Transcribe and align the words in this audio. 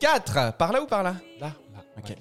4. 0.00 0.52
Par 0.56 0.72
là 0.72 0.82
ou 0.82 0.86
par 0.86 1.02
là? 1.02 1.16
Là. 1.40 1.52
Ok. 1.98 2.14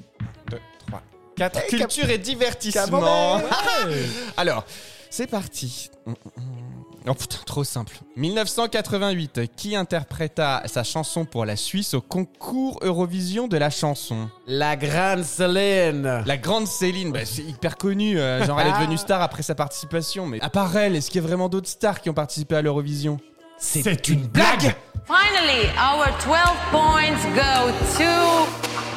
2, 0.50 0.60
3, 0.88 1.02
4. 1.36 1.58
Hey, 1.60 1.70
Culture 1.80 2.10
et 2.10 2.18
divertissement. 2.18 3.42
Alors, 4.38 4.66
c'est 5.10 5.28
parti. 5.28 5.90
Oh 7.08 7.14
putain, 7.14 7.38
trop 7.46 7.64
simple. 7.64 7.98
1988, 8.16 9.42
qui 9.56 9.76
interpréta 9.76 10.64
sa 10.66 10.84
chanson 10.84 11.26
pour 11.26 11.46
la 11.46 11.56
Suisse 11.56 11.94
au 11.94 12.02
concours 12.02 12.80
Eurovision 12.82 13.48
de 13.48 13.58
la 13.58 13.70
chanson? 13.70 14.30
La 14.48 14.76
grande 14.76 15.24
Solène. 15.24 16.24
La 16.26 16.38
grande 16.38 16.66
Céline, 16.68 17.12
bah, 17.12 17.26
c'est 17.26 17.44
hyper 17.44 17.78
connu. 17.78 18.18
euh, 18.20 18.44
genre, 18.44 18.60
elle 18.60 18.68
est 18.70 18.74
devenue 18.80 18.98
star 18.98 19.22
après 19.22 19.44
sa 19.44 19.54
participation. 19.56 20.26
Mais 20.26 20.42
à 20.42 20.50
part 20.50 20.76
elle, 20.76 20.96
est-ce 20.96 21.12
qu'il 21.12 21.22
y 21.22 21.24
a 21.24 21.28
vraiment 21.28 21.48
d'autres 21.50 21.70
stars 21.70 22.02
qui 22.02 22.10
ont 22.10 22.14
participé 22.16 22.56
à 22.56 22.62
l'Eurovision? 22.64 23.18
C'est 23.58 24.10
une 24.10 24.28
blague 24.28 24.76
Finally, 25.06 25.70
our 25.78 26.08
12 26.20 26.58
points 26.72 27.24
go 27.36 27.72
to 27.98 28.48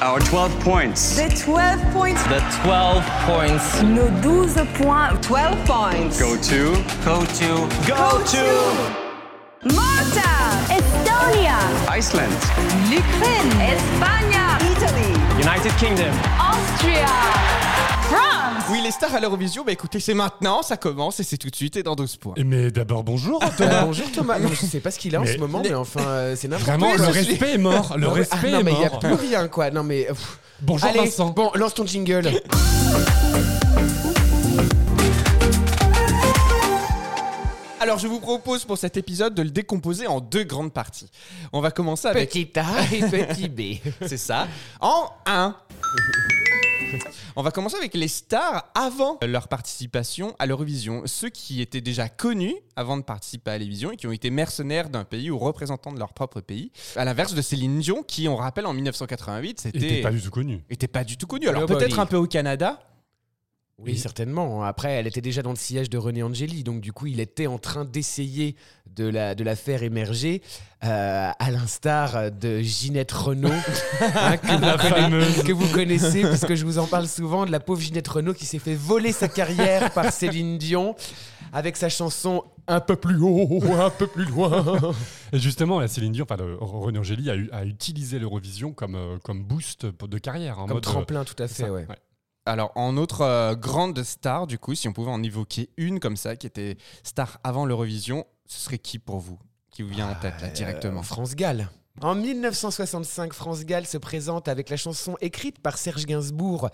Our 0.01 0.21
12 0.21 0.61
points. 0.61 1.17
The 1.17 1.29
12 1.29 1.93
points. 1.93 2.23
The 2.25 2.41
12 2.63 3.05
points 3.27 3.83
Nos 3.83 4.11
12 4.23 4.67
points. 4.75 5.27
12 5.27 5.67
points. 5.67 6.21
Go 6.21 6.37
to. 6.37 6.75
go 7.05 7.25
to 7.25 7.69
Go 7.87 8.23
to. 8.25 9.75
Malta. 9.75 10.31
Estonia. 10.73 11.59
Iceland. 11.89 12.33
L'Ukraine. 12.91 13.61
Espagne. 13.61 14.48
Italy. 14.89 15.13
United 15.43 15.77
Kingdom. 15.79 16.13
Austria. 16.51 17.07
France. 18.03 18.65
Oui, 18.71 18.81
les 18.83 18.91
stars 18.91 19.15
à 19.15 19.21
l'Eurovision, 19.21 19.63
bah 19.65 19.73
écoutez, 19.73 20.01
c'est 20.01 20.15
maintenant, 20.15 20.63
ça 20.63 20.77
commence 20.79 21.21
et 21.21 21.25
c'est 21.25 21.37
tout 21.37 21.51
de 21.51 21.57
suite 21.57 21.77
et 21.77 21.83
dans 21.83 21.95
12 21.95 22.17
points. 22.17 22.35
Mais 22.45 22.71
d'abord, 22.71 23.03
bonjour 23.05 23.43
Euh, 23.43 23.49
Thomas. 23.57 23.85
bonjour 23.85 24.11
Thomas. 24.13 24.39
Non, 24.39 24.49
je 24.49 24.65
sais 24.67 24.81
pas 24.81 24.91
ce 24.91 24.99
qu'il 24.99 25.15
a 25.15 25.21
en 25.21 25.25
Mais- 25.25 25.35
ce 25.35 25.39
moment, 25.39 25.61
mais 25.63 25.75
enfin, 25.75 26.01
euh, 26.07 26.37
c'est 26.37 26.49
n'importe 26.49 26.69
Vraiment, 26.69 26.95
quoi. 26.97 27.07
le 27.07 27.13
je 27.13 27.19
suis- 27.21 27.31
respect 27.33 27.53
est 27.55 27.59
mort. 27.59 27.95
Le 27.97 28.07
Non, 28.07 28.13
respect 28.13 28.37
ah, 28.43 28.51
non, 28.51 28.61
est 28.61 28.63
mais 28.63 28.73
il 28.73 28.81
y 28.81 28.85
a 28.85 28.91
mort. 28.91 28.99
plus 29.01 29.13
rien, 29.15 29.49
quoi. 29.49 29.71
Non, 29.71 29.83
mais. 29.83 30.05
pff. 30.05 30.39
Bonjour 30.63 30.89
Allez, 30.89 31.01
Vincent. 31.01 31.29
bon, 31.31 31.51
lance 31.55 31.75
ton 31.75 31.87
jingle. 31.87 32.31
Alors, 37.81 37.99
je 37.99 38.09
vous 38.09 38.19
propose 38.21 38.65
pour 38.65 38.77
cet 38.77 38.97
épisode 38.97 39.35
de 39.35 39.43
le 39.43 39.51
décomposer 39.51 40.07
en 40.07 40.21
deux 40.21 40.43
grandes 40.45 40.73
parties. 40.73 41.11
On 41.53 41.61
va 41.61 41.71
commencer 41.71 42.09
avec. 42.09 42.31
Petit 42.31 42.51
A 42.59 42.83
et 42.93 43.01
petit 43.27 43.49
B. 43.49 43.79
C'est 44.07 44.17
ça. 44.17 44.49
En 44.81 45.11
1. 45.27 45.57
On 47.37 47.43
va 47.43 47.51
commencer 47.51 47.77
avec 47.77 47.95
les 47.95 48.09
stars 48.09 48.65
avant 48.75 49.19
leur 49.23 49.47
participation 49.49 50.35
à 50.39 50.47
l'Eurovision. 50.47 51.03
Ceux 51.07 51.29
qui 51.29 51.61
étaient 51.61 51.81
déjà 51.83 52.09
connus 52.09 52.57
avant 52.77 52.97
de 52.97 53.03
participer 53.03 53.51
à 53.53 53.59
l'Eurovision 53.59 53.93
et 53.93 53.97
qui 53.97 54.07
ont 54.07 54.13
été 54.13 54.31
mercenaires 54.31 54.89
d'un 54.89 55.05
pays 55.05 55.31
ou 55.31 55.39
représentants 55.39 55.93
de 55.93 55.99
leur 55.99 56.15
propre 56.15 56.41
pays. 56.41 56.73
À 56.97 57.05
l'inverse 57.05 57.35
de 57.35 57.43
Céline 57.43 57.79
Dion, 57.79 58.03
qui, 58.03 58.27
on 58.27 58.37
rappelle, 58.37 58.67
en 58.67 58.73
1988, 58.73 59.63
Il 59.65 59.69
était 59.69 59.79
c'était. 59.89 60.01
pas 60.03 60.11
du 60.11 60.21
tout 60.23 60.31
connu. 60.31 60.65
était 60.71 60.89
pas 60.89 61.05
du 61.05 61.17
tout 61.17 61.27
connu. 61.27 61.49
Alors 61.49 61.67
peut-être 61.67 61.99
un 62.01 62.07
peu 62.07 62.17
au 62.17 62.27
Canada. 62.27 62.81
Oui, 63.81 63.97
certainement. 63.97 64.65
Après, 64.65 64.91
elle 64.91 65.07
était 65.07 65.21
déjà 65.21 65.41
dans 65.43 65.51
le 65.51 65.57
sillage 65.57 65.89
de 65.89 65.99
René 65.99 66.25
Angeli, 66.25 66.65
donc 66.65 66.81
du 66.81 66.93
coup, 66.93 67.07
il 67.07 67.21
était 67.21 67.47
en 67.47 67.59
train 67.59 67.85
d'essayer 67.85 68.57
de 68.97 69.07
la, 69.07 69.37
de 69.37 69.45
la 69.45 69.55
faire 69.55 69.85
émerger, 69.85 70.43
euh, 70.83 71.31
à 71.39 71.51
l'instar 71.53 72.33
de 72.33 72.61
Ginette 72.61 73.13
Renault, 73.13 73.49
hein, 74.01 74.37
que, 74.37 74.53
vous 74.57 74.61
La 74.61 74.79
fameuse. 74.79 75.43
que 75.45 75.53
vous 75.53 75.69
connaissez, 75.69 76.23
puisque 76.23 76.55
je 76.57 76.65
vous 76.65 76.79
en 76.79 76.87
parle 76.87 77.07
souvent, 77.07 77.47
de 77.47 77.53
la 77.53 77.61
pauvre 77.61 77.81
Ginette 77.81 78.09
Renault 78.09 78.35
qui 78.35 78.47
s'est 78.47 78.59
fait 78.59 78.75
voler 78.75 79.13
sa 79.13 79.29
carrière 79.29 79.93
par 79.93 80.13
Céline 80.13 80.59
Dion, 80.59 80.97
avec 81.53 81.77
sa 81.77 81.89
chanson 81.89 82.43
Un 82.67 82.81
peu 82.81 82.97
plus 82.97 83.19
haut, 83.21 83.63
un 83.81 83.91
peu 83.91 84.09
plus 84.09 84.25
loin. 84.25 84.93
Et 85.33 85.39
justement, 85.39 85.79
la 85.79 85.87
Céline 85.87 86.13
Dion, 86.13 86.27
enfin, 86.29 86.43
le- 86.43 86.57
René 86.61 86.99
Angéli 86.99 87.31
a, 87.31 87.65
utilisé 87.65 88.19
l'Eurovision 88.19 88.73
comme, 88.73 88.97
euh, 88.97 89.19
comme 89.23 89.45
boost 89.45 89.87
de 89.87 90.19
carrière. 90.19 90.59
En 90.59 90.63
Comme 90.67 90.75
mode, 90.79 90.87
euh, 90.87 90.91
tremplin, 90.91 91.25
tout 91.25 91.41
à 91.41 91.47
fait, 91.47 91.63
ça, 91.63 91.73
ouais. 91.73 91.87
Alors, 92.49 92.73
en 92.77 92.97
autre 92.97 93.21
euh, 93.23 93.55
grande 93.55 94.03
star, 94.03 94.47
du 94.47 94.59
coup, 94.59 94.75
si 94.75 94.89
on 94.89 94.93
pouvait 94.93 95.11
en 95.11 95.23
évoquer 95.23 95.69
une 95.77 96.01
comme 96.01 96.17
ça, 96.17 96.35
qui 96.37 96.47
était 96.47 96.77
star 97.03 97.39
avant 97.45 97.67
l'Eurovision, 97.67 98.25
ce 98.47 98.59
serait 98.61 98.79
qui 98.79 98.99
pour 98.99 99.19
vous 99.19 99.39
Qui 99.71 99.83
vous 99.83 99.91
vient 99.91 100.09
en 100.09 100.15
tête, 100.15 100.41
là, 100.41 100.49
directement? 100.49 101.01
Euh, 101.01 101.05
France 101.05 101.35
Gall. 101.35 101.69
En 102.01 102.15
1965, 102.15 103.33
France 103.33 103.65
Gall 103.65 103.85
se 103.87 103.99
présente 103.99 104.49
avec 104.49 104.71
la 104.71 104.77
chanson 104.77 105.17
écrite 105.21 105.59
par 105.61 105.77
Serge 105.79 106.07
Gainsbourg. 106.07 106.71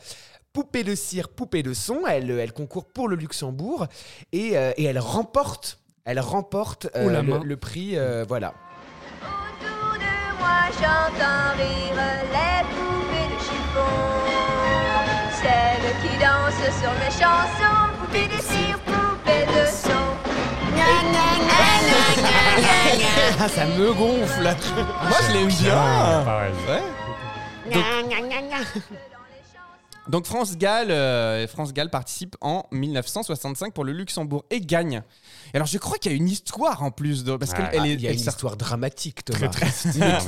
Poupée 0.52 0.84
de 0.84 0.94
cire, 0.94 1.28
poupée 1.28 1.62
de 1.64 1.74
son. 1.74 2.06
Elle, 2.06 2.30
elle 2.30 2.52
concourt 2.52 2.84
pour 2.84 3.08
le 3.08 3.16
Luxembourg 3.16 3.86
et, 4.32 4.56
euh, 4.56 4.70
et 4.76 4.84
elle 4.84 5.00
remporte, 5.00 5.80
elle 6.04 6.20
remporte 6.20 6.86
euh, 6.94 7.06
Oh 7.06 7.10
la 7.10 7.22
le, 7.22 7.56
prix. 7.56 7.96
euh, 7.98 8.24
voilà. 8.28 8.54
Autour 9.22 9.94
de 9.94 10.38
moi, 10.38 10.70
j'entends 10.78 11.56
rire 11.56 11.96
les 12.32 12.93
qui 16.64 16.70
dansent 16.70 16.80
sur 16.80 16.92
mes 16.92 17.10
chansons, 17.10 17.88
poupées 18.00 18.26
de 18.28 18.40
cire, 18.40 18.78
poupées 18.86 19.46
de 19.46 19.66
son. 19.66 20.04
Ça 23.48 23.64
me 23.66 23.92
gonfle. 23.92 24.42
Moi, 24.42 25.18
je 25.28 25.32
l'aime 25.32 25.50
Ah, 25.72 26.22
pareil. 26.24 26.52
Ouais. 26.68 26.82
Donc 27.72 27.84
France 30.24 30.56
Gall, 30.56 30.90
euh, 30.90 31.46
France 31.48 31.72
Gall 31.72 31.90
participe 31.90 32.36
en 32.40 32.64
1965 32.72 33.72
pour 33.72 33.84
le 33.84 33.92
Luxembourg 33.92 34.44
et 34.50 34.60
gagne. 34.60 35.02
Et 35.52 35.56
alors 35.56 35.66
je 35.66 35.78
crois 35.78 35.98
qu'il 35.98 36.12
y 36.12 36.14
a 36.14 36.16
une 36.18 36.28
histoire 36.28 36.82
en 36.82 36.90
plus 36.90 37.24
de 37.24 37.36
parce 37.36 37.52
Ah, 37.54 37.68
qu'elle 37.70 37.80
Ah, 37.82 37.86
est 37.86 37.92
Il 37.94 38.00
y 38.02 38.08
a 38.08 38.12
une 38.12 38.18
sort- 38.18 38.34
histoire 38.34 38.56
dramatique, 38.56 39.24
Thomas. 39.24 39.48
Très. 39.48 39.66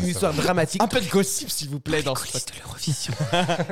Une, 0.00 0.08
histoire 0.08 0.32
dramatique. 0.34 0.82
un 0.82 0.88
peu 0.88 1.00
de 1.00 1.08
gossip 1.08 1.50
s'il 1.50 1.68
vous 1.68 1.80
plaît 1.80 2.02
dans 2.02 2.14
ce 2.14 2.24
de 2.38 2.58
l'Eurovision. 2.62 3.12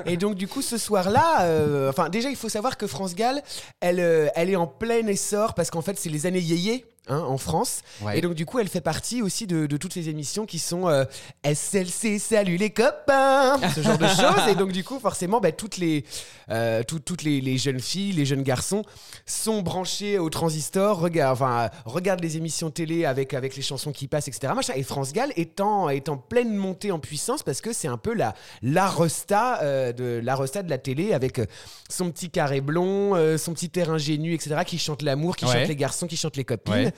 et 0.07 0.17
donc 0.17 0.35
du 0.35 0.47
coup 0.49 0.63
ce 0.63 0.79
soir-là, 0.79 1.43
euh, 1.43 1.89
enfin 1.91 2.09
déjà 2.09 2.29
il 2.31 2.37
faut 2.37 2.49
savoir 2.49 2.77
que 2.77 2.87
France 2.87 3.15
Gall, 3.15 3.43
elle, 3.81 4.01
euh, 4.01 4.29
elle 4.35 4.51
est 4.51 4.57
en 4.57 4.67
plein 4.67 5.07
essor 5.07 5.55
parce 5.55 5.71
qu'en 5.71 5.83
fait 5.83 5.99
c'est 5.99 6.11
les 6.11 6.27
années 6.27 6.41
yéyé. 6.41 6.85
Hein, 7.09 7.19
en 7.19 7.39
France 7.39 7.81
Ouais. 8.03 8.19
et 8.19 8.21
donc 8.21 8.35
du 8.35 8.45
coup 8.47 8.59
elle 8.59 8.69
fait 8.69 8.81
partie 8.81 9.23
aussi 9.23 9.47
de, 9.47 9.67
de 9.67 9.77
toutes 9.77 9.93
ces 9.93 10.09
émissions 10.09 10.47
qui 10.47 10.59
sont 10.59 10.89
euh, 10.89 11.05
SLC 11.45 12.19
salut 12.19 12.57
les 12.57 12.71
copains 12.71 13.59
ce 13.75 13.81
genre 13.83 13.99
de 13.99 14.07
choses 14.09 14.49
et 14.51 14.55
donc 14.55 14.73
du 14.73 14.83
coup 14.85 14.99
forcément 14.99 15.41
bah, 15.41 15.53
toutes 15.53 15.77
les 15.77 16.05
euh, 16.51 16.83
tout- 16.83 16.99
toutes 16.99 17.23
les, 17.23 17.41
les 17.41 17.59
jeunes 17.59 17.81
filles 17.81 18.13
les 18.13 18.25
jeunes 18.27 18.43
garçons 18.43 18.83
sont 19.27 19.63
branchés 19.63 20.19
au 20.19 20.29
transistor 20.31 20.99
regardent 20.99 21.33
enfin 21.35 21.71
regardent 21.85 22.23
les 22.23 22.37
émissions 22.37 22.71
télé 22.71 23.05
avec 23.05 23.35
avec 23.35 23.57
les 23.57 23.63
chansons 23.63 23.93
qui 23.93 24.09
passent 24.09 24.29
etc 24.29 24.53
machin. 24.55 24.73
et 24.77 24.83
France 24.83 25.13
Gall 25.13 25.33
est 25.37 25.61
en, 25.61 25.89
est 25.89 26.09
en 26.09 26.17
pleine 26.17 26.55
montée 26.55 26.91
en 26.93 26.99
puissance 26.99 27.43
parce 27.43 27.61
que 27.61 27.73
c'est 27.73 27.89
un 27.89 27.99
peu 27.99 28.15
la 28.15 28.35
la 28.63 28.89
resta 28.89 29.61
euh, 29.63 29.93
de 29.93 30.21
la 30.23 30.35
resta 30.37 30.63
de 30.63 30.71
la 30.71 30.79
télé 30.79 31.13
avec 31.13 31.41
son 31.89 32.11
petit 32.11 32.31
carré 32.31 32.61
blond 32.61 33.15
son 33.39 33.53
petit 33.53 33.71
air 33.79 33.91
ingénu 33.91 34.35
etc 34.35 34.57
qui 34.67 34.79
chante 34.79 35.03
l'amour 35.03 35.37
qui 35.37 35.45
Ouais. 35.45 35.53
chante 35.61 35.69
les 35.69 35.77
garçons 35.77 36.07
qui 36.07 36.17
chante 36.17 36.37
les 36.37 36.45
copines 36.45 36.73
Ouais. 36.75 36.94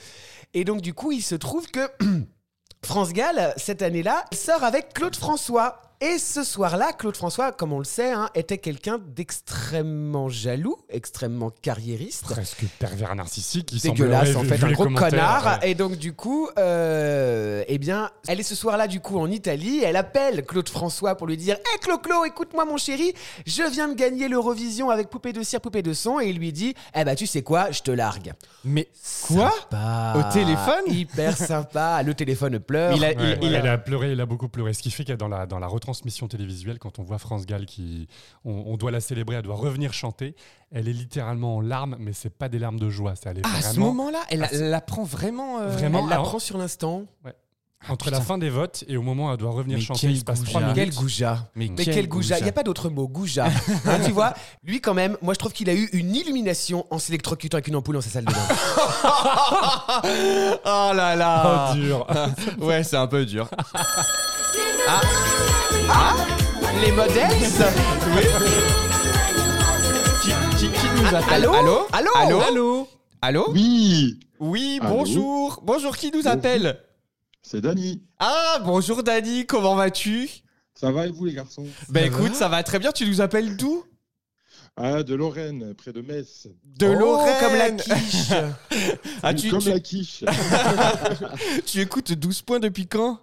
Et 0.55 0.65
donc, 0.65 0.81
du 0.81 0.95
coup, 0.95 1.12
il 1.12 1.23
se 1.23 1.34
trouve 1.34 1.71
que 1.71 1.91
France 2.84 3.12
Gall, 3.12 3.53
cette 3.57 3.83
année-là, 3.83 4.25
sort 4.33 4.65
avec 4.65 4.95
Claude 4.95 5.17
François. 5.17 5.83
Et 6.03 6.19
ce 6.19 6.45
soir-là, 6.45 6.93
Claude 6.93 7.17
François, 7.17 7.53
comme 7.53 7.73
on 7.73 7.79
le 7.79 7.84
sait, 7.84 8.12
hein, 8.12 8.29
était 8.34 8.59
quelqu'un 8.59 8.99
d'extrêmement 8.99 10.29
jaloux, 10.29 10.77
extrêmement 10.91 11.51
carriériste. 11.62 12.25
Presque 12.25 12.65
pervers 12.79 13.15
narcissique. 13.15 13.73
Il 13.73 13.81
Dégueulasse, 13.81 14.37
en 14.37 14.43
fait, 14.45 14.62
un 14.62 14.73
gros 14.73 14.84
connard. 14.91 15.59
ouais. 15.62 15.71
Et 15.71 15.75
donc, 15.75 15.97
du 15.97 16.12
coup, 16.12 16.51
euh, 16.59 17.65
eh 17.67 17.79
bien, 17.79 18.11
elle 18.29 18.41
est 18.41 18.43
ce 18.43 18.55
soir-là, 18.55 18.89
du 18.89 19.01
coup, 19.01 19.19
en 19.19 19.31
Italie. 19.31 19.81
Elle 19.83 19.97
appelle 19.97 20.45
Claude 20.45 20.69
François 20.69 21.15
pour 21.15 21.27
lui 21.27 21.39
dire 21.39 21.57
Hé, 21.57 21.79
Clo-Clo, 21.81 22.27
écoute-moi, 22.27 22.67
mon 22.67 22.77
chéri, 22.77 23.15
je 23.47 23.63
viens 23.63 23.89
de 23.89 23.95
gagner 23.95 24.28
l'Eurovision 24.28 24.91
avec 24.91 25.09
Poupée 25.09 25.33
de 25.33 25.43
cire, 25.43 25.63
Poupée 25.63 25.83
de 25.83 25.95
son. 25.95 26.21
Et 26.21 26.27
il 26.28 26.37
lui 26.39 26.53
dit 26.53 26.75
Eh 26.95 27.05
ben, 27.05 27.15
tu 27.15 27.27
sais 27.27 27.41
quoi, 27.43 27.71
je 27.71 27.81
te 27.81 27.91
largue. 27.91 28.34
Mais 28.65 28.89
quoi? 29.27 29.51
Sympa. 29.71 30.15
Au 30.19 30.33
téléphone? 30.33 30.84
Hyper 30.89 31.37
sympa. 31.39 32.03
Le 32.03 32.13
téléphone 32.13 32.59
pleure. 32.59 32.93
Il 32.95 33.03
a- 33.05 33.13
il- 33.13 33.19
Ouais, 33.19 33.39
il 33.41 33.55
elle 33.55 33.67
a- 33.67 33.73
a 33.73 33.78
pleuré, 33.78 34.13
il 34.13 34.21
a 34.21 34.27
beaucoup 34.27 34.49
pleuré. 34.49 34.75
Ce 34.75 34.83
qui 34.83 34.91
fait 34.91 35.04
que 35.04 35.13
dans 35.15 35.28
la, 35.28 35.47
dans 35.47 35.59
la 35.59 35.66
retransmission 35.86 36.27
télévisuelle, 36.27 36.78
quand 36.80 36.98
on 36.98 37.04
voit 37.04 37.18
France 37.18 37.47
Gall, 37.47 37.65
qui, 37.66 38.09
on, 38.44 38.65
on 38.66 38.77
doit 38.77 38.91
la 38.91 39.00
célébrer, 39.00 39.36
elle 39.36 39.42
doit 39.42 39.54
revenir 39.54 39.92
chanter, 39.92 40.34
elle 40.72 40.88
est 40.88 40.92
littéralement 40.92 41.56
en 41.56 41.60
larmes, 41.60 41.94
mais 42.00 42.12
c'est 42.12 42.36
pas 42.36 42.48
des 42.48 42.59
larmes 42.59 42.80
de 42.80 42.91
joie. 42.91 43.15
Ça, 43.15 43.30
elle 43.30 43.38
est 43.38 43.42
Ah, 43.44 43.59
à 43.59 43.62
ce 43.62 43.78
moment-là, 43.78 44.18
elle, 44.30 44.42
Ah, 44.42 44.48
la 44.56 44.80
prend 44.80 45.04
vraiment. 45.04 45.60
euh, 45.60 45.68
Vraiment 45.68 46.03
Elle 46.03 46.10
la 46.10 46.16
prend 46.18 46.41
sur 46.41 46.59
l'instant. 46.59 47.04
entre 47.88 48.06
putain. 48.06 48.18
la 48.18 48.24
fin 48.24 48.36
des 48.38 48.50
votes 48.50 48.83
et 48.88 48.97
au 48.97 49.03
moment 49.03 49.28
où 49.28 49.30
elle 49.30 49.36
doit 49.36 49.53
revenir 49.53 49.78
Mais 49.78 49.84
chanter. 49.84 50.00
quel 50.00 50.10
Il 50.12 50.18
se 50.18 50.24
passe 50.24 50.42
trois 50.42 50.60
minutes. 50.60 50.74
Quel 50.74 50.91
goujat. 50.92 51.48
Mais, 51.54 51.68
Mais 51.68 51.84
quel, 51.84 52.09
goujat. 52.09 52.38
Il 52.38 52.42
n'y 52.42 52.48
a 52.48 52.53
pas 52.53 52.65
d'autre 52.65 52.88
mot. 52.91 53.06
Goujat. 53.06 53.47
Hein, 53.84 54.00
tu 54.04 54.10
vois 54.10 54.34
Lui, 54.65 54.80
quand 54.80 54.94
même, 54.94 55.16
moi, 55.22 55.34
je 55.34 55.38
trouve 55.38 55.53
qu'il 55.53 55.71
a 55.71 55.74
eu 55.74 55.88
une 55.92 56.16
illumination 56.16 56.84
en 56.91 56.98
s'électrocutant 56.98 57.56
avec 57.59 57.68
une 57.68 57.77
ampoule 57.77 57.94
dans 57.94 58.00
sa 58.00 58.10
salle 58.10 58.24
de 58.24 58.33
bain. 58.33 58.41
oh 60.65 60.91
là 60.94 61.15
là 61.15 61.71
Oh, 61.71 61.74
dur. 61.77 62.06
Ouais, 62.59 62.83
c'est 62.83 62.97
un 62.97 63.06
peu 63.06 63.24
dur. 63.24 63.48
Les 66.81 66.93
modèles 66.93 67.29
qui, 70.23 70.31
qui- 70.59 70.71
qui 70.73 70.87
nous 71.03 71.15
appelle 71.15 71.45
allô 71.45 71.55
Allô 71.55 71.87
Allô 71.93 72.11
Allô 72.17 72.41
Allô 72.41 72.89
Allô 73.23 73.51
Oui, 73.53 74.19
Oui, 74.41 74.79
Allô 74.83 74.95
bonjour. 74.97 75.61
Bonjour, 75.65 75.97
qui 75.97 76.11
nous 76.11 76.27
appelle 76.29 76.81
c'est 77.43 77.61
Dany. 77.61 78.03
Ah, 78.19 78.59
bonjour 78.65 79.05
Dani, 79.05 79.47
comment 79.47 79.77
vas-tu? 79.77 80.29
Ça 80.75 80.91
va 80.91 81.07
et 81.07 81.13
vous 81.13 81.27
les 81.27 81.33
garçons? 81.35 81.65
Bah 81.91 82.01
Ça 82.01 82.07
écoute, 82.07 82.33
va 82.33 82.35
ça 82.35 82.49
va 82.49 82.63
très 82.65 82.81
bien. 82.81 82.91
Tu 82.91 83.07
nous 83.07 83.21
appelles 83.21 83.57
d'où? 83.57 83.85
Ah, 84.77 85.05
de 85.05 85.15
Lorraine, 85.15 85.73
près 85.75 85.93
de 85.93 86.01
Metz. 86.03 86.49
De 86.65 86.89
Oh, 86.89 86.95
Lorraine. 86.99 87.37
comme 87.41 87.55
la 87.57 87.71
quiche. 87.71 88.31
Ah, 89.23 89.31
Oui, 89.31 89.35
tu, 89.37 89.51
Comme 89.51 89.61
tu- 89.61 89.71
la 89.71 89.79
quiche. 89.79 90.25
tu 91.67 91.81
écoutes 91.81 92.13
12 92.15 92.43
points 92.43 92.59
depuis 92.59 92.89
quand? 92.89 93.21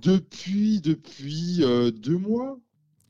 Depuis, 0.00 0.80
depuis 0.80 1.58
euh, 1.62 1.90
deux 1.90 2.18
mois. 2.18 2.58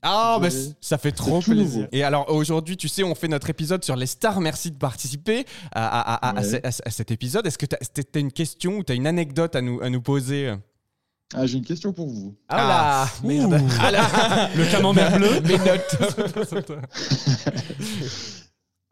Ah, 0.03 0.37
bah, 0.39 0.47
ça 0.79 0.97
fait 0.97 1.11
trop 1.11 1.41
plaisir. 1.41 1.63
nouveau. 1.79 1.85
Et 1.91 2.03
alors 2.03 2.31
aujourd'hui, 2.31 2.77
tu 2.77 2.87
sais, 2.87 3.03
on 3.03 3.15
fait 3.15 3.27
notre 3.27 3.49
épisode 3.49 3.83
sur 3.83 3.95
les 3.95 4.05
stars. 4.05 4.39
Merci 4.39 4.71
de 4.71 4.77
participer 4.77 5.45
à, 5.73 5.85
à- 5.87 5.99
à- 5.99 6.15
à- 6.15 6.29
à 6.29 6.33
Ouais. 6.41 6.47
ce- 6.47 6.67
à 6.67 6.71
ce- 6.71 6.81
à 6.85 6.89
cet 6.91 7.11
épisode. 7.11 7.45
Est-ce 7.47 7.57
que 7.57 7.65
tu 7.65 7.75
as, 7.75 8.19
une 8.19 8.31
question 8.31 8.77
ou 8.77 8.83
tu 8.83 8.91
as 8.91 8.95
une 8.95 9.07
anecdote 9.07 9.55
à 9.55 9.61
nous, 9.61 9.81
à 9.81 9.89
nous 9.89 10.01
poser? 10.01 10.53
Ah, 11.33 11.45
j'ai 11.45 11.57
une 11.57 11.65
question 11.65 11.91
pour 11.91 12.07
vous. 12.07 12.37
Ah 12.47 12.57
là, 12.57 13.09
merde. 13.27 13.59
Ah 13.81 13.91
là 13.91 14.49
Le 14.55 14.71
camembert 14.71 15.17
bleu. 15.17 15.41
Mes 15.45 15.57
notes. 15.57 16.71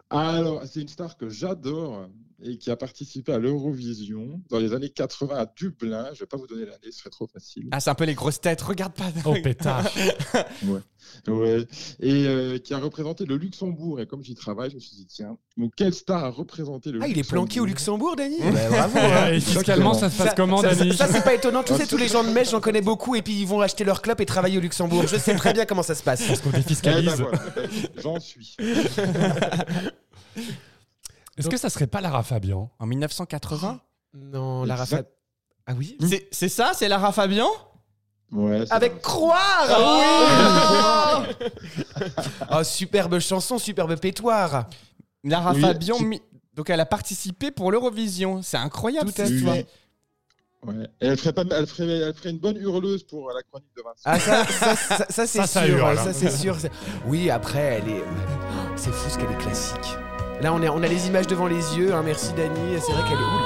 Alors, 0.10 0.62
c'est 0.66 0.82
une 0.82 0.88
star 0.88 1.18
que 1.18 1.30
j'adore 1.30 2.08
et 2.44 2.58
qui 2.58 2.70
a 2.70 2.76
participé 2.76 3.32
à 3.34 3.40
l'Eurovision 3.40 4.42
dans 4.50 4.60
les 4.60 4.74
années 4.74 4.90
80 4.90 5.36
à 5.38 5.46
Dublin. 5.46 6.10
Je 6.14 6.20
vais 6.22 6.26
pas 6.26 6.38
vous 6.38 6.48
donner 6.48 6.66
l'année, 6.66 6.92
ce 6.92 7.00
serait 7.00 7.10
trop 7.10 7.28
facile. 7.28 7.68
Ah, 7.72 7.80
c'est 7.80 7.90
un 7.90 7.96
peu 7.96 8.04
les 8.06 8.14
grosses 8.14 8.42
têtes. 8.42 8.62
Regarde 8.62 8.94
pas. 8.94 9.12
Oh 9.26 9.36
pétard. 9.44 9.86
Ouais. 11.28 11.66
Et 12.00 12.26
euh, 12.28 12.58
qui 12.58 12.74
a 12.74 12.80
représenté 12.80 13.26
le 13.26 13.38
Luxembourg. 13.38 14.00
Et 14.02 14.08
comme 14.08 14.24
j'y 14.24 14.34
travaille, 14.34 14.72
je 14.72 14.76
me 14.76 14.80
suis 14.80 14.96
dit, 14.96 15.06
tiens, 15.06 15.38
donc 15.56 15.72
quelle 15.76 15.94
star 15.94 16.24
a 16.26 16.30
représenté 16.30 16.92
le 16.92 17.00
Ah, 17.02 17.08
il 17.08 17.18
est 17.18 17.28
planqué 17.28 17.60
au 17.60 17.66
Luxembourg, 17.66 18.16
Dany? 18.16 18.38
Bah, 18.40 18.50
Bravo. 18.70 18.98
Et, 18.98 19.02
hein. 19.02 19.32
et 19.34 19.40
fiscalement, 19.40 19.94
ça 19.94 20.10
se 20.10 20.18
passe 20.18 20.34
comment, 20.36 20.58
ça, 20.62 20.74
Dani 20.74 20.94
ça, 20.94 21.06
ça, 21.08 21.14
c'est 21.14 21.24
pas 21.24 21.36
étonnant. 21.36 21.62
Tu 21.64 21.76
sais, 21.76 21.86
tous 21.86 21.98
les 21.98 22.08
gens 22.08 22.24
de 22.24 22.30
Metz, 22.30 22.50
j'en 22.50 22.60
connais 22.60 22.82
beaucoup, 22.82 23.16
et 23.16 23.22
puis 23.22 23.40
ils 23.40 23.48
vont 23.48 23.62
acheter 23.62 23.84
leur 23.84 24.02
club 24.02 24.20
et 24.20 24.26
travailler 24.26 24.58
au 24.58 24.62
Luxembourg. 24.62 25.06
Je 25.08 25.18
sais 25.18 25.36
très 25.36 25.54
bien 25.54 25.66
comment 25.66 25.84
ça 25.84 25.94
se 25.96 26.02
passe. 26.04 26.26
Parce 26.26 26.42
qu'on 26.42 26.50
Eh 26.50 26.54
ben 26.54 26.60
défiscalise. 26.60 27.22
voilà, 27.22 27.40
eh 27.56 27.62
ben, 27.62 27.70
j'en 28.02 28.20
suis. 28.20 28.58
Est-ce 31.38 31.50
que 31.50 31.58
ça 31.58 31.70
serait 31.70 31.88
pas 31.88 32.02
Lara 32.02 32.24
Fabian? 32.24 32.72
En 32.80 32.86
1980 32.86 33.82
Non, 34.14 34.64
Lara 34.64 34.84
Exact. 34.84 34.98
Fab- 34.98 35.08
Ah 35.68 35.74
oui? 35.78 35.98
C'est- 36.08 36.28
C'est 36.32 36.50
ça 36.50 36.72
C'est 36.74 36.88
Lara 36.88 37.12
Fabian? 37.12 37.48
Ouais, 38.32 38.64
c'est 38.66 38.72
Avec 38.74 38.94
vrai. 38.94 39.02
Croire 39.02 39.68
Oh, 42.52 42.64
superbe 42.64 43.20
chanson, 43.20 43.58
superbe 43.58 43.96
pétoire. 44.00 44.68
Lara 45.24 45.54
Oui, 45.54 45.62
Fabian, 45.62 46.00
mi- 46.00 46.22
donc 46.54 46.70
elle 46.70 46.80
a 46.80 46.86
participé 46.86 47.52
pour 47.52 47.72
l'Eurovision. 47.72 48.42
C'est 48.42 48.58
incroyable 48.58 49.12
Tout 49.12 49.22
à 49.22 49.26
cette 49.26 49.34
Oui. 49.34 49.38
histoire. 49.38 49.58
Ouais. 50.64 50.90
Et 51.02 51.08
elle 51.08 51.18
ferait, 51.18 51.34
pas, 51.34 51.44
elle, 51.52 51.68
ferait, 51.68 51.88
elle 52.00 52.14
ferait 52.16 52.32
une 52.32 52.40
bonne 52.40 52.58
hurleuse 52.58 53.04
pour 53.04 53.30
la 53.32 53.44
chronique 53.44 53.70
de 53.78 53.84
Vincent. 53.84 54.02
Ah 54.06 54.20
ça, 54.20 54.46
ça, 54.48 54.76
ça, 54.76 54.98
ça, 54.98 55.28
c'est 55.28 55.28
Ça, 55.40 55.48
ça 55.48 55.66
sûr, 55.66 55.78
hurle, 55.78 55.96
ça 55.98 56.10
hein. 56.10 56.14
c'est 56.14 56.32
sûr. 56.32 56.60
c'est- 56.60 56.72
Oui, 57.06 57.30
après 57.30 57.60
elle 57.84 57.90
est, 57.90 58.04
oh, 58.04 58.72
c'est 58.76 58.92
fou 58.92 59.10
ce 59.10 59.18
qu'elle 59.18 59.32
est 59.32 59.38
classique. 59.38 59.98
Là, 60.42 60.54
on, 60.54 60.84
a 60.84 60.88
les 60.88 61.08
images 61.08 61.28
devant 61.28 61.48
les 61.48 61.78
yeux. 61.78 61.94
Hein, 61.94 62.02
merci, 62.06 62.34
Dani. 62.34 62.80
C'est 62.80 62.92
vrai 62.92 63.04
qu'elle 63.04 63.18
est. 63.18 63.22
Ouh. 63.22 63.46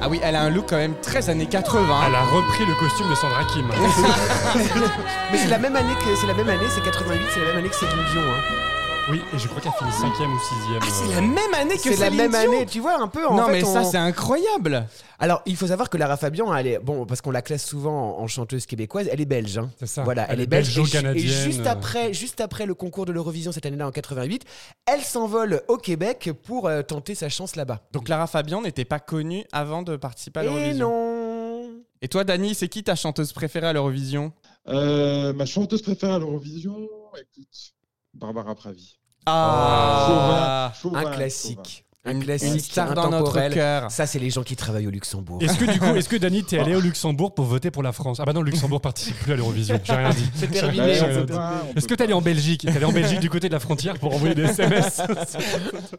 Ah 0.00 0.08
oui, 0.08 0.20
elle 0.22 0.36
a 0.36 0.42
un 0.42 0.50
look 0.50 0.66
quand 0.68 0.76
même 0.76 0.94
très 1.02 1.28
années 1.28 1.46
80. 1.46 1.82
Elle 2.06 2.14
a 2.14 2.22
repris 2.22 2.64
le 2.64 2.74
costume 2.74 3.10
de 3.10 3.14
Sandra 3.16 3.44
Kim. 3.44 3.66
Mais 5.32 5.38
c'est 5.38 5.48
la 5.48 5.58
même 5.58 5.74
année 5.74 5.94
que 5.94 6.14
c'est 6.14 6.26
la 6.26 6.34
même 6.34 6.48
année, 6.48 6.66
c'est 6.68 6.82
88, 6.82 7.20
c'est 7.34 7.40
la 7.40 7.46
même 7.46 7.56
année 7.58 7.68
que 7.68 7.74
Céline 7.74 7.96
Dion. 8.12 8.22
Hein. 8.22 8.77
Oui, 9.10 9.20
et 9.32 9.38
je 9.38 9.48
crois 9.48 9.60
qu'elle 9.62 9.72
finit 9.72 9.90
cinquième 9.92 10.32
ou 10.34 10.38
sixième. 10.38 10.80
Ah, 10.82 10.86
c'est 10.90 11.14
la 11.14 11.20
même 11.22 11.54
année 11.54 11.76
que 11.76 11.80
C'est 11.80 11.90
la 11.90 11.96
Céline 12.10 12.16
même 12.18 12.30
Dion. 12.30 12.40
année, 12.40 12.66
tu 12.66 12.80
vois 12.80 13.00
un 13.00 13.08
peu. 13.08 13.26
En 13.26 13.36
Non 13.36 13.46
fait, 13.46 13.52
mais 13.52 13.60
ça 13.64 13.80
on- 13.80 13.90
c'est 13.90 13.96
incroyable. 13.96 14.86
Alors 15.18 15.40
il 15.46 15.56
faut 15.56 15.66
savoir 15.68 15.88
que 15.88 15.96
Lara 15.96 16.18
Fabian, 16.18 16.54
elle 16.54 16.66
est 16.66 16.78
bon 16.78 17.06
parce 17.06 17.22
qu'on 17.22 17.30
la 17.30 17.40
classe 17.40 17.64
souvent 17.64 18.18
en, 18.18 18.22
en 18.22 18.26
chanteuse 18.26 18.66
québécoise, 18.66 19.08
elle 19.10 19.20
est 19.22 19.24
belge. 19.26 19.56
hein. 19.56 19.70
C'est 19.80 19.86
ça. 19.86 20.04
Voilà, 20.04 20.24
elle, 20.28 20.34
Elle 20.34 20.40
est 20.42 20.46
belge. 20.46 20.68
Et, 20.68 20.72
ju- 20.72 20.80
belgeo-canadienne, 20.82 21.24
et 21.24 21.44
juste 21.44 21.66
euh. 21.66 21.70
après, 21.70 22.12
juste 22.12 22.40
après 22.42 22.66
le 22.66 22.74
concours 22.74 23.06
de 23.06 23.12
l'Eurovision 23.12 23.50
cette 23.50 23.64
année-là 23.64 23.86
en 23.88 23.92
88, 23.92 24.44
elle 24.86 25.00
s'envole 25.00 25.62
au 25.68 25.78
Québec 25.78 26.30
pour 26.44 26.68
euh, 26.68 26.82
tenter 26.82 27.14
sa 27.14 27.30
chance 27.30 27.56
là-bas. 27.56 27.80
Donc 27.92 28.08
Lara 28.10 28.26
Fabian 28.26 28.60
n'était 28.60 28.84
pas 28.84 29.00
connue 29.00 29.44
avant 29.52 29.82
de 29.82 29.96
participer 29.96 30.40
à 30.40 30.44
Et 30.44 30.46
l'Eurovision. 30.46 30.88
non. 30.90 31.70
Et 32.02 32.08
toi 32.08 32.24
Dani, 32.24 32.54
c'est 32.54 32.68
qui 32.68 32.84
ta 32.84 32.94
chanteuse 32.94 33.32
préférée 33.32 33.68
à 33.68 33.72
l'Eurovision? 33.72 34.32
Euh, 34.68 35.32
ma 35.32 35.46
chanteuse 35.46 35.80
préférée 35.80 36.12
à 36.12 36.18
l'Eurovision, 36.18 36.76
écoute, 37.18 37.72
Barbara 38.14 38.54
Pravi. 38.54 38.97
Ah, 39.30 40.72
Chauvin, 40.80 40.98
Un 40.98 41.02
Chauvin, 41.02 41.16
classique. 41.16 41.84
Un 42.04 42.12
une, 42.12 42.24
classique 42.24 42.54
une 42.54 42.58
star 42.60 42.94
dans 42.94 43.10
notre 43.10 43.38
cœur. 43.50 43.90
Ça, 43.90 44.06
c'est 44.06 44.18
les 44.18 44.30
gens 44.30 44.42
qui 44.42 44.56
travaillent 44.56 44.86
au 44.86 44.90
Luxembourg. 44.90 45.42
Est-ce 45.42 45.58
que 45.58 45.70
du 45.70 45.78
coup, 45.78 45.94
est-ce 45.94 46.08
que 46.08 46.16
Dani, 46.16 46.42
t'es 46.42 46.58
allé 46.58 46.74
au 46.74 46.80
Luxembourg 46.88 47.34
pour 47.34 47.44
voter 47.44 47.70
pour 47.70 47.82
la 47.82 47.92
France? 47.92 48.18
Ah 48.20 48.24
bah 48.24 48.32
non, 48.32 48.40
le 48.40 48.50
Luxembourg 48.50 48.80
participe 48.80 49.16
plus 49.18 49.32
à 49.32 49.36
l'Eurovision. 49.36 49.78
J'ai 49.84 49.92
rien 49.92 50.10
dit. 50.10 50.24
C'est 50.34 50.46
Bah, 50.50 50.60
terminé. 50.60 50.98
Pas, 51.26 51.62
on 51.68 51.74
Est-ce 51.76 51.86
que 51.86 51.94
t'es 51.94 52.04
allé 52.04 52.14
en 52.14 52.22
Belgique? 52.22 52.62
T'es 52.62 52.74
allé 52.76 52.84
en 52.86 52.92
Belgique 52.92 53.20
du 53.20 53.28
côté 53.28 53.48
de 53.48 53.52
la 53.52 53.60
frontière 53.60 53.98
pour 53.98 54.14
envoyer 54.14 54.34
des 54.34 54.44
SMS. 54.44 55.02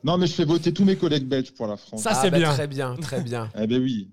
Non, 0.03 0.17
mais 0.17 0.25
je 0.25 0.33
fais 0.33 0.45
voter 0.45 0.73
tous 0.73 0.85
mes 0.85 0.95
collègues 0.95 1.27
belges 1.27 1.51
pour 1.51 1.67
la 1.67 1.77
France. 1.77 2.01
Ça, 2.01 2.11
Ah, 2.13 2.19
c'est 2.23 2.31
bah, 2.31 2.37
bien. 2.39 2.53
Très 2.53 2.67
bien, 2.67 2.95
très 2.95 3.21
bien. 3.21 3.49
Eh 3.61 3.67
ben 3.67 3.79
oui. 3.81 4.09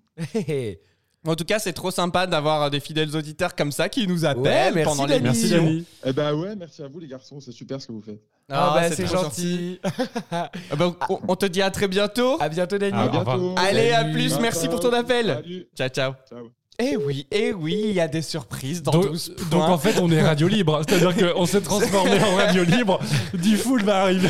En 1.26 1.34
tout 1.34 1.44
cas, 1.44 1.58
c'est 1.58 1.72
trop 1.72 1.90
sympa 1.90 2.26
d'avoir 2.26 2.70
des 2.70 2.78
fidèles 2.80 3.16
auditeurs 3.16 3.54
comme 3.56 3.72
ça 3.72 3.88
qui 3.88 4.06
nous 4.06 4.24
appellent 4.24 4.42
Ouais, 4.42 4.72
merci, 4.72 4.84
pendant. 4.84 5.06
Merci 5.08 5.22
l'émission. 5.22 5.64
Dani. 5.64 5.84
Eh 6.04 6.12
ben 6.12 6.34
ouais, 6.34 6.54
merci 6.56 6.82
à 6.82 6.88
vous 6.88 6.98
les 7.00 7.08
garçons, 7.08 7.40
c'est 7.40 7.52
super 7.52 7.80
ce 7.80 7.86
que 7.86 7.92
vous 7.92 8.02
faites. 8.02 8.20
Ah, 8.48 8.72
bah, 8.74 8.90
c'est 8.90 9.06
gentil. 9.06 9.80
Ah 10.30 10.50
bah, 10.76 10.94
on, 11.08 11.20
on 11.28 11.36
te 11.36 11.46
dit 11.46 11.62
à 11.62 11.70
très 11.70 11.88
bientôt. 11.88 12.36
À 12.40 12.48
bientôt, 12.48 12.78
Dani. 12.78 12.92
Ah, 12.96 13.02
À 13.02 13.06
au 13.06 13.18
revoir. 13.18 13.38
bientôt. 13.38 13.54
Allez, 13.58 13.90
à 13.92 14.04
plus. 14.04 14.38
Merci 14.38 14.68
pour 14.68 14.80
ton 14.80 14.92
appel. 14.92 15.26
Salut. 15.26 15.66
Ciao, 15.76 15.88
ciao. 15.88 16.12
Ciao. 16.28 16.50
Eh 16.78 16.96
oui, 16.96 17.26
eh 17.30 17.52
oui, 17.54 17.80
il 17.88 17.94
y 17.94 18.00
a 18.00 18.08
des 18.08 18.20
surprises 18.22 18.82
dans 18.82 18.90
Donc, 18.92 19.06
12 19.06 19.28
donc, 19.36 19.48
points. 19.50 19.68
en 19.70 19.78
fait, 19.78 19.98
on 20.00 20.10
est 20.10 20.20
radio 20.22 20.46
libre. 20.46 20.82
C'est-à-dire 20.86 21.32
qu'on 21.34 21.46
s'est 21.46 21.62
transformé 21.62 22.20
en 22.22 22.34
radio 22.36 22.64
libre. 22.64 23.00
Diffoul 23.34 23.82
va 23.82 24.02
arriver. 24.02 24.28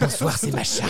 Bonsoir, 0.00 0.36
c'est 0.38 0.52
Macha. 0.52 0.84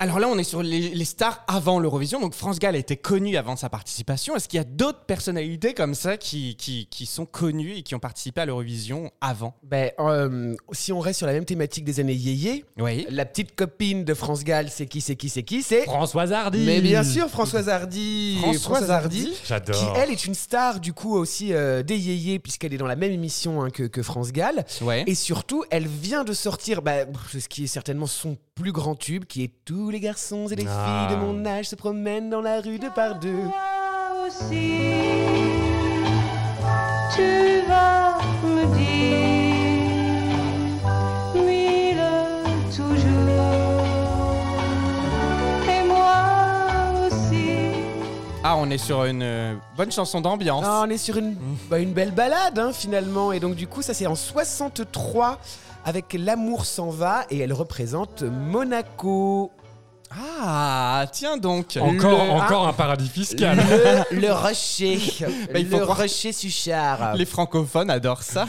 Alors 0.00 0.18
là, 0.20 0.28
on 0.28 0.38
est 0.38 0.44
sur 0.44 0.62
les, 0.62 0.90
les 0.90 1.04
stars 1.04 1.44
avant 1.48 1.80
l'Eurovision. 1.80 2.20
Donc 2.20 2.34
France 2.34 2.58
Gall 2.58 2.76
était 2.76 2.96
connue 2.96 3.36
avant 3.36 3.56
sa 3.56 3.68
participation. 3.68 4.36
Est-ce 4.36 4.48
qu'il 4.48 4.56
y 4.58 4.60
a 4.60 4.64
d'autres 4.64 5.04
personnalités 5.04 5.74
comme 5.74 5.94
ça 5.94 6.16
qui, 6.16 6.56
qui, 6.56 6.86
qui 6.90 7.06
sont 7.06 7.26
connues 7.26 7.74
et 7.76 7.82
qui 7.82 7.94
ont 7.94 7.98
participé 8.00 8.40
à 8.42 8.46
l'Eurovision 8.46 9.10
avant? 9.20 9.54
Ben, 9.64 9.90
euh, 9.98 10.54
si 10.72 10.92
on 10.92 11.00
reste 11.00 11.18
sur 11.18 11.26
la 11.26 11.32
même 11.32 11.44
thématique 11.44 11.84
des 11.84 12.00
années 12.00 12.14
yéyé, 12.14 12.64
Oui. 12.78 13.06
la 13.10 13.24
petite 13.26 13.54
copine 13.54 14.04
de 14.04 14.14
France 14.14 14.44
Gall, 14.44 14.68
c'est 14.70 14.86
qui, 14.86 15.00
c'est 15.00 15.16
qui, 15.16 15.28
c'est 15.28 15.42
qui? 15.42 15.62
C'est. 15.62 15.82
Françoise 15.84 16.32
Hardy. 16.32 16.64
Mais 16.64 16.80
bien 16.80 17.02
sûr, 17.04 17.28
Françoise 17.28 17.68
Hardy. 17.68 18.38
Françoise 18.40 18.77
Hardy. 18.88 19.32
J'adore. 19.46 19.76
Qui, 19.76 19.84
elle, 20.00 20.10
est 20.10 20.24
une 20.24 20.34
star, 20.34 20.80
du 20.80 20.92
coup, 20.92 21.14
aussi 21.16 21.52
euh, 21.52 21.82
des 21.82 21.98
yéyés, 21.98 22.38
puisqu'elle 22.38 22.72
est 22.74 22.78
dans 22.78 22.86
la 22.86 22.96
même 22.96 23.12
émission 23.12 23.62
hein, 23.62 23.70
que, 23.70 23.82
que 23.84 24.02
France 24.02 24.32
Gall. 24.32 24.64
Ouais. 24.82 25.04
Et 25.06 25.14
surtout, 25.14 25.64
elle 25.70 25.86
vient 25.86 26.24
de 26.24 26.32
sortir 26.32 26.82
bah, 26.82 27.04
ce 27.32 27.48
qui 27.48 27.64
est 27.64 27.68
certainement 27.68 28.06
son 28.06 28.36
plus 28.54 28.72
grand 28.72 28.94
tube, 28.94 29.24
qui 29.24 29.44
est 29.44 29.50
Tous 29.64 29.90
les 29.90 30.00
garçons 30.00 30.48
et 30.48 30.56
les 30.56 30.64
Ah. 30.68 31.06
filles 31.08 31.16
de 31.16 31.22
mon 31.22 31.44
âge 31.46 31.66
se 31.68 31.74
promènent 31.76 32.30
dans 32.30 32.40
la 32.40 32.60
rue 32.60 32.78
de 32.78 32.88
par 32.88 33.18
deux. 33.18 33.42
Tu 37.14 37.60
vas 37.68 37.97
on 48.60 48.70
est 48.70 48.78
sur 48.78 49.04
une 49.04 49.22
euh, 49.22 49.54
bonne 49.76 49.90
chanson 49.92 50.20
d'ambiance. 50.20 50.64
Ah, 50.66 50.82
on 50.86 50.90
est 50.90 50.98
sur 50.98 51.16
une, 51.16 51.36
bah, 51.70 51.78
une 51.78 51.92
belle 51.92 52.12
balade, 52.12 52.58
hein, 52.58 52.72
finalement. 52.72 53.32
Et 53.32 53.40
donc, 53.40 53.54
du 53.54 53.66
coup, 53.66 53.82
ça, 53.82 53.94
c'est 53.94 54.06
en 54.06 54.14
63 54.14 55.38
avec 55.84 56.12
L'amour 56.18 56.64
s'en 56.66 56.90
va 56.90 57.24
et 57.30 57.38
elle 57.38 57.52
représente 57.52 58.22
Monaco. 58.22 59.50
Ah, 60.10 61.04
tiens 61.12 61.36
donc. 61.36 61.78
Encore, 61.80 62.24
Le- 62.24 62.30
encore 62.30 62.66
un 62.66 62.72
paradis 62.72 63.08
fiscal. 63.08 63.58
Le, 64.10 64.20
le 64.20 64.32
rocher. 64.32 64.98
Bah, 65.52 65.58
il 65.58 65.66
faut 65.68 65.76
le 65.78 65.82
croire- 65.84 65.98
rocher 65.98 66.32
Suchard. 66.32 67.14
Les 67.14 67.26
francophones 67.26 67.90
adorent 67.90 68.22
ça. 68.22 68.46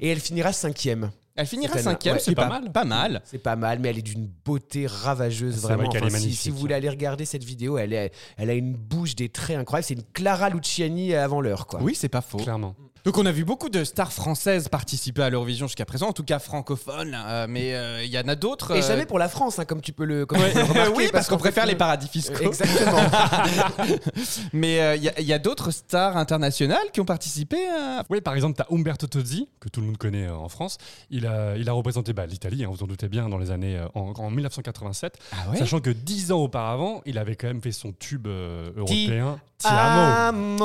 Et 0.00 0.10
elle 0.10 0.20
finira 0.20 0.52
cinquième. 0.52 1.10
Elle 1.40 1.46
finira 1.46 1.72
Cette 1.76 1.86
année. 1.86 1.94
cinquième, 1.94 2.14
Ouais, 2.16 2.20
c'est 2.20 2.34
pas, 2.34 2.42
pas 2.46 2.60
mal. 2.60 2.72
Pas 2.72 2.84
mal. 2.84 3.22
C'est 3.24 3.38
pas 3.38 3.56
mal, 3.56 3.78
mais 3.80 3.88
elle 3.88 3.98
est 3.98 4.02
d'une 4.02 4.28
beauté 4.44 4.86
ravageuse, 4.86 5.54
C'est 5.54 5.60
vraiment. 5.62 5.84
vrai 5.84 5.88
qu'elle 5.88 6.02
est 6.02 6.06
Enfin, 6.06 6.16
si- 6.16 6.20
si, 6.22 6.26
magnifique. 6.28 6.52
vous 6.52 6.58
voulez 6.58 6.74
aller 6.74 6.88
regarder 6.90 7.24
cette 7.24 7.44
vidéo, 7.44 7.78
elle, 7.78 7.92
est, 7.92 8.12
elle 8.36 8.50
a 8.50 8.54
une 8.54 8.74
bouche, 8.74 9.16
des 9.16 9.28
traits 9.30 9.56
incroyables. 9.58 9.84
C'est 9.86 9.94
une 9.94 10.04
Clara 10.12 10.50
Luciani 10.50 11.14
avant 11.14 11.40
l'heure, 11.40 11.66
quoi. 11.66 11.80
Oui, 11.82 11.94
c'est 11.94 12.08
pas 12.10 12.20
faux. 12.20 12.38
Clairement. 12.38 12.76
Donc 13.04 13.16
on 13.16 13.24
a 13.24 13.32
vu 13.32 13.44
beaucoup 13.44 13.70
de 13.70 13.82
stars 13.82 14.12
françaises 14.12 14.68
participer 14.68 15.22
à 15.22 15.30
l'Eurovision 15.30 15.66
jusqu'à 15.66 15.86
présent, 15.86 16.08
en 16.08 16.12
tout 16.12 16.22
cas 16.24 16.38
francophones, 16.38 17.16
euh, 17.26 17.46
mais 17.48 17.74
euh, 17.74 18.04
il 18.04 18.10
y 18.10 18.18
en 18.18 18.28
a 18.28 18.34
d'autres. 18.34 18.72
Et 18.72 18.82
euh, 18.82 18.86
jamais 18.86 19.06
pour 19.06 19.18
la 19.18 19.28
France, 19.28 19.58
hein, 19.58 19.64
comme 19.64 19.80
tu 19.80 19.92
peux 19.92 20.04
le, 20.04 20.26
comme 20.26 20.38
tu 20.38 20.44
peux 20.52 20.58
le 20.58 20.64
remarquer, 20.64 20.92
oui, 20.96 21.08
parce 21.12 21.28
qu'on 21.28 21.38
préfère 21.38 21.64
les 21.64 21.72
le- 21.72 21.78
paradis 21.78 22.08
fiscaux. 22.08 22.34
Exactement. 22.42 22.98
Mais 24.52 24.80
euh, 24.82 24.96
il 24.96 25.24
y 25.24 25.32
a- 25.32 25.38
d'autres 25.38 25.70
stars 25.70 26.18
internationales 26.18 26.76
qui 26.92 27.00
ont 27.00 27.06
participé 27.06 27.56
à... 27.68 28.04
Oui, 28.10 28.20
par 28.20 28.34
exemple, 28.34 28.56
tu 28.56 28.62
as 28.62 28.76
Umberto 28.76 29.06
Tozzi, 29.06 29.48
que 29.60 29.70
tout 29.70 29.80
le 29.80 29.86
monde 29.86 29.96
connaît 29.96 30.26
euh, 30.26 30.34
en 30.36 30.50
France. 30.50 30.76
Il 31.10 31.26
a, 31.26 31.56
il 31.56 31.66
a 31.70 31.72
représenté 31.72 32.12
bah, 32.12 32.26
l'Italie, 32.26 32.64
hein, 32.64 32.68
vous 32.70 32.82
en 32.82 32.86
doutez 32.86 33.08
bien, 33.08 33.30
dans 33.30 33.38
les 33.38 33.50
années 33.50 33.78
euh, 33.78 33.86
en, 33.94 34.12
en 34.18 34.30
1987. 34.30 35.18
Ah 35.32 35.36
Sachant 35.56 35.80
que 35.80 35.88
dix 35.88 36.32
ans 36.32 36.40
auparavant, 36.40 37.00
il 37.06 37.16
avait 37.16 37.36
quand 37.36 37.46
même 37.46 37.62
fait 37.62 37.72
son 37.72 37.92
tube 37.92 38.26
euh, 38.26 38.70
européen, 38.76 39.38
Ti 39.56 39.66
Amo. 39.68 40.64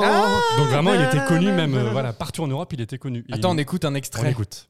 Donc 0.58 0.66
vraiment, 0.68 0.92
il 0.94 1.02
était 1.02 1.24
connu 1.26 1.50
même 1.52 1.74
euh, 1.74 1.90
voilà, 1.90 2.12
partout 2.26 2.42
en 2.42 2.48
Europe, 2.48 2.72
il 2.72 2.80
était 2.80 2.98
connu. 2.98 3.24
Et 3.28 3.34
Attends, 3.34 3.50
on 3.52 3.54
il- 3.54 3.60
écoute 3.60 3.84
un 3.84 3.92
on 3.92 3.94
extrait. 3.94 4.32
écoute. 4.32 4.68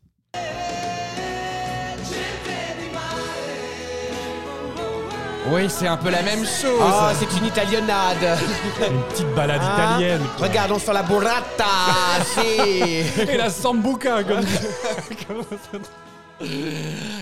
Oui, 5.49 5.67
c'est 5.71 5.87
un 5.87 5.97
peu 5.97 6.11
la 6.11 6.23
même 6.23 6.45
chose. 6.45 6.81
Oh, 6.83 7.09
c'est 7.19 7.39
une 7.39 7.47
italiennade. 7.47 8.17
Une 8.91 9.03
petite 9.05 9.35
balade 9.35 9.61
Hein 9.63 9.75
italienne. 9.99 10.21
quoi. 10.37 10.49
Regardons 10.49 10.79
sur 10.79 10.93
la 10.93 11.03
burrata. 11.05 11.65
si. 12.25 13.21
Et 13.23 13.37
la 13.37 13.49
sambuca 13.49 14.23
comme 14.25 14.45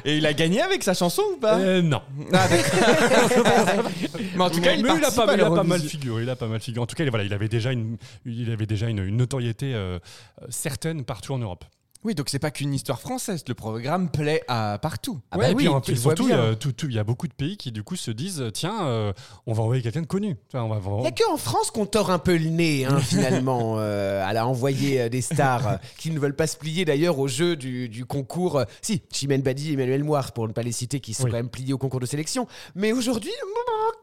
Et 0.04 0.16
il 0.18 0.26
a 0.26 0.32
gagné 0.32 0.60
avec 0.60 0.82
sa 0.82 0.92
chanson 0.94 1.22
ou 1.34 1.36
pas 1.36 1.58
Euh, 1.58 1.82
non. 1.82 2.02
Ah. 2.32 2.46
Mais 4.36 4.42
en 4.42 4.50
tout 4.50 4.60
cas, 4.60 4.72
Mais 4.72 4.80
il, 4.80 4.86
il 4.86 5.04
a 5.04 5.10
pas, 5.10 5.34
il 5.34 5.40
a 5.40 5.50
pas 5.50 5.62
mal 5.62 5.80
figuré. 5.80 6.22
Il 6.24 6.30
a 6.30 6.36
pas 6.36 6.48
mal 6.48 6.60
figuré. 6.60 6.82
En 6.82 6.86
tout 6.86 6.96
cas, 6.96 7.04
il- 7.04 7.10
voilà, 7.10 7.24
il 7.24 7.32
avait 7.32 7.48
déjà 7.48 7.72
une, 7.72 7.96
il 8.26 8.50
avait 8.50 8.66
déjà 8.66 8.88
une, 8.88 8.98
une 8.98 9.16
notoriété 9.16 9.74
euh, 9.74 9.98
euh, 10.42 10.46
certaine 10.48 11.04
partout 11.04 11.32
en 11.34 11.38
Europe. 11.38 11.64
Oui, 12.04 12.14
donc 12.14 12.28
c'est 12.28 12.38
pas 12.38 12.50
qu'une 12.50 12.74
histoire 12.74 13.00
française. 13.00 13.42
Le 13.48 13.54
programme 13.54 14.10
plaît 14.10 14.42
à 14.46 14.78
partout. 14.80 15.20
Ah 15.30 15.38
Ouais, 15.38 15.46
bah 15.46 15.50
et 15.50 15.54
puis, 15.54 15.68
oui, 15.68 15.74
en- 15.74 15.80
tu 15.80 15.92
le 15.92 15.96
surtout, 15.96 16.24
il 16.28 16.94
y 16.94 16.98
a 16.98 17.00
y 17.00 17.04
beaucoup 17.04 17.26
de 17.26 17.32
pays 17.32 17.56
qui 17.56 17.72
du 17.72 17.82
coup 17.82 17.96
se 17.96 18.10
disent 18.10 18.44
tiens, 18.52 18.86
euh, 18.86 19.12
on 19.46 19.54
va 19.54 19.62
envoyer 19.62 19.82
quelqu'un 19.82 20.02
de 20.02 20.06
connu. 20.06 20.36
On 20.52 20.68
va, 20.68 20.80
Il 20.98 21.00
n'y 21.00 21.06
a 21.06 21.12
que 21.12 21.32
en 21.32 21.38
France 21.38 21.70
qu'on 21.70 21.86
tord 21.86 22.10
un 22.10 22.18
peu 22.18 22.36
le 22.36 22.50
nez, 22.50 22.84
hein, 22.84 22.98
finalement, 23.00 23.76
euh, 23.78 24.22
à 24.24 24.32
la 24.34 24.46
envoyer 24.46 25.02
euh, 25.02 25.08
des 25.08 25.22
stars 25.22 25.78
qui 25.96 26.10
ne 26.10 26.18
veulent 26.18 26.36
pas 26.36 26.46
se 26.46 26.56
plier 26.58 26.84
d'ailleurs 26.84 27.18
au 27.18 27.26
jeu 27.26 27.56
du, 27.56 27.88
du 27.88 28.04
concours. 28.04 28.62
si, 28.82 29.02
Chimène 29.10 29.42
Badi 29.42 29.70
et 29.70 29.72
Emmanuel 29.72 30.04
Moir, 30.04 30.32
pour 30.32 30.46
ne 30.46 30.52
pas 30.52 30.62
les 30.62 30.72
citer, 30.72 31.00
qui 31.00 31.14
sont 31.14 31.24
Oui. 31.24 31.30
quand 31.30 31.36
même 31.38 31.48
pliés 31.48 31.72
au 31.72 31.78
concours 31.78 32.00
de 32.00 32.06
sélection. 32.06 32.46
Mais 32.74 32.92
aujourd'hui, 32.92 33.32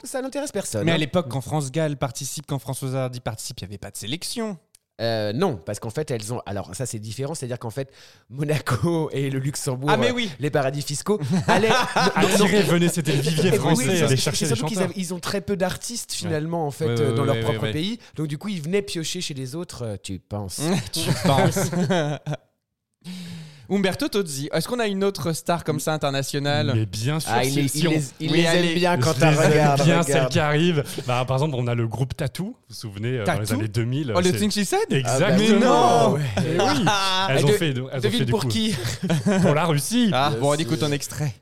ça 0.04 0.22
n'intéresse 0.22 0.52
personne. 0.52 0.86
Mais 0.86 0.92
à 0.92 0.96
hein. 0.96 0.98
l'époque, 0.98 1.28
quand 1.30 1.42
France 1.42 1.72
Gall 1.72 1.98
participe, 1.98 2.46
quand 2.48 2.60
François 2.60 2.94
Hardy 2.96 3.20
participe, 3.20 3.60
il 3.62 3.64
n'y 3.66 3.70
avait 3.72 3.78
pas 3.78 3.92
de 3.92 3.98
sélection. 3.98 4.58
Euh, 5.00 5.34
non, 5.34 5.56
parce 5.58 5.80
qu'en 5.80 5.90
fait, 5.90 6.12
elles 6.12 6.32
ont. 6.34 6.42
Alors, 6.46 6.76
ça, 6.76 6.86
c'est 6.86 7.00
différent, 7.00 7.34
c'est-à-dire 7.34 7.58
qu'en 7.58 7.70
fait, 7.72 7.92
Monaco 8.30 9.10
et 9.14 9.30
le 9.32 9.40
Luxembourg, 9.40 9.90
Ah, 9.92 9.98
mais 9.98 10.10
euh, 10.12 10.14
oui. 10.14 10.30
les 10.40 10.52
paradis 10.52 10.82
fiscaux, 10.84 11.20
allaient. 11.48 11.70
Attirer, 12.16 12.62
venez, 12.64 12.88
c'était 12.90 13.16
le 13.16 13.22
vivier 13.22 13.52
oui, 13.52 13.58
français, 13.58 13.84
c'est- 13.98 14.04
aller 14.04 14.18
chercher 14.18 14.46
les 14.48 14.56
chanteurs. 14.56 14.90
ils 14.96 15.14
ont 15.14 15.20
très 15.20 15.42
peu 15.42 15.56
d'artistes 15.58 16.12
finalement 16.14 16.68
en 16.68 16.72
fait 16.72 16.86
Ouais, 16.86 17.00
euh, 17.00 17.10
ouais, 17.12 17.16
dans 17.16 17.26
leur 17.26 17.40
propre 17.40 17.72
pays. 17.72 17.98
Donc 18.16 18.28
du 18.28 18.38
coup, 18.38 18.50
ils 18.50 18.62
venaient 18.62 18.82
piocher 18.84 19.22
chez 19.22 19.34
les 19.34 19.56
autres. 19.56 19.84
euh, 19.86 19.96
tu 20.02 20.20
penses 20.20 20.62
tu 20.92 21.02
penses 21.26 21.72
Umberto 23.74 24.10
Tozzi. 24.10 24.50
Est-ce 24.52 24.68
qu'on 24.68 24.80
a 24.80 24.88
une 24.88 25.02
autre 25.04 25.32
star 25.32 25.64
comme 25.64 25.80
ça 25.80 25.94
internationale 25.94 26.74
Mais 26.76 26.86
bien 26.86 27.22
sûr, 27.22 27.32
Ah, 27.34 27.46
il, 27.46 27.56
les- 27.56 27.68
si 27.70 27.80
il 27.80 27.88
on- 27.88 27.92
les, 27.92 28.04
il 28.20 28.32
Oui, 28.32 28.38
les 28.40 28.48
allez, 28.48 28.68
aime 28.70 28.76
bien 28.76 28.98
quand 28.98 29.14
tu 29.14 29.24
regardes. 29.24 29.82
bien 29.84 30.02
regarde. 30.02 30.30
qui 30.30 30.40
arrivent. 30.40 30.84
Bah, 31.08 31.24
par 31.26 31.38
exemple, 31.38 31.56
on 31.58 31.66
a 31.68 31.74
le 31.74 31.88
groupe 31.88 32.16
Tattoo, 32.18 32.44
vous 32.44 32.56
vous 32.68 32.76
souvenez, 32.76 33.20
euh, 33.20 33.24
dans 33.26 33.40
les 33.40 33.54
années 33.54 33.70
2000. 33.70 34.12
Oh, 34.14 34.20
le 34.20 34.32
thing 34.34 34.52
she 34.52 34.66
said 34.66 34.80
Exactement. 34.90 35.32
Ah 35.32 35.38
bah 35.38 36.10
non. 36.10 36.14
ouais. 36.16 36.22
Oui. 36.60 36.86
Elles 37.30 37.46
ont 37.46 37.48
De- 37.48 37.54
fait, 37.54 37.70
elles 37.70 38.08
ont 38.08 38.12
fait 38.12 38.26
pour 38.26 38.42
coup- 38.42 38.48
qui 38.50 38.76
Pour 39.42 39.56
la 39.56 39.66
Russie. 39.66 40.10
Ah, 40.14 40.32
bon, 40.38 40.50
on 40.52 40.56
écoute 40.56 40.84
un 40.84 40.92
extrait. 40.92 41.34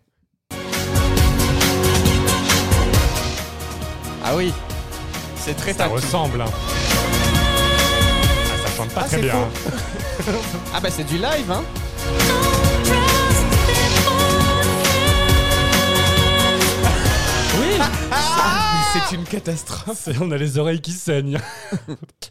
Ah 4.24 4.36
oui, 4.36 4.53
c'est 5.36 5.55
très 5.55 5.71
Ça 5.71 5.86
tatou. 5.86 5.95
ressemble. 5.95 6.41
hein. 6.41 6.45
Ah, 6.45 6.51
ça 8.67 8.77
chante 8.77 8.89
pas 8.89 9.01
Ah, 9.03 9.07
très 9.07 9.21
bien. 9.21 9.33
hein. 9.33 9.48
Ah 10.75 10.79
bah 10.79 10.89
c'est 10.91 11.05
du 11.05 11.15
live, 11.15 11.50
hein 11.51 11.63
Oui. 17.59 17.79
C'est 18.91 19.15
une 19.15 19.24
catastrophe. 19.24 19.98
C'est- 19.98 20.17
On 20.19 20.31
a 20.31 20.38
les 20.38 20.58
oreilles 20.58 20.81
qui 20.81 20.91
saignent. 20.91 21.39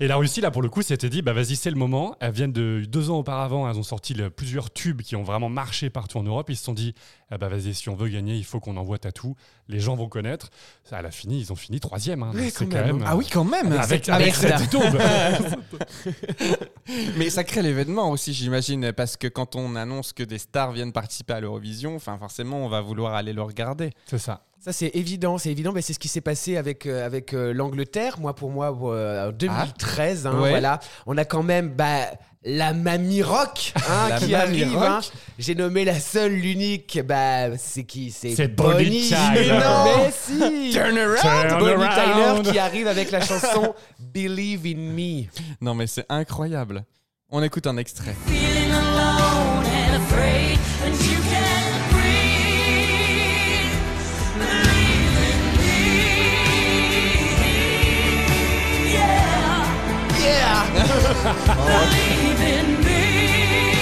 Et 0.00 0.06
la 0.08 0.16
Russie, 0.16 0.40
là, 0.40 0.50
pour 0.50 0.60
le 0.62 0.68
coup, 0.68 0.82
s'était 0.82 1.08
dit, 1.08 1.22
bah 1.22 1.32
vas-y, 1.32 1.54
c'est 1.56 1.70
le 1.70 1.76
moment. 1.76 2.16
Elles 2.20 2.32
viennent 2.32 2.52
de 2.52 2.84
deux 2.88 3.10
ans 3.10 3.18
auparavant, 3.18 3.68
elles 3.70 3.78
ont 3.78 3.82
sorti 3.84 4.12
le- 4.14 4.28
plusieurs 4.30 4.72
tubes 4.72 5.02
qui 5.02 5.14
ont 5.16 5.22
vraiment 5.22 5.48
marché 5.48 5.88
partout 5.90 6.18
en 6.18 6.22
Europe. 6.24 6.50
Ils 6.50 6.56
se 6.56 6.64
sont 6.64 6.72
dit, 6.74 6.94
ah 7.30 7.38
bah 7.38 7.48
vas-y, 7.48 7.74
si 7.74 7.88
on 7.88 7.94
veut 7.94 8.08
gagner, 8.08 8.34
il 8.36 8.44
faut 8.44 8.58
qu'on 8.60 8.76
envoie 8.76 8.98
Tatou. 8.98 9.36
Les 9.68 9.78
gens 9.80 9.94
vont 9.96 10.08
connaître. 10.08 10.50
Ça, 10.84 10.98
à 10.98 11.02
la 11.02 11.10
fini, 11.12 11.38
ils 11.40 11.52
ont 11.52 11.56
fini 11.56 11.78
troisième. 11.80 12.22
hein. 12.24 12.32
Oui, 12.34 12.42
Donc, 12.44 12.52
c'est 12.56 12.64
quand 12.66 12.76
quand 12.78 12.86
même, 12.86 12.96
même. 12.98 13.06
Ah 13.08 13.16
oui, 13.16 13.26
quand 13.32 13.44
même 13.44 13.72
Avec, 13.72 14.08
avec 14.08 14.10
avec 14.10 14.34
cette 14.34 14.70
tourbe. 14.70 14.98
Mais 17.16 17.30
ça 17.30 17.44
crée 17.44 17.62
l'événement 17.62 18.10
aussi, 18.10 18.32
j'imagine, 18.32 18.92
parce 18.92 19.16
que 19.16 19.26
quand 19.28 19.54
on 19.56 19.76
annonce 19.76 20.12
que 20.12 20.22
des 20.24 20.38
stars 20.38 20.72
viennent 20.72 20.92
participer 20.92 21.34
à 21.34 21.40
l'Eurovision, 21.40 21.94
enfin 21.96 22.18
forcément, 22.18 22.64
on 22.64 22.68
va 22.68 22.80
vouloir 22.80 23.14
aller 23.14 23.32
le 23.32 23.42
regarder. 23.42 23.90
c'est 24.06 24.18
ça. 24.18 24.44
Ça 24.60 24.72
c'est 24.72 24.90
évident, 24.94 25.38
c'est 25.38 25.50
évident. 25.50 25.72
Mais 25.72 25.82
c'est 25.82 25.92
ce 25.92 25.98
qui 25.98 26.08
s'est 26.08 26.20
passé 26.20 26.56
avec 26.56 26.84
euh, 26.86 27.06
avec 27.06 27.32
euh, 27.32 27.52
l'Angleterre. 27.54 28.18
Moi 28.18 28.34
pour 28.34 28.50
moi 28.50 28.76
euh, 28.92 29.28
en 29.28 29.32
2013, 29.32 30.26
hein, 30.26 30.40
Ouais. 30.40 30.50
voilà, 30.50 30.80
on 31.06 31.16
a 31.16 31.24
quand 31.24 31.42
même 31.44 31.68
bah, 31.70 32.06
la 32.44 32.72
mamie 32.74 33.22
rock 33.22 33.72
hein, 33.88 34.08
La 34.10 34.18
qui 34.18 34.32
mamie 34.32 34.62
arrive. 34.64 34.76
hein. 34.78 35.00
J'ai 35.38 35.54
nommé 35.54 35.84
la 35.84 35.98
seule, 36.00 36.32
l'unique. 36.32 37.00
Bah 37.06 37.56
c'est 37.56 37.84
qui? 37.84 38.10
C'est 38.10 38.48
Bonnie 38.48 39.08
Tyler. 39.08 39.16
Mais 39.34 39.48
non, 39.60 39.84
mais 39.96 40.12
si. 40.12 40.70
Turn 40.72 40.98
around 40.98 41.20
Turn 41.48 41.58
Bonnie 41.60 41.84
around. 41.84 42.42
Tyler 42.42 42.52
qui 42.52 42.58
arrive 42.58 42.88
avec 42.88 43.10
la 43.12 43.20
chanson 43.20 43.74
Believe 44.00 44.66
in 44.66 44.92
Me. 44.92 45.26
Non 45.60 45.74
mais 45.74 45.86
c'est 45.86 46.04
incroyable. 46.08 46.84
On 47.30 47.42
écoute 47.42 47.66
un 47.68 47.76
extrait. 47.76 48.16
Feeling 48.26 48.72
alone 48.72 49.64
and 49.66 50.02
afraid, 50.02 50.58
and 50.84 50.94
you 51.04 51.18
can't 51.30 51.57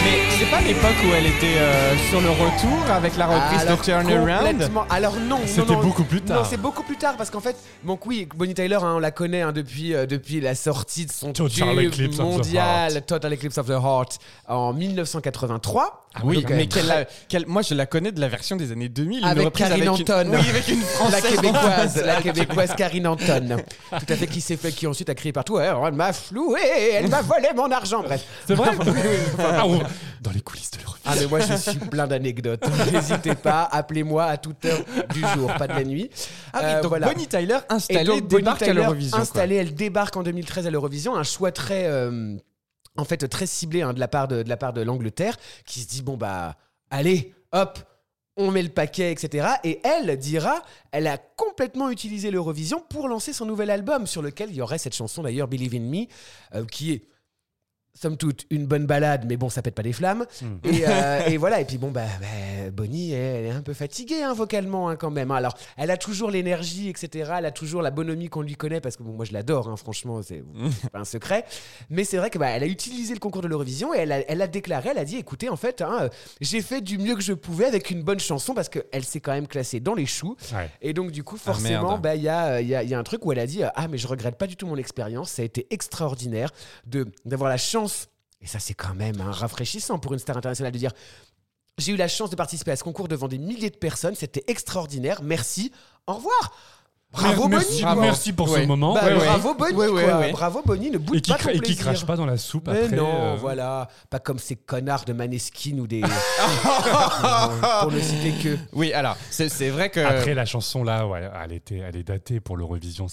Mais 0.05 0.19
c'est 0.39 0.51
pas 0.51 0.61
l'époque 0.61 0.95
où 1.05 1.13
elle 1.17 1.27
était 1.27 1.59
euh, 1.59 1.97
sur 2.09 2.21
le 2.21 2.31
retour 2.31 2.91
avec 2.93 3.17
la 3.17 3.27
reprise 3.27 3.63
Alors, 3.63 3.79
de 3.79 3.83
Turn 3.83 4.11
Around 4.13 4.51
complètement. 4.53 4.85
Alors 4.89 5.17
non, 5.17 5.39
non, 5.39 5.47
C'était 5.47 5.73
non. 5.73 5.83
beaucoup 5.83 6.05
plus 6.05 6.21
tard. 6.23 6.39
Non, 6.39 6.45
c'est 6.49 6.57
beaucoup 6.61 6.83
plus 6.85 6.97
tard 6.97 7.17
parce 7.17 7.31
qu'en 7.31 7.41
fait, 7.41 7.57
donc 7.85 8.07
oui, 8.07 8.29
Bonnie 8.37 8.55
Tyler, 8.55 8.77
hein, 8.81 8.95
on 8.97 8.99
la 9.01 9.11
connaît 9.11 9.43
hein, 9.43 9.53
depuis, 9.53 9.95
euh, 9.95 10.07
depuis 10.07 10.41
la 10.41 10.55
sortie 10.55 11.07
de 11.07 11.13
son 11.13 11.33
Total 11.33 11.77
tube 11.77 11.87
Eclipse 11.93 12.19
of 12.21 12.27
the 12.27 12.31
mondial, 12.31 12.93
Heart. 12.93 13.07
Total 13.07 13.33
Eclipse 13.33 13.59
of 13.59 13.67
the 13.67 13.71
Heart, 13.71 14.19
en 14.49 14.73
1983. 14.73 16.06
Oui, 16.25 16.37
Donc, 16.43 16.51
mais 16.51 16.67
quelle- 16.67 17.07
quelle- 17.29 17.47
moi 17.47 17.63
je 17.63 17.75
la 17.75 17.87
connais 17.87 18.13
de 18.13 18.21
la 18.21 18.29
version 18.29 18.57
des 18.57 18.73
années 18.73 18.89
2000. 18.89 19.19
une 19.21 19.25
Avec 19.25 19.53
Karine 19.53 19.73
avec 19.75 19.85
une- 19.85 19.89
Anton. 20.15 20.29
Oui, 20.33 20.49
avec 20.49 20.69
une 20.69 20.81
la 20.81 20.87
française. 20.87 21.25
québécoise, 21.37 22.03
la 22.05 22.17
québécoise 22.23 22.75
Karine 22.77 23.07
Anton. 23.07 23.57
Tout 23.91 24.13
à 24.13 24.17
fait, 24.17 24.27
qui 24.27 24.41
s'est 24.41 24.57
fait, 24.57 24.73
qui 24.73 24.87
ensuite 24.87 25.09
a 25.11 25.15
crié 25.15 25.33
partout. 25.33 25.59
Eh, 25.59 25.65
elle 25.65 25.93
m'a 25.93 26.13
floué, 26.13 26.61
elle 26.93 27.09
m'a 27.09 27.23
volé 27.23 27.49
mon 27.55 27.71
argent. 27.71 28.03
Bref. 28.03 28.25
C'est 28.47 28.55
vrai 28.55 28.71
Ah, 29.39 29.65
Dans 30.23 30.31
les 30.33 30.41
coulisses 30.41 30.71
de 30.73 30.79
l'Europe. 30.79 30.97
Ah 31.05 31.13
mais 31.19 31.27
moi 31.27 31.39
je 31.41 31.55
suis 31.55 31.79
plein 31.79 32.07
d'anecdotes. 32.07 32.65
N'hésitez 32.93 33.35
pas, 33.35 33.69
appelez-moi 33.71 34.25
à 34.25 34.37
toute 34.39 34.65
heure 34.65 34.81
du 35.15 35.21
jour, 35.35 35.53
pas 35.55 35.69
de 35.69 35.75
la 35.75 35.85
nuit. 35.85 36.11
Ah 36.53 36.59
oui, 36.61 36.65
Euh, 36.67 36.81
donc 36.83 36.89
voilà. 36.89 37.07
Bonnie 37.09 37.27
Tyler 37.29 37.59
installée 37.69 38.05
donc, 38.05 38.23
Bonnie 38.23 38.43
débarque 38.43 38.63
à 38.63 38.67
Tyler, 38.67 38.81
l'Eurovision. 38.81 39.19
Installée, 39.19 39.55
elle 39.57 39.75
débarque 39.75 40.17
en 40.17 40.23
2013 40.23 40.67
à 40.67 40.71
l'Eurovision. 40.71 41.15
Un 41.15 41.23
choix 41.23 41.53
très, 41.53 41.85
euh, 41.87 42.35
en 42.97 43.05
fait, 43.05 43.29
très 43.29 43.47
ciblé 43.47 43.83
hein, 43.83 43.93
de 43.93 44.01
la 44.01 44.09
part 44.09 44.29
de, 44.29 44.83
l'Angleterre, 44.83 45.37
qui 45.65 45.81
se 45.81 45.89
dit 45.89 46.03
bon 46.03 46.17
bah, 46.17 46.57
allez, 46.91 47.35
hop. 47.53 47.79
On 48.39 48.51
met 48.51 48.63
le 48.63 48.69
paquet, 48.69 49.13
etc. 49.13 49.49
Et 49.65 49.81
elle 49.83 50.15
dira, 50.19 50.63
elle 50.93 51.07
a 51.07 51.17
complètement 51.17 51.89
utilisé 51.89 52.31
l'Eurovision 52.31 52.85
pour 52.87 53.09
lancer 53.09 53.33
son 53.33 53.47
nouvel 53.47 53.71
album, 53.71 54.07
sur 54.07 54.21
lequel 54.21 54.51
il 54.51 54.57
y 54.57 54.61
aurait 54.61 54.77
cette 54.77 54.95
chanson 54.95 55.23
d'ailleurs, 55.23 55.49
Believe 55.49 55.75
in 55.75 55.81
Me, 55.81 56.05
euh, 56.55 56.67
qui 56.67 56.93
est 56.93 57.09
somme 57.99 58.17
toute 58.17 58.47
une 58.51 58.67
bonne 58.67 58.87
balade, 58.87 59.25
mais 59.27 59.37
bon, 59.37 59.49
ça 59.49 59.63
pète 59.63 59.75
pas 59.75 59.83
des 59.83 59.93
flammes. 59.93 60.27
Hmm. 60.43 60.57
Et, 60.65 60.83
euh, 60.87 61.21
et 61.29 61.37
voilà, 61.37 61.61
et 61.61 61.65
puis 61.65 61.79
bon, 61.79 61.91
bah, 61.91 62.05
bah, 62.21 62.27
Bonnie, 62.73 63.13
elle 63.13 63.47
est 63.47 63.51
un 63.51 63.63
peu 63.63 63.73
fatiguée 63.75 64.23
hein, 64.23 64.35
vocalement 64.35 64.89
hein, 64.89 64.97
quand 64.97 65.11
même. 65.11 65.31
hein. 65.31 65.37
Alors, 65.37 65.55
elle 65.77 65.91
a 65.91 65.97
toujours 65.97 66.31
l'énergie, 66.31 66.89
etc. 66.89 67.33
Elle 67.39 67.47
a 67.47 67.51
toujours 67.51 67.81
la 67.83 67.91
bonhomie 67.91 68.29
qu'on 68.29 68.43
lui 68.43 68.55
connaît, 68.55 68.81
parce 68.81 68.97
que 68.97 69.03
bon, 69.03 69.13
moi 69.13 69.25
je 69.25 69.33
l'adore, 69.33 69.69
hein, 69.69 69.77
franchement, 69.77 70.21
c'est 70.23 70.43
c'est 70.83 70.91
pas 70.91 70.99
un 71.01 71.05
secret. 71.05 71.45
Mais 71.91 72.05
c'est 72.05 72.17
vrai 72.19 72.31
que 72.31 72.39
bah, 72.39 72.49
elle 72.49 72.63
a 72.63 72.67
utilisé 72.67 73.15
le 73.15 73.21
concours 73.21 73.43
de 73.43 73.49
l'Eurovision 73.49 73.95
et 73.95 73.99
elle 73.99 74.13
a, 74.13 74.21
elle 74.31 74.43
a 74.43 74.47
déclaré, 74.47 74.91
elle 74.91 74.99
a 74.99 75.05
dit, 75.05 75.17
écoutez, 75.17 75.49
en 75.49 75.57
fait, 75.57 75.81
euh, 75.81 76.09
j'ai 76.41 76.61
fait 76.61 76.81
du 76.81 76.99
mieux 76.99 77.15
que 77.15 77.23
je 77.23 77.33
pouvais 77.33 77.65
avec 77.67 77.91
une 77.91 78.03
bonne 78.03 78.21
chanson, 78.21 78.53
parce 78.55 78.69
qu'elle 78.69 79.05
s'est 79.05 79.21
quand 79.21 79.33
même 79.33 79.47
classée 79.47 79.81
dans 79.81 79.95
les 79.95 80.07
choux. 80.07 80.37
Ouais. 80.53 80.69
Et 80.83 80.93
donc, 80.93 81.11
du 81.13 81.23
coup, 81.25 81.37
Ah, 81.39 81.53
forcément, 81.53 81.99
bah, 81.99 82.15
il 82.15 82.23
y, 82.23 82.29
a, 82.29 82.47
euh, 82.55 82.61
y, 82.61 82.75
a, 82.75 82.83
y 82.83 82.93
a 82.95 82.99
un 82.99 83.03
truc 83.05 83.25
où 83.25 83.33
elle 83.33 83.39
a 83.39 83.47
dit 83.47 83.63
Ah, 83.75 83.89
mais 83.89 83.97
je 83.99 84.07
regrette 84.07 84.37
pas 84.37 84.47
du 84.47 84.57
tout 84.57 84.67
mon 84.67 84.77
expérience. 84.77 85.31
Ça 85.31 85.43
a 85.43 85.45
été 85.45 85.67
extraordinaire 85.71 86.51
de 86.87 87.07
d'avoir 87.25 87.49
la 87.49 87.57
chance. 87.57 87.86
Et 88.41 88.47
ça, 88.47 88.59
c'est 88.59 88.75
quand 88.75 88.95
même 88.95 89.21
un 89.21 89.33
rafraîchissant 89.33 89.99
pour 89.99 90.13
une 90.13 90.19
star 90.19 90.37
internationale 90.37 90.73
de 90.73 90.79
dire 90.79 90.93
j'ai 91.79 91.93
eu 91.93 91.97
la 91.97 92.09
chance 92.09 92.31
de 92.31 92.37
participer 92.37 92.71
à 92.71 92.77
ce 92.77 92.85
concours 92.85 93.09
devant 93.09 93.29
des 93.29 93.39
milliers 93.39 93.71
de 93.71 93.77
personnes, 93.77 94.15
c'était 94.15 94.45
extraordinaire, 94.47 95.23
merci, 95.23 95.73
au 96.07 96.15
revoir. 96.15 96.57
Bravo 97.17 97.49
merci, 97.49 97.83
Bonnie. 97.83 98.01
merci 98.01 98.33
pour 98.33 98.51
Ouais. 98.51 98.63
ce 98.63 98.67
moment. 98.67 98.95
Bah, 98.95 99.05
Ouais, 99.07 99.13
ouais. 99.15 99.19
bravo 99.25 99.55
Bonnie, 99.55 99.75
Ouais, 99.75 99.89
ouais, 99.89 100.05
quoi. 100.05 100.19
ouais. 100.19 100.33
Bravo 100.33 100.63
Bonnie, 100.65 100.91
ne 100.91 100.99
et 101.15 101.21
qui, 101.21 101.31
pas 101.31 101.39
ton 101.39 101.49
et 101.51 101.61
qui 101.61 101.77
crache 101.77 102.05
pas 102.07 102.17
dans 102.17 102.27
la 102.27 102.37
soupe 102.37 102.69
Mais 102.69 102.85
après. 102.85 102.97
non, 102.97 103.09
euh, 103.13 103.37
voilà, 103.37 103.89
pas 104.11 104.19
comme 104.19 104.39
ces 104.39 104.57
connards 104.57 105.05
de 105.05 105.13
Maneskin 105.13 105.79
ou 105.79 105.87
des. 105.87 106.01
pour 107.83 107.93
ne 107.93 108.01
citer 108.01 108.33
que. 108.43 108.57
Oui, 108.73 108.93
alors, 108.93 109.17
c'est 109.31 109.69
vrai 109.71 109.91
que. 109.91 110.01
Après 110.01 110.35
la 110.35 110.45
chanson 110.45 110.85
là, 110.85 111.07
ouais, 111.07 111.29
elle 111.45 111.53
était, 111.53 111.79
elle 111.79 111.97
est 111.97 112.03
datée 112.05 112.41
pour 112.41 112.57
l'Eurovision. 112.57 113.07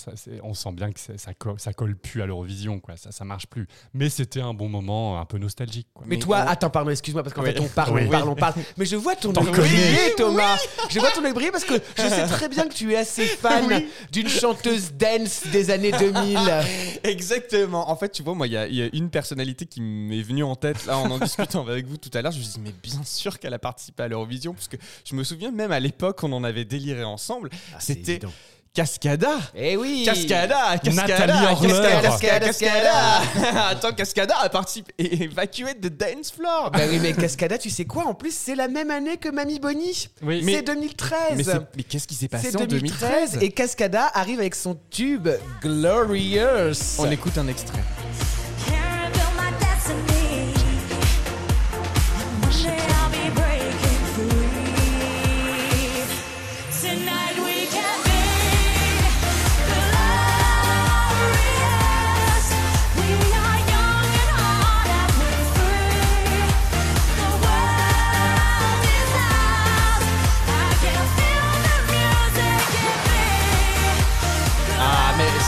On 0.43 0.53
sent 0.53 0.72
bien 0.74 0.91
que 0.91 1.00
ça, 1.00 1.33
colle, 1.33 1.60
ça 1.60 1.74
colle 1.74 1.95
plus 1.95 2.22
à 2.22 2.25
l'Eurovision, 2.25 2.79
quoi. 2.79 2.95
Ça, 2.98 3.12
ça 3.12 3.25
marche 3.25 3.48
plus. 3.48 3.67
Mais 3.93 4.10
c'était 4.10 4.41
un 4.41 4.53
bon 4.53 4.69
moment, 4.69 5.19
un 5.19 5.25
peu 5.25 5.38
nostalgique. 5.38 5.88
Quoi. 5.93 6.05
Mais, 6.07 6.17
toi, 6.17 6.38
attends, 6.39 6.69
pardon, 6.69 6.89
excuse-moi, 6.91 7.24
parce 7.24 7.33
qu'en 7.33 7.43
Oui. 7.43 7.53
fait, 7.53 7.60
on 7.60 7.67
parle, 7.67 7.93
Oui. 7.95 8.03
on 8.07 8.10
parle, 8.12 8.29
on 8.29 8.36
parle. 8.36 8.53
Mais 8.77 8.86
je 8.86 8.95
vois 8.95 9.15
ton 9.15 9.29
œil 9.36 9.51
briller, 9.51 10.13
Thomas. 10.17 10.57
Je 10.89 11.00
vois 11.00 11.12
ton 11.12 11.24
œil 11.25 11.33
briller 11.33 11.51
parce 11.51 11.63
que 11.65 11.75
je 11.98 12.01
sais 12.07 12.25
très 12.27 12.50
bien 12.50 12.63
que 12.67 12.74
tu 12.74 12.91
es 12.93 12.98
assez 12.98 13.25
fan 13.25 13.83
d'une 14.12 14.27
chanteuse 14.29 14.93
dance 14.93 15.43
des 15.51 15.69
années 15.71 15.91
2000. 15.91 16.38
Exactement. 17.03 17.89
En 17.89 17.95
fait, 17.95 18.09
tu 18.09 18.23
vois, 18.23 18.33
moi, 18.35 18.47
il 18.47 18.53
y, 18.53 18.57
a- 18.57 18.67
il 18.67 18.75
y 18.75 18.81
a 18.81 18.89
une 18.93 19.09
personnalité 19.09 19.65
qui 19.65 19.81
m'est 19.81 20.21
venue 20.21 20.43
en 20.43 20.55
tête 20.55 20.85
là 20.85 20.97
en 20.97 21.09
en 21.12 21.19
discutant 21.19 21.62
avec 21.67 21.85
vous 21.85 21.97
tout 21.97 22.09
à 22.13 22.21
l'heure. 22.21 22.31
Je 22.31 22.39
me 22.39 22.43
suis 22.43 22.53
dit, 22.53 22.59
mais 22.62 22.73
bien 22.81 23.03
sûr 23.03 23.39
qu'elle 23.39 23.53
a 23.53 23.59
participé 23.59 24.03
à 24.03 24.07
l'Eurovision, 24.07 24.53
parce 24.53 24.67
que 24.67 24.77
je 25.05 25.15
me 25.15 25.23
souviens 25.23 25.51
même 25.51 25.71
à 25.71 25.79
l'époque, 25.79 26.23
on 26.23 26.31
en 26.33 26.43
avait 26.43 26.65
déliré 26.65 27.03
ensemble. 27.03 27.50
Ah, 27.53 27.77
c'est 27.79 27.93
C'était 27.93 28.12
évident. 28.13 28.31
Cascada. 28.73 29.37
Eh 29.55 29.77
oui. 29.77 30.01
Cascada, 30.03 30.79
Cascada. 30.83 31.15
Cascada, 31.15 32.01
Cascada, 32.01 32.39
Cascada. 32.39 33.67
Attends, 33.69 33.91
Cascada 33.91 34.35
a 34.39 34.49
participé 34.49 34.91
et 34.97 35.25
évacué 35.25 35.75
de 35.75 35.89
dance 35.89 36.31
floor. 36.31 36.71
Bah 36.71 36.79
oui, 36.89 36.97
mais 36.99 37.13
Cascada, 37.13 37.59
tu 37.59 37.69
sais 37.69 37.85
quoi 37.85 38.07
En 38.07 38.15
plus, 38.15 38.33
c'est 38.33 38.55
la 38.55 38.67
même 38.67 38.89
année 38.89 39.17
que 39.17 39.29
Mamie 39.29 39.59
Bonnie. 39.59 40.09
Oui. 40.23 40.39
c'est 40.43 40.45
Mais- 40.53 40.61
2013. 40.63 41.61
mais 41.77 41.83
qu'est-ce 41.83 42.07
qui 42.07 42.15
s'est 42.15 42.27
passé 42.27 42.49
C'est 42.49 42.57
en 42.57 42.65
2013 42.65 43.33
2013 43.33 43.37
et 43.43 43.51
Cascada 43.51 44.09
arrive 44.11 44.39
avec 44.39 44.55
son 44.55 44.75
tube 44.89 45.29
Glorious. 45.61 46.97
On 46.97 47.11
écoute 47.11 47.37
un 47.37 47.47
extrait. 47.49 47.77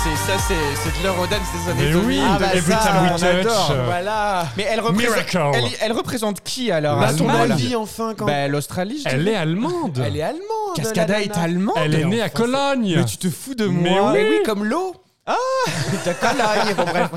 C'est 0.06 0.32
ça, 0.32 0.38
c'est 0.48 0.54
c'est 0.84 1.00
de 1.00 1.04
l'Eurodance 1.04 1.40
des 1.54 1.72
années 1.72 1.84
Mais 1.88 1.92
2000. 1.92 2.06
oui, 2.08 2.22
Ah 2.24 2.38
bah 2.40 2.46
Every 2.54 2.72
ça, 2.74 2.78
time 2.80 3.04
we 3.04 3.12
on 3.12 3.16
touch. 3.16 3.24
adore, 3.24 3.72
euh, 3.72 3.86
Voilà. 3.86 4.48
Mais 4.58 4.68
elle 4.70 4.80
représente, 4.80 5.10
Miracle. 5.16 5.40
elle, 5.56 5.64
elle 5.82 5.92
représente 5.94 6.42
qui 6.44 6.72
alors 6.72 7.00
Bah, 7.00 7.08
à 7.08 7.14
ce 7.14 7.18
ton 7.18 7.24
moment-là 7.26 7.54
avis, 7.56 7.76
enfin, 7.76 8.14
quand. 8.16 8.26
Bah, 8.26 8.48
l'Australie, 8.48 9.02
je 9.04 9.10
Elle 9.10 9.24
dirais. 9.24 9.36
est 9.36 9.38
allemande. 9.40 10.02
Elle 10.06 10.18
est 10.18 10.22
allemande. 10.22 10.76
Cascada 10.76 11.14
la 11.14 11.22
est 11.24 11.28
nana. 11.30 11.42
allemande. 11.42 11.76
Elle 11.78 11.96
est 11.96 12.06
née 12.06 12.22
à 12.22 12.30
Cologne. 12.30 12.94
Mais 12.98 13.06
tu 13.06 13.18
te 13.18 13.30
fous 13.30 13.56
de 13.56 13.66
Mais 13.68 13.90
moi. 13.90 14.12
oui. 14.14 14.20
Mais 14.22 14.30
oui, 14.30 14.36
comme 14.46 14.64
l'eau. 14.66 14.96
Ah 15.28 15.36
De 16.06 16.14
Cologne, 16.14 16.76
bon 16.76 16.84
bref. 16.84 17.12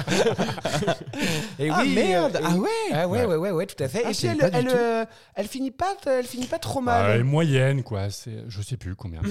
Et 1.58 1.68
Ah, 1.70 1.80
oui, 1.82 1.94
merde. 1.94 2.36
euh, 2.36 2.40
Ah 2.44 2.54
ouais. 2.56 2.68
Ah 2.92 3.08
ouais, 3.08 3.24
ouais, 3.26 3.36
ouais, 3.36 3.50
ouais, 3.50 3.66
tout 3.66 3.82
à 3.82 3.88
fait. 3.88 4.02
Ah, 4.04 4.10
et 4.10 4.14
puis 4.14 4.26
elle, 4.28 4.50
elle, 4.52 4.68
euh, 4.72 5.04
elle 5.34 5.46
finit 5.48 5.70
pas, 5.70 5.94
elle 6.06 6.24
finit 6.26 6.46
pas 6.46 6.58
trop 6.58 6.80
Bah, 6.80 7.00
elle 7.00 7.10
est 7.16 7.18
mal. 7.18 7.24
moyenne, 7.24 7.82
quoi. 7.82 8.08
C'est, 8.10 8.44
je 8.48 8.62
sais 8.62 8.76
plus 8.76 8.94
combien. 8.94 9.20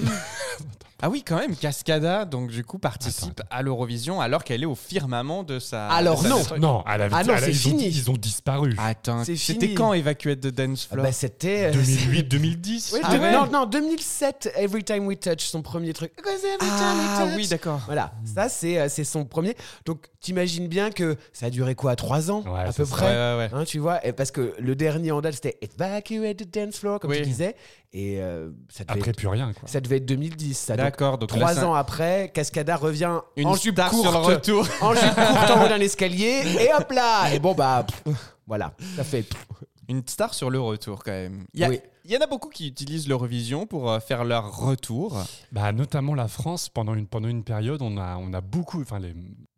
Ah 1.00 1.08
oui, 1.10 1.22
quand 1.24 1.36
même, 1.38 1.54
Cascada, 1.54 2.24
donc 2.24 2.50
du 2.50 2.64
coup, 2.64 2.78
participe 2.80 3.40
à 3.52 3.62
l'Eurovision 3.62 4.20
alors 4.20 4.42
qu'elle 4.42 4.64
est 4.64 4.66
au 4.66 4.74
firmament 4.74 5.44
de 5.44 5.60
sa. 5.60 5.86
Alors 5.90 6.18
de 6.20 6.24
sa 6.24 6.28
non. 6.28 6.42
truc. 6.42 6.58
non, 6.58 6.82
elle 6.92 7.02
a, 7.02 7.08
Ah 7.12 7.22
non, 7.22 7.34
c'est 7.38 7.50
ont, 7.50 7.52
fini. 7.52 7.86
ils 7.86 8.10
ont 8.10 8.14
disparu. 8.16 8.74
Attends, 8.78 9.22
C'est 9.22 9.36
c'était 9.36 9.74
quand 9.74 9.92
Evacuate 9.92 10.40
de 10.40 10.50
Dance 10.50 10.88
Ah 10.90 10.94
Floor 10.94 11.06
bah 11.06 11.12
c'était. 11.12 11.66
euh, 11.66 11.70
2008, 11.70 12.24
2010. 12.24 12.90
Oui, 12.94 13.00
Ah 13.04 13.14
de- 13.16 13.20
ouais? 13.22 13.30
non, 13.30 13.46
non, 13.46 13.66
2007, 13.66 14.52
Every 14.56 14.82
Time 14.82 15.06
We 15.06 15.20
Touch, 15.20 15.42
son 15.42 15.62
premier 15.62 15.92
truc. 15.92 16.10
Every 16.18 16.36
time 16.40 16.58
Ah 16.60 17.22
we 17.22 17.28
touch. 17.28 17.36
oui, 17.36 17.46
d'accord. 17.46 17.80
Voilà, 17.86 18.10
ça 18.34 18.48
c'est 18.48 18.67
euh, 18.67 18.67
c'est 18.88 19.04
son 19.04 19.24
premier. 19.24 19.54
Donc 19.86 20.06
t'imagines 20.20 20.68
bien 20.68 20.90
que 20.90 21.16
ça 21.32 21.46
a 21.46 21.50
duré 21.50 21.74
quoi, 21.74 21.96
trois 21.96 22.30
ans 22.30 22.42
Ouais, 22.46 22.60
à 22.60 22.72
peu 22.72 22.84
près. 22.84 23.06
Ouais. 23.36 23.48
Hein, 23.52 23.64
tu 23.64 23.78
vois, 23.78 24.04
et 24.06 24.12
parce 24.12 24.30
que 24.30 24.54
le 24.58 24.74
dernier 24.74 25.12
en 25.12 25.20
date 25.20 25.34
c'était 25.34 25.58
Evacuate 25.62 26.36
the 26.36 26.54
Dance 26.58 26.76
Floor, 26.78 26.98
comme 27.00 27.10
Oui. 27.10 27.18
tu 27.18 27.22
disais, 27.24 27.54
et 27.92 28.20
euh, 28.20 28.50
ça, 28.68 28.84
devait 28.84 28.98
Après, 28.98 29.10
être, 29.10 29.16
plus 29.16 29.28
rien, 29.28 29.52
quoi. 29.52 29.68
ça 29.68 29.80
devait 29.80 29.96
être 29.96 30.06
2010. 30.06 30.54
Ça. 30.58 30.76
Donc, 30.76 30.84
D'accord, 30.84 31.18
donc 31.18 31.28
trois 31.30 31.64
ans 31.64 31.74
après, 31.74 32.30
Cascada 32.34 32.76
revient 32.76 33.20
Une 33.36 33.46
en 33.48 33.54
jupe 33.54 33.76
courte, 33.80 34.02
sur 34.02 34.12
le 34.12 34.18
retour. 34.18 34.66
en 34.82 34.94
jupe 34.94 35.14
courte 35.14 35.50
en 35.50 35.64
haut 35.64 35.68
d'un 35.68 35.80
escalier, 35.80 36.42
et 36.60 36.68
hop 36.74 36.90
là 36.92 37.32
Et 37.32 37.38
bon 37.38 37.54
bah, 37.54 37.86
pff, 38.04 38.16
voilà, 38.46 38.72
ça 38.96 39.04
fait. 39.04 39.22
pff. 39.22 39.46
Une 39.88 40.06
star 40.06 40.34
sur 40.34 40.50
le 40.50 40.60
retour 40.60 41.02
quand 41.02 41.12
même. 41.12 41.46
Il 41.54 41.60
y, 41.60 41.64
a- 41.64 41.68
Oui. 41.70 41.80
il 42.04 42.10
y 42.12 42.16
en 42.16 42.20
a 42.20 42.26
beaucoup 42.26 42.50
qui 42.50 42.68
utilisent 42.68 43.08
l'Eurovision 43.08 43.66
pour 43.66 43.90
euh, 43.90 44.00
faire 44.00 44.24
leur 44.24 44.56
retour. 44.56 45.18
Bah, 45.52 45.72
notamment 45.72 46.14
la 46.14 46.28
France, 46.28 46.68
pendant 46.68 46.94
une, 46.94 47.06
pendant 47.06 47.28
une 47.28 47.42
période, 47.44 47.80
on 47.82 47.96
a, 47.96 48.16
on 48.18 48.32
a 48.34 48.40
beaucoup. 48.40 48.82
Enfin, 48.82 48.98
les- 48.98 49.14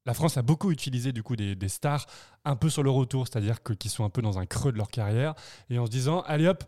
la 0.07 0.15
France 0.15 0.37
a 0.37 0.43
beaucoup 0.43 0.71
utilisé 0.71 1.13
du 1.13 1.23
coup 1.23 1.37
des, 1.37 1.55
des 1.57 1.69
stars 1.69 2.07
un 2.45 2.57
peu 2.57 2.71
sur 2.71 2.83
le 2.83 2.91
retour, 2.91 3.27
c'est-à-dire 3.29 3.63
que, 3.63 3.73
qui 3.73 3.89
sont 3.89 4.05
un 4.05 4.09
peu 4.11 4.23
dans 4.23 4.39
un 4.39 4.47
creux 4.47 4.73
de 4.73 4.79
leur 4.79 4.89
carrière, 4.89 5.35
et 5.69 5.79
en 5.79 5.87
se 5.87 5.91
disant, 5.91 6.23
allez 6.23 6.47
hop, 6.49 6.65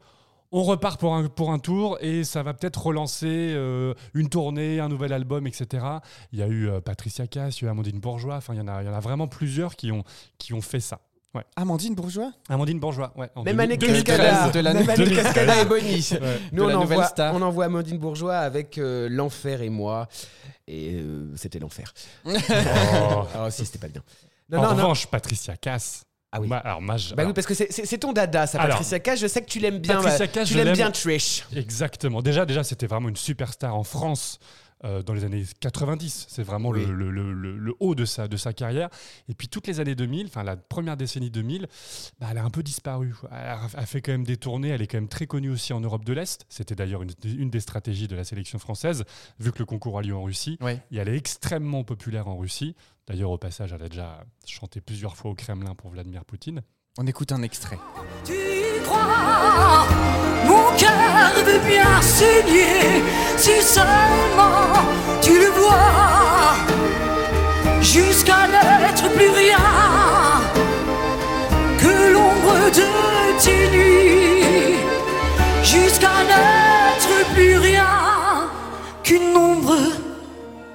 on 0.54 0.64
repart 0.64 1.00
pour 1.00 1.14
un, 1.14 1.28
pour 1.28 1.50
un 1.50 1.58
tour 1.58 1.96
et 2.02 2.24
ça 2.24 2.42
va 2.42 2.52
peut-être 2.52 2.84
relancer 2.84 3.52
euh, 3.54 3.94
une 4.12 4.28
tournée, 4.28 4.80
un 4.80 4.88
nouvel 4.90 5.14
album, 5.14 5.46
etc. 5.46 5.86
Il 6.32 6.40
y 6.40 6.42
a 6.42 6.46
eu 6.46 6.68
euh, 6.68 6.80
Patricia 6.82 7.26
Cass, 7.26 7.58
il 7.60 7.64
y 7.64 7.66
a 7.66 7.68
eu 7.68 7.70
Amandine 7.70 8.00
Bourgeois, 8.00 8.36
enfin, 8.36 8.52
il 8.52 8.58
y, 8.58 8.60
en 8.60 8.68
a, 8.68 8.82
il 8.82 8.86
y 8.86 8.88
en 8.90 8.94
a 8.94 9.00
vraiment 9.00 9.28
plusieurs 9.28 9.76
qui 9.76 9.90
ont, 9.92 10.04
qui 10.36 10.52
ont 10.52 10.60
fait 10.60 10.80
ça. 10.80 11.00
Ouais. 11.34 11.42
Amandine 11.56 11.94
Bourgeois 11.94 12.30
Amandine 12.50 12.78
Bourgeois, 12.78 13.10
ouais. 13.16 13.30
en 13.34 13.42
Même 13.42 13.56
2000- 13.56 13.60
année 13.62 13.78
que 13.78 13.86
2013. 13.86 14.16
Cascada, 14.18 14.50
de 14.50 14.60
l'année 14.60 14.80
même 14.80 14.90
année 14.90 14.98
que 15.04 15.08
2013. 15.10 15.24
Cascada 15.34 15.60
et 15.62 15.64
Bonnie. 15.64 16.08
Ouais. 16.12 16.40
Nous, 16.52 16.58
De 16.58 16.62
on 16.62 16.68
la 16.68 16.74
nouvelle 16.74 16.98
envoie, 16.98 17.06
star. 17.06 17.34
on 17.34 17.40
envoie 17.42 17.64
Amandine 17.64 17.96
Bourgeois 17.98 18.36
avec 18.36 18.76
euh, 18.76 19.08
L'Enfer 19.10 19.62
et 19.62 19.70
moi. 19.70 20.08
Et 20.68 20.94
euh, 20.94 21.32
c'était 21.36 21.58
l'enfer. 21.58 21.92
Oh. 22.24 23.24
Ah 23.34 23.50
si, 23.50 23.64
c'était 23.64 23.78
pas 23.78 23.88
bien. 23.88 24.02
Non, 24.50 24.58
en 24.58 24.62
non, 24.62 24.68
non. 24.70 24.76
revanche, 24.76 25.06
Patricia 25.06 25.56
Cass. 25.56 26.02
Ah 26.30 26.40
oui. 26.40 26.48
Moi, 26.48 26.58
alors, 26.58 26.80
je- 26.98 27.14
Bah 27.14 27.24
oui, 27.26 27.32
parce 27.32 27.46
que 27.46 27.54
c'est- 27.54 27.98
ton 27.98 28.12
dada, 28.12 28.46
ça, 28.46 28.58
Alors, 28.60 28.76
Patricia 28.76 29.00
Cass. 29.00 29.18
Je 29.20 29.26
sais 29.26 29.40
que 29.42 29.48
tu 29.50 29.58
l'aimes 29.58 29.78
bien. 29.78 29.96
Patricia 29.96 30.26
bah, 30.26 30.32
Cass, 30.32 30.48
tu 30.48 30.52
je 30.54 30.58
l'aimes 30.58 30.66
l'aime. 30.68 30.76
bien, 30.76 30.90
Trish. 30.90 31.44
Exactement. 31.56 32.22
Déjà, 32.22 32.46
déjà 32.46 32.62
c'était 32.64 32.86
vraiment 32.86 33.08
une 33.08 33.16
superstar 33.16 33.74
en 33.74 33.84
France 33.84 34.38
euh, 34.84 35.02
dans 35.02 35.12
les 35.14 35.24
années 35.24 35.44
90. 35.60 36.26
C'est 36.28 36.42
vraiment 36.42 36.70
Oui. 36.70 36.84
le, 36.86 36.92
le- 37.10 37.32
le- 37.32 37.56
le- 37.58 37.74
haut 37.80 37.94
de 37.94 38.04
sa, 38.04 38.28
de 38.28 38.36
sa 38.36 38.52
carrière. 38.52 38.88
Et 39.28 39.34
puis 39.34 39.48
toutes 39.48 39.66
les 39.66 39.80
années 39.80 39.94
2000, 39.94 40.26
enfin 40.26 40.42
la 40.42 40.56
première 40.56 40.96
décennie 40.96 41.30
2000, 41.30 41.66
bah, 42.20 42.28
elle 42.30 42.38
a 42.38 42.44
un 42.44 42.50
peu 42.50 42.62
disparu. 42.62 43.14
Elle 43.30 43.36
a, 43.36 43.60
a 43.74 43.86
fait 43.86 44.00
quand 44.02 44.12
même 44.12 44.24
des 44.24 44.36
tournées. 44.36 44.68
Elle 44.70 44.82
est 44.82 44.86
quand 44.86 44.98
même 44.98 45.08
très 45.08 45.26
connue 45.26 45.50
aussi 45.50 45.72
en 45.72 45.80
Europe 45.80 46.04
de 46.04 46.12
l'Est. 46.12 46.44
C'était 46.48 46.74
d'ailleurs 46.74 47.02
une, 47.02 47.10
une 47.24 47.50
des 47.50 47.60
stratégies 47.60 48.08
de 48.08 48.16
la 48.16 48.24
sélection 48.24 48.58
française, 48.58 49.04
vu 49.38 49.52
que 49.52 49.58
le 49.60 49.66
concours 49.66 49.98
a 49.98 50.02
lieu 50.02 50.14
en 50.16 50.22
Russie. 50.24 50.58
Et 50.90 50.96
elle 50.96 51.08
est 51.08 51.16
extrêmement 51.16 51.84
populaire 51.84 52.28
en 52.28 52.36
Russie. 52.36 52.74
D'ailleurs, 53.06 53.30
au 53.30 53.38
passage, 53.38 53.72
elle 53.72 53.82
a 53.82 53.88
déjà 53.88 54.24
chanté 54.46 54.80
plusieurs 54.80 55.16
fois 55.16 55.30
au 55.30 55.34
Kremlin 55.34 55.74
pour 55.74 55.90
Vladimir 55.90 56.24
Poutine. 56.24 56.62
On 56.98 57.06
écoute 57.06 57.32
un 57.32 57.42
extrait. 57.42 57.78
Tu 58.24 58.32
crois, 58.84 59.88
mon 60.46 60.76
cœur 60.76 61.01
veut 61.44 61.60
bien 61.66 62.00
saigner, 62.00 63.02
si 63.36 63.62
seulement 63.62 64.72
tu 65.20 65.38
le 65.38 65.50
vois, 65.60 66.54
jusqu'à 67.80 68.46
n'être 68.48 69.08
plus 69.14 69.30
rien 69.30 69.56
que 71.78 72.12
l'ombre 72.12 72.70
de 72.74 73.42
tes 73.42 73.68
nuits, 73.70 74.76
jusqu'à 75.62 76.16
n'être 76.28 77.34
plus 77.34 77.58
rien 77.58 78.50
qu'une 79.02 79.36
ombre 79.36 79.76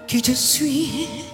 qui 0.08 0.22
te 0.22 0.32
suit. 0.32 1.27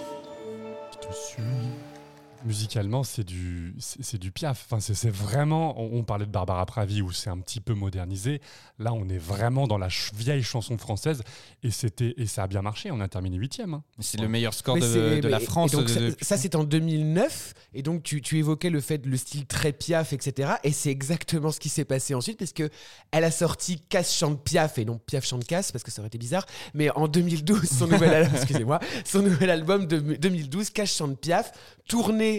Musicalement, 2.46 3.04
c'est 3.04 3.24
du, 3.24 3.74
c'est 3.80 4.18
du 4.18 4.32
piaf. 4.32 4.66
Enfin, 4.68 4.80
c'est 4.82 4.94
c'est 4.96 5.10
vraiment. 5.10 5.80
On, 5.80 6.00
on 6.00 6.04
parlait 6.04 6.26
de 6.26 6.32
Barbara 6.32 6.66
Pravi 6.66 7.02
où 7.02 7.12
c'est 7.12 7.30
un 7.30 7.38
petit 7.40 7.62
peu 7.62 7.74
modernisé. 7.74 8.42
Là, 8.80 8.92
on 8.94 9.08
est 9.08 9.18
vraiment 9.18 9.66
dans 9.66 9.78
la 9.78 9.90
ch- 9.90 10.12
vieille 10.14 10.44
chanson 10.44 10.78
française 10.78 11.22
et 11.64 11.72
c'était 11.72 12.14
et 12.18 12.26
ça 12.26 12.44
a 12.44 12.48
bien 12.48 12.62
marché. 12.62 12.92
On 12.92 13.00
a 13.00 13.08
terminé 13.08 13.38
huitième. 13.38 13.76
hein. 13.76 13.84
C'est 14.00 14.20
le 14.20 14.28
meilleur 14.28 14.54
score 14.54 14.76
Mais 14.76 14.82
de, 14.82 15.20
de 15.22 15.28
la 15.30 15.40
France. 15.40 15.72
donc, 15.72 15.84
de- 15.86 15.88
ça, 15.90 16.00
de- 16.02 16.16
ça, 16.22 16.38
c'est 16.38 16.56
en 16.56 16.66
2009. 16.66 17.54
Et 17.76 17.82
donc, 17.82 18.04
tu, 18.04 18.22
tu 18.22 18.38
évoquais 18.40 18.70
le 18.70 18.82
fait, 18.82 19.06
le 19.06 19.16
style 19.16 19.46
très 19.46 19.72
piaf, 19.72 20.12
etc. 20.12 20.54
Et 20.64 20.72
c'est 20.74 20.90
exactement 20.92 21.52
ce 21.52 21.60
qui 21.62 21.70
s'est 21.70 21.86
passé 21.86 22.14
ensuite, 22.14 22.38
puisque 22.38 22.64
elle 23.12 23.24
a 23.24 23.32
sorti 23.32 23.80
Cass 23.88 24.14
chante 24.14 24.44
Piaf 24.44 24.78
et 24.80 24.86
non 24.86 25.00
Piaf 25.06 25.26
chante 25.26 25.46
Cass, 25.46 25.72
parce 25.72 25.84
que 25.84 25.92
ça 25.92 26.02
aurait 26.02 26.08
été 26.08 26.18
bizarre. 26.18 26.46
Mais 26.74 26.90
en 26.92 27.08
2012, 27.08 27.70
son 27.70 27.88
nouvel 27.88 28.10
album, 28.14 28.36
excusez-moi, 28.36 28.80
son 29.06 29.22
nouvel 29.22 29.50
album 29.50 29.86
de 29.88 30.00
2012, 30.18 30.72
Cass 30.72 30.94
chante 30.98 31.18
Piaf, 31.20 31.52
tourné 31.88 32.33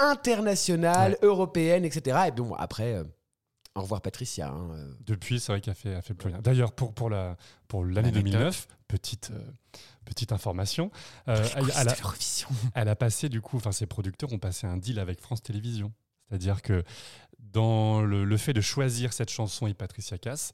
internationale, 0.00 1.16
européenne, 1.22 1.84
etc. 1.84 2.18
Et 2.28 2.30
bon, 2.30 2.54
après, 2.54 2.94
euh, 2.94 3.04
au 3.74 3.82
revoir 3.82 4.00
Patricia. 4.00 4.48
hein, 4.48 4.70
euh. 4.72 4.92
Depuis, 5.00 5.40
c'est 5.40 5.52
vrai 5.52 5.60
qu'elle 5.60 5.74
fait, 5.74 5.90
elle 5.90 6.02
fait 6.02 6.14
plus 6.14 6.28
rien. 6.28 6.40
D'ailleurs, 6.40 6.72
pour, 6.72 6.92
pour, 6.94 7.10
la, 7.10 7.36
pour 7.68 7.84
l'année 7.84 8.08
Anecdote. 8.08 8.24
2009, 8.32 8.68
petite, 8.88 9.30
euh, 9.32 9.40
petite 10.04 10.32
information, 10.32 10.90
euh, 11.28 11.36
elle, 11.56 11.64
elle 11.76 11.88
a, 11.88 11.94
elle 12.74 12.88
a 12.88 12.96
passé, 12.96 13.28
du 13.28 13.40
coup, 13.40 13.56
enfin, 13.56 13.72
ses 13.72 13.86
producteurs 13.86 14.32
ont 14.32 14.38
passé 14.38 14.66
un 14.66 14.76
deal 14.76 14.98
avec 14.98 15.20
France 15.20 15.42
Télévisions. 15.42 15.92
C'est-à-dire 16.28 16.62
que 16.62 16.84
dans 17.38 18.02
le, 18.02 18.24
le 18.24 18.36
fait 18.36 18.52
de 18.52 18.60
choisir 18.60 19.12
cette 19.12 19.30
chanson 19.30 19.66
et 19.66 19.74
Patricia 19.74 20.18
Cass, 20.18 20.52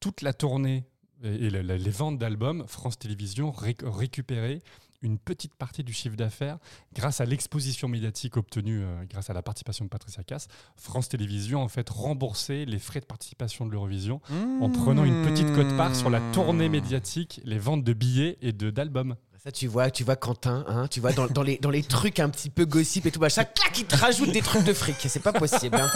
toute 0.00 0.22
la 0.22 0.32
tournée 0.32 0.84
et, 1.24 1.46
et 1.46 1.50
le- 1.50 1.62
le- 1.62 1.76
les 1.76 1.90
ventes 1.90 2.18
d'albums, 2.18 2.64
France 2.68 2.98
Télévisions 2.98 3.50
réc- 3.50 3.84
récupérait 3.84 4.62
une 5.06 5.18
petite 5.18 5.54
partie 5.54 5.82
du 5.84 5.92
chiffre 5.92 6.16
d'affaires 6.16 6.58
grâce 6.94 7.20
à 7.20 7.24
l'exposition 7.24 7.88
médiatique 7.88 8.36
obtenue 8.36 8.82
euh, 8.82 9.04
grâce 9.08 9.30
à 9.30 9.32
la 9.32 9.42
participation 9.42 9.84
de 9.84 9.90
Patricia 9.90 10.22
Cass. 10.22 10.48
France 10.76 11.08
Télévisions 11.08 11.62
en 11.62 11.68
fait 11.68 11.88
remboursait 11.88 12.64
les 12.64 12.78
frais 12.78 13.00
de 13.00 13.06
participation 13.06 13.66
de 13.66 13.70
l'Eurovision 13.70 14.20
en 14.60 14.70
prenant 14.70 15.04
une 15.04 15.24
petite 15.24 15.52
cote-part 15.54 15.94
sur 15.94 16.10
la 16.10 16.20
tournée 16.32 16.68
médiatique, 16.68 17.40
les 17.44 17.58
ventes 17.58 17.84
de 17.84 17.92
billets 17.92 18.38
et 18.42 18.52
de 18.52 18.70
d'albums. 18.70 19.16
Ça, 19.42 19.52
tu 19.52 19.68
vois, 19.68 19.90
tu 19.90 20.02
vois 20.02 20.16
Quentin, 20.16 20.64
hein, 20.66 20.88
tu 20.88 21.00
vois, 21.00 21.12
dans, 21.12 21.28
dans 21.28 21.42
les, 21.42 21.56
dans 21.58 21.70
les 21.70 21.84
trucs 21.84 22.18
un 22.18 22.28
petit 22.28 22.50
peu 22.50 22.64
gossip 22.64 23.06
et 23.06 23.12
tout, 23.12 23.20
machin, 23.20 23.44
clac, 23.44 23.78
il 23.78 23.84
te 23.84 23.96
rajoute 23.96 24.32
des 24.32 24.42
trucs 24.42 24.64
de 24.64 24.72
fric. 24.72 24.96
C'est 24.98 25.22
pas 25.22 25.32
possible. 25.32 25.76
Hein. 25.76 25.88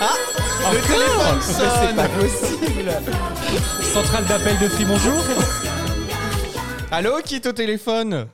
Le 0.00 0.80
téléphone 0.86 1.40
C'est 1.40 1.94
pas 1.94 2.08
possible. 2.08 2.90
Centrale 3.92 4.26
d'appel 4.26 4.58
de 4.58 4.68
Free, 4.68 4.84
bonjour. 4.84 5.22
Allô, 6.92 7.20
qui 7.24 7.36
est 7.36 7.46
au 7.46 7.52
téléphone? 7.52 8.26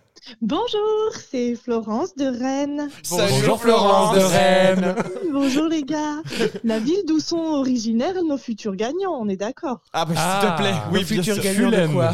Bonjour, 0.43 1.13
c'est 1.31 1.55
Florence 1.55 2.15
de 2.17 2.25
Rennes. 2.27 2.91
Salut, 3.03 3.31
Bonjour 3.31 3.61
Florence 3.63 4.15
de 4.17 4.21
Rennes. 4.25 4.95
Bonjour 5.33 5.69
les 5.69 5.85
gars. 5.85 6.17
La 6.65 6.79
ville 6.81 7.03
d'où 7.07 7.19
sont 7.21 7.37
originaires 7.39 8.13
nos 8.25 8.37
futurs 8.37 8.75
gagnants, 8.77 9.17
on 9.19 9.29
est 9.29 9.37
d'accord? 9.37 9.81
Ah 9.93 10.05
bah 10.05 10.11
s'il 10.15 10.21
Ah, 10.23 10.57
te 10.57 10.63
plaît, 10.63 10.75
oui, 10.93 11.05
futurs 11.05 11.39
gagnants 11.41 11.71
de 11.71 11.87
quoi 11.93 12.11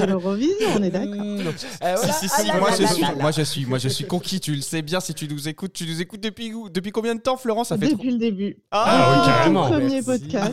De 0.00 0.06
l'Eurovision, 0.06 0.68
on 0.76 0.82
est 0.82 0.90
d'accord. 0.90 1.54
Euh. 1.84 1.96
Si, 2.20 2.28
si, 2.28 2.34
Ah 2.36 2.42
si, 2.42 2.58
moi 2.58 2.70
je 2.78 2.84
suis, 2.86 3.04
moi 3.20 3.30
je 3.30 3.42
suis, 3.42 3.66
moi 3.66 3.78
je 3.78 3.88
suis 3.88 4.04
conquis, 4.06 4.40
tu 4.40 4.54
le 4.54 4.60
sais 4.60 4.82
bien 4.82 5.00
si 5.00 5.14
tu 5.14 5.26
nous 5.28 5.48
écoutes. 5.48 5.72
Tu 5.72 5.86
nous 5.86 6.02
écoutes 6.02 6.20
depuis, 6.20 6.52
depuis 6.72 6.90
combien 6.90 7.14
de 7.14 7.20
temps, 7.20 7.36
Florence? 7.38 7.68
Ça 7.68 7.78
fait 7.78 7.86
trop- 7.86 7.96
Depuis 7.96 8.10
le 8.10 8.18
début. 8.18 8.56
Ah 8.72 9.08
oui, 9.10 9.18
le 9.20 9.24
carrément. 9.26 9.68
Premier 9.70 10.02
Merci. 10.02 10.04
podcast, 10.04 10.52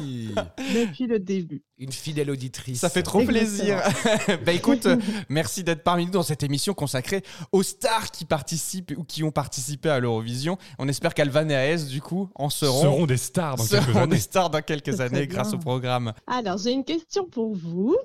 depuis 0.75 1.07
le 1.07 1.19
début. 1.19 1.61
Une 1.81 1.93
fidèle 1.93 2.29
auditrice. 2.29 2.79
Ça 2.81 2.89
fait 2.89 3.03
trop 3.03 3.21
Exactement. 3.21 3.79
plaisir. 3.79 4.37
bah 4.45 4.51
écoute, 4.51 4.85
merci 5.29 5.63
d'être 5.63 5.81
parmi 5.81 6.05
nous 6.05 6.11
dans 6.11 6.23
cette 6.23 6.43
émission 6.43 6.73
consacrée 6.73 7.23
aux 7.53 7.63
stars 7.63 8.11
qui 8.11 8.25
participent 8.25 8.93
ou 8.97 9.05
qui 9.05 9.23
ont 9.23 9.31
participé 9.31 9.89
à 9.89 9.99
l'Eurovision. 10.01 10.57
On 10.77 10.89
espère 10.89 11.13
qu'Alvan 11.13 11.49
et 11.49 11.53
Aes, 11.53 11.85
du 11.85 12.01
coup, 12.01 12.29
en 12.35 12.49
seront, 12.49 12.81
Seront 12.81 13.05
des 13.05 13.15
stars 13.15 13.55
dans 13.55 13.65
quelques 13.65 13.83
seront 13.85 13.99
années. 13.99 14.15
des 14.15 14.21
stars 14.21 14.49
dans 14.49 14.61
quelques 14.61 14.99
années 14.99 15.25
grâce 15.27 15.53
au 15.53 15.57
programme. 15.57 16.13
Alors, 16.27 16.57
j'ai 16.57 16.71
une 16.73 16.83
question 16.83 17.25
pour 17.25 17.55
vous. 17.55 17.95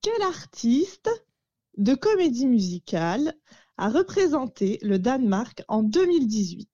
Quel 0.00 0.22
artiste 0.22 1.10
de 1.76 1.94
comédie 1.96 2.46
musicale 2.46 3.34
a 3.78 3.88
représenté 3.88 4.78
le 4.82 5.00
Danemark 5.00 5.62
en 5.66 5.82
2018 5.82 6.68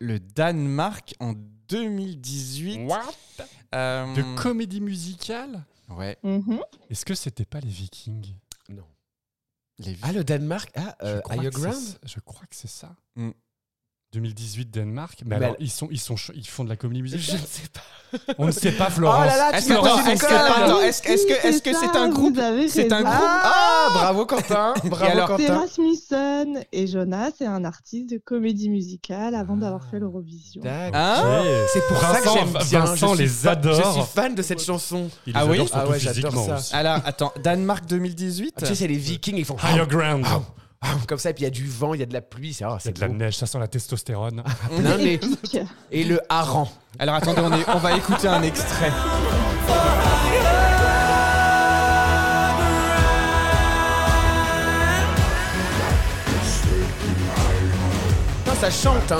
Le 0.00 0.18
Danemark 0.20 1.14
en 1.20 1.34
2018. 1.68 2.80
euh, 3.74 4.14
De 4.14 4.22
comédie 4.36 4.80
musicale? 4.80 5.64
Ouais. 5.96 6.16
Mhm. 6.22 6.60
Est-ce 6.90 7.04
que 7.04 7.14
c'était 7.14 7.44
pas 7.44 7.60
les 7.60 7.68
Vikings? 7.68 8.34
Non. 8.68 8.86
Les 9.78 9.96
Ah, 10.02 10.12
le 10.12 10.24
Danemark? 10.24 10.70
Ah, 10.74 10.96
Je 11.00 11.06
euh, 11.06 11.20
crois 11.20 11.36
Higher 11.36 11.50
que 11.50 11.56
c'est 11.56 11.62
Ground? 11.62 11.82
ça. 11.84 11.98
Je 12.04 12.20
crois 12.20 12.46
que 12.46 12.54
c'est 12.56 12.68
ça. 12.68 12.94
Mm. 13.16 13.30
2018 14.12 14.70
Danemark. 14.70 15.20
Mais, 15.24 15.30
Mais 15.38 15.44
alors, 15.44 15.56
elle- 15.58 15.64
ils, 15.66 15.70
sont, 15.70 15.88
ils, 15.90 15.98
sont, 16.00 16.16
ils 16.34 16.46
font 16.46 16.64
de 16.64 16.68
la 16.68 16.76
comédie 16.76 16.98
Je 17.00 17.02
musicale 17.16 17.40
ne 17.40 17.46
sais 17.46 17.68
pas. 17.72 17.80
On 18.36 18.46
ne 18.46 18.50
sait 18.50 18.72
pas, 18.72 18.90
Florence. 18.90 19.20
Oh 19.22 19.26
là 19.26 19.36
là, 19.38 19.56
Est-ce 19.58 19.66
tu 19.68 19.72
est-ce 19.72 19.80
que, 19.80 20.84
est-ce 20.84 21.02
que, 21.02 21.08
est-ce 21.08 21.26
que, 21.26 21.46
est-ce 21.48 21.62
que 21.62 21.72
c'est 21.72 21.96
un 21.98 22.08
groupe 22.10 22.38
C'est 22.68 22.92
un 22.92 23.02
groupe 23.02 23.14
Ah, 23.16 23.88
bravo 23.94 24.26
Quentin 24.26 24.74
Bravo 24.84 25.04
alors, 25.10 25.36
C'est 25.38 25.46
Quentin 25.46 25.60
Rasmussen 25.60 26.64
et 26.72 26.86
Jonas, 26.86 27.30
c'est 27.38 27.46
un 27.46 27.64
artiste 27.64 28.10
de 28.10 28.18
comédie 28.18 28.68
musicale 28.68 29.34
avant 29.34 29.56
d'avoir 29.56 29.86
fait 29.90 29.98
l'Eurovision. 29.98 30.60
D'accord. 30.62 30.94
Hein 30.94 31.40
Ok. 31.40 31.68
C'est 31.72 31.88
pour 31.88 31.96
ça 31.98 32.20
que 32.20 32.24
Vincent- 32.24 32.34
j'aime 32.36 32.52
bien. 32.68 32.80
Vincent 32.84 33.08
je 33.08 33.14
suis 33.16 33.24
les 33.24 33.46
adore. 33.48 33.74
Je 33.82 33.92
suis 34.00 34.12
fan 34.14 34.34
de 34.34 34.42
cette 34.42 34.62
chanson. 34.62 35.08
Il 35.26 35.32
Ah 35.34 35.46
oui 35.46 35.66
Ah 35.72 35.88
ouais, 35.88 35.98
j'adore 35.98 36.14
physiquement 36.32 36.46
ça. 36.48 36.56
aussi. 36.58 36.74
Alors, 36.74 36.98
attends, 37.06 37.32
Danemark 37.42 37.86
2018 37.86 38.54
Tu 38.58 38.66
sais, 38.66 38.74
c'est 38.74 38.88
les 38.88 38.96
Vikings, 38.96 39.36
ils 39.38 39.44
font 39.46 39.56
Higher 39.62 39.86
ground. 39.88 40.24
Ah, 40.26 40.40
ah, 40.42 40.61
comme 41.08 41.18
ça, 41.18 41.30
et 41.30 41.34
puis 41.34 41.42
il 41.42 41.44
y 41.44 41.48
a 41.48 41.50
du 41.50 41.66
vent, 41.66 41.94
il 41.94 42.00
y 42.00 42.02
a 42.02 42.06
de 42.06 42.12
la 42.12 42.20
pluie, 42.20 42.52
c'est 42.52 42.64
oh, 42.64 42.68
Il 42.70 42.72
y 42.72 42.76
a 42.76 42.78
c'est 42.80 42.96
de 42.96 43.00
la 43.00 43.08
beau. 43.08 43.14
neige, 43.14 43.36
ça 43.36 43.46
sent 43.46 43.58
la 43.58 43.68
testostérone. 43.68 44.42
Épique. 45.00 45.58
Et 45.90 46.04
le 46.04 46.20
hareng. 46.28 46.68
Alors 46.98 47.14
attendez, 47.14 47.40
on, 47.42 47.52
est- 47.52 47.68
on 47.68 47.78
va 47.78 47.96
écouter 47.96 48.28
un 48.28 48.42
extrait. 48.42 48.92
Putain, 58.44 58.54
ça 58.60 58.70
chante, 58.70 59.12
hein. 59.12 59.18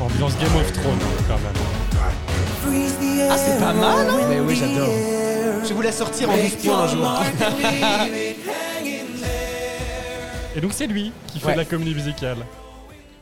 Ambiance 0.00 0.36
Game 0.38 0.56
of 0.56 0.72
Thrones, 0.72 0.98
quand 1.28 1.38
même. 1.38 1.52
Ah, 3.30 3.36
c'est 3.36 3.58
pas 3.58 3.72
mal, 3.72 4.08
hein 4.08 4.26
Mais 4.28 4.40
oui, 4.40 4.56
j'adore. 4.56 4.88
Je 5.62 5.68
vais 5.68 5.74
vous 5.74 5.82
la 5.82 5.92
sortir 5.92 6.30
en 6.30 6.36
12 6.36 6.50
points 6.64 6.82
un 6.82 6.88
jour. 6.88 7.22
Et 10.56 10.60
donc, 10.60 10.72
c'est 10.72 10.86
lui 10.86 11.12
qui 11.28 11.38
fait 11.40 11.46
Ouais. 11.48 11.52
de 11.54 11.58
la 11.58 11.64
comédie 11.64 11.94
musicale. 11.94 12.38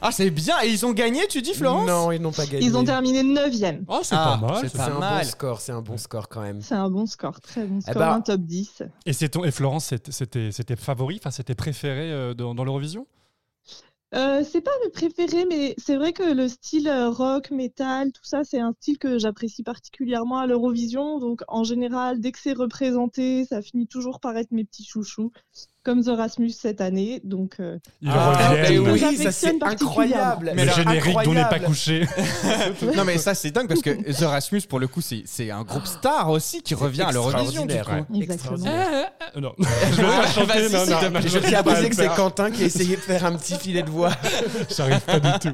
Ah, 0.03 0.11
c'est 0.13 0.31
bien. 0.31 0.57
Et 0.65 0.69
ils 0.69 0.87
ont 0.87 0.93
gagné, 0.93 1.27
tu 1.29 1.43
dis, 1.43 1.53
Florence 1.53 1.87
Non, 1.87 2.11
ils 2.11 2.21
n'ont 2.23 2.33
pas 2.33 2.47
gagné. 2.47 2.65
Ils 2.65 2.77
ont 2.77 2.85
terminé 2.85 3.23
9e. 3.23 3.85
Oh, 3.87 4.01
c'est 4.03 4.15
Ah, 4.17 4.39
pas 4.41 4.47
mal. 4.47 4.59
c'est 4.63 4.69
ça. 4.71 4.79
pas 4.79 4.85
C'est 4.87 4.91
un 4.93 4.99
mal. 4.99 5.23
bon 5.25 5.29
score, 5.31 5.61
c'est 5.61 5.73
un 5.73 5.83
bon 5.83 5.99
score 5.99 6.29
quand 6.29 6.41
même. 6.41 6.63
C'est 6.63 6.75
un 6.75 6.89
bon 6.91 7.05
score, 7.07 7.39
très 7.41 7.65
bon 7.67 7.81
score, 7.83 7.95
ben- 7.95 8.13
un 8.15 8.21
top 8.23 8.41
10. 8.41 8.83
Et, 9.05 9.13
c'est 9.13 9.29
ton- 9.29 9.45
et 9.45 9.51
Florence, 9.51 9.85
c'était- 9.87 10.11
c'était 10.13 10.53
c'était 10.53 10.77
favori, 10.77 11.19
enfin, 11.21 11.31
c'était 11.31 11.55
préféré 11.55 12.11
euh, 12.11 12.33
dans, 12.35 12.55
dans 12.55 12.65
l'Eurovision? 12.65 13.07
Euh, 14.13 14.43
c'est 14.43 14.61
pas 14.63 14.73
mes 14.83 14.91
préférés, 14.91 15.45
mais 15.49 15.75
c'est 15.79 15.95
vrai 15.97 16.13
que 16.13 16.25
le 16.35 16.49
style 16.49 16.89
euh, 16.89 17.11
rock, 17.11 17.53
metal, 17.53 18.11
tout 18.11 18.25
ça, 18.25 18.43
c'est 18.43 18.59
un 18.59 18.73
style 18.73 18.99
que 18.99 19.19
j'apprécie 19.21 19.63
particulièrement 19.63 20.39
à 20.39 20.47
l'Eurovision. 20.49 21.21
Donc, 21.21 21.43
en 21.47 21.63
général, 21.63 22.19
dès 22.21 22.33
que 22.33 22.41
c'est 22.41 22.55
représenté, 22.55 23.45
ça 23.45 23.63
finit 23.63 23.87
toujours 23.87 24.19
par 24.19 24.37
être 24.37 24.51
mes 24.51 24.65
petits 24.65 24.85
chouchous, 24.85 25.31
comme 25.83 26.03
The 26.05 26.09
Rasmus 26.09 26.51
cette 26.51 26.81
année. 26.81 27.21
Donc, 27.25 27.57
euh, 27.61 27.79
Ils 28.03 28.11
Ah, 28.13 28.53
mais 28.69 28.79
oui, 28.79 29.17
ça 29.17 29.33
c'est 29.33 29.63
incroyable. 29.63 30.53
Mais 30.55 30.65
le 30.67 30.73
générique 30.73 31.17
dont 31.25 31.35
n'est 31.35 31.49
pas 31.49 31.59
couché. 31.59 32.07
Non, 32.97 33.05
mais 33.05 33.19
ça, 33.19 33.35
c'est 33.35 33.51
dingue 33.51 33.69
parce 33.69 33.81
que 33.81 33.91
The 33.91 34.25
Rasmus, 34.25 34.63
pour 34.69 34.79
le 34.79 34.89
coup, 34.89 35.01
c'est 35.01 35.51
un 35.51 35.63
groupe 35.63 35.87
star 35.87 36.31
aussi 36.31 36.63
qui 36.63 36.75
revient 36.75 37.03
à 37.03 37.13
l'Eurovision, 37.13 37.67
du 37.67 37.75
extraordinaire. 37.75 38.07
Exactement. 38.15 38.57
Extraordinaire. 38.57 39.11
Euh, 39.37 39.41
non, 39.41 39.53
je 39.59 39.97
vais 39.97 40.03
pas 40.03 40.27
chanter. 40.27 40.69
Non, 40.69 41.11
non, 41.11 41.21
je 41.27 41.39
tiens 41.39 41.59
à 41.61 41.63
préciser 41.63 41.91
que 41.91 41.97
c'est. 41.97 42.11
Quentin 42.11 42.51
qui 42.51 42.63
a 42.65 42.67
essayé 42.67 42.97
de 42.97 43.01
faire 43.01 43.25
un 43.25 43.37
petit 43.37 43.55
filet 43.55 43.83
de 43.83 43.91
voix. 43.91 44.11
J'arrive 44.77 45.01
pas 45.01 45.21
du 45.21 45.31
tout. 45.41 45.53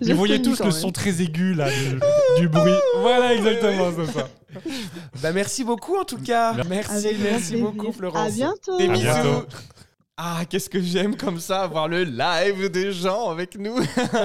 Vous 0.00 0.16
voyez 0.16 0.40
tous 0.40 0.62
le 0.62 0.70
son 0.70 0.92
très 0.92 1.20
aigu 1.20 1.54
là 1.54 1.68
du, 1.70 2.40
du 2.40 2.48
bruit. 2.48 2.72
Voilà 3.00 3.34
exactement 3.34 3.88
c'est 3.96 4.12
ça. 4.12 4.28
Bah 5.22 5.32
merci 5.32 5.64
beaucoup 5.64 5.96
en 5.96 6.04
tout 6.04 6.18
cas. 6.18 6.54
Merci, 6.68 6.90
Avec 6.92 7.18
merci 7.20 7.56
beaucoup 7.56 7.92
Florence. 7.92 8.28
À 8.28 8.30
bientôt. 8.30 8.78
Des 8.78 8.88
À 8.88 8.92
bisous. 8.92 9.02
bientôt. 9.04 9.46
Ah, 10.20 10.40
qu'est-ce 10.50 10.68
que 10.68 10.80
j'aime 10.82 11.16
comme 11.16 11.38
ça, 11.38 11.62
avoir 11.62 11.86
le 11.86 12.02
live 12.02 12.70
des 12.70 12.90
gens 12.92 13.30
avec 13.30 13.56
nous. 13.56 13.78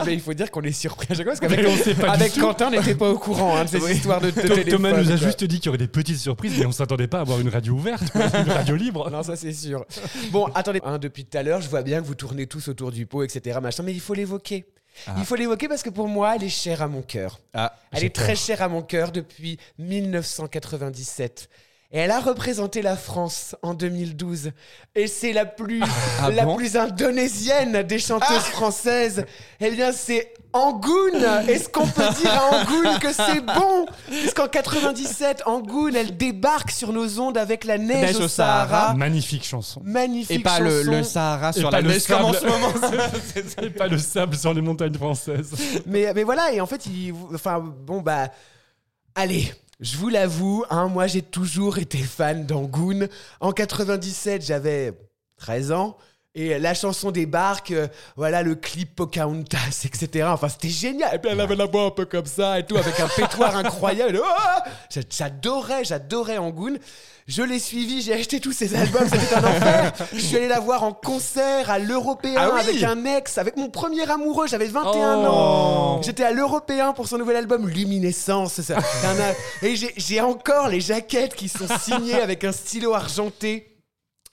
Mais 0.07 0.13
il 0.13 0.19
faut 0.21 0.33
dire 0.33 0.49
qu'on 0.49 0.63
est 0.63 0.71
surpris 0.71 1.05
à 1.11 1.13
chaque 1.13 1.27
fois 1.27 1.35
parce 1.35 1.39
qu'avec 1.39 2.03
avec. 2.09 2.33
Quentin, 2.33 2.69
on 2.69 2.71
n'était 2.71 2.95
pas 2.95 3.11
au 3.11 3.19
courant 3.19 3.55
hein, 3.55 3.65
de 3.65 3.69
ces 3.69 3.79
Oui. 3.79 3.91
histoires 3.91 4.19
de, 4.19 4.31
de. 4.31 4.69
Thomas 4.71 4.89
nous 4.91 5.11
a 5.11 5.17
quoi. 5.17 5.27
juste 5.27 5.43
dit 5.43 5.57
qu'il 5.57 5.67
y 5.67 5.69
aurait 5.69 5.77
des 5.77 5.87
petites 5.87 6.17
surprises, 6.17 6.57
mais 6.57 6.65
on 6.65 6.71
s'attendait 6.71 7.05
pas 7.07 7.19
à 7.19 7.21
avoir 7.21 7.39
une 7.39 7.49
radio 7.49 7.73
ouverte, 7.75 8.01
une 8.15 8.51
radio 8.51 8.75
libre. 8.75 9.11
Non, 9.11 9.21
ça 9.21 9.35
c'est 9.35 9.53
sûr. 9.53 9.85
Bon, 10.31 10.47
attendez, 10.55 10.81
hein, 10.83 10.97
depuis 10.97 11.25
tout 11.25 11.37
à 11.37 11.43
l'heure, 11.43 11.61
je 11.61 11.69
vois 11.69 11.83
bien 11.83 12.01
que 12.01 12.07
vous 12.07 12.15
tournez 12.15 12.47
tous 12.47 12.69
autour 12.69 12.91
du 12.91 13.05
pot, 13.05 13.21
etc. 13.21 13.59
Machin, 13.61 13.83
mais 13.83 13.93
il 13.93 14.01
faut 14.01 14.15
l'évoquer. 14.15 14.65
Ah. 15.07 15.15
Il 15.17 15.25
faut 15.25 15.35
l'évoquer 15.35 15.67
parce 15.67 15.83
que 15.83 15.89
pour 15.89 16.07
moi, 16.07 16.35
elle 16.35 16.43
est 16.43 16.49
chère 16.49 16.81
à 16.81 16.87
mon 16.87 17.01
cœur. 17.01 17.39
Ah, 17.53 17.75
Elle 17.91 18.03
est 18.05 18.15
très 18.15 18.35
chère 18.35 18.61
à 18.61 18.67
mon 18.67 18.81
cœur 18.81 19.11
depuis 19.11 19.59
1997. 19.79 21.49
Et 21.95 21.99
elle 21.99 22.09
a 22.09 22.19
représenté 22.19 22.81
la 22.81 22.97
France 22.97 23.55
en 23.61 23.75
2012. 23.75 24.49
Et 24.95 25.05
c'est 25.05 25.31
la 25.31 25.45
plus, 25.45 25.79
Ah 26.19 26.31
la 26.31 26.43
bon 26.43 26.55
plus 26.55 26.75
indonésienne 26.75 27.83
des 27.83 27.99
chanteuses 27.99 28.39
françaises. 28.39 29.25
Eh 29.59 29.69
bien, 29.69 29.91
c'est 29.91 30.33
Angoun. 30.53 31.23
Est-ce 31.47 31.69
qu'on 31.69 31.85
peut 31.85 32.09
dire 32.19 32.33
à 32.33 32.55
Angoun 32.55 32.97
que 32.99 33.13
c'est 33.13 33.41
bon? 33.41 33.85
Parce 34.09 34.33
qu'en 34.33 34.47
97, 34.47 35.43
Angoun, 35.45 35.95
elle 35.95 36.17
débarque 36.17 36.71
sur 36.71 36.91
nos 36.93 37.19
ondes 37.19 37.37
avec 37.37 37.63
la 37.63 37.77
neige, 37.77 38.01
Neige 38.01 38.15
au 38.15 38.23
au 38.23 38.27
Sahara. 38.27 38.67
Sahara. 38.69 38.93
Magnifique 38.95 39.45
chanson. 39.45 39.79
Magnifique 39.85 40.39
Et 40.39 40.41
pas 40.41 40.59
le, 40.59 40.79
chanson. 40.79 40.91
le 40.91 41.03
Sahara 41.03 41.53
sur 41.53 41.69
la 41.69 41.83
neige 41.83 42.07
comme 42.07 42.25
en 42.25 42.33
ce 42.33 42.45
moment. 42.45 42.73
Et 43.61 43.69
pas 43.69 43.87
le 43.87 43.99
sable 43.99 44.35
sur 44.35 44.51
les 44.51 44.61
montagnes 44.61 44.95
françaises. 44.95 45.51
mais, 45.85 46.11
mais 46.15 46.23
voilà, 46.23 46.51
et 46.53 46.59
en 46.59 46.65
fait, 46.65 46.87
il, 46.87 47.13
enfin, 47.35 47.59
bon, 47.59 48.01
bah, 48.01 48.29
allez, 49.15 49.53
je 49.83 49.97
vous 49.97 50.07
l'avoue, 50.07 50.63
hein, 50.69 50.87
moi 50.87 51.07
j'ai 51.07 51.21
toujours 51.21 51.77
été 51.77 51.97
fan 51.97 52.45
d'Angoun. 52.45 53.09
En 53.41 53.51
97, 53.51 54.41
j'avais 54.41 54.93
13 55.35 55.73
ans. 55.73 55.97
Et 56.35 56.57
la 56.57 56.73
chanson 56.73 57.11
débarque, 57.11 57.69
euh, 57.69 57.87
voilà 58.15 58.41
le 58.41 58.55
clip 58.55 58.95
Pocahontas, 58.95 59.83
etc. 59.85 60.25
Enfin, 60.31 60.49
c'était 60.49 60.67
génial. 60.69 61.13
Et 61.13 61.19
puis 61.19 61.29
elle 61.31 61.39
avait 61.39 61.55
la 61.55 61.67
voix 61.67 61.83
un 61.85 61.91
peu 61.91 62.05
comme 62.05 62.25
ça 62.25 62.57
et 62.57 62.65
tout, 62.65 62.75
avec 62.75 62.99
un 62.99 63.07
pétoire 63.07 63.55
incroyable. 63.55 64.19
J'a- 64.89 65.01
j'adorais, 65.09 65.83
j'adorais 65.83 66.39
Angoun. 66.39 66.79
Je 67.27 67.43
l'ai 67.43 67.59
suivi, 67.59 68.01
j'ai 68.01 68.13
acheté 68.13 68.39
tous 68.39 68.51
ses 68.51 68.75
albums, 68.75 69.07
c'était 69.07 69.35
un 69.35 69.43
enfer. 69.43 69.93
Je 70.11 70.19
suis 70.19 70.35
allé 70.35 70.47
la 70.47 70.59
voir 70.59 70.83
en 70.83 70.91
concert 70.91 71.69
à 71.69 71.77
l'Européen 71.79 72.33
Ah 72.37 72.49
oui 72.53 72.59
avec 72.61 72.83
un 72.83 73.05
ex, 73.05 73.37
avec 73.37 73.55
mon 73.55 73.69
premier 73.69 74.09
amoureux, 74.09 74.47
j'avais 74.47 74.65
21 74.67 75.21
Oh. 75.23 75.27
ans. 75.27 76.01
J'étais 76.01 76.23
à 76.23 76.31
l'Européen 76.31 76.93
pour 76.93 77.07
son 77.07 77.19
nouvel 77.19 77.35
album 77.37 77.69
Luminescence. 77.69 78.59
Ça- 78.61 78.75
et 79.61 79.75
j'ai 79.97 80.19
encore 80.19 80.67
les 80.67 80.81
jaquettes 80.81 81.35
qui 81.35 81.47
sont 81.47 81.67
signées 81.79 82.19
avec 82.19 82.43
un 82.43 82.51
stylo 82.51 82.93
argenté. 82.95 83.69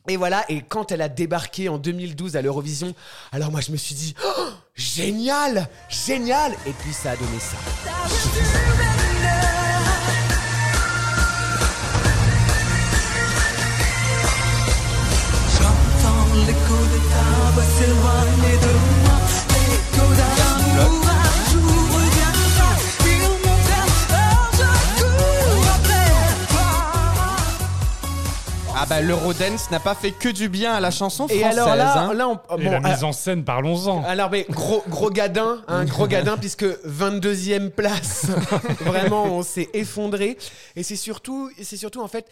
Et 0.08 0.16
voilà, 0.16 0.44
et 0.48 0.62
quand 0.62 0.92
elle 0.92 1.02
a 1.02 1.08
débarqué 1.08 1.68
en 1.68 1.78
2012 1.78 2.36
à 2.36 2.42
l'Eurovision, 2.42 2.94
alors 3.32 3.50
moi 3.50 3.60
je 3.60 3.70
me 3.70 3.76
suis 3.76 3.94
dit, 3.94 4.14
Oh, 4.24 4.48
génial, 4.74 5.68
génial 5.88 6.52
Et 6.66 6.72
puis 6.72 6.92
ça 6.92 7.12
a 7.12 7.16
donné 7.16 7.38
ça. 7.38 7.56
Ah 28.82 28.86
bah 28.88 29.02
l'Eurodance 29.02 29.70
n'a 29.70 29.78
pas 29.78 29.94
fait 29.94 30.10
que 30.10 30.30
du 30.30 30.48
bien 30.48 30.72
à 30.72 30.80
la 30.80 30.90
chanson 30.90 31.26
Et 31.26 31.40
française. 31.40 31.58
alors 31.58 31.76
là, 31.76 31.98
hein. 31.98 32.14
là 32.14 32.28
on, 32.48 32.56
Et 32.56 32.64
la 32.64 32.76
euh, 32.78 32.80
mise 32.80 33.04
en 33.04 33.12
scène, 33.12 33.44
parlons-en. 33.44 34.02
Alors, 34.04 34.30
mais 34.30 34.46
gros, 34.48 34.82
gros 34.88 35.10
gadin, 35.10 35.62
un 35.68 35.84
gros 35.84 36.06
gadin, 36.06 36.36
puisque 36.40 36.64
22e 36.64 37.68
place. 37.68 38.26
Vraiment, 38.80 39.24
on 39.24 39.42
s'est 39.42 39.68
effondré. 39.74 40.38
Et 40.76 40.82
c'est 40.82 40.96
surtout, 40.96 41.50
c'est 41.60 41.76
surtout, 41.76 42.00
en 42.00 42.08
fait, 42.08 42.26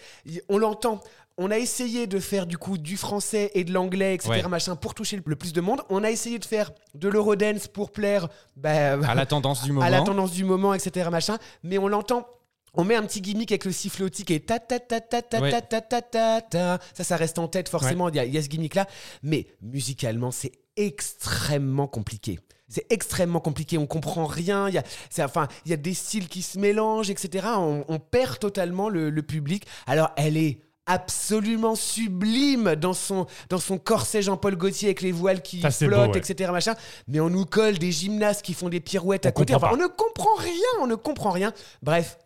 on 0.48 0.56
l'entend. 0.56 1.00
On 1.36 1.50
a 1.50 1.58
essayé 1.58 2.06
de 2.06 2.18
faire 2.18 2.46
du 2.46 2.56
coup 2.56 2.78
du 2.78 2.96
français 2.96 3.50
et 3.54 3.62
de 3.64 3.72
l'anglais, 3.74 4.14
etc., 4.14 4.30
Ouais. 4.30 4.48
machin, 4.48 4.74
pour 4.74 4.94
toucher 4.94 5.16
le- 5.16 5.22
le 5.26 5.36
plus 5.36 5.52
de 5.52 5.60
monde. 5.60 5.82
On 5.90 6.02
a 6.02 6.10
essayé 6.10 6.38
de 6.38 6.44
faire 6.46 6.70
de 6.94 7.08
l'eurodance 7.10 7.68
pour 7.68 7.92
plaire 7.92 8.26
bah, 8.56 8.94
à 9.06 9.14
la 9.14 9.26
tendance 9.26 9.62
du 9.64 9.72
moment. 9.72 9.84
à 9.86 9.90
la 9.90 10.00
tendance 10.00 10.32
du 10.32 10.44
moment, 10.44 10.72
etc., 10.72 11.10
machin. 11.12 11.36
Mais 11.62 11.76
on 11.76 11.88
l'entend. 11.88 12.26
On 12.74 12.84
met 12.84 12.94
un 12.94 13.02
petit 13.04 13.20
gimmick 13.20 13.50
avec 13.52 13.64
le 13.64 13.72
sifflotique 13.72 14.30
et 14.30 14.40
ta 14.40 14.58
ta 14.58 14.78
ta 14.78 15.00
ta 15.00 15.22
ta 15.22 15.40
Ouais. 15.40 15.50
ta 15.50 15.60
ta 15.62 15.80
ta 15.80 16.02
ta 16.02 16.40
ta. 16.42 16.78
Ça, 16.94 17.04
ça 17.04 17.16
reste 17.16 17.38
en 17.38 17.48
tête 17.48 17.68
forcément. 17.68 18.08
Il 18.08 18.16
y 18.16 18.18
a- 18.20 18.24
il 18.24 18.34
y, 18.34 18.38
a 18.38 18.42
ce 18.42 18.48
gimmick 18.48 18.74
là, 18.74 18.86
mais 19.22 19.46
musicalement, 19.62 20.30
c'est 20.30 20.52
extrêmement 20.76 21.86
compliqué. 21.86 22.38
C'est 22.68 22.86
extrêmement 22.90 23.40
compliqué. 23.40 23.78
On 23.78 23.86
comprend 23.86 24.26
rien. 24.26 24.68
Il 24.68 24.74
y 24.74 24.78
a, 24.78 24.82
c'est- 25.10 25.22
enfin, 25.24 25.48
il 25.64 25.70
y 25.70 25.74
a 25.74 25.78
des 25.78 25.94
styles 25.94 26.28
qui 26.28 26.42
se 26.42 26.58
mélangent, 26.58 27.08
etc. 27.10 27.46
On, 27.56 27.84
on 27.88 27.98
perd 27.98 28.38
totalement 28.38 28.88
le, 28.90 29.08
le 29.10 29.22
public. 29.22 29.64
Alors, 29.86 30.10
elle 30.16 30.36
est 30.36 30.60
absolument 30.84 31.74
sublime 31.74 32.74
dans 32.74 32.94
son, 32.94 33.26
dans 33.50 33.58
son 33.58 33.78
corset 33.78 34.22
Jean-Paul 34.22 34.56
Gaultier 34.56 34.88
avec 34.88 35.02
les 35.02 35.12
voiles 35.12 35.42
qui 35.42 35.60
Ça, 35.62 35.70
flottent, 35.70 36.08
beau, 36.08 36.12
ouais. 36.14 36.18
etc. 36.18 36.50
Machin. 36.52 36.74
Mais 37.08 37.20
on 37.20 37.30
nous 37.30 37.44
colle 37.46 37.78
des 37.78 37.92
gymnastes 37.92 38.42
qui 38.42 38.54
font 38.54 38.68
des 38.68 38.80
pirouettes 38.80 39.24
à 39.26 39.30
On 39.30 39.32
côté. 39.32 39.52
comprend 39.54 39.68
Enfin, 39.68 39.76
on 39.78 39.82
ne 39.82 39.86
comprend 39.88 40.34
rien. 40.38 40.52
On 40.82 40.86
ne 40.86 40.94
comprend 40.94 41.30
rien. 41.30 41.52
Bref. 41.82 42.18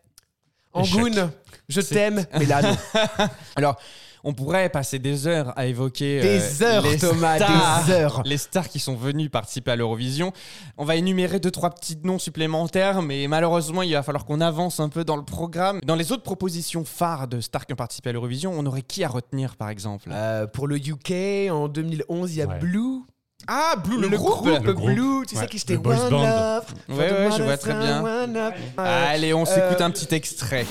Angoun, 0.72 1.30
je 1.68 1.80
t'aime, 1.80 2.24
mais 2.38 2.46
là, 2.46 2.62
non. 2.62 2.76
Alors, 3.56 3.76
on 4.24 4.34
pourrait 4.34 4.68
passer 4.68 5.00
des 5.00 5.26
heures 5.26 5.52
à 5.58 5.66
évoquer 5.66 6.20
euh, 6.20 6.22
Des 6.22 6.62
heures, 6.62 6.82
les 6.84 6.96
Thomas, 6.96 7.36
stars, 7.36 7.84
des 7.84 7.92
heures. 7.92 8.22
les 8.24 8.36
stars 8.36 8.68
qui 8.68 8.78
sont 8.78 8.94
venues 8.94 9.28
participer 9.28 9.72
à 9.72 9.76
l'Eurovision. 9.76 10.32
On 10.78 10.84
va 10.84 10.94
énumérer 10.94 11.40
deux 11.40 11.50
trois 11.50 11.70
petits 11.70 11.98
noms 12.04 12.20
supplémentaires, 12.20 13.02
mais 13.02 13.26
malheureusement, 13.26 13.82
il 13.82 13.92
va 13.92 14.02
falloir 14.04 14.24
qu'on 14.24 14.40
avance 14.40 14.78
un 14.78 14.88
peu 14.88 15.04
dans 15.04 15.16
le 15.16 15.24
programme. 15.24 15.80
Dans 15.84 15.96
les 15.96 16.12
autres 16.12 16.22
propositions 16.22 16.84
phares 16.84 17.26
de 17.26 17.40
stars 17.40 17.66
qui 17.66 17.72
ont 17.72 17.76
participé 17.76 18.10
à 18.10 18.12
l'Eurovision, 18.12 18.52
on 18.56 18.64
aurait 18.64 18.82
qui 18.82 19.02
à 19.02 19.08
retenir, 19.08 19.56
par 19.56 19.70
exemple? 19.70 20.08
Euh, 20.12 20.46
pour 20.46 20.68
le 20.68 20.76
UK, 20.76 21.50
en 21.50 21.66
2011, 21.68 22.32
il 22.32 22.38
y 22.38 22.42
a 22.42 22.46
Ouais. 22.46 22.58
Blue. 22.60 23.00
Ah, 23.48 23.74
Blue, 23.76 24.00
le, 24.00 24.08
le 24.08 24.16
groupe. 24.16 24.46
groupe, 24.46 24.64
Le 24.64 24.72
groupe. 24.72 24.90
Blue, 24.92 25.26
tu 25.26 25.34
sais 25.34 25.42
Ouais, 25.42 25.48
qui 25.48 25.58
j'étais 25.58 25.74
One 25.76 25.82
band. 25.82 26.22
Love. 26.22 26.64
Ouais, 26.88 26.96
ouais, 27.10 27.28
je 27.36 27.42
vois 27.42 27.56
très 27.56 27.74
bien. 27.74 28.04
Euh, 28.06 28.50
Allez, 28.78 29.34
on 29.34 29.44
s'écoute 29.44 29.80
un 29.80 29.90
petit 29.90 30.14
extrait. 30.14 30.66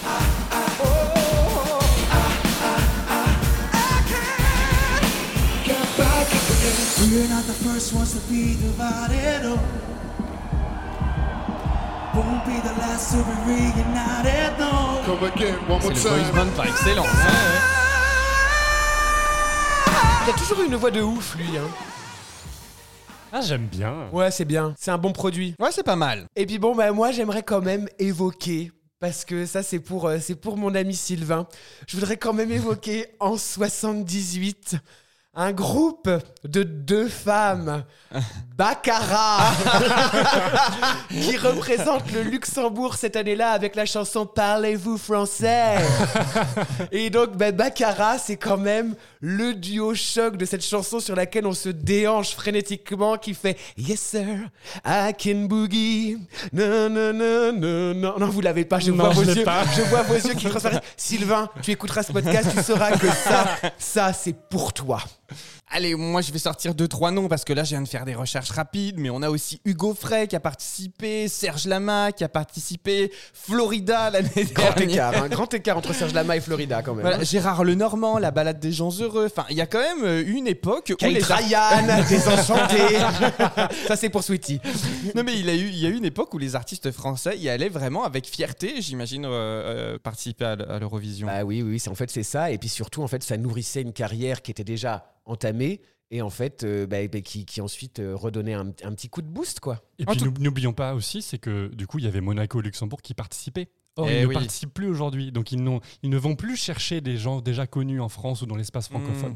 We're 7.12 7.28
not 7.28 7.44
the 7.44 7.54
first 7.54 7.94
ones 7.94 8.14
to 8.14 8.20
be 8.32 8.56
divided. 8.56 9.42
Oh. 9.44 9.60
Won't 12.16 12.46
be 12.46 12.56
the 12.64 12.74
last 12.80 13.12
to 13.12 13.18
be 13.18 13.36
reunited. 13.52 14.58
No. 14.58 15.02
Come 15.06 15.24
again, 15.28 15.56
one 15.68 15.82
more 15.82 15.92
C'est 15.94 16.10
le 16.10 16.16
boys 16.24 16.32
band 16.46 16.52
par 16.56 16.66
excellence. 16.68 17.08
Il 20.24 20.30
a 20.30 20.34
toujours 20.38 20.62
eu 20.62 20.66
une 20.68 20.76
voix 20.76 20.92
de 20.92 21.02
ouf, 21.02 21.36
lui. 21.36 21.58
hein. 21.58 21.68
Ah, 23.34 23.40
j'aime 23.42 23.68
bien. 23.68 24.10
Ouais, 24.12 24.30
c'est 24.30 24.46
bien. 24.46 24.76
C'est 24.78 24.92
un 24.92 24.98
bon 24.98 25.14
produit. 25.14 25.56
Ouais, 25.60 25.72
c'est 25.72 25.84
pas 25.84 25.96
mal. 25.96 26.26
Et 26.36 26.46
puis 26.46 26.60
bon, 26.60 26.76
bah, 26.76 26.92
moi, 26.92 27.12
j'aimerais 27.12 27.44
quand 27.44 27.62
même 27.62 27.88
évoquer. 27.98 28.72
Parce 29.00 29.26
que 29.26 29.46
ça, 29.48 29.64
c'est 29.64 29.80
pour, 29.80 30.08
euh, 30.08 30.20
c'est 30.20 30.36
pour 30.36 30.58
mon 30.58 30.76
ami 30.76 30.94
Sylvain. 30.94 31.48
Je 31.88 31.96
voudrais 31.98 32.18
quand 32.18 32.34
même 32.34 32.52
évoquer 32.52 33.08
en 33.20 33.36
78 33.36 34.76
un 35.34 35.54
groupe 35.54 36.10
de 36.44 36.64
deux 36.64 37.08
femmes, 37.08 37.86
Baccarat, 38.58 39.52
qui 41.10 41.38
représente 41.38 42.12
le 42.12 42.22
Luxembourg 42.24 42.96
cette 42.96 43.16
année-là 43.16 43.52
avec 43.52 43.76
la 43.76 43.86
chanson 43.86 44.26
Parlez-vous 44.26 44.98
français 44.98 45.78
Et 46.92 47.10
donc, 47.10 47.38
Baccarat, 47.38 48.18
c'est 48.18 48.36
quand 48.36 48.58
même 48.58 48.94
le 49.22 49.54
duo 49.54 49.96
choc 49.96 50.36
de 50.36 50.46
cette 50.46 50.66
chanson 50.66 51.00
sur 51.00 51.16
laquelle 51.16 51.46
on 51.48 51.54
se 51.54 51.70
déhanche 51.70 52.36
frénétiquement, 52.36 53.18
qui 53.18 53.34
fait 53.34 53.58
Yes 53.78 54.02
sir, 54.02 54.50
I 54.86 55.14
can 55.18 55.46
boogie. 55.46 56.18
Non, 56.52 56.90
non, 56.90 57.14
non, 57.14 57.54
non, 57.54 57.94
non. 57.94 58.20
Non, 58.20 58.28
vous 58.28 58.42
l'avez 58.42 58.66
pas, 58.66 58.80
je 58.80 58.92
Non, 58.92 59.06
vois 59.06 59.10
vos 59.14 59.24
je 59.24 59.32
yeux. 59.32 59.44
pas. 59.46 59.64
Je 59.76 59.82
vois 59.84 60.02
vos 60.04 60.16
yeux 60.16 60.34
qui 60.34 60.46
transparaissent. 60.48 60.82
Sylvain, 60.98 61.50
tu 61.62 61.72
écouteras 61.72 62.04
ce 62.04 62.12
podcast, 62.12 62.50
tu 62.56 62.62
sauras 62.62 62.92
que 62.98 63.08
ça, 63.08 63.46
ça, 63.78 64.14
c'est 64.14 64.36
pour 64.50 64.74
toi. 64.74 65.00
Allez, 65.68 65.96
moi 65.96 66.22
je 66.22 66.32
vais 66.32 66.40
sortir 66.40 66.76
deux 66.76 66.88
trois 66.88 67.12
noms 67.12 67.28
parce 67.28 67.46
que 67.46 67.54
là 67.54 67.64
je 67.64 67.70
viens 67.70 67.82
de 67.82 67.88
faire 67.88 68.06
des 68.06 68.16
recherches 68.16 68.52
rapides, 68.52 68.98
mais 68.98 69.10
on 69.10 69.22
a 69.22 69.30
aussi 69.30 69.62
Hugo 69.66 69.94
Frey 69.94 70.28
qui 70.28 70.36
a 70.36 70.40
participé, 70.40 71.28
Serge 71.28 71.68
Lama 71.68 72.12
qui 72.12 72.24
a 72.24 72.30
participé, 72.30 73.12
Florida 73.34 74.10
l'année 74.10 74.30
Grand 74.54 74.74
dernière. 74.76 75.10
écart, 75.10 75.24
un 75.24 75.30
grand 75.30 75.54
écart 75.54 75.78
entre 75.78 75.94
Serge 75.94 76.14
Lama 76.14 76.38
et 76.38 76.42
Florida 76.42 76.82
quand 76.82 76.94
même. 76.94 77.06
Voilà, 77.06 77.24
Gérard 77.24 77.64
Lenormand, 77.64 78.18
la 78.18 78.32
balade 78.32 78.60
des 78.60 78.72
gens 78.72 78.92
heureux. 79.00 79.28
Enfin, 79.32 79.46
il 79.50 79.58
y 79.58 79.62
a 79.62 79.66
quand 79.66 79.80
même 79.80 80.04
euh, 80.04 80.24
une 80.26 80.48
époque 80.48 80.94
où 81.02 81.06
les 81.06 81.24
Ryan, 81.24 82.04
désenchanté. 82.10 82.98
ça, 83.88 83.96
c'est 83.96 84.10
pour 84.10 84.24
Sweetie. 84.24 84.60
non 85.16 85.24
mais 85.24 85.40
il 85.40 85.50
a 85.50 85.56
eu 85.56 85.72
il 85.72 85.80
y 85.80 85.86
a 85.86 85.90
eu 85.90 85.98
une 85.98 86.06
époque 86.06 86.34
où 86.34 86.38
les 86.38 86.56
artistes 86.56 86.92
français 86.92 87.38
y 87.38 87.50
allaient 87.50 87.70
vraiment 87.70 88.04
avec 88.04 88.28
fierté, 88.28 88.82
j'imagine, 88.82 89.26
euh, 89.26 89.30
euh, 89.30 89.98
participer 89.98 90.46
à, 90.46 90.80
l'Eurovision. 90.80 91.28
Bah 91.28 91.44
oui, 91.44 91.62
oui, 91.62 91.80
c'est 91.80 91.90
en 91.90 91.96
fait 91.96 92.12
c'est 92.12 92.24
ça. 92.24 92.52
Et 92.52 92.58
puis 92.58 92.70
surtout, 92.70 93.02
en 93.04 93.08
fait, 93.08 93.24
ça 93.24 93.38
nourrissait 93.38 93.82
une 93.82 93.94
carrière 93.94 94.42
qui 94.42 94.52
était 94.52 94.64
déjà 94.64 95.06
entamée 95.32 95.82
et 96.14 96.22
en 96.22 96.30
fait, 96.30 96.64
euh, 96.64 96.86
bah, 96.86 97.08
bah, 97.08 97.22
qui, 97.22 97.46
qui 97.46 97.62
ensuite 97.62 98.00
euh, 98.00 98.16
redonnait 98.16 98.54
un, 98.54 98.68
un 98.84 98.94
petit 98.94 99.08
coup 99.10 99.22
de 99.22 99.28
boost, 99.28 99.62
quoi. 99.62 99.82
Et 99.98 100.06
puis 100.06 100.18
tout- 100.18 100.34
n'oublions 100.40 100.74
pas 100.74 100.94
aussi, 100.94 101.22
c'est 101.22 101.38
que 101.40 101.68
du 101.74 101.88
coup, 101.88 102.00
il 102.00 102.06
y 102.06 102.08
avait 102.08 102.20
Monaco 102.22 102.60
et 102.60 102.64
Luxembourg 102.64 103.02
qui 103.02 103.14
participaient. 103.14 103.70
Or, 103.96 104.08
Eh 104.10 104.22
ils 104.22 104.26
oui. 104.26 104.36
ne 104.36 104.40
participent 104.40 104.74
plus 104.74 104.88
aujourd'hui. 104.88 105.32
Donc, 105.32 105.52
ils, 105.52 105.62
n'ont- 105.64 105.80
ils 106.04 106.10
ne 106.10 106.18
vont 106.18 106.36
plus 106.36 106.56
chercher 106.58 107.00
des 107.02 107.18
gens 107.18 107.40
déjà 107.42 107.66
connus 107.68 108.02
en 108.02 108.10
France 108.10 108.42
ou 108.42 108.46
dans 108.46 108.56
l'espace 108.58 108.88
francophone. 108.90 109.36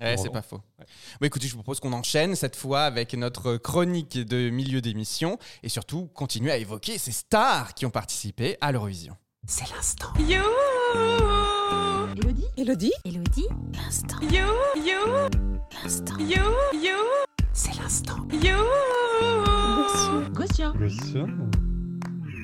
Ouais, 0.00 0.16
Bon, 0.16 0.22
c'est 0.22 0.30
pas 0.30 0.40
faux. 0.42 0.60
Bon, 0.78 1.26
écoutez, 1.26 1.46
je 1.46 1.52
vous 1.52 1.58
propose 1.62 1.80
qu'on 1.80 1.92
enchaîne 1.92 2.34
cette 2.34 2.56
fois 2.56 2.82
avec 2.84 3.12
notre 3.14 3.56
chronique 3.58 4.16
de 4.18 4.48
milieu 4.50 4.80
d'émission 4.80 5.38
et 5.62 5.68
surtout 5.68 6.06
continuer 6.08 6.50
à 6.50 6.56
évoquer 6.58 6.96
ces 6.98 7.12
stars 7.12 7.74
qui 7.74 7.84
ont 7.86 7.90
participé 7.90 8.56
à 8.62 8.72
l'Eurovision. 8.72 9.14
C'est 9.46 9.70
l'instant. 9.74 10.12
You, 10.18 10.42
Elodie 12.16 12.44
Elodie, 12.56 12.92
Elodie 13.04 13.46
L'instant. 13.74 14.16
you, 14.22 14.46
you, 14.76 15.28
L'instant. 15.82 16.18
you, 16.18 16.42
you, 16.74 16.96
C'est 17.52 17.74
l'instant. 17.80 18.16
you. 18.32 18.56
Gossuin. 20.32 20.74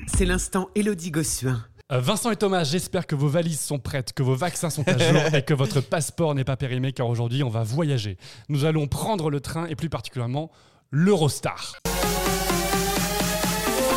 C'est 0.07 0.25
l'instant 0.25 0.69
Elodie 0.75 1.11
Gossuin. 1.11 1.63
Euh, 1.91 1.99
Vincent 1.99 2.31
et 2.31 2.35
Thomas, 2.35 2.63
j'espère 2.63 3.07
que 3.07 3.15
vos 3.15 3.27
valises 3.27 3.59
sont 3.61 3.79
prêtes, 3.79 4.13
que 4.13 4.23
vos 4.23 4.35
vaccins 4.35 4.69
sont 4.69 4.87
à 4.87 4.97
jour 4.97 5.33
et 5.33 5.43
que 5.43 5.53
votre 5.53 5.81
passeport 5.89 6.35
n'est 6.35 6.43
pas 6.43 6.57
périmé 6.57 6.91
car 6.93 7.07
aujourd'hui 7.07 7.43
on 7.43 7.49
va 7.49 7.63
voyager. 7.63 8.17
Nous 8.49 8.65
allons 8.65 8.87
prendre 8.87 9.29
le 9.29 9.39
train 9.41 9.65
et 9.67 9.75
plus 9.75 9.89
particulièrement 9.89 10.51
l'Eurostar. 10.91 11.73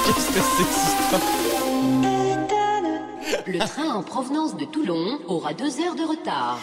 Qu'est-ce 0.06 0.26
que 0.28 0.32
c'est 0.32 0.64
que 0.64 0.72
cette 0.72 1.00
histoire? 1.00 1.39
Le 3.50 3.58
train 3.58 3.90
en 3.90 4.02
provenance 4.04 4.56
de 4.56 4.64
Toulon 4.64 5.18
aura 5.26 5.52
deux 5.54 5.80
heures 5.80 5.96
de 5.96 6.08
retard. 6.08 6.60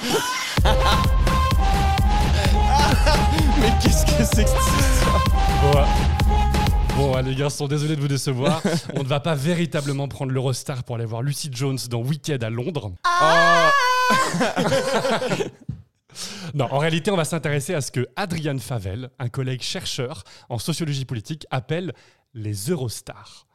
Mais 3.59 3.71
sexiste. 4.23 4.55
Bon, 5.61 5.79
euh, 5.79 5.83
Bon, 6.95 7.17
euh, 7.17 7.21
les 7.23 7.35
garçons, 7.35 7.67
désolé 7.67 7.97
de 7.97 7.99
vous 7.99 8.07
décevoir. 8.07 8.61
On 8.95 9.03
ne 9.03 9.07
va 9.07 9.19
pas 9.19 9.35
véritablement 9.35 10.07
prendre 10.07 10.31
l'Eurostar 10.31 10.85
pour 10.85 10.95
aller 10.95 11.03
voir 11.03 11.23
Lucy 11.23 11.49
Jones 11.51 11.77
dans 11.89 11.99
Wicked 11.99 12.41
à 12.41 12.49
Londres. 12.49 12.93
Non, 16.55 16.67
en 16.71 16.77
réalité, 16.79 17.11
on 17.11 17.17
va 17.17 17.25
s'intéresser 17.25 17.75
à 17.75 17.81
ce 17.81 17.91
que 17.91 18.07
Adrian 18.15 18.57
Favel, 18.57 19.11
un 19.19 19.29
collègue 19.29 19.61
chercheur 19.61 20.23
en 20.49 20.57
sociologie 20.57 21.05
politique, 21.05 21.45
appelle 21.51 21.93
les 22.33 22.71
Eurostars. 22.71 23.46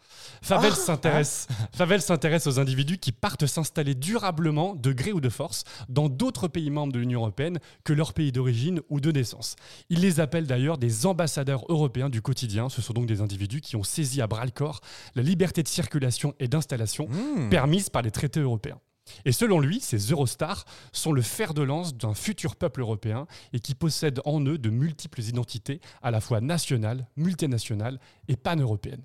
Favel 0.43 0.75
s'intéresse 0.75 1.47
Favel 1.73 2.03
s'intéresse 2.03 2.47
aux 2.47 2.59
individus 2.59 2.99
qui 2.99 3.13
partent 3.13 3.47
s'installer 3.47 3.95
durablement, 3.95 4.75
de 4.75 4.93
gré 4.93 5.13
ou 5.13 5.21
de 5.21 5.29
force, 5.29 5.65
dans 5.89 6.09
d'autres 6.09 6.49
pays 6.49 6.71
membres 6.71 6.93
de 6.93 6.99
l'Union 6.99 7.21
européenne 7.21 7.61
que 7.85 7.93
leur 7.93 8.13
pays 8.13 8.33
d'origine 8.33 8.81
ou 8.91 9.01
de 9.01 9.13
naissance. 9.13 9.57
Il 9.89 10.01
les 10.01 10.21
appelle 10.21 10.47
d'ailleurs 10.47 10.79
des 10.79 11.07
ambassadeurs 11.07 11.65
européens 11.69 12.11
du 12.11 12.23
quotidien. 12.23 12.69
Ce 12.69 12.83
sont 12.83 12.93
donc 12.93 13.07
des 13.07 13.21
individus 13.21 13.61
qui 13.61 13.77
ont 13.77 13.85
saisi 13.85 14.21
à 14.21 14.27
bras 14.27 14.45
le 14.45 14.51
corps 14.51 14.81
la 15.15 15.23
liberté 15.23 15.63
de 15.63 15.69
circulation 15.69 16.35
et 16.41 16.49
d'installation 16.49 17.09
permise 17.51 17.89
par 17.89 18.03
les 18.03 18.11
traités 18.11 18.41
européens. 18.41 18.81
Et 19.25 19.33
selon 19.33 19.61
lui, 19.61 19.81
ces 19.81 19.99
Eurostars 19.99 20.65
sont 20.93 21.13
le 21.13 21.23
fer 21.23 21.55
de 21.55 21.63
lance 21.63 21.97
d'un 21.97 22.15
futur 22.15 22.57
peuple 22.57 22.81
européen 22.81 23.27
et 23.53 23.61
qui 23.61 23.75
possèdent 23.75 24.21
en 24.25 24.41
eux 24.47 24.59
de 24.59 24.71
multiples 24.71 25.23
identités, 25.23 25.81
à 26.03 26.11
la 26.11 26.21
fois 26.21 26.41
nationales, 26.41 27.07
multinationales 27.17 27.99
et 28.29 28.37
pan-européennes. 28.37 29.03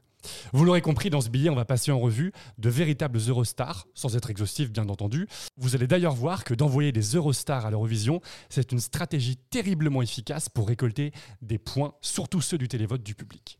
Vous 0.53 0.65
l'aurez 0.65 0.81
compris, 0.81 1.09
dans 1.09 1.21
ce 1.21 1.29
billet, 1.29 1.49
on 1.49 1.55
va 1.55 1.65
passer 1.65 1.91
en 1.91 1.99
revue 1.99 2.31
de 2.57 2.69
véritables 2.69 3.19
Eurostars, 3.27 3.87
sans 3.93 4.15
être 4.15 4.29
exhaustif 4.29 4.71
bien 4.71 4.87
entendu. 4.89 5.27
Vous 5.57 5.75
allez 5.75 5.87
d'ailleurs 5.87 6.15
voir 6.15 6.43
que 6.43 6.53
d'envoyer 6.53 6.91
des 6.91 7.15
Eurostars 7.15 7.65
à 7.65 7.71
l'Eurovision, 7.71 8.21
c'est 8.49 8.71
une 8.71 8.79
stratégie 8.79 9.37
terriblement 9.49 10.01
efficace 10.01 10.49
pour 10.49 10.67
récolter 10.67 11.11
des 11.41 11.57
points, 11.57 11.93
surtout 12.01 12.41
ceux 12.41 12.57
du 12.57 12.67
télévote 12.67 13.03
du 13.03 13.15
public. 13.15 13.59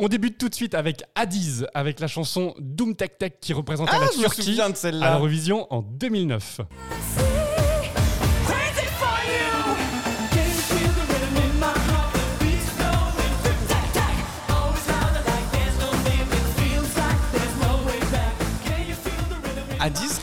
On 0.00 0.06
débute 0.06 0.38
tout 0.38 0.48
de 0.48 0.54
suite 0.54 0.74
avec 0.74 1.02
Adiz, 1.16 1.66
avec 1.74 1.98
la 1.98 2.06
chanson 2.06 2.54
Doom 2.60 2.94
Tech 2.94 3.18
Tech 3.18 3.32
qui 3.40 3.52
représentait 3.52 3.92
Ah, 3.94 4.00
la 4.00 4.08
Turquie 4.08 4.54
de 4.54 5.02
à 5.02 5.14
l'Eurovision 5.14 5.66
en 5.70 5.82
2009. 5.82 6.60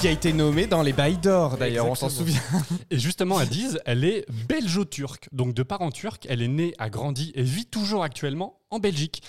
Qui 0.06 0.10
a 0.10 0.14
été 0.14 0.34
nommé 0.34 0.68
dans 0.68 0.84
les 0.84 0.94
bails 0.94 1.18
d'or 1.18 1.58
d'ailleurs, 1.58 1.88
on 1.88 1.96
s'en 1.96 2.10
souvient. 2.10 2.40
Et 2.92 3.00
justement, 3.00 3.40
Adiz, 3.40 3.80
elle 3.88 4.04
est 4.04 4.24
belgeo-turque. 4.48 5.30
Donc 5.32 5.56
de 5.56 5.64
parents 5.64 5.90
turcs, 5.90 6.20
elle 6.30 6.44
est 6.44 6.48
née, 6.48 6.76
a 6.78 6.92
grandi 6.92 7.32
et 7.34 7.42
vit 7.42 7.66
toujours 7.66 8.04
actuellement 8.04 8.60
en 8.70 8.78
Belgique. 8.78 9.24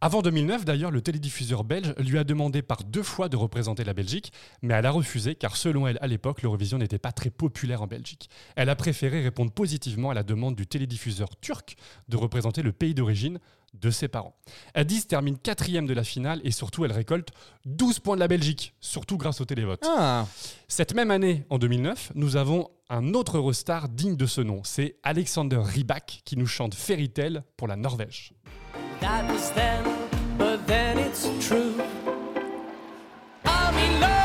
Avant 0.00 0.22
2009, 0.22 0.64
d'ailleurs, 0.64 0.90
le 0.90 1.02
télédiffuseur 1.02 1.64
belge 1.64 1.94
lui 1.98 2.16
a 2.16 2.24
demandé 2.24 2.62
par 2.62 2.82
deux 2.82 3.02
fois 3.02 3.28
de 3.28 3.36
représenter 3.36 3.84
la 3.84 3.92
Belgique, 3.92 4.32
mais 4.62 4.72
elle 4.72 4.86
a 4.86 4.90
refusé 4.90 5.34
car 5.34 5.54
selon 5.54 5.86
elle, 5.86 5.98
à 6.00 6.06
l'époque, 6.06 6.40
l'Eurovision 6.40 6.78
n'était 6.78 6.98
pas 6.98 7.12
très 7.12 7.28
populaire 7.28 7.82
en 7.82 7.86
Belgique. 7.86 8.30
Elle 8.56 8.70
a 8.70 8.74
préféré 8.74 9.22
répondre 9.22 9.52
positivement 9.52 10.08
à 10.08 10.14
la 10.14 10.22
demande 10.22 10.56
du 10.56 10.66
télédiffuseur 10.66 11.28
turc 11.42 11.76
de 12.08 12.16
représenter 12.16 12.62
le 12.62 12.72
pays 12.72 12.94
d'origine 12.94 13.38
de 13.74 13.90
ses 13.90 14.08
parents. 14.08 14.36
Adiz 14.74 15.06
termine 15.06 15.38
quatrième 15.38 15.86
de 15.86 15.94
la 15.94 16.04
finale 16.04 16.40
et 16.44 16.50
surtout, 16.50 16.84
elle 16.84 16.92
récolte 16.92 17.30
12 17.64 18.00
points 18.00 18.14
de 18.16 18.20
la 18.20 18.28
Belgique, 18.28 18.74
surtout 18.80 19.16
grâce 19.16 19.40
au 19.40 19.44
télévote. 19.44 19.84
Ah. 19.86 20.26
Cette 20.68 20.94
même 20.94 21.10
année, 21.10 21.44
en 21.50 21.58
2009, 21.58 22.12
nous 22.14 22.36
avons 22.36 22.68
un 22.88 23.14
autre 23.14 23.38
Eurostar 23.38 23.88
digne 23.88 24.16
de 24.16 24.26
ce 24.26 24.40
nom. 24.40 24.62
C'est 24.64 24.96
Alexander 25.02 25.60
Rybak 25.62 26.22
qui 26.24 26.36
nous 26.36 26.46
chante 26.46 26.74
Fairy 26.74 27.10
Tale 27.10 27.44
pour 27.56 27.68
la 27.68 27.76
Norvège. 27.76 28.34
That 29.00 29.24
was 29.28 29.52
then, 29.54 29.84
but 30.38 30.64
then 30.66 30.98
it's 30.98 31.26
true. 31.40 31.74
I'm 33.44 33.74
in 33.76 34.00
love 34.00 34.21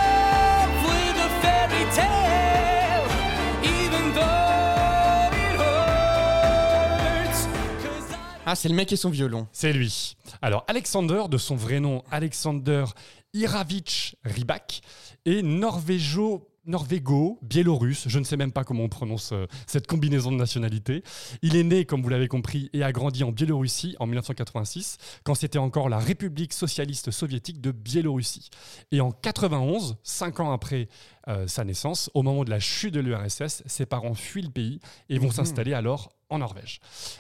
Ah, 8.50 8.56
c'est 8.56 8.70
le 8.70 8.76
mec 8.76 8.94
et 8.94 8.96
son 8.96 9.10
violon. 9.10 9.46
C'est 9.52 9.74
lui. 9.74 10.16
Alors, 10.42 10.64
Alexander, 10.70 11.24
de 11.30 11.38
son 11.38 11.58
vrai 11.58 11.82
nom, 11.82 12.02
Alexander 12.10 12.86
Iravitch 13.34 14.16
Rybak, 14.24 14.82
est 15.26 15.42
norvégo 15.42 16.48
norvégo-biélorusse, 16.66 18.08
je 18.08 18.20
ne 18.20 18.24
sais 18.26 18.36
même 18.38 18.52
pas 18.52 18.64
comment 18.64 18.84
on 18.84 18.90
prononce 18.90 19.32
euh, 19.32 19.48
cette 19.68 19.88
combinaison 19.88 20.32
de 20.32 20.38
nationalités. 20.38 21.02
Il 21.42 21.56
est 21.56 21.64
né, 21.64 21.86
comme 21.86 22.02
vous 22.02 22.10
l'avez 22.10 22.28
compris, 22.28 22.70
et 22.74 22.84
a 22.84 22.92
grandi 22.92 23.24
en 23.24 23.32
Biélorussie 23.32 23.96
en 24.00 24.06
1986, 24.06 24.98
quand 25.24 25.34
c'était 25.34 25.60
encore 25.60 25.88
la 25.88 25.98
République 25.98 26.52
socialiste 26.52 27.12
soviétique 27.12 27.62
de 27.62 27.72
Biélorussie. 27.72 28.50
Et 28.92 29.00
en 29.00 29.12
91, 29.12 29.96
cinq 30.04 30.42
ans 30.42 30.52
après 30.52 30.90
euh, 31.30 31.48
sa 31.48 31.64
naissance, 31.64 32.10
au 32.14 32.22
moment 32.22 32.44
de 32.44 32.50
la 32.50 32.60
chute 32.60 32.94
de 32.94 33.00
l'URSS, 33.00 33.64
ses 33.66 33.86
parents 33.86 34.14
fuient 34.14 34.42
le 34.42 34.52
pays 34.52 34.80
et 35.10 35.20
vont 35.20 35.32
s'installer 35.32 35.74
alors 35.74 36.17
en 36.30 36.40
Norvège. 36.40 36.80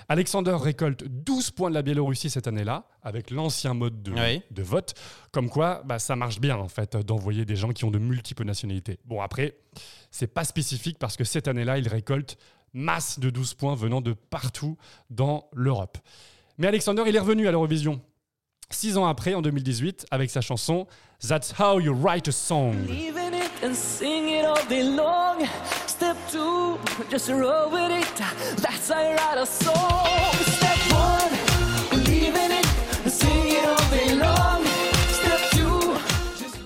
Alexander 0.09 0.55
récolte 0.59 1.03
12 1.05 1.51
points 1.51 1.69
de 1.69 1.75
la 1.75 1.81
Biélorussie 1.81 2.29
cette 2.29 2.47
année-là, 2.47 2.85
avec 3.03 3.31
l'ancien 3.31 3.73
mode 3.73 4.01
de, 4.03 4.11
Oui. 4.11 4.41
de 4.51 4.63
vote. 4.63 4.93
Comme 5.31 5.49
quoi, 5.49 5.81
bah, 5.85 5.99
ça 5.99 6.15
marche 6.15 6.39
bien, 6.39 6.57
en 6.57 6.67
fait, 6.67 6.97
d'envoyer 6.97 7.45
des 7.45 7.55
gens 7.55 7.69
qui 7.71 7.85
ont 7.85 7.91
de 7.91 7.99
multiples 7.99 8.43
nationalités. 8.43 8.99
Bon, 9.05 9.21
après, 9.21 9.55
c'est 10.11 10.27
pas 10.27 10.43
spécifique 10.43 10.97
parce 10.99 11.15
que 11.15 11.23
cette 11.23 11.47
année-là, 11.47 11.77
il 11.77 11.87
récolte 11.87 12.37
masse 12.73 13.19
de 13.19 13.29
12 13.29 13.53
points 13.53 13.75
venant 13.75 14.01
de 14.01 14.13
partout 14.13 14.77
dans 15.09 15.49
l'Europe. 15.53 15.97
Mais 16.57 16.67
Alexander, 16.67 17.03
il 17.07 17.15
est 17.15 17.19
revenu 17.19 17.47
à 17.47 17.51
l'Eurovision. 17.51 18.01
Six 18.69 18.97
ans 18.97 19.05
après, 19.05 19.33
en 19.33 19.41
2018, 19.41 20.07
avec 20.11 20.29
sa 20.29 20.41
chanson 20.41 20.87
That's 21.25 21.53
How 21.57 21.79
You 21.79 21.93
Write 21.95 22.27
a 22.27 22.31
Song. 22.33 22.75
Two, 26.37 26.77
just 27.09 27.29
roll 27.29 27.69
with 27.71 27.91
it. 27.91 28.15
That's 28.61 28.89
how 28.89 29.01
you 29.01 29.15
write 29.15 29.37
a 29.37 29.45
song. 29.45 30.33
Step 30.57 30.79
one, 30.91 32.03
believe 32.03 32.35
in 32.35 32.51
it 32.51 32.67
sing 33.09 33.47
it 33.47 33.65
all 33.65 33.89
day 33.89 34.15
long. 34.15 34.63
Step 35.09 35.39
two, 35.51 35.93
just 36.37 36.57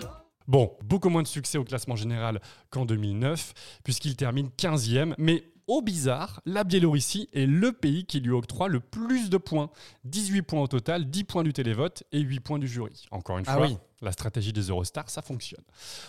Bon, 0.48 0.72
beaucoup 0.84 1.10
moins 1.10 1.24
de 1.24 1.28
succès 1.28 1.58
au 1.58 1.64
classement 1.64 1.96
général 1.96 2.42
qu'en 2.70 2.86
2009, 2.86 3.54
puisqu'il 3.84 4.16
termine 4.16 4.50
15e. 4.58 5.14
Mais 5.18 5.44
au 5.72 5.82
bizarre, 5.82 6.42
la 6.46 6.66
Biélorussie 6.66 7.30
est 7.34 7.46
le 7.46 7.72
pays 7.72 8.04
qui 8.04 8.20
lui 8.20 8.32
octroie 8.32 8.68
le 8.68 8.82
plus 8.82 9.30
de 9.30 9.38
points. 9.38 9.70
18 10.04 10.42
points 10.42 10.60
au 10.60 10.68
total, 10.68 11.10
10 11.10 11.24
points 11.24 11.44
du 11.44 11.54
télévote 11.54 12.04
et 12.12 12.20
8 12.20 12.40
points 12.42 12.60
du 12.60 12.68
jury. 12.68 13.06
Encore 13.10 13.38
une 13.38 13.46
Ah 13.48 13.54
fois, 13.56 13.68
oui. 13.68 13.78
la 14.02 14.12
stratégie 14.12 14.52
des 14.52 14.64
Eurostars, 14.64 15.10
ça 15.10 15.22
fonctionne. 15.22 15.64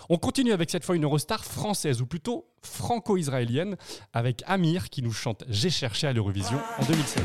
On 0.09 0.19
continue 0.19 0.51
avec 0.53 0.69
cette 0.69 0.85
fois 0.85 0.97
une 0.97 1.05
Eurostar 1.05 1.45
française, 1.45 2.01
ou 2.03 2.07
plutôt 2.07 2.45
franco-israélienne, 2.63 3.77
avec 4.13 4.43
Amir 4.49 4.91
qui 4.91 5.01
nous 5.01 5.13
chante 5.13 5.45
J'ai 5.49 5.71
cherché 5.71 6.09
à 6.09 6.13
l'Eurovision 6.13 6.59
en 6.81 6.85
2016. 6.85 7.23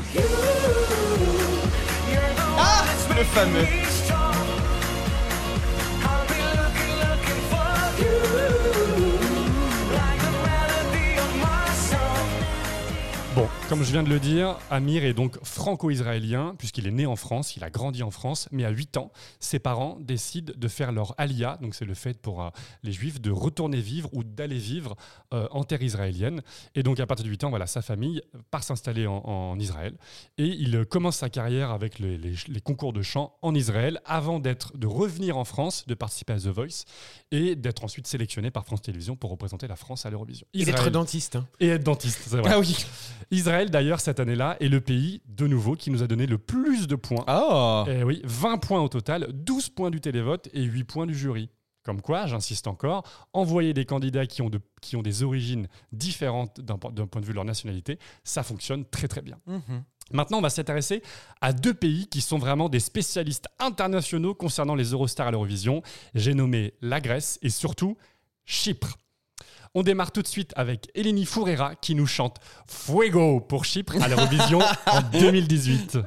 Ah, 2.56 2.84
le 3.16 3.24
fameux. 3.24 3.66
Comme 13.68 13.82
je 13.82 13.92
viens 13.92 14.02
de 14.02 14.08
le 14.08 14.18
dire, 14.18 14.56
Amir 14.70 15.04
est 15.04 15.12
donc 15.12 15.36
franco-israélien, 15.44 16.54
puisqu'il 16.58 16.86
est 16.86 16.90
né 16.90 17.04
en 17.04 17.16
France, 17.16 17.54
il 17.56 17.64
a 17.64 17.70
grandi 17.70 18.02
en 18.02 18.10
France, 18.10 18.48
mais 18.50 18.64
à 18.64 18.70
8 18.70 18.96
ans, 18.96 19.12
ses 19.40 19.58
parents 19.58 19.98
décident 20.00 20.54
de 20.56 20.68
faire 20.68 20.90
leur 20.90 21.14
alia, 21.18 21.58
donc 21.60 21.74
c'est 21.74 21.84
le 21.84 21.92
fait 21.94 22.18
pour 22.18 22.42
euh, 22.42 22.48
les 22.82 22.92
juifs 22.92 23.20
de 23.20 23.30
retourner 23.30 23.80
vivre 23.80 24.08
ou 24.12 24.24
d'aller 24.24 24.56
vivre 24.58 24.96
euh, 25.34 25.46
en 25.50 25.64
terre 25.64 25.82
israélienne. 25.82 26.40
Et 26.74 26.82
donc 26.82 26.98
à 26.98 27.06
partir 27.06 27.24
de 27.26 27.30
8 27.30 27.44
ans, 27.44 27.50
voilà, 27.50 27.66
sa 27.66 27.82
famille 27.82 28.22
part 28.50 28.62
s'installer 28.62 29.06
en, 29.06 29.18
en 29.18 29.58
Israël. 29.58 29.94
Et 30.38 30.46
il 30.46 30.74
euh, 30.74 30.84
commence 30.86 31.16
sa 31.16 31.28
carrière 31.28 31.70
avec 31.70 31.98
les, 31.98 32.16
les- 32.16 32.34
les 32.48 32.60
concours 32.62 32.94
de 32.94 33.02
chant 33.02 33.34
en 33.42 33.54
Israël, 33.54 34.00
avant 34.06 34.38
d'être, 34.40 34.76
de 34.78 34.86
revenir 34.86 35.36
en 35.36 35.44
France, 35.44 35.84
de 35.86 35.94
participer 35.94 36.32
à 36.32 36.38
The 36.38 36.46
Voice, 36.46 36.84
et 37.32 37.54
d'être 37.54 37.84
ensuite 37.84 38.06
sélectionné 38.06 38.50
par 38.50 38.64
France 38.64 38.80
Télévisions 38.80 39.16
pour 39.16 39.30
représenter 39.30 39.66
la 39.66 39.76
France 39.76 40.06
à 40.06 40.10
l'Eurovision. 40.10 40.46
Et 40.54 40.64
d'être 40.64 40.88
dentiste. 40.90 41.36
hein. 41.36 41.46
Et 41.60 41.68
être 41.68 41.84
dentiste, 41.84 42.20
c'est 42.26 42.36
vrai. 42.38 42.50
Ah 42.52 42.58
oui. 42.58 42.74
Israël, 43.30 43.57
d'ailleurs, 43.66 44.00
cette 44.00 44.20
année-là, 44.20 44.56
est 44.60 44.68
le 44.68 44.80
pays, 44.80 45.20
de 45.26 45.46
nouveau, 45.46 45.74
qui 45.74 45.90
nous 45.90 46.02
a 46.02 46.06
donné 46.06 46.26
le 46.26 46.38
plus 46.38 46.86
de 46.86 46.96
points. 46.96 47.24
Oh. 47.28 47.84
Eh 47.88 48.02
oui, 48.04 48.20
20 48.24 48.58
points 48.58 48.80
au 48.80 48.88
total, 48.88 49.28
12 49.32 49.70
points 49.70 49.90
du 49.90 50.00
télévote 50.00 50.48
et 50.52 50.62
8 50.62 50.84
points 50.84 51.06
du 51.06 51.14
jury. 51.14 51.50
Comme 51.84 52.02
quoi, 52.02 52.26
j'insiste 52.26 52.66
encore, 52.66 53.02
envoyer 53.32 53.72
des 53.72 53.86
candidats 53.86 54.26
qui 54.26 54.42
ont, 54.42 54.50
de- 54.50 54.60
qui 54.82 54.96
ont 54.96 55.02
des 55.02 55.22
origines 55.22 55.68
différentes 55.92 56.60
d'un 56.60 56.76
point 56.76 56.90
de 56.92 57.24
vue 57.26 57.32
de 57.32 57.36
leur 57.36 57.44
nationalité, 57.46 57.98
ça 58.24 58.42
fonctionne 58.42 58.84
très 58.84 59.08
très 59.08 59.22
bien. 59.22 59.38
Mhm. 59.46 59.84
Maintenant, 60.12 60.38
on 60.38 60.42
va 60.42 60.50
s'intéresser 60.50 61.02
à 61.40 61.52
deux 61.52 61.74
pays 61.74 62.06
qui 62.06 62.20
sont 62.20 62.38
vraiment 62.38 62.68
des 62.68 62.80
spécialistes 62.80 63.46
internationaux 63.58 64.34
concernant 64.34 64.74
les 64.74 64.92
Eurostars 64.92 65.28
à 65.28 65.30
l'Eurovision. 65.30 65.82
J'ai 66.14 66.34
nommé 66.34 66.74
la 66.82 67.00
Grèce 67.00 67.38
et 67.42 67.50
surtout 67.50 67.96
Chypre. 68.44 68.96
On 69.74 69.82
démarre 69.82 70.12
tout 70.12 70.22
de 70.22 70.26
suite 70.26 70.52
avec 70.56 70.88
Eleni 70.94 71.24
Foureira 71.24 71.74
qui 71.74 71.94
nous 71.94 72.06
chante 72.06 72.36
Fuego 72.66 73.40
pour 73.40 73.64
Chypre 73.64 73.94
à 74.02 74.08
l'Eurovision 74.08 74.60
en 74.86 75.02
2018. 75.12 75.98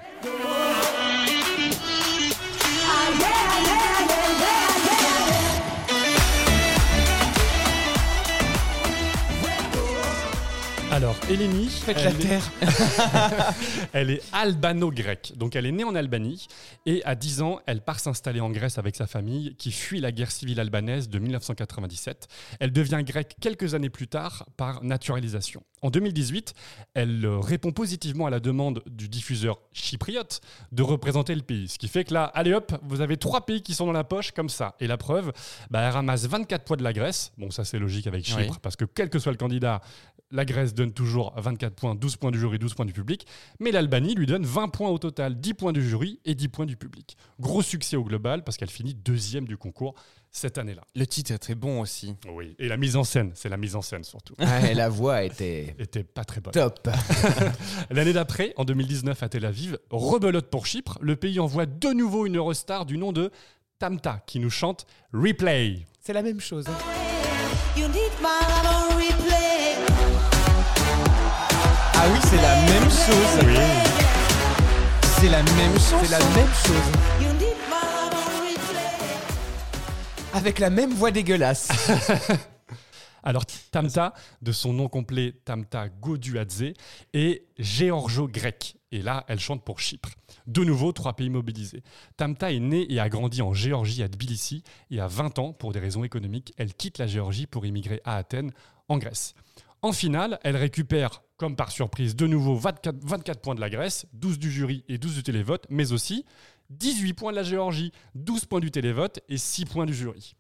Alors, 11.02 11.16
Eleni, 11.32 11.68
Faites 11.68 11.96
la 12.04 12.12
elle 12.12 12.16
est- 12.16 12.20
terre. 12.20 12.52
elle 13.94 14.12
est 14.12 14.22
albano-grecque. 14.34 15.34
Donc, 15.36 15.56
elle 15.56 15.66
est 15.66 15.72
née 15.72 15.84
en 15.84 15.96
Albanie 15.96 16.46
et 16.86 17.04
à 17.06 17.16
10 17.16 17.42
ans, 17.42 17.60
elle 17.66 17.82
part 17.82 18.00
s'installer 18.00 18.40
en 18.40 18.52
Grèce 18.52 18.78
avec 18.78 18.96
sa 18.96 19.08
famille 19.08 19.56
qui 19.56 19.72
fuit 19.72 20.00
la 20.00 20.12
guerre 20.12 20.30
civile 20.30 20.60
albanaise 20.60 21.10
de 21.10 21.18
1997. 21.18 22.28
Elle 22.60 22.72
devient 22.72 23.02
grecque 23.04 23.34
quelques 23.42 23.74
années 23.74 23.90
plus 23.90 24.08
tard 24.08 24.46
par 24.58 24.84
naturalisation. 24.84 25.64
En 25.82 25.90
2018, 25.90 26.54
elle 26.94 27.26
euh, 27.26 27.40
répond 27.40 27.72
positivement 27.72 28.28
à 28.28 28.30
la 28.30 28.40
demande 28.40 28.84
du 28.86 29.10
diffuseur 29.10 29.58
chypriote 29.74 30.42
de 30.72 30.84
représenter 30.84 31.34
le 31.34 31.42
pays. 31.42 31.68
Ce 31.68 31.80
qui 31.80 31.88
fait 31.88 32.04
que 32.04 32.14
là, 32.14 32.26
allez 32.36 32.54
hop, 32.54 32.74
vous 32.84 33.02
avez 33.02 33.18
trois 33.18 33.48
pays 33.48 33.64
qui 33.64 33.74
sont 33.74 33.88
dans 33.88 33.92
la 33.92 34.04
poche 34.04 34.32
comme 34.32 34.50
ça. 34.50 34.76
Et 34.80 34.86
la 34.86 34.98
preuve, 34.98 35.32
bah, 35.72 35.82
elle 35.82 35.90
ramasse 35.94 36.28
24 36.28 36.64
points 36.64 36.78
de 36.78 36.84
la 36.84 36.94
Grèce. 36.94 37.32
Bon, 37.40 37.50
ça 37.50 37.66
c'est 37.66 37.80
logique 37.80 38.06
avec 38.06 38.24
Chypre 38.24 38.38
Oui. 38.52 38.58
parce 38.62 38.76
que 38.76 38.86
quel 38.86 39.10
que 39.10 39.18
soit 39.18 39.32
le 39.32 39.40
candidat, 39.40 39.82
la 40.32 40.46
Grèce 40.46 40.74
donne 40.74 40.92
toujours 40.94 41.34
24 41.38 41.74
points, 41.76 41.96
12 41.96 42.16
points 42.18 42.32
du 42.32 42.40
jury, 42.40 42.58
12 42.60 42.74
points 42.74 42.86
du 42.86 42.94
public. 42.94 43.26
Mais 43.60 43.72
l'Albanie 43.72 44.16
lui 44.16 44.26
donne 44.26 44.46
20 44.46 44.70
points 44.70 44.90
au 44.90 44.98
total, 44.98 45.40
10 45.40 45.54
points 45.54 45.74
du 45.74 45.88
jury 45.88 46.20
et 46.26 46.36
10 46.36 46.48
points 46.48 46.66
du 46.66 46.78
public. 46.78 47.18
Gros 47.40 47.62
succès 47.62 47.96
au 47.98 48.04
global 48.04 48.44
parce 48.44 48.58
qu'elle 48.58 48.70
finit 48.70 48.94
deuxième 48.94 49.46
du 49.48 49.58
concours 49.58 49.96
cette 50.32 50.58
année-là. 50.58 50.84
Le 50.96 51.06
titre 51.06 51.32
est 51.34 51.38
très 51.38 51.56
bon 51.56 51.82
aussi. 51.82 52.16
Oui. 52.34 52.56
Et 52.58 52.70
la 52.70 52.78
mise 52.78 52.96
en 52.96 53.04
scène, 53.04 53.32
c'est 53.36 53.50
la 53.50 53.58
mise 53.58 53.76
en 53.76 53.82
scène 53.82 54.04
surtout. 54.06 54.34
Ouais, 54.40 54.74
la 54.74 54.88
voix 54.88 55.24
était 55.24 55.76
Était 55.80 56.04
pas 56.04 56.24
très 56.24 56.40
bonne. 56.40 56.54
top. 56.54 56.88
L'année 57.90 58.14
d'après, 58.14 58.54
en 58.56 58.64
2019 58.64 59.22
à 59.22 59.30
Tel 59.30 59.46
Aviv, 59.46 59.78
rebelote 59.90 60.50
pour 60.50 60.66
Chypre, 60.66 60.98
le 61.02 61.16
pays 61.18 61.40
envoie 61.40 61.66
de 61.66 61.90
nouveau 61.90 62.26
une 62.26 62.38
Eurostar 62.38 62.86
du 62.86 62.98
nom 62.98 63.12
de 63.12 63.30
Tamta 63.80 64.22
qui 64.26 64.40
nous 64.40 64.50
chante 64.50 64.86
Replay. 65.12 65.86
C'est 66.00 66.14
la 66.14 66.22
même 66.22 66.40
chose. 66.40 66.66
You 67.78 67.88
need 67.88 68.12
my 68.22 68.96
replay. 68.96 69.51
Ah 72.04 72.08
oui, 72.12 72.18
c'est 72.24 72.42
la 72.42 72.56
même 72.64 72.90
chose. 72.90 73.46
Oui. 73.46 73.56
C'est 75.20 75.30
la 75.30 75.44
même 75.44 75.74
chose. 75.74 76.02
C'est 76.04 76.10
la 76.10 76.20
même. 76.34 76.48
Avec 80.34 80.58
la 80.58 80.72
même 80.72 80.90
voix 80.96 81.12
dégueulasse. 81.12 81.70
Alors 83.24 83.46
Tamta, 83.70 84.16
de 84.42 84.52
son 84.52 84.74
nom 84.74 84.88
complet 84.88 85.36
Tamta 85.46 85.90
Goduadze, 85.90 86.74
est 87.14 87.44
géorgio-grecque. 87.60 88.78
Et 88.92 89.04
là, 89.04 89.24
elle 89.28 89.40
chante 89.40 89.64
pour 89.64 89.80
Chypre. 89.80 90.10
De 90.48 90.64
nouveau, 90.64 90.94
trois 90.94 91.14
pays 91.14 91.30
mobilisés. 91.30 91.84
Tamta 92.18 92.52
est 92.52 92.60
née 92.60 92.92
et 92.92 93.00
a 93.00 93.10
grandi 93.10 93.44
en 93.44 93.54
Géorgie 93.54 94.02
à 94.02 94.10
Tbilissi. 94.10 94.64
Et 94.90 95.00
à 95.00 95.06
20 95.06 95.38
ans, 95.38 95.54
pour 95.54 95.72
des 95.72 95.80
raisons 95.80 96.04
économiques, 96.04 96.52
elle 96.58 96.74
quitte 96.74 96.98
la 96.98 97.06
Géorgie 97.06 97.46
pour 97.46 97.64
immigrer 97.64 98.02
à 98.06 98.18
Athènes, 98.18 98.54
en 98.90 98.98
Grèce. 98.98 99.36
En 99.84 99.94
finale, 99.94 100.40
elle 100.44 100.58
récupère, 100.58 101.24
comme 101.38 101.56
par 101.56 101.72
surprise, 101.72 102.16
de 102.16 102.28
nouveau 102.28 102.56
24, 102.56 103.04
24 103.04 103.42
points 103.42 103.56
de 103.56 103.62
la 103.62 103.70
Grèce, 103.72 104.06
12 104.14 104.38
du 104.38 104.52
jury 104.52 104.84
et 104.88 105.00
12 105.00 105.16
du 105.16 105.24
télévote, 105.24 105.66
mais 105.72 105.92
aussi 105.92 106.24
18 106.70 107.14
points 107.14 107.32
de 107.32 107.38
la 107.38 107.44
Géorgie, 107.44 107.92
12 108.14 108.46
points 108.46 108.60
du 108.60 108.70
télévote 108.70 109.22
et 109.28 109.38
6 109.38 109.66
points 109.66 109.88
du 109.88 109.96
jury. 109.96 110.36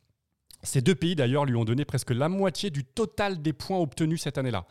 Ces 0.61 0.81
deux 0.81 0.93
pays 0.93 1.15
d'ailleurs 1.15 1.45
lui 1.45 1.55
ont 1.55 1.65
donné 1.65 1.85
presque 1.85 2.11
la 2.11 2.29
moitié 2.29 2.69
du 2.69 2.83
total 2.83 3.41
des 3.41 3.51
points 3.51 3.79
obtenus 3.79 4.21
cette 4.21 4.37
année-là. 4.37 4.67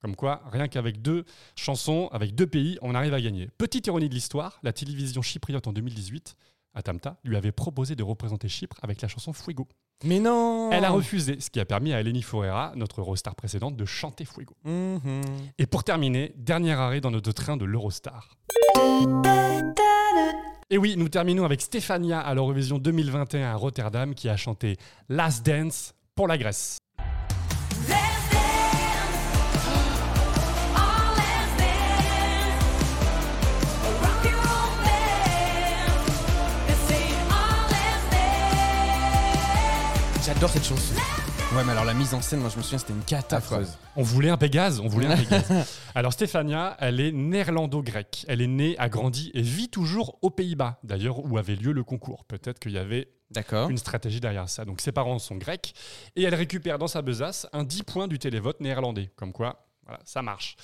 Comme 0.00 0.16
quoi, 0.16 0.42
rien 0.50 0.68
qu'avec 0.68 1.02
deux 1.02 1.26
chansons, 1.54 2.08
avec 2.10 2.34
deux 2.34 2.46
pays, 2.46 2.78
on 2.80 2.94
arrive 2.94 3.12
à 3.12 3.20
gagner. 3.20 3.50
Petite 3.58 3.86
ironie 3.86 4.08
de 4.08 4.14
l'histoire, 4.14 4.58
la 4.62 4.72
télévision 4.72 5.20
chypriote 5.20 5.66
en 5.66 5.74
2018, 5.74 6.36
à 6.72 6.82
Tamta, 6.82 7.18
lui 7.22 7.36
avait 7.36 7.52
proposé 7.52 7.96
de 7.96 8.02
représenter 8.02 8.48
Chypre 8.48 8.78
avec 8.82 9.02
la 9.02 9.08
chanson 9.08 9.34
Fuego. 9.34 9.68
Mais 10.04 10.20
non 10.20 10.70
Elle 10.72 10.84
a 10.84 10.90
refusé, 10.90 11.40
ce 11.40 11.48
qui 11.48 11.58
a 11.58 11.64
permis 11.64 11.92
à 11.92 12.00
Eleni 12.00 12.22
Foureira, 12.22 12.72
notre 12.76 13.00
Eurostar 13.00 13.34
précédente, 13.34 13.76
de 13.76 13.84
chanter 13.84 14.24
Fuego. 14.24 14.54
Mhm. 14.64 15.22
Et 15.58 15.66
pour 15.66 15.84
terminer, 15.84 16.34
dernier 16.36 16.72
arrêt 16.72 17.00
dans 17.00 17.10
notre 17.10 17.32
train 17.32 17.56
de 17.56 17.64
l'Eurostar. 17.64 18.36
Et 20.68 20.78
oui, 20.78 20.94
nous 20.96 21.08
terminons 21.08 21.44
avec 21.44 21.62
Stéphania 21.62 22.20
à 22.20 22.34
l'Eurovision 22.34 22.78
2021 22.78 23.52
à 23.52 23.54
Rotterdam 23.54 24.14
qui 24.14 24.28
a 24.28 24.36
chanté 24.36 24.76
Last 25.08 25.46
Dance 25.46 25.94
pour 26.14 26.28
la 26.28 26.36
Grèce. 26.36 26.78
J'adore 40.26 40.50
cette 40.50 40.64
chanson. 40.64 40.92
Ouais, 41.54 41.62
mais 41.64 41.70
alors 41.70 41.84
la 41.84 41.94
mise 41.94 42.12
en 42.12 42.20
scène, 42.20 42.40
moi 42.40 42.48
je 42.52 42.56
me 42.56 42.62
souviens, 42.64 42.78
c'était 42.78 42.92
une 42.92 43.04
cata. 43.04 43.40
quoi. 43.40 43.58
Affreuse. 43.58 43.78
On 43.94 44.02
voulait 44.02 44.28
un 44.30 44.36
Pégase, 44.36 44.80
on 44.80 44.88
voulait 44.88 45.06
un 45.06 45.16
Pégase. 45.16 45.44
Alors 45.94 46.12
Stéphania, 46.12 46.76
elle 46.80 46.98
est 46.98 47.12
néerlando-grecque. 47.12 48.24
Elle 48.26 48.42
est 48.42 48.48
née, 48.48 48.74
a 48.78 48.88
grandi 48.88 49.30
et 49.34 49.42
vit 49.42 49.68
toujours 49.68 50.18
aux 50.22 50.30
Pays-Bas, 50.30 50.80
d'ailleurs 50.82 51.24
où 51.24 51.38
avait 51.38 51.54
lieu 51.54 51.70
le 51.70 51.84
concours. 51.84 52.24
Peut-être 52.24 52.58
qu'il 52.58 52.72
y 52.72 52.78
avait 52.78 53.08
une 53.70 53.78
stratégie 53.78 54.18
derrière 54.18 54.48
ça. 54.48 54.64
Donc 54.64 54.80
ses 54.80 54.90
parents 54.90 55.20
sont 55.20 55.36
grecs 55.36 55.74
et 56.16 56.24
elle 56.24 56.34
récupère 56.34 56.78
dans 56.78 56.88
sa 56.88 57.02
besace 57.02 57.46
un 57.52 57.62
10 57.62 57.84
points 57.84 58.08
du 58.08 58.18
télévote 58.18 58.58
néerlandais. 58.60 59.12
Comme 59.14 59.32
quoi, 59.32 59.68
voilà, 59.84 60.00
ça 60.04 60.22
marche. 60.22 60.56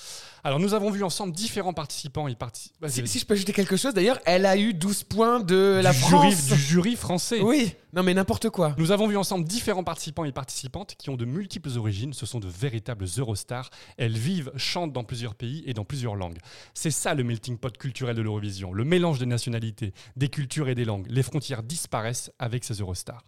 Alors 0.43 0.59
nous 0.59 0.75
avons 0.75 0.91
vu 0.91 1.05
ensemble 1.05 1.33
différents 1.33 1.73
participants 1.73 2.27
y 2.27 2.35
participent. 2.35 2.75
Si, 2.89 3.07
si 3.07 3.21
je 3.21 3.27
peux 3.27 3.35
ajouter 3.35 3.53
quelque 3.53 3.77
chose, 3.77 3.95
d'ailleurs, 3.95 4.19
elle 4.27 4.45
a 4.45 4.57
eu 4.57 4.75
12 4.75 5.05
points 5.05 5.39
de 5.39 5.81
la 5.81 5.93
du, 5.93 5.99
France. 5.99 6.35
jury, 6.35 6.57
du 6.57 6.61
jury 6.61 6.97
français. 6.97 7.41
Oui, 7.41 7.73
non 7.95 8.03
mais 8.03 8.15
n'importe 8.15 8.49
quoi. 8.49 8.75
Nous 8.79 8.91
avons 8.91 9.07
vu 9.07 9.19
ensemble 9.19 9.45
différents 9.45 9.85
participants 9.85 10.25
et 10.25 10.33
participantes 10.33 10.95
qui 10.97 11.11
ont 11.11 11.17
de 11.17 11.27
multiples 11.27 11.77
origines. 11.77 12.15
Ce 12.15 12.25
sont 12.25 12.41
de 12.41 12.49
véritables 12.49 13.05
Eurostars. 13.19 13.69
Elles 13.99 14.17
vivent, 14.17 14.51
chantent 14.57 14.95
dans 14.95 15.05
plusieurs 15.05 15.35
pays 15.35 15.63
et 15.67 15.75
dans 15.75 15.85
plusieurs 15.85 16.17
langues. 16.17 16.39
C'est 16.73 16.91
ça 16.91 17.15
le 17.15 17.23
melting 17.23 17.59
pot 17.59 17.77
culturel 17.77 18.17
de 18.17 18.23
l'Eurovision. 18.23 18.73
Le 18.73 18.85
mélange 18.85 19.19
des 19.19 19.27
nationalités, 19.27 19.93
des 20.17 20.29
cultures 20.29 20.71
et 20.71 20.75
des 20.75 20.87
langues. 20.87 21.07
Les 21.11 21.23
frontières 21.23 21.63
disparaissent 21.63 22.33
avec 22.39 22.65
ces 22.65 22.75
Eurostars. 22.81 23.23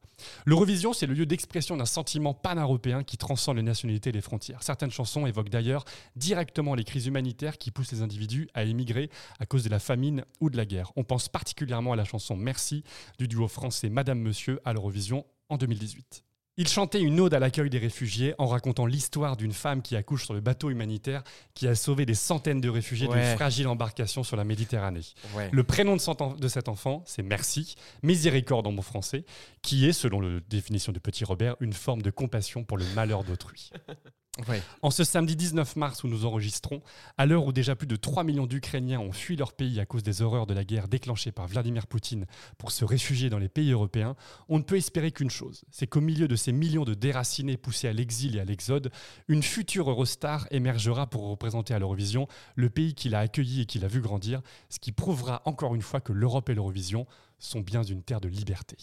L'Eurovision, 0.47 0.93
c'est 0.93 1.07
le 1.07 1.15
lieu 1.15 1.27
d'expression 1.27 1.77
d'un 1.77 1.87
sentiment 1.87 2.35
pan-européen 2.35 3.03
qui 3.03 3.17
transcende 3.17 3.57
les 3.57 3.62
nationalités 3.62 4.11
et 4.11 4.12
les 4.12 4.21
frontières. 4.21 4.62
Certaines 4.62 4.91
chansons 4.91 5.27
évoquent 5.27 5.49
d'ailleurs 5.51 5.85
directement 6.17 6.75
les 6.75 6.85
crises 6.85 7.07
humanitaires 7.07 7.59
qui 7.59 7.71
poussent 7.71 7.93
les 7.93 8.03
individus 8.03 8.49
à 8.55 8.65
émigrer 8.65 9.11
à 9.41 9.47
cause 9.47 9.65
de 9.65 9.69
la 9.69 9.79
famine 9.79 10.25
ou 10.41 10.51
de 10.51 10.57
la 10.57 10.67
guerre. 10.67 10.93
On 10.97 11.05
pense 11.05 11.29
particulièrement 11.29 11.93
à 11.93 11.97
la 11.97 12.05
chanson 12.05 12.37
Merci 12.37 12.85
du 13.19 13.29
duo 13.29 13.49
français 13.49 13.89
Madame 13.89 14.21
Monsieur 14.21 14.54
à 14.65 14.73
l'Eurovision 14.73 15.25
en 15.49 15.57
2018. 15.57 16.25
Il 16.57 16.69
chantait 16.69 17.01
une 17.01 17.19
ode 17.19 17.35
à 17.35 17.41
l'accueil 17.41 17.69
des 17.69 17.79
réfugiés 17.79 18.33
en 18.39 18.47
racontant 18.47 18.87
l'histoire 18.87 19.37
d'une 19.37 19.53
femme 19.53 19.83
qui 19.83 19.97
accouche 19.97 20.25
sur 20.25 20.35
le 20.35 20.41
bateau 20.41 20.71
humanitaire 20.71 21.25
qui 21.53 21.67
a 21.67 21.75
sauvé 21.75 22.07
des 22.07 22.15
centaines 22.15 22.61
de 22.61 22.69
réfugiés 22.69 23.09
Ouais. 23.09 23.17
d'une 23.27 23.35
fragile 23.37 23.67
embarcation 23.67 24.23
sur 24.23 24.37
la 24.37 24.45
Méditerranée. 24.45 25.01
Ouais. 25.35 25.51
Le 25.53 25.65
prénom 25.65 25.97
de, 25.97 26.39
de 26.39 26.49
cet 26.49 26.69
enfant, 26.69 27.03
c'est 27.07 27.25
Merci, 27.25 27.75
miséricorde 28.05 28.69
en 28.69 28.73
bon 28.73 28.83
français, 28.83 29.25
qui 29.63 29.85
est, 29.87 29.93
selon 29.93 30.21
la 30.21 30.39
définition 30.49 30.93
de 30.93 31.01
Petit 31.01 31.25
Robert, 31.25 31.57
une 31.59 31.73
forme 31.73 32.03
de 32.03 32.11
compassion 32.11 32.63
pour 32.63 32.79
le 32.79 32.85
malheur 32.95 33.25
d'autrui. 33.25 33.71
Ouais. 34.49 34.62
En 34.82 34.91
ce 34.91 35.05
samedi 35.05 35.37
19 35.37 35.76
mars 35.76 36.03
où 36.03 36.09
nous 36.09 36.24
enregistrons, 36.24 36.82
à 37.18 37.24
l'heure 37.24 37.47
où 37.47 37.53
déjà 37.53 37.76
plus 37.76 37.87
de 37.87 37.95
3 37.95 38.24
millions 38.24 38.47
d'Ukrainiens 38.47 38.99
ont 38.99 39.12
fui 39.12 39.37
leur 39.37 39.53
pays 39.53 39.78
à 39.78 39.87
cause 39.87 40.03
des 40.03 40.22
horreurs 40.22 40.47
de 40.47 40.55
la 40.55 40.64
guerre 40.64 40.89
déclenchée 40.89 41.30
par 41.30 41.47
Vladimir 41.47 41.87
Poutine 41.87 42.26
pour 42.59 42.72
se 42.72 42.85
réfugier 42.85 43.30
dans 43.30 43.39
les 43.39 43.49
pays 43.49 43.70
européens, 43.70 44.16
on 44.49 44.59
ne 44.59 44.64
peut 44.64 44.76
espérer 44.76 45.12
qu'une 45.12 45.30
chose, 45.30 45.64
c'est 45.70 45.87
qu'au 45.87 46.01
milieu 46.01 46.26
de 46.26 46.35
ces 46.35 46.51
millions 46.51 46.85
de 46.85 46.95
déracinés 46.95 47.57
poussés 47.57 47.87
à 47.87 47.93
l'exil 47.93 48.37
et 48.37 48.41
à 48.41 48.45
l'exode, 48.45 48.91
une 49.28 49.43
future 49.43 49.89
Eurostar 49.89 50.49
émergera 50.51 51.07
pour 51.07 51.28
représenter 51.28 51.72
à 51.72 51.78
l'Eurovision 51.78 52.26
le 52.57 52.70
pays 52.70 52.95
qui 52.95 53.09
l'a 53.09 53.20
accueilli 53.20 53.61
et 53.61 53.66
qui 53.66 53.78
l'a 53.78 53.89
vu 53.89 54.01
grandir, 54.01 54.43
ce 54.68 54.80
qui 54.80 54.91
prouvera 54.91 55.43
encore 55.45 55.76
une 55.76 55.82
fois 55.82 56.01
que 56.01 56.12
l'Europe 56.12 56.49
et 56.49 56.55
l'Eurovision 56.55 57.07
sont 57.39 57.61
bien 57.61 57.85
une 57.85 58.03
terre 58.03 58.20
de 58.20 58.28
liberté. 58.28 58.76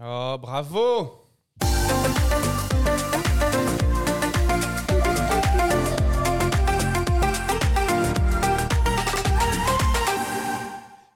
Oh, 0.00 0.36
bravo 0.40 1.28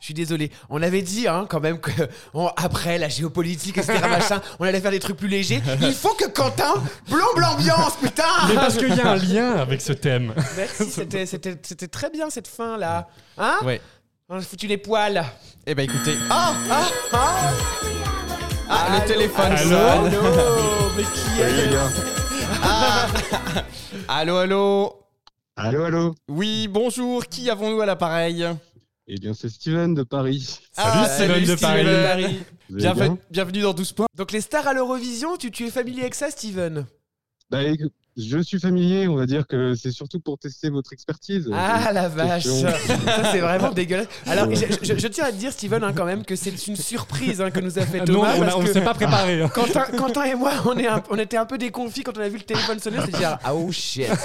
Je 0.03 0.07
suis 0.07 0.15
désolé. 0.15 0.51
On 0.69 0.83
avait 0.83 1.01
dit 1.01 1.29
hein, 1.29 1.47
quand 1.49 1.61
même 1.61 1.79
que 1.79 1.93
on- 2.35 2.49
après 2.57 2.99
la 2.99 3.09
géopolitique, 3.09 3.79
etc. 3.79 4.01
machin, 4.11 4.41
on 4.59 4.65
allait 4.65 4.81
faire 4.81 4.91
des 4.91 4.99
trucs 4.99 5.17
plus 5.17 5.29
légers. 5.29 5.63
Il 5.81 5.95
faut 5.95 6.13
que 6.15 6.25
Quentin 6.27 6.75
plombe 7.07 7.39
l'ambiance, 7.39 7.95
putain 8.03 8.25
Mais 8.49 8.55
parce 8.57 8.77
qu'il 8.77 8.93
y 8.93 9.01
a 9.01 9.13
un 9.13 9.15
lien 9.17 9.53
avec 9.53 9.81
ce 9.81 9.93
thème. 9.93 10.35
Merci, 10.57 10.91
c'était- 10.91 11.25
c'était 11.27 11.57
c'était 11.63 11.87
très 11.87 12.11
bien 12.11 12.31
cette 12.31 12.49
fin 12.49 12.77
là. 12.77 13.07
Hein 13.39 13.59
Ouais. 13.63 13.81
On 14.29 14.39
a 14.39 14.41
foutu 14.41 14.67
les 14.67 14.77
poils. 14.79 15.25
Eh 15.69 15.75
ben 15.77 15.85
écoutez. 15.85 16.17
Ah 16.29 16.53
ah 16.69 16.89
ah 17.13 17.51
Ah, 18.69 18.99
le 19.01 19.07
téléphone 19.07 19.53
Allô 19.53 19.69
sonne. 19.71 20.15
Allô 20.15 20.91
Mais 20.97 21.05
qui 21.05 21.41
est 21.43 21.79
Allô, 24.09 24.37
allô 24.39 24.99
Allô, 25.57 25.85
allô 25.85 26.15
Oui, 26.29 26.67
bonjour, 26.67 27.25
qui 27.27 27.49
avons-nous 27.51 27.81
à 27.83 27.87
l'appareil? 27.87 28.49
Eh 29.09 29.17
bien, 29.19 29.35
c'est 29.35 29.49
Steven 29.49 29.95
de 29.95 30.03
Paris. 30.05 30.61
Ah, 30.77 31.09
Steven 31.09 31.45
de 31.45 31.55
Paris. 31.57 31.85
Bienvenue, 32.71 33.09
bien 33.09 33.19
bienvenue 33.31 33.61
dans 33.63 33.75
12 33.75 33.93
points. 33.93 34.07
Donc 34.17 34.31
les 34.33 34.41
stars 34.41 34.67
à 34.69 34.73
l'Eurovision, 34.73 35.37
tu, 35.37 35.51
tu 35.51 35.67
es 35.67 35.71
familier 35.71 36.03
avec 36.03 36.15
ça, 36.15 36.31
Steven? 36.31 36.87
Bah, 37.51 37.63
écoute, 37.65 37.93
Je 38.17 38.39
suis 38.39 38.61
familier, 38.61 39.09
on 39.09 39.17
va 39.17 39.27
dire 39.27 39.47
que 39.47 39.75
c'est 39.75 39.91
surtout 39.91 40.21
pour 40.21 40.39
tester 40.39 40.71
votre 40.71 40.93
expertise. 40.93 41.51
Ah 41.53 41.91
la 41.93 42.09
vache. 42.09 42.45
Ça 42.45 43.33
c'est 43.33 43.41
vraiment 43.41 43.73
dégueulasse. 43.73 44.07
Alors 44.27 44.47
Ouais. 44.49 44.55
je, 44.57 44.67
je- 44.95 44.99
je 44.99 45.09
tiens 45.09 45.25
à 45.25 45.33
te 45.33 45.37
dire 45.37 45.53
Steven 45.53 45.83
hein, 45.83 45.93
quand 45.95 46.05
même 46.07 46.25
que 46.25 46.37
c'est 46.37 46.67
une 46.69 46.77
surprise 46.77 47.41
hein, 47.41 47.51
que 47.51 47.61
nous 47.61 47.79
a 47.79 47.83
fait 47.87 48.01
Ah, 48.01 48.05
non, 48.07 48.23
Thomas. 48.23 48.55
on 48.57 48.63
que 48.63 48.73
s'est 48.73 48.85
pas 48.85 48.95
préparé. 48.95 49.43
hein. 49.43 49.49
Quentin, 49.49 49.85
Quentin 49.99 50.25
et 50.25 50.35
moi 50.35 50.53
on, 50.67 50.79
est 50.79 50.87
un- 50.87 51.03
on 51.11 51.19
était 51.19 51.37
un 51.39 51.47
peu 51.47 51.59
déconfits 51.59 52.05
quand 52.05 52.17
on 52.17 52.21
a 52.21 52.29
vu 52.29 52.37
le 52.39 52.45
téléphone 52.45 52.79
sonner, 52.79 52.99
on 53.01 53.05
s'est 53.07 53.13
dit 53.13 53.25
ah 53.25 53.55
oh 53.55 53.73
shit. 53.73 54.07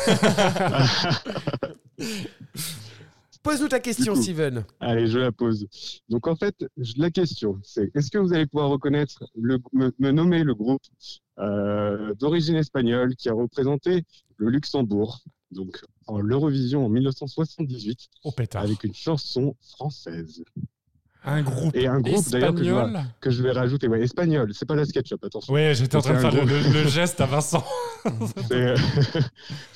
Pose-nous 3.48 3.70
ta 3.70 3.80
question 3.80 4.14
coup. 4.14 4.22
Steven. 4.22 4.66
Allez, 4.82 5.08
je 5.08 5.20
la 5.20 5.32
pose. 5.32 5.68
Donc 6.10 6.28
en 6.28 6.36
fait, 6.36 6.66
la 6.98 7.10
question, 7.12 7.60
c'est 7.64 7.89
est-ce 7.95 8.12
que 8.12 8.18
vous 8.18 8.34
allez 8.34 8.45
pouvoir 8.45 8.70
reconnaître, 8.70 9.24
le, 9.36 9.60
me, 9.72 9.93
me 10.00 10.12
nommer 10.12 10.43
le 10.43 10.54
groupe 10.54 10.82
euh, 11.39 12.14
d'origine 12.16 12.56
espagnole 12.58 13.16
qui 13.16 13.30
a 13.30 13.34
représenté 13.34 14.04
le 14.36 14.50
Luxembourg, 14.50 15.22
donc 15.52 15.80
en 16.08 16.20
l'Eurovision 16.20 16.86
en 16.86 16.89
1978, 16.89 18.10
Oh 18.26 18.32
pétard. 18.32 18.64
avec 18.64 18.84
une 18.84 18.93
chanson 18.93 19.56
française? 19.62 20.43
Un 21.30 21.41
groupe 21.41 21.75
et 21.75 21.88
un 21.88 21.99
groupe 21.99 22.30
d'ailleurs 22.30 22.53
que, 22.55 22.63
je 22.63 22.71
vais- 22.71 22.78
espagnol. 22.78 23.03
que 23.19 23.30
je 23.30 23.43
vais 23.43 23.51
rajouter, 23.51 23.88
ouais, 23.89 24.01
espagnol. 24.01 24.49
C'est 24.53 24.65
pas 24.67 24.75
la 24.75 24.86
SketchUp, 24.86 25.23
attention. 25.25 25.53
Ouais, 25.53 25.73
j'étais 25.75 25.97
en 25.97 26.01
train 26.01 26.13
de 26.13 26.19
faire 26.19 26.32
le, 26.32 26.38
groupe. 26.45 26.49
le- 26.73 26.84
le 26.84 26.88
geste 26.89 27.19
à 27.21 27.25
Vincent. 27.25 27.63
C'est 28.49 28.53
euh, 28.55 28.75
c'est 29.13 29.21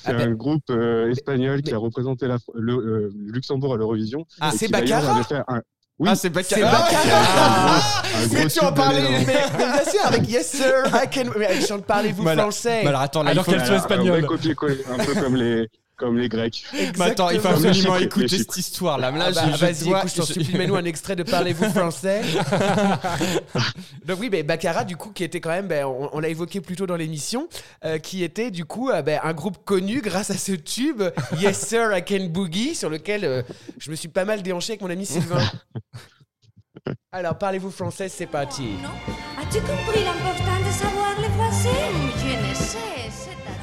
Ah, 0.06 0.12
mais- 0.14 0.22
un 0.24 0.30
groupe 0.32 0.64
euh, 0.70 1.10
espagnol 1.10 1.60
qui 1.62 1.72
a 1.74 1.78
représenté 1.78 2.26
la, 2.26 2.38
le, 2.54 2.72
euh, 2.74 3.10
Luxembourg 3.26 3.74
à 3.74 3.76
l'Eurovision. 3.76 4.24
Ah, 4.40 4.50
et 4.52 4.56
c'est 4.56 4.66
qui, 4.66 4.72
d'ailleurs, 4.72 5.00
Baccarat 5.02 5.14
avait 5.16 5.24
fait 5.24 5.42
un- 5.46 5.62
Oui, 5.98 6.08
Ah, 6.10 6.14
c'est 6.14 6.30
Baccarat. 6.30 6.86
C'est 6.88 6.94
Baccarat. 6.94 7.76
un 7.76 8.28
Mais 8.32 8.46
tu 8.48 8.60
en 8.60 8.66
tube 8.68 8.74
parlais, 8.76 9.02
Mais, 9.02 9.26
mais 9.26 9.56
bien 9.56 9.84
sûr 9.92 10.06
avec 10.06 10.28
Yes 10.28 10.50
Sir 10.52 10.84
I 10.94 11.08
can. 11.14 11.30
Mais 11.38 11.46
elle 11.50 11.64
chante 11.66 11.84
parlez-vous 11.84 12.26
alors- 12.26 12.44
français. 12.44 12.86
Alors 12.86 13.02
attends, 13.02 13.22
là, 13.22 13.30
Alors 13.32 13.44
faut... 13.44 13.50
qu'elle 13.50 13.60
soit 13.60 13.76
Voilà, 13.76 13.82
un 13.82 13.84
espagnole. 13.98 14.18
vrai 14.20 14.26
copier-coller, 14.28 14.78
un 14.90 15.04
peu 15.04 15.14
comme 15.20 15.36
les, 15.36 15.68
comme 15.96 16.18
les 16.18 16.28
Grecs. 16.28 16.64
Mais 16.72 17.04
attends, 17.04 17.30
il 17.30 17.40
faut 17.40 17.48
absolument 17.48 17.96
écouter 17.96 18.38
cette 18.38 18.56
histoire 18.56 18.98
là. 18.98 19.10
Là, 19.10 19.26
Ah 19.28 19.30
bah, 19.32 19.56
Vas-y, 19.56 19.88
écoute, 19.88 20.10
je 20.10 20.16
t'en 20.16 20.24
supplie, 20.24 20.56
mets-nous 20.56 20.76
un 20.76 20.84
extrait 20.84 21.16
de 21.16 21.22
Parlez-vous 21.22 21.70
français. 21.70 22.22
Donc 24.06 24.18
oui, 24.20 24.28
mais 24.30 24.42
Baccarat, 24.42 24.84
du 24.84 24.96
coup, 24.96 25.10
qui 25.10 25.22
était 25.24 25.40
quand 25.40 25.50
même, 25.50 25.68
ben, 25.68 25.84
on, 25.86 26.10
on 26.12 26.20
l'a 26.20 26.28
évoqué 26.28 26.60
plus 26.60 26.76
tôt 26.76 26.86
dans 26.86 26.96
l'émission, 26.96 27.48
euh, 27.84 27.98
qui 27.98 28.24
était 28.24 28.50
du 28.50 28.64
coup 28.64 28.90
euh, 28.90 29.02
ben, 29.02 29.20
un 29.22 29.32
groupe 29.32 29.64
connu 29.64 30.00
grâce 30.00 30.30
à 30.30 30.36
ce 30.36 30.52
tube 30.52 31.02
Yes 31.38 31.58
Sir 31.58 31.96
I 31.96 32.04
Can 32.04 32.26
Boogie, 32.26 32.74
sur 32.74 32.90
lequel 32.90 33.24
euh, 33.24 33.42
je 33.78 33.90
me 33.90 33.96
suis 33.96 34.08
pas 34.08 34.24
mal 34.24 34.42
déhanché 34.42 34.72
avec 34.72 34.82
mon 34.82 34.90
ami 34.90 35.06
Sylvain. 35.06 35.42
Alors, 37.12 37.38
Parlez-vous 37.38 37.70
français, 37.70 38.08
c'est 38.08 38.26
parti. 38.26 38.70
As-tu 39.38 39.60
compris 39.60 40.02
l'important 40.02 40.58
de 40.66 40.72
savoir 40.72 41.14
le 41.18 41.28
français? 41.28 41.68
Je 42.18 42.48
ne 42.48 42.54
sais, 42.54 42.78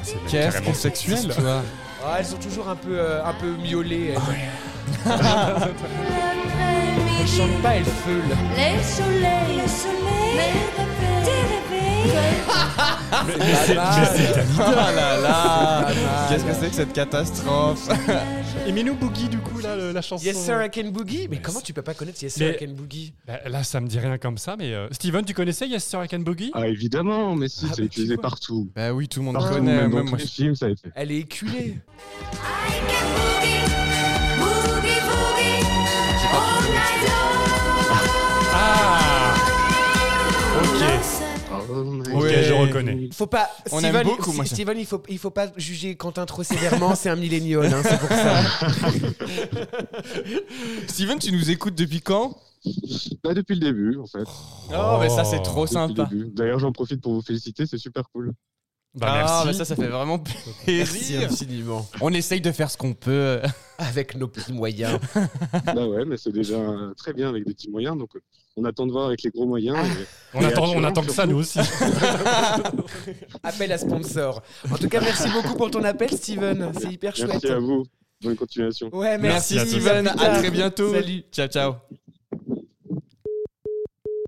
c'est-à-dire... 0.04 0.54
Qu'est-ce 0.54 0.80
sexuel 0.80 1.18
sexuel. 1.18 1.62
Ah, 2.06 2.16
elles 2.20 2.26
sont 2.26 2.38
toujours 2.38 2.70
un 2.70 2.76
peu, 2.76 2.98
euh, 2.98 3.24
un 3.26 3.34
peu 3.34 3.52
miaulées. 3.62 4.14
elles. 4.16 4.20
Elles 7.22 7.28
chantent 7.28 7.62
pas, 7.62 7.76
elles 7.76 7.84
feulent. 7.84 8.38
Les 8.56 8.82
soleils. 8.84 9.62
Mais, 13.28 13.34
c'est 13.66 13.76
Oh 13.76 14.60
là 14.60 15.18
là. 15.22 15.88
Qu'est-ce 16.30 16.44
que 16.46 16.54
c'est 16.54 16.70
que 16.70 16.76
cette 16.76 16.94
catastrophe 16.94 17.90
Et 18.68 18.72
Minou 18.72 18.94
Boogie, 18.96 19.28
du 19.28 19.38
coup, 19.40 19.60
là, 19.60 19.76
le- 19.76 19.92
la 19.92 20.02
chanson. 20.02 20.24
Yes 20.24 20.38
Sir 20.38 20.64
I 20.64 20.70
Can 20.70 20.90
Boogie 20.90 21.28
Mais 21.30 21.38
comment 21.42 21.60
tu 21.62 21.74
peux 21.74 21.82
pas 21.82 21.94
connaître 21.94 22.22
Yes 22.22 22.34
Sir 22.34 22.48
Mais- 22.48 22.56
I 22.64 22.66
Can 22.68 22.74
Boogie 22.74 23.14
Bah, 23.28 23.40
là, 23.48 23.64
ça 23.64 23.80
me 23.82 23.88
dit 23.88 24.00
rien 24.00 24.18
comme 24.18 24.38
ça, 24.38 24.56
mais 24.58 24.74
euh, 24.74 24.88
Steven, 24.92 25.26
tu 25.26 25.34
connaissais 25.34 25.68
Yes 25.68 25.84
Sir 25.84 26.04
I 26.04 26.08
Can 26.08 26.20
Boogie 26.20 26.52
Ah, 26.54 26.68
évidemment, 26.68 27.36
mais 27.36 27.48
si, 27.50 27.66
Ah, 27.70 27.74
c'est 27.76 27.82
bah, 27.82 27.86
utilisé 27.86 28.16
vois. 28.16 28.22
partout. 28.22 28.70
Bah 28.76 28.92
oui, 28.94 29.08
tout 29.08 29.20
le 29.20 29.26
monde 29.26 29.36
Partout, 29.36 29.56
connaît. 29.56 29.76
même 29.76 29.90
dans 29.92 29.98
Même 29.98 30.06
tous 30.06 30.10
moi, 30.12 30.20
les 30.20 30.26
je- 30.26 30.32
films, 30.32 30.56
ça 30.56 30.68
a 30.68 30.70
été. 30.70 30.90
Elle 30.96 31.12
est 31.12 31.20
éculée. 31.20 31.78
I 38.52 39.19
Ok, 41.70 42.22
Ouais. 42.24 42.44
je 42.44 42.54
reconnais. 42.54 43.10
Faut 43.14 43.28
pas. 43.28 43.50
On 43.72 43.80
Steven, 43.80 43.96
aime 43.96 44.04
beaucoup, 44.08 44.32
moi, 44.34 44.46
ça. 44.46 44.56
Steven, 44.56 44.78
il 44.78 44.86
faut, 44.86 45.02
il 45.10 45.18
faut 45.18 45.30
pas 45.32 45.48
juger 45.58 45.96
Quentin 45.96 46.26
trop 46.26 46.44
sévèrement. 46.44 46.96
c'est 46.96 47.10
un 47.10 47.16
millénial, 47.16 47.66
hein, 47.74 47.82
c'est 47.84 48.00
pour 48.00 48.10
ça. 48.10 48.42
Steven, 50.88 51.20
tu 51.20 51.32
nous 51.32 51.50
écoutes 51.50 51.76
depuis 51.76 52.02
quand? 52.02 52.38
Bah, 53.24 53.34
depuis 53.34 53.56
le 53.56 53.62
début, 53.62 53.98
en 53.98 54.06
fait. 54.08 54.24
Oh, 54.74 54.98
mais 55.00 55.10
ça, 55.10 55.24
c'est 55.24 55.42
trop 55.42 55.66
sympa. 55.68 56.10
D'ailleurs, 56.34 56.60
j'en 56.60 56.72
profite 56.72 57.02
pour 57.02 57.14
vous 57.14 57.22
féliciter, 57.22 57.66
c'est 57.66 57.78
super 57.78 58.04
cool. 58.12 58.34
Bah, 58.96 59.08
ah, 59.10 59.18
merci. 59.20 59.48
mais 59.48 59.54
ça, 59.54 59.66
ça 59.66 59.76
fait 59.76 59.88
vraiment 59.88 60.22
Merci 60.68 60.92
plaisir. 61.14 61.30
infiniment. 61.32 61.88
On 62.02 62.12
essaye 62.12 62.42
de 62.42 62.52
faire 62.52 62.72
ce 62.72 62.78
qu'on 62.78 62.94
peut. 62.96 63.40
Avec 63.78 64.16
nos 64.16 64.28
petits 64.28 64.52
moyens. 64.52 65.00
bah 65.64 65.88
ouais, 65.88 66.06
mais 66.06 66.18
c'est 66.18 66.32
déjà 66.32 66.58
très 66.98 67.14
bien 67.14 67.30
avec 67.30 67.46
des 67.46 67.54
petits 67.54 67.70
moyens, 67.70 67.98
donc 67.98 68.16
euh, 68.16 68.20
on 68.60 68.66
attend 68.66 68.86
de 68.88 68.92
voir 68.92 69.06
avec 69.08 69.24
les 69.24 69.30
gros 69.32 69.46
moyens. 69.48 69.78
Ah. 69.80 69.86
et- 69.86 70.06
On 70.38 70.42
Et 70.42 70.46
attend, 70.46 70.66
on 70.76 70.84
attend 70.84 71.02
que 71.02 71.12
ça, 71.12 71.26
nous 71.26 71.38
aussi. 71.40 71.60
Appel 73.44 73.72
à 73.72 73.78
sponsor. 73.78 74.42
En 74.72 74.78
tout 74.78 74.88
cas, 74.90 75.02
merci 75.02 75.28
beaucoup 75.32 75.56
pour 75.56 75.72
ton 75.72 75.84
appel, 75.84 76.12
Steven. 76.12 76.72
C'est 76.80 76.92
hyper 76.94 77.16
chouette. 77.16 77.30
Merci 77.30 77.48
à 77.48 77.60
vous. 77.60 77.84
Bonne 78.22 78.36
continuation. 78.36 78.90
Ouais, 78.94 79.18
Merci, 79.18 79.56
merci, 79.56 79.72
Steven. 79.72 80.08
À 80.08 80.38
très 80.40 80.52
bientôt. 80.52 80.92
Salut. 80.94 81.24
Ciao, 81.32 81.48
ciao. 81.48 81.74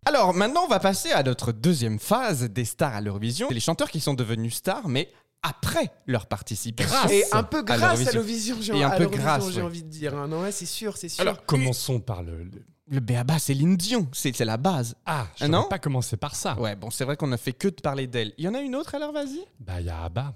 Alors 0.06 0.34
maintenant, 0.34 0.62
on 0.66 0.68
va 0.68 0.80
passer 0.80 1.12
à 1.12 1.22
notre 1.24 1.52
deuxième 1.52 2.00
phase 2.00 2.44
des 2.50 2.66
stars 2.66 2.96
à 2.96 3.02
l'Eurovision. 3.02 3.48
C'est 3.50 3.54
les 3.54 3.60
chanteurs 3.60 3.92
qui 3.92 4.00
sont 4.00 4.14
devenus 4.16 4.56
stars, 4.56 4.88
mais 4.88 5.10
après 5.44 5.92
leur 6.08 6.26
participation. 6.26 6.92
Grâce. 6.92 7.12
Et 7.12 7.24
un 7.32 7.44
peu 7.44 7.62
grâce 7.62 8.08
à 8.08 8.12
l'Eurovision. 8.12 8.58
j'ai 8.60 8.76
Et 8.78 8.84
un 8.84 8.90
à 8.90 8.92
peu 8.98 9.04
l'Eurovision, 9.04 9.24
grâce, 9.24 9.50
j'ai 9.52 9.58
ouais. 9.62 9.68
envie 9.68 9.84
de 9.84 9.90
dire. 9.90 10.16
hein. 10.18 10.28
Non, 10.28 10.42
ouais, 10.42 10.52
c'est 10.52 10.66
sûr, 10.66 10.98
c'est 10.98 11.10
sûr. 11.10 11.22
Alors, 11.22 11.46
commençons 11.46 12.00
par 12.00 12.24
le. 12.24 12.44
le- 12.44 12.64
Le 12.90 13.00
béaba, 13.00 13.36
c'est 13.40 13.54
Céline 13.54 13.78
Dion. 13.78 14.08
C'est 14.12 14.38
la 14.44 14.58
base. 14.58 14.96
Ah, 15.06 15.28
je 15.38 15.46
Ah, 15.46 15.48
ne 15.48 15.54
non? 15.54 15.68
pas 15.70 15.80
commencer 15.80 16.18
par 16.18 16.36
ça. 16.36 16.60
Ouais, 16.60 16.76
bon, 16.76 16.90
c'est 16.90 17.06
vrai 17.06 17.16
qu'on 17.16 17.32
a 17.32 17.38
fait 17.38 17.54
que 17.54 17.68
de 17.68 17.76
parler 17.82 18.08
d'elle. 18.08 18.34
Il 18.38 18.44
y 18.46 18.48
en 18.48 18.54
a 18.54 18.60
une 18.60 18.76
autre 18.76 18.96
alors, 18.96 19.12
vas-y 19.14 19.44
Bah, 19.60 19.80
il 19.80 19.86
y 19.86 19.90
a 19.90 20.04
Abba. 20.04 20.34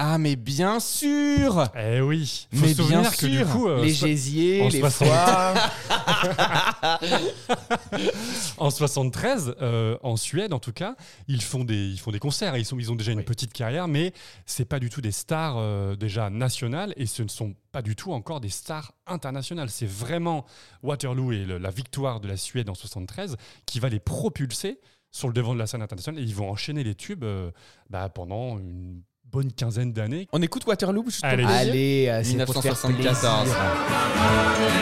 Ah, 0.00 0.16
mais 0.16 0.36
bien 0.36 0.78
sûr 0.78 1.68
Eh 1.76 2.00
oui. 2.00 2.46
Faut 2.54 2.60
Mais 2.62 2.68
se 2.68 2.74
souvenir 2.74 3.00
bien 3.00 3.10
du 3.10 3.36
sûr. 3.38 3.48
coup. 3.50 3.68
euh, 3.68 3.82
les 3.84 3.92
so- 3.92 4.06
gésiers, 4.06 4.62
en 4.62 4.68
les 4.68 4.78
60. 4.80 5.08
foires. 5.08 5.70
En 8.58 8.70
73, 8.70 9.54
euh, 9.60 9.96
en 10.02 10.16
Suède 10.16 10.52
en 10.52 10.58
tout 10.58 10.72
cas, 10.72 10.94
ils 11.28 11.42
font 11.42 11.64
des, 11.64 11.88
ils 11.88 11.98
font 11.98 12.10
des 12.10 12.18
concerts. 12.18 12.56
Ils, 12.56 12.64
sont, 12.64 12.78
ils 12.78 12.90
ont 12.92 12.96
déjà 12.96 13.12
une 13.12 13.24
petite 13.24 13.52
carrière, 13.52 13.88
mais 13.88 14.12
c'est 14.46 14.64
pas 14.64 14.78
du 14.80 14.88
tout 14.90 15.00
des 15.00 15.12
stars 15.12 15.56
euh, 15.58 15.96
déjà 15.96 16.30
nationales 16.30 16.92
et 16.96 17.06
ce 17.06 17.22
ne 17.22 17.28
sont 17.28 17.54
pas 17.72 17.82
du 17.82 17.96
tout 17.96 18.12
encore 18.12 18.40
des 18.40 18.48
stars 18.50 18.92
internationales. 19.06 19.70
C'est 19.70 19.88
vraiment 19.88 20.44
Waterloo 20.82 21.32
et 21.32 21.44
le- 21.44 21.58
la 21.58 21.70
victoire 21.70 22.20
de 22.20 22.28
la 22.28 22.36
Suède 22.36 22.68
en 22.68 22.74
73 22.74 23.36
qui 23.66 23.80
va 23.80 23.88
les 23.88 24.00
propulser 24.00 24.80
sur 25.10 25.28
le 25.28 25.34
devant 25.34 25.54
de 25.54 25.58
la 25.58 25.66
scène 25.66 25.82
internationale 25.82 26.22
et 26.22 26.24
ils 26.26 26.34
vont 26.34 26.50
enchaîner 26.50 26.84
les 26.84 26.94
tubes 26.94 27.24
euh, 27.24 27.50
bah, 27.90 28.08
pendant 28.08 28.58
une 28.58 29.02
bonne 29.30 29.52
quinzaine 29.52 29.92
d'années. 29.92 30.28
On 30.32 30.42
écoute 30.42 30.66
Waterloo 30.66 31.02
pour 31.02 31.12
Allez. 31.22 31.44
Allez, 31.44 32.08
euh, 32.08 32.22
c'est 32.24 32.44
pour 32.44 32.62
faire 32.62 32.74
1974. 32.74 33.44
plaisir. 33.44 34.78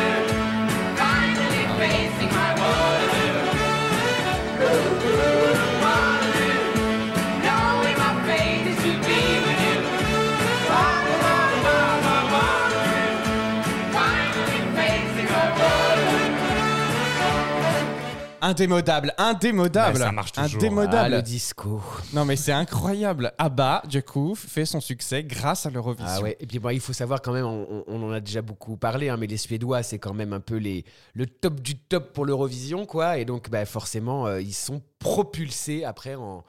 Indémodable, 18.46 19.12
indémodable. 19.18 19.98
Ça 19.98 20.12
marche 20.12 20.30
toujours. 20.32 20.48
Ah, 20.52 20.56
Indémodable. 20.56 21.14
le 21.16 21.22
disco. 21.22 21.82
Non 22.12 22.24
mais 22.24 22.36
c'est 22.36 22.52
incroyable. 22.52 23.32
Abba, 23.38 23.82
du 23.88 24.02
coup, 24.04 24.36
fait 24.36 24.64
son 24.64 24.80
succès 24.80 25.24
grâce 25.24 25.66
à 25.66 25.70
l'Eurovision. 25.70 26.06
Ah 26.08 26.20
ouais. 26.20 26.36
Et 26.38 26.46
puis 26.46 26.60
bon, 26.60 26.70
il 26.70 26.78
faut 26.78 26.92
savoir 26.92 27.22
quand 27.22 27.32
même, 27.32 27.44
on, 27.44 27.82
on 27.88 28.02
en 28.04 28.12
a 28.12 28.20
déjà 28.20 28.42
beaucoup 28.42 28.76
parlé, 28.76 29.08
hein, 29.08 29.16
mais 29.16 29.26
les 29.26 29.36
Suédois, 29.36 29.82
c'est 29.82 29.98
quand 29.98 30.14
même 30.14 30.32
un 30.32 30.38
peu 30.38 30.56
les, 30.56 30.84
le 31.14 31.26
top 31.26 31.60
du 31.60 31.76
top 31.76 32.12
pour 32.12 32.24
l'Eurovision, 32.24 32.86
quoi. 32.86 33.18
Et 33.18 33.24
donc, 33.24 33.50
bah, 33.50 33.64
forcément, 33.66 34.26
euh, 34.28 34.40
ils 34.40 34.54
sont 34.54 34.80
propulsés 35.00 35.84
après 35.84 36.14
en, 36.14 36.44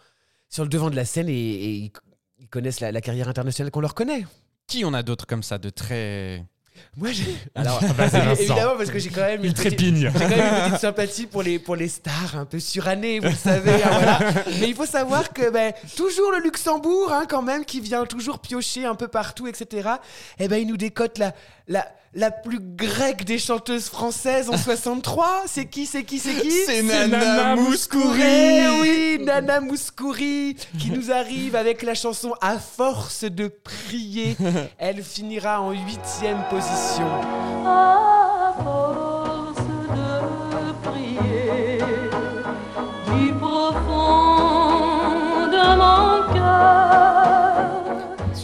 sur 0.49 0.63
le 0.63 0.69
devant 0.69 0.91
de 0.91 0.95
la 0.95 1.05
scène 1.05 1.29
et, 1.29 1.33
et 1.33 1.69
ils, 1.71 1.91
ils 2.39 2.47
connaissent 2.47 2.79
la, 2.79 2.91
la 2.91 3.01
carrière 3.01 3.27
internationale 3.27 3.71
qu'on 3.71 3.81
leur 3.81 3.95
connaît. 3.95 4.23
Qui 4.67 4.85
on 4.85 4.93
a 4.93 5.01
d'autres 5.01 5.25
comme 5.25 5.41
ça 5.43 5.57
de 5.57 5.69
très 5.71 6.45
Moi, 6.95 7.09
j'ai. 7.11 7.35
Alors, 7.55 7.79
évidemment, 8.39 8.75
parce 8.77 8.89
que 8.91 8.99
j'ai 8.99 9.09
quand 9.09 9.21
même 9.21 9.41
Il 9.41 9.47
une 9.47 9.53
petite- 9.53 9.67
trépigne. 9.77 10.11
J'ai 10.13 10.19
quand 10.19 10.29
même 10.29 10.39
une 10.63 10.69
petite 10.69 10.81
sympathie 10.81 11.25
pour 11.27 11.43
les, 11.43 11.59
pour 11.59 11.75
les 11.75 11.87
stars 11.87 12.35
un 12.37 12.45
peu 12.45 12.59
surannées, 12.59 13.19
vous 13.19 13.27
le 13.29 13.35
savez. 13.35 13.83
hein, 13.83 13.89
voilà. 13.91 14.19
Mais 14.59 14.69
il 14.69 14.75
faut 14.75 14.85
savoir 14.85 15.31
que 15.33 15.49
ben, 15.51 15.73
toujours 15.95 16.31
le 16.31 16.39
Luxembourg, 16.39 17.11
hein, 17.11 17.25
quand 17.29 17.41
même, 17.41 17.65
qui 17.65 17.81
vient 17.81 18.05
toujours 18.05 18.39
piocher 18.39 18.85
un 18.85 18.95
peu 18.95 19.07
partout, 19.07 19.47
etc. 19.47 19.89
Eh 20.39 20.47
ben, 20.47 20.57
il 20.61 20.67
nous 20.67 20.77
décote 20.77 21.17
la, 21.17 21.33
la, 21.67 21.85
la 22.13 22.31
plus 22.31 22.59
grecque 22.61 23.25
des 23.25 23.37
chanteuses 23.37 23.89
françaises 23.89 24.49
en 24.49 24.57
63. 24.57 25.43
C'est 25.47 25.65
qui, 25.65 25.85
c'est 25.85 26.03
qui, 26.03 26.19
c'est 26.19 26.35
qui? 26.41 26.51
C'est 26.65 26.81
Nana 26.81 27.07
Nana 27.17 27.55
Mouskouri 27.55 28.21
Eh 28.23 28.79
oui, 28.81 29.19
Nana 29.25 29.59
Mouskouri 29.59 30.55
qui 30.79 30.91
nous 30.91 31.11
arrive 31.11 31.55
avec 31.55 31.81
la 31.83 31.93
chanson 31.93 32.33
À 32.41 32.57
force 32.57 33.23
de 33.25 33.47
prier. 33.47 34.35
Elle 34.77 35.03
finira 35.03 35.61
en 35.61 35.71
huitième 35.71 36.43
position. 36.49 37.07
À 37.65 38.53
force 38.63 39.57
de 39.57 40.89
prier 40.89 41.79
du 43.07 43.33
profond 43.33 45.47
de 45.47 45.75
mon 45.77 46.33
cœur. 46.33 47.65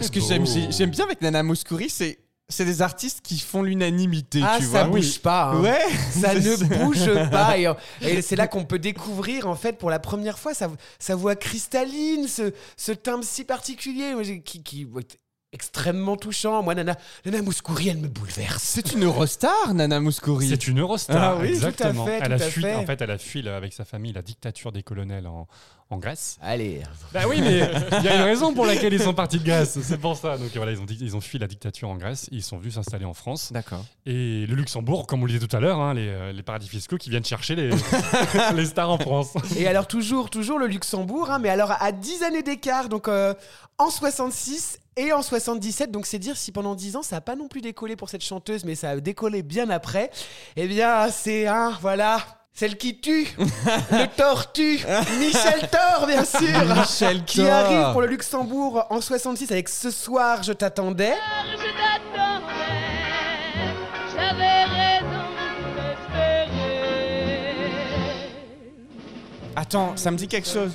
Ce 0.02 0.10
que 0.12 0.20
j'aime, 0.20 0.46
j'ai- 0.46 0.72
j'aime 0.72 0.90
bien 0.90 1.06
avec 1.06 1.22
Nana 1.22 1.44
Mouskouri, 1.44 1.90
c'est 1.90 2.18
c'est 2.50 2.66
des 2.66 2.82
artistes 2.82 3.22
qui 3.22 3.40
font 3.40 3.64
l'unanimité, 3.64 4.42
Ah, 4.44 4.58
tu 4.60 4.64
ça 4.66 4.70
vois. 4.70 4.84
bouge 4.86 5.20
pas. 5.20 5.52
hein. 5.54 5.62
Ouais. 5.62 5.82
Ça 6.12 6.36
ne 6.36 6.56
bouge 6.84 7.30
pas. 7.32 7.58
Et, 7.58 7.68
et 8.02 8.22
c'est 8.22 8.36
là 8.36 8.48
qu'on 8.48 8.66
peut 8.66 8.80
découvrir, 8.80 9.48
en 9.48 9.56
fait, 9.56 9.78
pour 9.78 9.90
la 9.90 10.00
première 10.00 10.38
fois, 10.38 10.54
sa, 10.54 10.70
sa 11.00 11.16
voix 11.16 11.36
cristalline, 11.36 12.28
ce, 12.28 12.54
ce 12.78 12.92
timbre 12.92 13.24
si 13.24 13.44
particulier 13.44 14.14
qui, 14.44 14.62
qui 14.62 14.86
extrêmement 15.54 16.18
touchant. 16.18 16.62
Moi, 16.64 16.76
Nana, 16.76 16.98
Nana 17.26 17.42
Mouskouri, 17.42 17.90
elle 17.90 17.98
me 17.98 18.08
bouleverse. 18.08 18.62
C'est 18.64 18.92
une 18.94 19.04
Eurostar, 19.06 19.74
Nana 19.74 20.00
Mouskouri. 20.00 20.50
C'est 20.50 20.68
une 20.68 20.80
Eurostar, 20.80 21.36
Ah 21.38 21.38
oui, 21.40 21.48
tout 21.58 21.66
à 21.66 21.70
exactement. 21.70 22.06
fait, 22.06 22.20
elle 22.22 22.34
a 22.34 22.36
à 22.36 22.40
fui, 22.40 22.62
fait. 22.62 22.76
en 22.76 22.86
fait, 22.86 23.02
elle 23.02 23.12
a 23.12 23.18
fui 23.18 23.42
là, 23.42 23.56
avec 23.56 23.74
sa 23.74 23.86
famille 23.86 24.12
la 24.14 24.22
dictature 24.22 24.72
des 24.72 24.84
colonels 24.84 25.28
en, 25.28 25.48
en 25.90 25.98
Grèce. 25.98 26.38
Allez. 26.42 26.82
Bah 27.14 27.22
oui, 27.30 27.40
mais 27.42 27.70
il 28.00 28.04
y 28.04 28.08
a 28.10 28.16
une 28.16 28.22
raison 28.24 28.54
pour 28.54 28.66
laquelle 28.66 28.94
ils 28.94 29.02
sont 29.02 29.14
partis 29.14 29.38
de 29.40 29.46
Grèce. 29.46 29.80
C'est 29.82 30.00
pour 30.00 30.18
ça. 30.18 30.38
Donc 30.38 30.50
voilà, 30.56 30.72
ils 30.72 30.80
ont, 30.80 30.86
ils 30.90 31.16
ont 31.16 31.22
fui 31.22 31.38
la 31.38 31.48
dictature 31.48 31.90
en 31.90 31.96
Grèce. 31.98 32.28
Ils 32.32 32.44
sont 32.44 32.58
venus 32.58 32.74
s'installer 32.74 33.06
en 33.06 33.14
France. 33.14 33.52
D'accord. 33.54 33.86
Et 34.06 34.46
le 34.48 34.56
Luxembourg, 34.56 35.06
comme 35.08 35.22
on 35.22 35.26
le 35.26 35.32
disait 35.34 35.46
tout 35.46 35.56
à 35.56 35.60
l'heure, 35.60 35.80
hein, 35.80 35.94
les, 35.94 36.08
euh, 36.08 36.32
les 36.32 36.44
paradis 36.44 36.68
fiscaux 36.68 36.98
qui 36.98 37.10
viennent 37.12 37.24
chercher 37.26 37.56
les, 37.56 37.70
les 38.56 38.66
stars 38.66 38.90
en 38.90 38.98
France. 38.98 39.34
Et 39.56 39.68
alors, 39.68 39.88
toujours, 39.88 40.30
toujours 40.30 40.58
le 40.58 40.68
Luxembourg, 40.68 41.30
hein, 41.30 41.40
mais 41.40 41.50
alors 41.50 41.72
à 41.80 41.92
10 41.92 42.24
années 42.24 42.44
d'écart, 42.44 42.90
donc 42.90 43.08
euh, 43.08 43.34
en 43.78 43.90
66 43.90 44.80
et 44.96 45.12
en 45.14 45.22
77, 45.22 45.92
donc 45.92 46.06
c'est 46.06 46.20
dire 46.20 46.38
si 46.38 46.52
pendant 46.52 46.76
10 46.76 46.96
ans 46.98 47.02
ça 47.04 47.18
n'a 47.18 47.22
pas 47.22 47.36
non 47.36 47.48
plus 47.48 47.62
décollé 47.62 47.96
pour 47.96 48.10
cette 48.10 48.24
chanteuse, 48.24 48.64
mais 48.66 48.76
ça 48.76 48.92
a 48.92 48.96
décollé 48.98 49.42
bien 49.44 49.70
après. 49.70 50.10
Eh 50.56 50.68
bien, 50.68 51.10
c'est 51.10 51.48
un, 51.48 51.72
voilà. 51.82 52.20
Celle 52.56 52.78
qui 52.78 53.00
tue, 53.02 53.28
le 53.40 54.06
tortue, 54.16 54.80
Michel 55.18 55.68
Thor, 55.72 56.06
bien 56.06 56.24
sûr, 56.24 56.76
Michel 56.76 57.26
qui 57.26 57.38
Thor. 57.40 57.52
arrive 57.52 57.92
pour 57.94 58.02
le 58.02 58.08
Luxembourg 58.08 58.86
en 58.92 59.02
66 59.02 59.52
avec 59.52 59.68
Ce 59.68 59.90
soir, 59.90 60.44
je 60.44 60.54
t'attendais. 60.54 61.16
Je 61.52 61.58
t'attendais, 61.58 62.54
j'avais 64.16 64.73
Attends, 69.56 69.96
ça 69.98 70.10
me 70.10 70.18
dit 70.18 70.28
quelque 70.28 70.48
chose. 70.48 70.72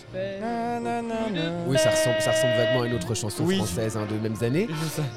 Oui, 1.67 1.79
ça 1.79 1.91
ressemble, 1.91 2.21
ça 2.21 2.31
ressemble 2.31 2.55
vaguement 2.57 2.83
à 2.83 2.87
une 2.87 2.95
autre 2.95 3.15
chanson 3.15 3.43
Oui. 3.45 3.57
française 3.57 3.97
hein, 3.97 4.07
de 4.09 4.17
mêmes 4.17 4.41
années. 4.43 4.69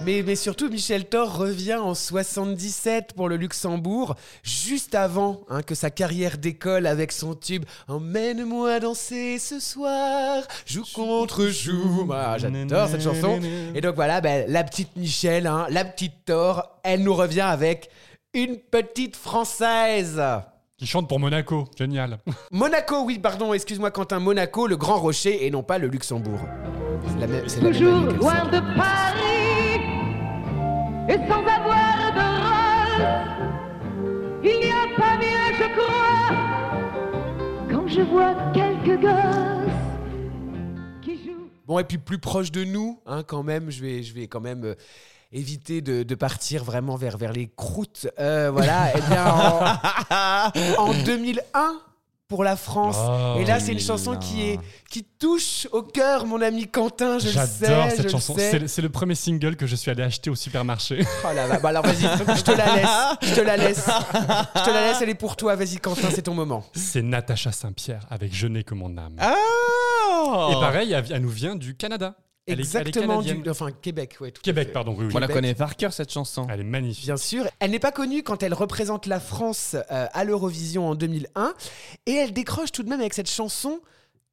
Mais, 0.03 0.23
mais 0.25 0.35
surtout, 0.35 0.67
Michel 0.69 1.05
Thor 1.05 1.35
revient 1.37 1.75
en 1.75 1.93
77 1.93 3.13
pour 3.13 3.29
le 3.29 3.35
Luxembourg, 3.37 4.15
juste 4.43 4.95
avant 4.95 5.41
hein, 5.49 5.61
que 5.61 5.75
sa 5.75 5.91
carrière 5.91 6.37
décolle 6.39 6.87
avec 6.87 7.11
son 7.11 7.35
tube 7.35 7.65
Emmène-moi 7.87 8.79
danser 8.79 9.37
ce 9.37 9.59
soir, 9.59 10.43
joue 10.65 10.83
contre 10.93 11.45
joue. 11.47 12.09
Ah, 12.11 12.37
J'adore 12.39 12.87
cette 12.89 13.03
chanson. 13.03 13.39
Et 13.75 13.81
donc 13.81 13.95
voilà, 13.95 14.21
ben, 14.21 14.45
la 14.47 14.63
petite 14.63 14.95
Michel, 14.95 15.45
hein, 15.45 15.67
la 15.69 15.85
petite 15.85 16.25
Thor, 16.25 16.79
elle 16.83 17.03
nous 17.03 17.13
revient 17.15 17.41
avec 17.41 17.89
une 18.33 18.57
petite 18.57 19.15
française. 19.15 20.19
Qui 20.81 20.87
chante 20.87 21.07
pour 21.07 21.19
Monaco. 21.19 21.65
Génial. 21.77 22.17
Monaco, 22.51 23.03
oui, 23.05 23.19
pardon, 23.19 23.53
excuse-moi 23.53 23.91
Quentin, 23.91 24.17
Monaco, 24.17 24.65
le 24.65 24.77
Grand 24.77 24.97
Rocher 24.97 25.45
et 25.45 25.51
non 25.51 25.61
pas 25.61 25.77
le 25.77 25.85
Luxembourg. 25.85 26.39
C'est 27.05 27.19
la 27.19 27.27
même, 27.27 27.47
c'est 27.47 27.61
la 27.61 27.69
même 27.69 27.73
Toujours 27.73 28.07
qu'elle 28.07 28.17
loin 28.17 28.45
de 28.45 28.59
Paris 28.75 29.79
et 31.07 31.17
sans 31.27 31.45
avoir 31.45 32.13
de 32.15 32.25
rôle. 32.97 33.05
Il 34.43 34.57
n'y 34.57 34.71
a 34.71 34.87
pas 34.97 35.17
mieux, 35.17 35.53
je 35.53 35.67
crois, 35.77 36.35
quand 37.69 37.87
je 37.87 38.01
vois 38.01 38.33
quelques 38.51 38.99
gosses 38.99 39.77
qui 41.03 41.23
jouent. 41.23 41.47
Bon, 41.67 41.77
et 41.77 41.83
puis 41.83 41.99
plus 41.99 42.17
proche 42.17 42.51
de 42.51 42.63
nous, 42.63 42.99
hein, 43.05 43.21
quand 43.21 43.43
même, 43.43 43.69
je 43.69 43.83
vais, 43.83 44.01
je 44.01 44.15
vais 44.15 44.25
quand 44.25 44.41
même 44.41 44.63
euh, 44.65 44.73
éviter 45.31 45.81
de, 45.81 46.03
de 46.03 46.15
partir 46.15 46.63
vraiment 46.63 46.95
vers, 46.95 47.17
vers 47.17 47.33
les 47.33 47.49
croûtes. 47.55 48.07
Euh, 48.19 48.49
voilà, 48.51 48.91
eh 48.95 49.01
bien, 49.01 49.25
en, 50.77 50.89
en 50.89 50.93
2001, 51.03 51.79
pour 52.27 52.43
la 52.45 52.55
France. 52.55 52.95
Oh, 52.97 53.39
et 53.39 53.45
là, 53.45 53.59
c'est 53.59 53.73
une 53.73 53.79
chanson 53.79 54.15
qui, 54.17 54.41
est, 54.51 54.59
qui 54.89 55.03
touche 55.03 55.67
au 55.73 55.81
cœur, 55.83 56.25
mon 56.25 56.41
ami 56.41 56.65
Quentin, 56.67 57.19
je. 57.19 57.27
J'adore 57.27 57.91
cette 57.91 58.09
chanson. 58.09 58.35
C'est 58.37 58.81
le- 58.81 58.89
premier 58.89 59.15
single 59.15 59.55
que 59.57 59.67
je 59.67 59.75
suis 59.75 59.91
allé 59.91 60.01
acheter 60.03 60.29
au 60.29 60.35
supermarché. 60.35 61.05
Oh 61.25 61.33
là 61.35 61.47
là, 61.47 61.59
bah 61.59 61.69
alors 61.69 61.83
vas-y, 61.85 62.03
je 62.37 62.41
te 62.43 62.51
la 62.51 62.75
laisse, 62.75 62.89
je 63.21 63.35
te 63.35 63.41
la 63.41 63.57
laisse. 63.57 63.85
Je 64.55 64.63
te 64.63 64.69
la 64.69 64.81
laisse, 64.87 65.01
elle 65.01 65.09
est 65.09 65.15
pour 65.15 65.35
toi, 65.35 65.55
vas-y 65.55 65.77
Quentin, 65.77 66.09
c'est 66.09 66.21
ton 66.23 66.33
moment. 66.33 66.63
C'est 66.73 67.01
Natacha 67.01 67.51
Saint-Pierre 67.51 68.05
avec 68.09 68.33
Je 68.33 68.47
n'ai 68.47 68.63
que 68.63 68.75
mon 68.75 68.97
âme. 68.97 69.15
Ah 69.19 69.35
Et 70.51 70.53
pareil, 70.55 70.93
elle 70.93 71.21
nous 71.21 71.29
vient 71.29 71.55
du 71.55 71.75
Canada. 71.75 72.15
Elle 72.47 72.53
est- 72.59 72.75
elle 72.75 72.81
est 72.87 72.87
Exactement, 72.87 73.21
du, 73.21 73.49
enfin 73.49 73.71
Québec, 73.71 74.17
ouais. 74.19 74.31
tout 74.31 74.41
Québec, 74.41 74.73
pardon, 74.73 74.95
oui, 74.97 75.05
oui. 75.05 75.11
On 75.15 75.19
la 75.19 75.27
connaît 75.27 75.53
par 75.53 75.75
cœur 75.77 75.93
cette 75.93 76.11
chanson. 76.11 76.47
Elle 76.49 76.61
est 76.61 76.63
magnifique. 76.63 77.05
Bien 77.05 77.17
sûr. 77.17 77.47
Elle 77.59 77.71
n'est 77.71 77.79
pas 77.79 77.91
connue 77.91 78.23
quand 78.23 78.41
elle 78.43 78.53
représente 78.53 79.05
la 79.05 79.19
France 79.19 79.75
euh, 79.75 80.07
à 80.11 80.23
l'Eurovision 80.23 80.89
en 80.89 80.95
2001. 80.95 81.53
Et 82.07 82.13
elle 82.13 82.33
décroche 82.33 82.71
tout 82.71 82.83
de 82.83 82.89
même 82.89 82.99
avec 82.99 83.13
cette 83.13 83.29
chanson 83.29 83.79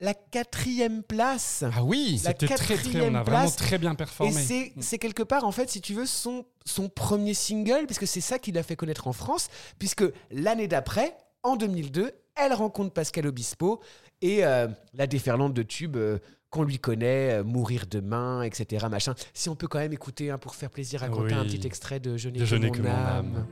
la 0.00 0.14
quatrième 0.14 1.02
place. 1.02 1.64
Ah 1.74 1.82
oui 1.82 2.20
C'était 2.24 2.46
très, 2.46 2.76
très, 2.76 3.00
on 3.10 3.14
a 3.16 3.22
vraiment 3.24 3.50
très 3.50 3.78
bien 3.78 3.92
Et 3.92 3.96
performé. 3.96 4.32
c'est, 4.32 4.72
c'est 4.80 4.96
quelque 4.98 5.24
part, 5.24 5.44
en 5.44 5.50
fait, 5.50 5.68
si 5.68 5.80
tu 5.80 5.92
veux, 5.92 6.06
son, 6.06 6.46
son 6.64 6.88
premier 6.88 7.34
single, 7.34 7.84
puisque 7.86 8.06
c'est 8.06 8.20
ça 8.20 8.38
qui 8.38 8.52
l'a 8.52 8.62
fait 8.62 8.76
connaître 8.76 9.08
en 9.08 9.12
France, 9.12 9.48
puisque 9.80 10.04
l'année 10.30 10.68
d'après, 10.68 11.16
en 11.42 11.56
2002, 11.56 12.12
elle 12.36 12.52
rencontre 12.52 12.92
Pascal 12.92 13.26
Obispo 13.26 13.80
et 14.22 14.44
euh, 14.44 14.68
la 14.94 15.08
déferlante 15.08 15.52
de 15.52 15.62
tubes 15.64 15.96
euh, 15.96 16.18
qu'on 16.50 16.62
lui 16.62 16.78
connaît, 16.78 17.32
euh, 17.40 17.44
Mourir 17.44 17.84
demain, 17.90 18.42
etc. 18.42 18.86
Machin. 18.90 19.14
Si 19.34 19.48
on 19.48 19.54
peut 19.54 19.68
quand 19.68 19.78
même 19.78 19.92
écouter, 19.92 20.30
hein, 20.30 20.38
pour 20.38 20.54
faire 20.54 20.70
plaisir 20.70 21.02
à 21.02 21.08
Quentin, 21.08 21.40
un 21.40 21.44
petit 21.44 21.66
extrait 21.66 22.00
de 22.00 22.16
Je 22.16 22.28
n'ai 22.28 22.38
De 22.38 22.44
que, 22.44 22.46
Je 22.46 22.56
n'ai 22.56 22.66
mon 22.68 22.72
que 22.72 22.82
mon 22.82 22.88
âme. 22.88 22.96
âme. 23.36 23.46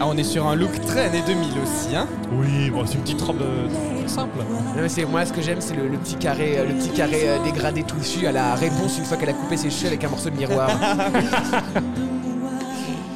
Ah, 0.00 0.06
on 0.06 0.16
est 0.16 0.22
sur 0.22 0.46
un 0.46 0.54
look 0.54 0.70
très 0.86 1.06
années 1.06 1.22
2000 1.26 1.48
aussi, 1.60 1.96
hein 1.96 2.06
Oui, 2.32 2.70
bon, 2.70 2.86
c'est 2.86 2.94
une 2.94 3.00
petite 3.00 3.20
robe 3.20 3.42
euh, 3.42 3.66
simple. 4.06 4.38
Non, 4.38 4.82
mais 4.82 4.88
c'est, 4.88 5.04
moi, 5.04 5.26
ce 5.26 5.32
que 5.32 5.42
j'aime, 5.42 5.60
c'est 5.60 5.74
le, 5.74 5.88
le 5.88 5.98
petit 5.98 6.14
carré, 6.14 6.64
le 6.64 6.74
petit 6.74 6.90
carré 6.90 7.28
euh, 7.28 7.42
dégradé 7.42 7.82
touffu 7.82 8.24
à 8.28 8.32
la 8.32 8.54
réponse 8.54 8.96
une 8.98 9.04
fois 9.04 9.16
qu'elle 9.16 9.30
a 9.30 9.32
coupé 9.32 9.56
ses 9.56 9.70
cheveux 9.70 9.88
avec 9.88 10.04
un 10.04 10.08
morceau 10.08 10.30
de 10.30 10.36
miroir. 10.36 10.70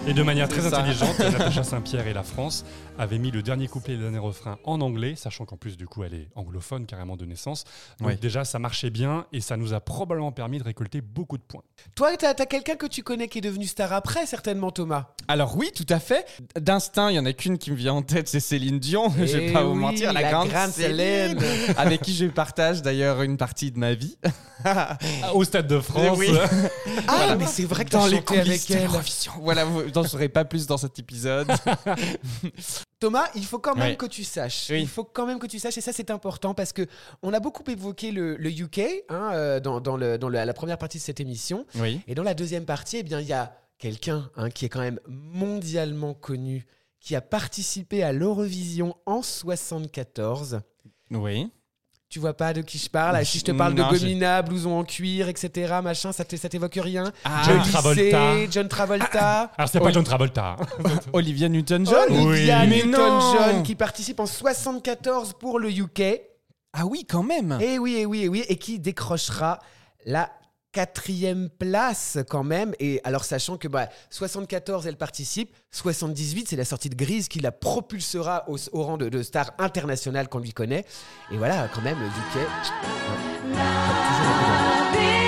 Et 0.04 0.12
de 0.14 0.22
manière 0.24 0.48
très 0.48 0.66
intelligente, 0.66 1.16
Natacha 1.20 1.62
Saint-Pierre 1.62 2.08
et 2.08 2.12
la 2.12 2.24
France 2.24 2.64
avaient 2.98 3.18
mis 3.18 3.30
le 3.30 3.42
dernier 3.42 3.68
couplet 3.68 3.94
et 3.94 3.96
le 3.96 4.02
dernier 4.04 4.18
refrain 4.18 4.58
en 4.64 4.80
anglais, 4.80 5.14
sachant 5.16 5.44
qu'en 5.44 5.56
plus, 5.56 5.76
du 5.76 5.86
coup, 5.86 6.04
elle 6.04 6.14
est 6.14 6.28
anglophone 6.34 6.86
carrément 6.86 7.16
de 7.16 7.24
naissance. 7.24 7.64
Donc 8.00 8.08
Oui. 8.08 8.16
déjà, 8.20 8.44
ça 8.44 8.58
marchait 8.58 8.90
bien 8.90 9.26
et 9.32 9.40
ça 9.40 9.56
nous 9.56 9.72
a 9.74 9.80
probablement 9.80 10.32
permis 10.32 10.58
de 10.58 10.64
récolter 10.64 11.00
beaucoup 11.00 11.38
de 11.38 11.42
points. 11.42 11.62
Toi, 11.94 12.16
t'as, 12.16 12.34
t'as 12.34 12.46
quelqu'un 12.46 12.76
que 12.76 12.86
tu 12.86 13.02
connais 13.02 13.28
qui 13.28 13.38
est 13.38 13.42
devenu 13.42 13.66
star 13.66 13.92
après, 13.92 14.26
certainement, 14.26 14.70
Thomas. 14.70 15.08
Alors 15.28 15.56
oui, 15.56 15.70
tout 15.74 15.86
à 15.88 15.98
fait. 16.00 16.24
D'instinct, 16.58 17.10
il 17.10 17.16
y 17.16 17.18
en 17.18 17.26
a 17.26 17.32
qu'une 17.32 17.58
qui 17.58 17.70
me 17.70 17.76
vient 17.76 17.94
en 17.94 18.02
tête, 18.02 18.28
c'est 18.28 18.40
Céline 18.40 18.78
Dion. 18.78 19.10
je 19.18 19.22
vais 19.24 19.48
Eh 19.48 19.52
pas 19.52 19.62
vous 19.64 19.74
mentir, 19.74 20.12
la, 20.12 20.22
la 20.22 20.30
grande, 20.30 20.48
grande 20.48 20.70
Céline, 20.70 21.38
Céline. 21.40 21.74
avec 21.76 22.02
qui 22.02 22.14
je 22.14 22.26
partage 22.26 22.82
d'ailleurs 22.82 23.22
une 23.22 23.36
partie 23.36 23.70
de 23.72 23.78
ma 23.78 23.94
vie. 23.94 24.16
Au 25.34 25.42
Stade 25.44 25.66
de 25.66 25.80
France. 25.80 26.16
Oui. 26.18 26.28
Ah, 27.08 27.34
mais 27.36 27.46
c'est 27.46 27.64
vrai 27.64 27.84
que 27.84 27.90
Dans 27.90 28.00
t'as 28.02 28.08
les 28.08 28.14
avec 28.16 28.24
coulisses 28.26 28.68
de 28.68 28.74
elle. 28.76 28.88
Voilà, 29.40 29.64
vous 29.64 29.82
n'en 29.90 30.04
saurez 30.04 30.28
pas 30.28 30.44
plus 30.44 30.66
dans 30.66 30.76
cet 30.76 30.98
épisode. 30.98 31.50
Thomas, 33.00 33.26
il 33.34 33.44
faut 33.44 33.58
quand 33.58 33.74
même 33.74 33.90
Ouais. 33.90 33.96
que 33.96 34.06
tu 34.06 34.22
saches. 34.22 34.68
Oui. 34.70 34.80
Il 34.82 34.88
faut 34.88 35.02
quand 35.04 35.26
même 35.26 35.38
que 35.40 35.46
tu 35.48 35.58
saches, 35.58 35.76
et 35.76 35.80
ça 35.80 35.92
c'est 35.92 36.10
important 36.10 36.54
parce 36.54 36.72
que 36.72 36.86
on 37.22 37.32
a 37.32 37.40
beaucoup 37.40 37.64
évoqué 37.68 38.12
le, 38.12 38.36
le 38.36 38.50
UK 38.50 38.80
hein, 39.08 39.30
euh, 39.32 39.58
dans, 39.60 39.80
dans 39.80 39.96
le, 39.96 40.18
dans 40.18 40.28
le- 40.28 40.44
la 40.44 40.54
première 40.54 40.78
partie 40.78 40.98
de 40.98 41.02
cette 41.02 41.18
émission. 41.18 41.66
Oui. 41.76 42.00
Et 42.06 42.14
dans 42.14 42.22
la 42.22 42.34
deuxième 42.34 42.64
partie, 42.64 42.98
eh 42.98 43.02
bien, 43.02 43.20
il 43.20 43.26
y 43.26 43.32
a 43.32 43.56
quelqu'un 43.78 44.30
hein, 44.36 44.50
qui 44.50 44.64
est 44.66 44.68
quand 44.68 44.80
même 44.80 45.00
mondialement 45.08 46.14
connu, 46.14 46.64
qui 47.00 47.16
a 47.16 47.20
participé 47.20 48.04
à 48.04 48.12
l'Eurovision 48.12 48.96
en 49.06 49.22
74. 49.22 50.60
Oui. 51.10 51.50
Tu 52.12 52.18
vois 52.18 52.34
pas 52.34 52.52
de 52.52 52.60
qui 52.60 52.76
je 52.76 52.90
parle 52.90 53.24
Si 53.24 53.38
je 53.38 53.44
te 53.44 53.52
parle 53.52 53.72
Non, 53.72 53.90
de 53.90 53.98
Gomina, 53.98 54.42
blouson 54.42 54.72
en 54.78 54.84
cuir, 54.84 55.30
etc., 55.30 55.76
machin, 55.82 56.12
ça 56.12 56.26
te- 56.26 56.36
ça 56.36 56.46
t'évoque 56.50 56.78
rien 56.78 57.10
Ah. 57.24 57.40
John 57.46 57.56
lycée, 57.60 57.70
Travolta. 57.72 58.50
John 58.50 58.68
Travolta. 58.68 59.50
Alors, 59.56 59.70
c'est 59.70 59.80
pas 59.80 59.90
John 59.92 60.04
Travolta. 60.04 60.56
Olivia 61.14 61.48
Newton-John 61.48 62.10
Olivia 62.10 62.64
Oui. 62.64 62.82
Newton-John 62.84 63.62
qui 63.62 63.74
participe 63.76 64.20
en 64.20 64.26
74 64.26 65.32
pour 65.40 65.58
le 65.58 65.70
UK. 65.70 66.20
Ah 66.74 66.84
oui, 66.84 67.06
quand 67.08 67.22
même. 67.22 67.56
Et 67.62 67.78
oui, 67.78 67.94
et 67.96 68.04
oui, 68.04 68.24
et 68.24 68.28
oui, 68.28 68.44
et 68.46 68.56
qui 68.56 68.78
décrochera 68.78 69.58
la 70.04 70.28
quatrième 70.72 71.48
place 71.50 72.18
quand 72.28 72.42
même. 72.42 72.74
Et 72.80 73.00
alors, 73.04 73.24
sachant 73.24 73.56
que 73.56 73.68
bah, 73.68 73.88
74, 74.10 74.86
elle 74.86 74.96
participe, 74.96 75.54
78, 75.70 76.48
c'est 76.48 76.56
la 76.56 76.64
sortie 76.64 76.88
de 76.88 76.96
Grise 76.96 77.28
qui 77.28 77.40
la 77.40 77.52
propulsera 77.52 78.44
au, 78.48 78.82
rang 78.82 78.96
de, 78.96 79.22
star 79.22 79.52
internationale 79.58 80.28
qu'on 80.28 80.40
lui 80.40 80.52
connaît. 80.52 80.84
Et 81.30 81.36
voilà, 81.36 81.68
quand 81.74 81.82
même, 81.82 81.98
UK. 81.98 82.38
euh, 84.94 85.21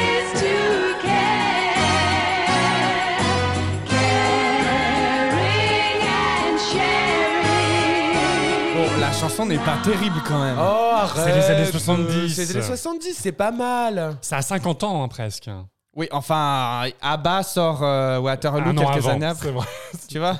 chanson 9.14 9.46
n'est 9.46 9.58
pas 9.58 9.76
terrible 9.82 10.20
quand 10.26 10.42
même. 10.42 10.56
Oh, 10.58 10.62
arrête 10.94 11.24
C'est 11.24 11.34
les 11.34 11.44
années 11.44 11.70
70. 11.70 12.34
C'est 12.34 12.44
les 12.44 12.56
années 12.56 12.66
70, 12.66 13.14
c'est 13.14 13.32
pas 13.32 13.50
mal 13.50 14.16
Ça 14.20 14.38
a 14.38 14.42
50 14.42 14.84
ans, 14.84 15.02
hein, 15.02 15.08
presque. 15.08 15.48
Oui, 15.96 16.08
enfin, 16.10 16.88
Abba 17.00 17.42
sort 17.42 17.82
euh, 17.82 18.18
Waterloo 18.18 18.70
Un 18.70 18.76
an 18.78 18.92
quelques 18.92 19.04
avant, 19.06 19.10
années 19.10 19.20
c'est 19.20 19.26
après. 19.48 19.50
vrai. 19.52 19.66
Tu 20.08 20.18
vois? 20.18 20.36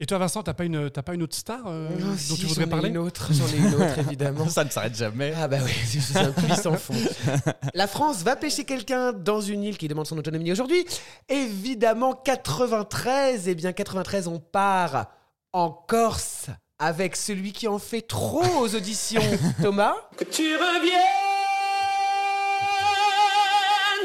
Et 0.00 0.06
toi, 0.06 0.18
Vincent, 0.18 0.42
t'as 0.42 0.52
pas 0.54 0.64
une, 0.64 0.90
t'as 0.90 1.02
pas 1.02 1.14
une 1.14 1.22
autre 1.22 1.36
star 1.36 1.60
euh, 1.66 1.88
Oh, 1.96 2.00
dont 2.02 2.16
si, 2.16 2.36
tu 2.36 2.46
voudrais 2.46 2.62
j'en 2.64 2.66
ai 2.66 2.70
parler? 2.70 2.88
une 2.88 2.98
autre, 2.98 3.28
j'en 3.30 3.46
ai 3.46 3.56
une 3.58 3.74
autre, 3.74 3.98
évidemment. 4.00 4.48
Ça 4.48 4.64
ne 4.64 4.70
s'arrête 4.70 4.96
jamais. 4.96 5.32
Ah 5.40 5.46
bah 5.46 5.58
oui, 5.64 5.70
c'est 6.00 6.18
un 6.18 6.32
puits 6.32 6.56
sans 6.56 6.74
fond. 6.76 6.94
La 7.74 7.86
France 7.86 8.22
va 8.24 8.34
pêcher 8.34 8.64
quelqu'un 8.64 9.12
dans 9.12 9.40
une 9.40 9.62
île 9.62 9.78
qui 9.78 9.86
demande 9.86 10.06
son 10.06 10.18
autonomie 10.18 10.50
aujourd'hui. 10.50 10.84
Évidemment, 11.28 12.12
93. 12.14 13.46
Eh 13.48 13.54
bien, 13.54 13.72
93, 13.72 14.26
on 14.26 14.40
part 14.40 15.06
en 15.52 15.70
Corse 15.70 16.46
avec 16.78 17.16
celui 17.16 17.52
qui 17.52 17.68
en 17.68 17.78
fait 17.78 18.02
trop 18.02 18.44
aux 18.60 18.74
auditions. 18.74 19.22
Thomas 19.62 19.94
Que 20.16 20.24
tu 20.24 20.56
reviennes, 20.56 21.00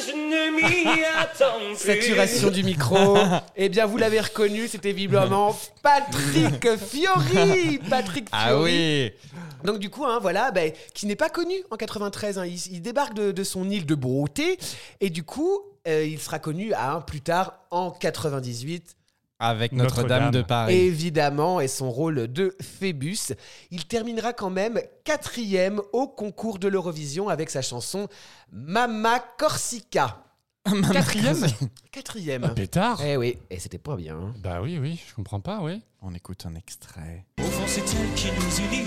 je 0.06 0.12
ne 0.14 0.56
m'y 0.56 1.04
attends 1.18 1.60
plus. 1.74 1.78
Saturation 1.78 2.50
du 2.52 2.64
micro. 2.64 3.18
Eh 3.56 3.68
bien, 3.70 3.86
vous 3.86 3.98
l'avez 3.98 4.22
reconnu, 4.22 4.68
c'était 4.68 4.92
évidemment 4.92 5.58
Patrick 5.84 6.78
Fiori. 6.78 7.80
Patrick 7.90 8.30
Fiori. 8.30 8.32
Ah 8.32 8.58
oui 8.62 9.12
Donc 9.66 9.80
du 9.80 9.90
coup, 9.90 10.06
hein, 10.06 10.20
voilà, 10.22 10.52
ben, 10.52 10.72
qui 10.94 11.08
n'est 11.08 11.16
pas 11.18 11.30
connu 11.30 11.56
en 11.72 11.76
93. 11.76 12.38
hein. 12.38 12.46
il, 12.46 12.56
il 12.72 12.82
débarque 12.82 13.14
de, 13.16 13.32
de 13.32 13.44
son 13.44 13.70
île 13.70 13.86
de 13.86 13.96
beauté 13.96 14.58
et 15.02 15.10
du 15.10 15.24
coup, 15.24 15.60
euh, 15.88 16.06
il 16.06 16.20
sera 16.20 16.40
connu 16.40 16.74
hein, 16.74 17.02
plus 17.06 17.22
tard 17.22 17.60
en 17.72 17.92
98. 17.92 18.96
Avec 19.42 19.72
Notre-Dame 19.72 20.32
de 20.32 20.42
Paris. 20.42 20.76
Évidemment, 20.76 21.62
et 21.62 21.70
son 21.70 21.90
rôle 21.92 22.28
de 22.28 22.56
Phébus. 22.62 23.34
Il 23.72 23.86
terminera 23.88 24.34
quand 24.34 24.50
même 24.50 24.82
quatrième 25.06 25.82
au 25.94 26.08
concours 26.08 26.60
de 26.60 26.68
l'Eurovision 26.68 27.30
avec 27.30 27.50
sa 27.50 27.62
chanson 27.62 28.08
Mama 28.52 29.20
Corsica. 29.38 30.24
Quatrième 30.92 31.48
Quatrième. 31.92 32.44
Ah, 32.44 32.50
Pétard 32.50 33.02
Eh 33.04 33.16
oui, 33.16 33.38
et 33.50 33.60
c'était 33.60 33.78
pas 33.78 33.96
bien. 33.96 34.16
hein. 34.18 34.34
Bah 34.44 34.60
oui, 34.62 34.78
oui, 34.78 35.02
je 35.10 35.16
comprends 35.16 35.40
pas, 35.40 35.60
oui. 35.62 35.82
On 36.02 36.14
écoute 36.14 36.46
un 36.46 36.56
extrait. 36.56 37.26
Au 37.40 37.44
fond, 37.44 37.64
c'est 37.66 37.80
elle 37.96 38.14
qui 38.16 38.28
nous 38.28 38.58
unit. 38.68 38.86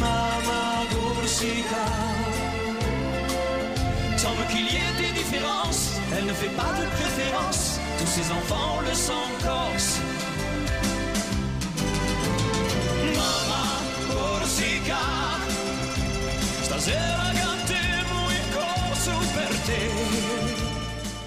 Mama 0.00 0.84
Corsica. 0.92 1.84
Semble 4.16 4.46
qu'il 4.50 4.66
y 4.66 4.76
ait 4.76 4.96
des 5.02 5.18
différences. 5.18 5.94
Elle 6.16 6.26
ne 6.26 6.32
fait 6.32 6.54
pas 6.56 6.72
de 6.80 6.86
préférence. 6.90 7.71
Tous 7.98 8.06
ses 8.06 8.30
enfants 8.32 8.80
le 8.86 8.94
sang 8.94 9.30
corse. 9.42 10.00
Mama 13.16 13.64
Corsica. 14.08 15.04
Stasera 16.62 17.30
cantiamo 17.40 18.30
in 18.30 18.44
corso 18.52 19.12
per 19.34 19.52
te. 19.66 19.80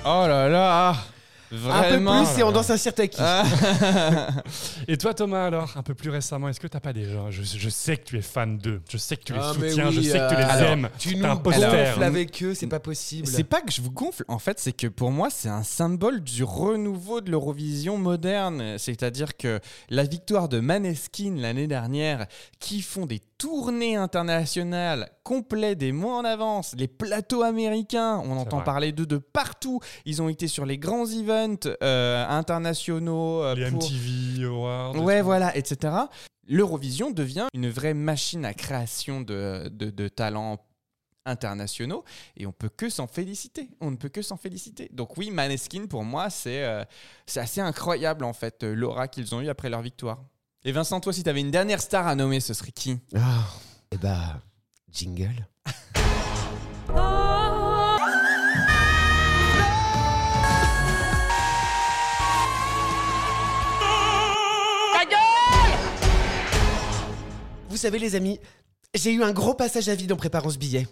Oh 0.03 0.27
là 0.27 0.47
là 0.47 1.14
Vraiment 1.55 2.11
Un 2.11 2.23
peu 2.23 2.29
plus 2.31 2.39
et 2.39 2.43
on 2.43 2.51
danse 2.51 2.69
un 2.69 2.77
sirtaki. 2.77 3.21
Et 4.87 4.97
toi, 4.97 5.13
Thomas, 5.13 5.45
alors, 5.45 5.73
un 5.75 5.83
peu 5.83 5.93
plus 5.93 6.09
récemment, 6.09 6.49
est-ce 6.49 6.59
que 6.59 6.67
t'as 6.67 6.79
pas 6.79 6.93
des 6.93 7.05
gens 7.05 7.31
je, 7.31 7.43
je 7.43 7.69
sais 7.69 7.97
que 7.97 8.03
tu 8.03 8.17
es 8.17 8.21
fan 8.21 8.57
d'eux, 8.57 8.81
je 8.89 8.97
sais 8.97 9.17
que 9.17 9.23
tu 9.23 9.33
les 9.33 9.39
Ah, 9.41 9.53
soutiens, 9.53 9.91
je 9.91 10.01
sais 10.01 10.19
que 10.19 10.29
tu 10.29 10.35
les 10.35 10.43
alors, 10.43 10.69
aimes. 10.69 10.89
Tu 10.97 11.15
un 11.23 11.35
nous 11.35 11.39
gonfles 11.41 12.03
avec 12.03 12.43
eux, 12.43 12.53
c'est 12.53 12.67
pas 12.67 12.79
possible. 12.79 13.27
C'est 13.27 13.43
pas 13.43 13.61
que 13.61 13.71
je 13.71 13.81
vous 13.81 13.91
gonfle, 13.91 14.23
en 14.27 14.39
fait, 14.39 14.59
c'est 14.59 14.73
que 14.73 14.87
pour 14.87 15.11
moi, 15.11 15.29
c'est 15.29 15.49
un 15.49 15.63
symbole 15.63 16.21
du 16.21 16.43
renouveau 16.43 17.21
de 17.21 17.31
l'Eurovision 17.31 17.97
moderne. 17.97 18.77
C'est-à-dire 18.77 19.37
que 19.37 19.59
la 19.89 20.03
victoire 20.03 20.49
de 20.49 20.59
Maneskin 20.59 21.35
l'année 21.37 21.67
dernière, 21.67 22.25
qui 22.59 22.81
font 22.81 23.05
des 23.05 23.21
tournées 23.37 23.95
internationales 23.95 25.09
complètes 25.23 25.77
des 25.77 25.91
mois 25.91 26.17
en 26.17 26.25
avance, 26.25 26.73
les 26.77 26.87
plateaux 26.87 27.43
américains, 27.43 28.21
on 28.23 28.37
entend 28.37 28.57
vrai. 28.57 28.65
parler 28.65 28.91
d'eux 28.91 29.05
de 29.05 29.17
partout. 29.17 29.79
Ils 30.05 30.21
ont 30.21 30.29
été 30.29 30.47
sur 30.47 30.65
les 30.65 30.77
grands 30.77 31.05
events 31.05 31.44
euh, 31.81 32.25
internationaux. 32.27 33.43
euh, 33.43 33.55
Les 33.55 33.69
pour- 33.69 33.83
MTV 33.83 34.45
Awards. 34.45 34.95
Ouais, 35.03 35.21
voilà, 35.21 35.55
etc. 35.55 35.93
L'Eurovision 36.47 37.11
devient 37.11 37.47
une 37.53 37.69
vraie 37.69 37.93
machine 37.93 38.45
à 38.45 38.53
création 38.53 39.21
de, 39.21 39.69
de, 39.71 39.89
de 39.89 40.07
talents 40.07 40.59
internationaux 41.25 42.03
et 42.37 42.45
on 42.45 42.51
peut 42.51 42.69
que 42.69 42.87
s'en 42.89 43.07
féliciter. 43.07 43.69
On 43.81 43.89
ne 43.89 43.95
peut 43.95 44.09
que 44.09 44.21
s'en 44.21 44.37
féliciter. 44.37 44.89
Donc 44.93 45.17
oui, 45.17 45.31
Maneskin 45.31 45.87
pour 45.87 46.03
moi 46.03 46.29
c'est 46.29 46.63
euh, 46.63 46.83
c'est 47.25 47.39
assez 47.39 47.61
incroyable 47.61 48.23
en 48.25 48.33
fait 48.33 48.61
l'aura 48.63 49.07
qu'ils 49.07 49.33
ont 49.33 49.41
eu 49.41 49.49
après 49.49 49.69
leur 49.69 49.81
victoire. 49.81 50.19
Et 50.63 50.71
Vincent, 50.71 50.99
toi 50.99 51.11
si 51.13 51.23
tu 51.23 51.29
avais 51.29 51.41
une 51.41 51.49
dernière 51.51 51.81
star 51.81 52.05
à 52.07 52.13
nommer, 52.13 52.39
ce 52.39 52.53
serait 52.53 52.71
qui? 52.71 52.99
Ah, 53.15 53.47
eh 53.91 53.97
bah, 53.97 54.39
jingle. 54.91 55.47
Vous 67.75 67.81
savez 67.81 67.99
les 67.99 68.15
amis, 68.15 68.39
j'ai 68.93 69.11
eu 69.11 69.21
un 69.21 69.33
gros 69.33 69.53
passage 69.53 69.89
à 69.89 69.95
vide 69.95 70.13
en 70.13 70.15
préparant 70.15 70.49
ce 70.49 70.57
billet. 70.57 70.87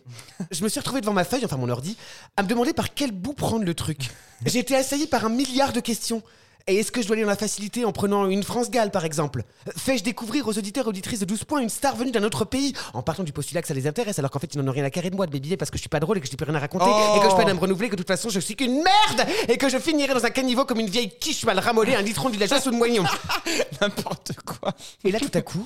Je 0.52 0.66
me 0.66 0.68
suis 0.68 0.82
retrouvé 0.82 1.00
devant 1.00 1.14
ma 1.14 1.24
feuille, 1.24 1.46
enfin 1.46 1.56
mon 1.56 1.70
ordi, 1.70 1.96
à 2.36 2.44
me 2.44 2.48
demander 2.50 2.74
par 2.74 2.94
quel 2.94 3.14
bout 3.14 3.32
prendre 3.32 3.64
le 3.64 3.74
truc. 3.74 4.10
J'ai 4.46 4.60
été 4.60 4.76
assailli 4.76 5.08
par 5.08 5.24
un 5.24 5.30
milliard 5.30 5.72
de 5.72 5.80
questions. 5.80 6.22
Et 6.68 6.76
est-ce 6.76 6.92
que 6.92 7.02
je 7.02 7.08
dois 7.08 7.16
aller 7.16 7.24
dans 7.24 7.30
la 7.30 7.38
facilité 7.38 7.86
en 7.86 7.94
prenant 7.94 8.28
une 8.28 8.44
France-Galles, 8.44 8.92
par 8.92 9.06
exemple? 9.06 9.44
Fais-je 9.78 10.04
découvrir 10.04 10.46
aux 10.46 10.58
auditeurs 10.58 10.88
et 10.88 10.90
auditrices 10.90 11.22
de 11.22 11.26
12 11.26 11.46
points 11.46 11.62
une 11.62 11.70
star 11.70 11.96
venue 11.96 12.12
d'un 12.12 12.24
autre 12.24 12.44
pays? 12.44 12.74
En 12.94 13.02
partant 13.02 13.24
du 13.24 13.32
postulat 13.32 13.62
que 13.62 13.70
ça 13.70 13.74
les 13.74 13.88
intéresse, 13.88 14.20
alors 14.20 14.30
qu'en 14.30 14.40
fait 14.40 14.54
ils 14.54 14.62
n'en 14.62 14.68
ont 14.68 14.74
rien 14.74 14.84
à 14.84 14.90
carrer 14.90 15.10
de 15.10 15.16
moi 15.16 15.26
de 15.26 15.32
mes 15.32 15.40
billets 15.40 15.56
parce 15.56 15.72
que 15.72 15.78
je 15.78 15.84
suis 15.84 15.90
pas 15.90 16.02
drôle 16.02 16.18
et 16.18 16.20
que 16.20 16.28
je 16.28 16.34
n'ai 16.34 16.38
plus 16.38 16.46
rien 16.46 16.56
à 16.56 16.60
raconter 16.60 16.86
Oh 16.86 17.16
et 17.16 17.24
que 17.24 17.30
je 17.30 17.36
peine 17.38 17.48
à 17.48 17.54
me 17.54 17.60
renouveler, 17.60 17.88
que 17.88 17.96
de 17.96 18.02
toute 18.02 18.08
façon 18.10 18.28
je 18.28 18.42
suis 18.42 18.58
qu'une 18.58 18.84
merde 18.84 19.30
et 19.48 19.58
que 19.58 19.70
je 19.70 19.78
finirai 19.78 20.14
dans 20.14 20.26
un 20.26 20.30
caniveau 20.30 20.66
comme 20.66 20.82
une 20.82 20.90
vieille 20.90 21.18
quiche 21.18 21.46
mal 21.46 21.60
ramollée, 21.60 21.96
un 21.96 22.02
litron 22.02 22.28
de 22.28 22.34
villageois 22.34 22.60
sous 22.60 22.72
le 22.72 22.78
moignon. 22.78 23.06
N'importe 23.82 24.34
quoi. 24.46 24.74
Et 25.06 25.12
là, 25.12 25.22
tout 25.22 25.32
à 25.34 25.42
coup, 25.42 25.66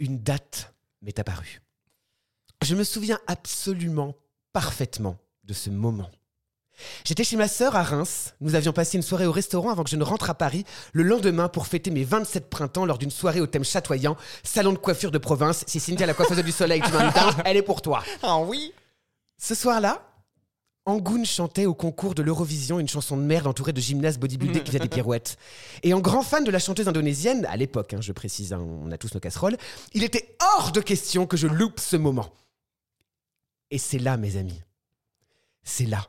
une 0.00 0.18
date 0.18 0.74
m'est 1.02 1.18
apparue. 1.18 1.62
Je 2.62 2.74
me 2.74 2.84
souviens 2.84 3.18
absolument 3.26 4.16
parfaitement 4.52 5.16
de 5.44 5.54
ce 5.54 5.70
moment. 5.70 6.10
J'étais 7.04 7.24
chez 7.24 7.36
ma 7.36 7.48
sœur 7.48 7.76
à 7.76 7.82
Reims. 7.82 8.34
Nous 8.40 8.54
avions 8.54 8.72
passé 8.72 8.96
une 8.96 9.02
soirée 9.02 9.26
au 9.26 9.32
restaurant 9.32 9.70
avant 9.70 9.84
que 9.84 9.90
je 9.90 9.96
ne 9.96 10.04
rentre 10.04 10.30
à 10.30 10.34
Paris 10.34 10.64
le 10.92 11.02
lendemain 11.02 11.48
pour 11.48 11.66
fêter 11.66 11.90
mes 11.90 12.04
27 12.04 12.48
printemps 12.48 12.86
lors 12.86 12.98
d'une 12.98 13.10
soirée 13.10 13.40
au 13.40 13.46
thème 13.46 13.64
chatoyant, 13.64 14.16
salon 14.42 14.72
de 14.72 14.78
coiffure 14.78 15.10
de 15.10 15.18
province. 15.18 15.64
Si 15.66 15.78
Cynthia 15.78 16.06
la 16.06 16.14
coiffeuse 16.14 16.42
du 16.42 16.52
soleil, 16.52 16.80
tu 16.80 16.90
m'invites, 16.92 17.16
elle 17.44 17.56
est 17.58 17.62
pour 17.62 17.82
toi. 17.82 18.02
Ah 18.22 18.38
oui 18.38 18.72
Ce 19.38 19.54
soir-là, 19.54 20.02
Angoun 20.90 21.24
chantait 21.24 21.66
au 21.66 21.74
concours 21.74 22.14
de 22.14 22.22
l'Eurovision 22.22 22.80
une 22.80 22.88
chanson 22.88 23.16
de 23.16 23.22
merde 23.22 23.46
entourée 23.46 23.72
de 23.72 23.80
gymnastes 23.80 24.18
bodybuildés 24.18 24.60
qui 24.60 24.66
faisaient 24.66 24.78
des 24.80 24.88
pirouettes. 24.88 25.36
Et 25.82 25.94
en 25.94 26.00
grand 26.00 26.22
fan 26.22 26.44
de 26.44 26.50
la 26.50 26.58
chanteuse 26.58 26.88
indonésienne, 26.88 27.46
à 27.46 27.56
l'époque, 27.56 27.94
hein, 27.94 28.00
je 28.00 28.12
précise, 28.12 28.52
hein, 28.52 28.60
on 28.84 28.90
a 28.90 28.98
tous 28.98 29.14
nos 29.14 29.20
casseroles, 29.20 29.56
il 29.94 30.02
était 30.02 30.36
hors 30.58 30.72
de 30.72 30.80
question 30.80 31.26
que 31.26 31.36
je 31.36 31.46
loupe 31.46 31.80
ce 31.80 31.96
moment. 31.96 32.30
Et 33.70 33.78
c'est 33.78 33.98
là, 33.98 34.16
mes 34.16 34.36
amis, 34.36 34.60
c'est 35.62 35.86
là, 35.86 36.08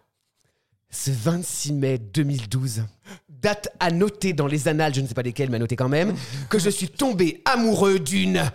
ce 0.89 1.11
26 1.11 1.73
mai 1.73 1.97
2012, 1.99 2.83
date 3.29 3.69
à 3.79 3.91
noter 3.91 4.33
dans 4.33 4.47
les 4.47 4.67
annales, 4.67 4.95
je 4.95 5.01
ne 5.01 5.07
sais 5.07 5.13
pas 5.13 5.21
lesquelles, 5.21 5.49
mais 5.49 5.57
à 5.57 5.59
noter 5.59 5.75
quand 5.75 5.89
même, 5.89 6.15
que 6.49 6.59
je 6.59 6.69
suis 6.69 6.89
tombé 6.89 7.41
amoureux 7.45 7.99
d'une... 7.99 8.51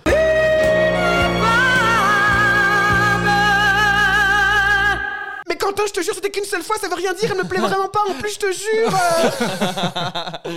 Quentin, 5.67 5.83
je 5.89 5.93
te 5.93 6.01
jure, 6.01 6.15
c'était 6.15 6.31
qu'une 6.31 6.45
seule 6.45 6.63
fois, 6.63 6.77
ça 6.81 6.87
veut 6.87 6.95
rien 6.95 7.13
dire, 7.13 7.29
elle 7.33 7.39
me 7.39 7.43
plaît 7.43 7.59
vraiment 7.59 7.89
pas, 7.89 8.05
en 8.09 8.15
plus, 8.15 8.35
je 8.35 8.39
te 8.39 8.53
jure 8.53 8.97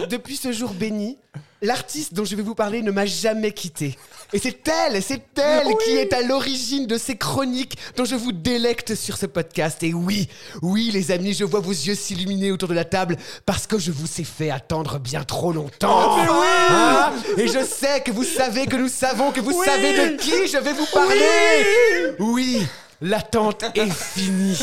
Depuis 0.08 0.36
ce 0.36 0.52
jour 0.52 0.70
béni, 0.70 1.18
l'artiste 1.64 2.14
dont 2.14 2.26
je 2.26 2.36
vais 2.36 2.44
vous 2.44 2.54
parler 2.54 2.84
ne 2.84 2.92
m'a 2.92 3.08
jamais 3.08 3.52
quitté. 3.52 3.98
Et 4.34 4.38
c'est 4.38 4.68
elle, 4.68 5.02
c'est 5.02 5.24
elle 5.40 5.76
qui 5.84 5.98
est 5.98 6.14
à 6.14 6.22
l'origine 6.22 6.86
de 6.86 7.00
ces 7.00 7.18
chroniques 7.18 7.76
dont 7.98 8.06
je 8.06 8.16
vous 8.16 8.32
délecte 8.32 8.94
sur 8.94 9.18
ce 9.18 9.26
podcast. 9.26 9.82
Et 9.82 9.96
oui, 9.96 10.30
oui 10.62 10.92
les 10.94 11.10
amis, 11.10 11.34
je 11.34 11.44
vois 11.44 11.60
vos 11.60 11.72
yeux 11.72 11.96
s'illuminer 11.96 12.52
autour 12.52 12.70
de 12.70 12.76
la 12.76 12.86
table 12.86 13.18
parce 13.48 13.66
que 13.66 13.80
je 13.80 13.92
vous 13.92 14.22
ai 14.22 14.24
fait 14.24 14.52
attendre 14.52 15.00
bien 15.00 15.24
trop 15.24 15.52
longtemps. 15.52 16.20
Hein 16.20 17.14
Et 17.36 17.48
je 17.48 17.66
sais 17.66 18.02
que 18.02 18.12
vous 18.12 18.24
savez 18.24 18.68
que 18.68 18.76
nous 18.76 18.90
savons 18.90 19.32
que 19.32 19.42
vous 19.42 19.64
savez 19.64 19.94
de 19.94 20.18
qui 20.18 20.48
je 20.48 20.60
vais 20.60 20.74
vous 20.74 20.86
parler. 20.94 22.14
Oui. 22.20 22.62
L'attente 23.02 23.64
est 23.76 23.92
finie. 23.92 24.60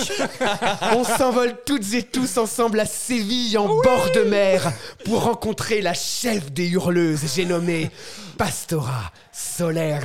On 0.95 1.05
s'envole 1.05 1.57
toutes 1.64 1.95
et 1.95 2.03
tous 2.03 2.37
ensemble 2.37 2.80
à 2.80 2.84
Séville 2.84 3.57
en 3.57 3.66
bord 3.66 4.11
de 4.14 4.24
mer 4.24 4.72
pour 5.07 5.24
rencontrer 5.24 5.80
la 5.80 5.95
chef 5.95 6.53
des 6.53 6.68
hurleuses, 6.68 7.22
j'ai 7.34 7.47
nommé 7.47 7.91
Pastora 8.37 9.11
Soler. 9.32 10.01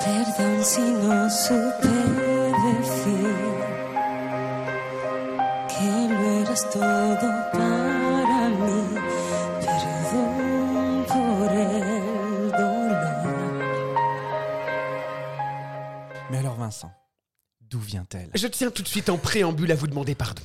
Perdón 0.00 0.64
si 0.64 0.80
no 0.80 1.30
supe 1.30 1.86
decir 2.64 3.34
que 5.68 5.90
lo 6.12 6.40
eras 6.42 6.68
todo 6.70 7.28
para 7.52 7.71
Vincent, 16.62 16.92
d'où 17.60 17.80
vient-elle? 17.80 18.30
Je 18.34 18.46
tiens 18.46 18.70
tout 18.70 18.84
de 18.84 18.88
suite 18.88 19.08
en 19.08 19.18
préambule 19.18 19.72
à 19.72 19.74
vous 19.74 19.88
demander 19.88 20.14
pardon. 20.14 20.42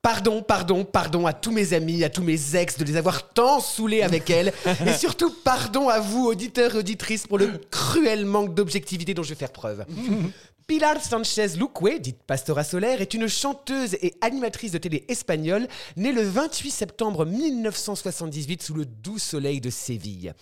Pardon, 0.00 0.42
pardon, 0.42 0.86
pardon 0.86 1.26
à 1.26 1.34
tous 1.34 1.52
mes 1.52 1.74
amis, 1.74 2.02
à 2.02 2.08
tous 2.08 2.22
mes 2.22 2.56
ex 2.56 2.78
de 2.78 2.84
les 2.84 2.96
avoir 2.96 3.28
tant 3.34 3.60
saoulés 3.60 4.00
avec 4.00 4.30
elle. 4.30 4.54
Et 4.86 4.94
surtout, 4.94 5.30
pardon 5.44 5.90
à 5.90 6.00
vous, 6.00 6.24
auditeurs 6.26 6.74
et 6.74 6.78
auditrices, 6.78 7.26
pour 7.26 7.36
le 7.36 7.60
cruel 7.70 8.24
manque 8.24 8.54
d'objectivité 8.54 9.12
dont 9.12 9.22
je 9.22 9.30
vais 9.30 9.34
faire 9.34 9.52
preuve. 9.52 9.84
Pilar 10.66 11.02
Sanchez 11.02 11.48
Luque, 11.58 12.00
dite 12.00 12.22
Pastora 12.26 12.64
Soler, 12.64 12.96
est 13.00 13.12
une 13.12 13.28
chanteuse 13.28 13.94
et 14.00 14.14
animatrice 14.22 14.72
de 14.72 14.78
télé 14.78 15.04
espagnole 15.08 15.68
née 15.96 16.12
le 16.12 16.22
28 16.22 16.70
septembre 16.70 17.26
1978 17.26 18.62
sous 18.62 18.74
le 18.74 18.86
doux 18.86 19.18
soleil 19.18 19.60
de 19.60 19.68
Séville. 19.68 20.32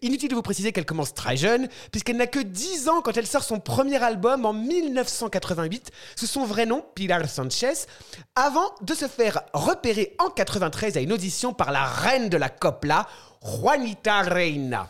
Inutile 0.00 0.30
de 0.30 0.34
vous 0.34 0.42
préciser 0.42 0.72
qu'elle 0.72 0.86
commence 0.86 1.12
très 1.12 1.36
jeune, 1.36 1.68
puisqu'elle 1.92 2.16
n'a 2.16 2.26
que 2.26 2.38
10 2.38 2.88
ans 2.88 3.02
quand 3.02 3.18
elle 3.18 3.26
sort 3.26 3.44
son 3.44 3.60
premier 3.60 4.02
album 4.02 4.46
en 4.46 4.54
1988 4.54 5.90
sous 6.16 6.26
son 6.26 6.46
vrai 6.46 6.64
nom, 6.64 6.82
Pilar 6.94 7.28
Sanchez, 7.28 7.74
avant 8.34 8.74
de 8.80 8.94
se 8.94 9.06
faire 9.06 9.42
repérer 9.52 10.16
en 10.18 10.30
93 10.30 10.96
à 10.96 11.00
une 11.00 11.12
audition 11.12 11.52
par 11.52 11.70
la 11.70 11.84
reine 11.84 12.30
de 12.30 12.38
la 12.38 12.48
copla, 12.48 13.06
Juanita 13.42 14.22
Reina. 14.22 14.88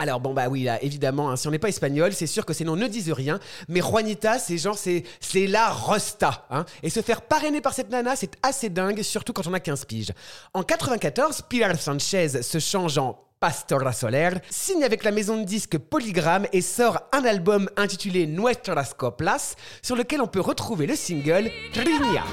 Alors 0.00 0.20
bon 0.20 0.32
bah 0.32 0.48
oui 0.48 0.62
là 0.64 0.82
évidemment 0.82 1.30
hein, 1.30 1.36
si 1.36 1.48
on 1.48 1.50
n'est 1.50 1.58
pas 1.58 1.68
espagnol 1.68 2.12
c'est 2.12 2.28
sûr 2.28 2.46
que 2.46 2.52
ces 2.52 2.64
noms 2.64 2.76
ne 2.76 2.86
disent 2.86 3.10
rien 3.10 3.40
mais 3.66 3.80
Juanita 3.80 4.38
c'est 4.38 4.56
genre 4.56 4.78
c'est 4.78 5.02
c'est 5.18 5.48
la 5.48 5.70
Rosta 5.70 6.46
hein. 6.50 6.64
et 6.84 6.90
se 6.90 7.02
faire 7.02 7.22
parrainer 7.22 7.60
par 7.60 7.74
cette 7.74 7.90
nana 7.90 8.14
c'est 8.14 8.36
assez 8.44 8.68
dingue 8.68 9.02
surtout 9.02 9.32
quand 9.32 9.48
on 9.48 9.54
a 9.54 9.60
15 9.60 9.86
piges. 9.86 10.12
En 10.54 10.62
94 10.62 11.42
Pilar 11.48 11.76
Sanchez 11.80 12.42
se 12.42 12.58
change 12.60 12.96
en 12.98 13.27
Pastora 13.40 13.92
Soler, 13.92 14.30
signe 14.50 14.82
avec 14.82 15.04
la 15.04 15.12
maison 15.12 15.36
de 15.36 15.44
disques 15.44 15.78
Polygram 15.78 16.46
et 16.52 16.60
sort 16.60 16.98
un 17.12 17.24
album 17.24 17.70
intitulé 17.76 18.26
Nuestras 18.26 18.94
Coplas 18.96 19.54
sur 19.80 19.94
lequel 19.94 20.20
on 20.20 20.26
peut 20.26 20.40
retrouver 20.40 20.86
le 20.86 20.96
single 20.96 21.50
Trinia. 21.72 22.24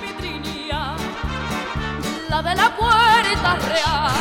La 2.28 2.42
de 2.42 2.58
la 2.58 2.72
puerta 2.72 3.54
real, 3.54 4.12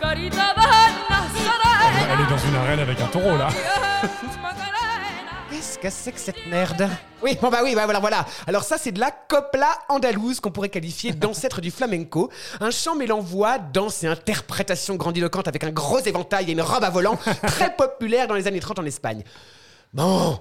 carita 0.00 0.54
de 0.54 0.66
Nazarena. 1.10 2.12
Elle 2.12 2.20
est 2.20 2.30
dans 2.30 2.38
une 2.38 2.54
arène 2.54 2.80
avec 2.80 3.00
un 3.00 3.06
taureau 3.08 3.36
là. 3.36 3.48
Qu'est-ce 5.56 5.78
que 5.78 5.88
c'est 5.88 6.12
que 6.12 6.20
cette 6.20 6.46
merde? 6.48 6.86
Oui, 7.22 7.38
bon 7.40 7.48
bah 7.48 7.60
oui, 7.62 7.74
bah 7.74 7.84
voilà, 7.84 7.98
voilà. 7.98 8.26
Alors 8.46 8.62
ça, 8.62 8.76
c'est 8.76 8.92
de 8.92 9.00
la 9.00 9.10
copla 9.10 9.68
andalouse 9.88 10.38
qu'on 10.38 10.50
pourrait 10.50 10.68
qualifier 10.68 11.12
d'ancêtre 11.14 11.62
du 11.62 11.70
flamenco. 11.70 12.30
Un 12.60 12.70
chant 12.70 12.94
mêlant 12.94 13.20
voix, 13.20 13.58
danse 13.58 14.04
et 14.04 14.06
interprétation 14.06 14.96
grandiloquente 14.96 15.48
avec 15.48 15.64
un 15.64 15.70
gros 15.70 16.00
éventail 16.00 16.50
et 16.50 16.52
une 16.52 16.60
robe 16.60 16.84
à 16.84 16.90
volant, 16.90 17.18
très 17.46 17.74
populaire 17.74 18.28
dans 18.28 18.34
les 18.34 18.46
années 18.46 18.60
30 18.60 18.80
en 18.80 18.84
Espagne. 18.84 19.24
Bon, 19.96 20.38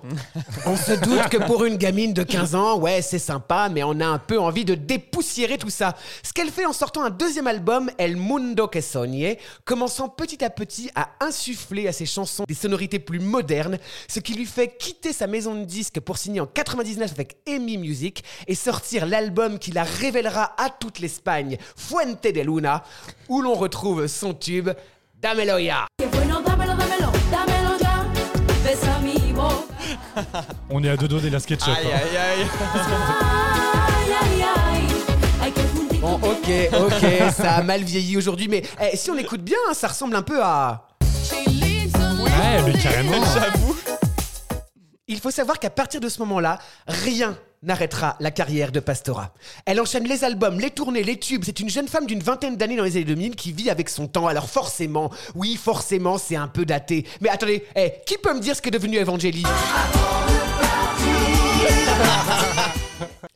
on 0.66 0.76
se 0.76 0.92
doute 0.92 1.30
que 1.30 1.38
pour 1.38 1.64
une 1.64 1.78
gamine 1.78 2.12
de 2.12 2.24
15 2.24 2.56
ans, 2.56 2.78
ouais, 2.78 3.02
c'est 3.02 3.20
sympa, 3.20 3.70
mais 3.72 3.84
on 3.84 4.02
a 4.02 4.06
un 4.06 4.18
peu 4.18 4.38
envie 4.38 4.66
de 4.66 4.76
dépoussiérer 4.76 5.58
tout 5.58 5.70
ça. 5.70 5.96
Ce 6.24 6.34
qu'elle 6.34 6.50
fait 6.50 6.66
en 6.66 6.74
sortant 6.74 7.04
un 7.06 7.10
deuxième 7.10 7.48
album, 7.48 7.90
El 7.98 8.18
Mundo 8.18 8.68
que 8.68 8.82
Soñé, 8.82 9.40
commençant 9.64 10.10
petit 10.10 10.44
à 10.44 10.50
petit 10.50 10.92
à 10.94 11.08
insuffler 11.22 11.88
à 11.88 11.94
ses 11.94 12.06
chansons 12.06 12.44
des 12.46 12.54
sonorités 12.54 13.00
plus 13.00 13.22
modernes, 13.22 13.80
ce 14.10 14.20
qui 14.20 14.34
lui 14.34 14.46
fait 14.46 14.76
quitter 14.78 15.14
sa 15.14 15.26
maison 15.26 15.56
de 15.56 15.64
disques 15.64 16.02
pour 16.02 16.18
signer 16.18 16.42
en 16.42 16.48
99 16.48 17.14
avec 17.14 17.38
EMI 17.46 17.78
Music 17.78 18.26
et 18.48 18.56
sortir 18.56 19.06
l'album 19.06 19.58
qui 19.58 19.72
la 19.72 19.84
révélera 19.84 20.54
à 20.58 20.70
toute 20.70 21.00
l'Espagne, 21.00 21.58
Fuente 21.78 22.24
de 22.24 22.42
Luna, 22.42 22.84
où 23.30 23.42
l'on 23.42 23.54
retrouve 23.54 24.08
son 24.08 24.34
tube 24.34 24.70
Dámelo 25.22 25.60
On 30.70 30.84
est 30.84 30.90
à 30.90 30.98
deux 30.98 31.08
doigts 31.08 31.22
de 31.22 31.30
la 31.30 31.40
SketchUp. 31.40 31.70
Aïe 31.70 31.88
hein. 31.94 32.00
aïe 32.12 32.18
aïe. 32.18 32.46
Bon, 36.00 36.16
ok, 36.16 36.50
ok, 36.74 37.34
ça 37.36 37.54
a 37.54 37.64
mal 37.64 37.84
vieilli 37.84 38.16
aujourd'hui, 38.16 38.48
mais 38.48 38.62
eh, 38.80 38.96
si 38.96 39.10
on 39.10 39.18
écoute 39.18 39.42
bien, 39.42 39.58
ça 39.74 39.88
ressemble 39.88 40.16
un 40.16 40.22
peu 40.22 40.40
à... 40.44 40.88
Ouais, 41.02 42.62
mais 42.66 42.74
carrément. 42.74 43.24
J'avoue 43.34 43.76
Il 45.08 45.20
faut 45.20 45.32
savoir 45.32 45.60
qu'à 45.60 45.72
partir 45.72 46.00
de 46.00 46.10
ce 46.10 46.20
moment-là, 46.20 46.60
rien 46.88 47.36
n'arrêtera 47.64 48.16
la 48.20 48.32
carrière 48.32 48.72
de 48.72 48.80
Pastora. 48.80 49.34
Elle 49.66 49.82
enchaîne 49.82 50.08
les 50.08 50.24
albums, 50.24 50.60
les 50.60 50.72
tournées, 50.72 51.04
les 51.04 51.20
tubes. 51.20 51.44
C'est 51.46 51.60
une 51.60 51.70
jeune 51.70 51.88
femme 51.88 52.06
d'une 52.06 52.22
vingtaine 52.22 52.56
d'années 52.56 52.76
dans 52.78 52.84
les 52.84 52.96
années 52.98 53.06
2000 53.06 53.36
qui 53.36 53.52
vit 53.52 53.70
avec 53.70 53.90
son 53.90 54.08
temps. 54.08 54.28
Alors 54.28 54.50
forcément, 54.50 55.12
oui, 55.36 55.56
forcément, 55.56 56.18
c'est 56.18 56.36
un 56.36 56.48
peu 56.48 56.66
daté. 56.66 57.06
Mais 57.22 57.30
attendez, 57.30 57.66
eh, 57.76 57.94
qui 58.06 58.18
peut 58.18 58.34
me 58.34 58.40
dire 58.40 58.56
ce 58.56 58.62
qu'est 58.62 58.72
devenu 58.72 58.98
Evangélie 58.98 59.44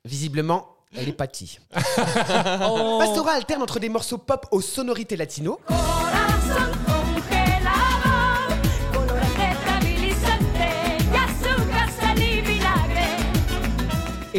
Visiblement, 0.05 0.67
elle 0.95 1.09
est 1.09 1.13
pâtie. 1.13 1.59
Pastora 1.74 3.32
alterne 3.34 3.61
entre 3.61 3.80
des 3.80 3.89
morceaux 3.89 4.17
pop 4.17 4.45
aux 4.51 4.61
sonorités 4.61 5.15
latino 5.15 5.59
Corazón 5.67 6.18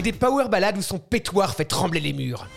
et 0.00 0.02
des 0.02 0.12
power 0.12 0.48
ballades 0.48 0.78
où 0.78 0.82
son 0.82 0.98
pétoire 0.98 1.54
fait 1.54 1.66
trembler 1.66 2.00
les 2.00 2.14
murs. 2.14 2.48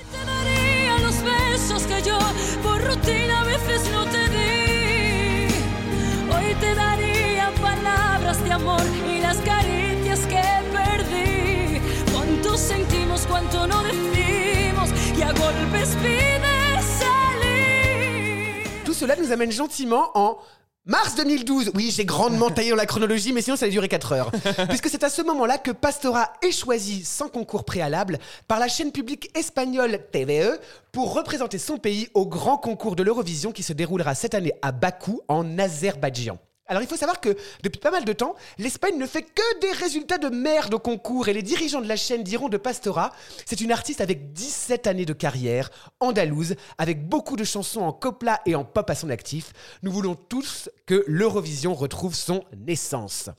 Tout 18.86 18.94
cela 18.94 19.16
nous 19.18 19.32
amène 19.34 19.52
gentiment 19.52 20.12
en 20.16 20.38
mars 20.86 21.16
2012. 21.16 21.72
Oui, 21.76 21.92
j'ai 21.96 22.06
grandement 22.06 22.50
taillé 22.52 22.72
dans 22.72 22.76
la 22.76 22.86
chronologie, 22.86 23.34
mais 23.34 23.42
sinon 23.42 23.56
ça 23.56 23.66
allait 23.66 23.72
durer 23.72 23.88
4 23.88 24.12
heures. 24.14 24.32
Puisque 24.70 24.90
c'est 24.90 25.04
à 25.04 25.10
ce 25.10 25.22
moment-là 25.22 25.58
que 25.58 25.72
Pastora 25.72 26.34
est 26.42 26.52
choisi 26.52 27.04
sans 27.04 27.30
concours 27.30 27.66
préalable 27.66 28.20
par 28.48 28.60
la 28.60 28.68
chaîne 28.68 28.92
publique 28.92 29.30
espagnole 29.38 30.00
TVE 30.12 30.60
pour 30.92 31.14
représenter 31.14 31.58
son 31.58 31.78
pays 31.78 32.08
au 32.14 32.26
grand 32.26 32.58
concours 32.58 32.96
de 32.96 33.04
l'Eurovision 33.04 33.52
qui 33.52 33.64
se 33.64 33.74
déroulera 33.74 34.16
cette 34.16 34.36
année 34.36 34.54
à 34.62 34.72
Bakou, 34.72 35.22
en 35.28 35.58
Azerbaïdjan. 35.58 36.38
Alors 36.74 36.82
il 36.82 36.90
faut 36.90 36.98
savoir 36.98 37.22
que 37.22 37.38
depuis 37.62 37.80
pas 37.80 37.92
mal 37.92 38.04
de 38.04 38.14
temps, 38.14 38.34
l'Espagne 38.58 38.98
ne 38.98 39.06
fait 39.06 39.22
que 39.22 39.60
des 39.60 39.72
résultats 39.74 40.18
de 40.18 40.30
merde 40.30 40.74
au 40.74 40.80
concours 40.80 41.28
et 41.28 41.34
les 41.34 41.44
dirigeants 41.44 41.82
de 41.82 41.88
la 41.88 41.96
chaîne 41.96 42.24
diront 42.24 42.50
de 42.50 42.58
Pastora, 42.58 43.12
c'est 43.46 43.62
une 43.62 43.72
artiste 43.72 44.02
avec 44.02 44.34
17 44.34 44.88
années 44.88 45.06
de 45.06 45.14
carrière, 45.14 45.70
andalouse, 46.00 46.56
avec 46.80 47.08
beaucoup 47.08 47.36
de 47.36 47.44
chansons 47.44 47.82
en 47.82 47.94
copla 47.94 48.42
et 48.48 48.56
en 48.56 48.66
pop 48.66 48.90
à 48.90 48.96
son 48.96 49.12
actif. 49.12 49.54
Nous 49.84 49.92
voulons 49.92 50.16
tous 50.16 50.68
que 50.88 51.04
l'Eurovision 51.06 51.76
retrouve 51.76 52.16
son 52.16 52.44
essence. 52.66 53.30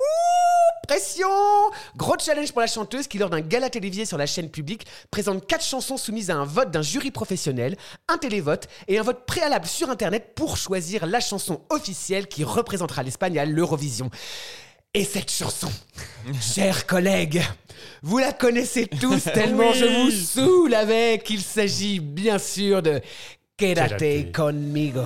Ouh, 0.00 0.86
pression 0.86 1.28
Gros 1.96 2.16
challenge 2.18 2.52
pour 2.52 2.60
la 2.60 2.66
chanteuse 2.66 3.08
qui, 3.08 3.18
lors 3.18 3.30
d'un 3.30 3.40
gala 3.40 3.68
télévisé 3.68 4.04
sur 4.04 4.16
la 4.16 4.26
chaîne 4.26 4.50
publique, 4.50 4.86
présente 5.10 5.46
quatre 5.46 5.64
chansons 5.64 5.96
soumises 5.96 6.30
à 6.30 6.36
un 6.36 6.44
vote 6.44 6.70
d'un 6.70 6.82
jury 6.82 7.10
professionnel, 7.10 7.76
un 8.08 8.18
télévote 8.18 8.68
et 8.86 8.98
un 8.98 9.02
vote 9.02 9.26
préalable 9.26 9.66
sur 9.66 9.90
Internet 9.90 10.32
pour 10.34 10.56
choisir 10.56 11.06
la 11.06 11.20
chanson 11.20 11.62
officielle 11.70 12.28
qui 12.28 12.44
représentera 12.44 13.02
l'Espagne 13.02 13.38
à 13.38 13.44
l'Eurovision. 13.44 14.10
Et 14.94 15.04
cette 15.04 15.30
chanson, 15.30 15.68
chers 16.40 16.86
collègues, 16.86 17.42
vous 18.02 18.18
la 18.18 18.32
connaissez 18.32 18.86
tous 18.86 19.24
tellement 19.34 19.72
je 19.72 19.84
vous 19.84 20.10
saoule 20.10 20.74
avec. 20.74 21.28
Il 21.30 21.42
s'agit 21.42 22.00
bien 22.00 22.38
sûr 22.38 22.82
de 22.82 23.00
Quédate. 23.56 24.32
conmigo. 24.32 25.02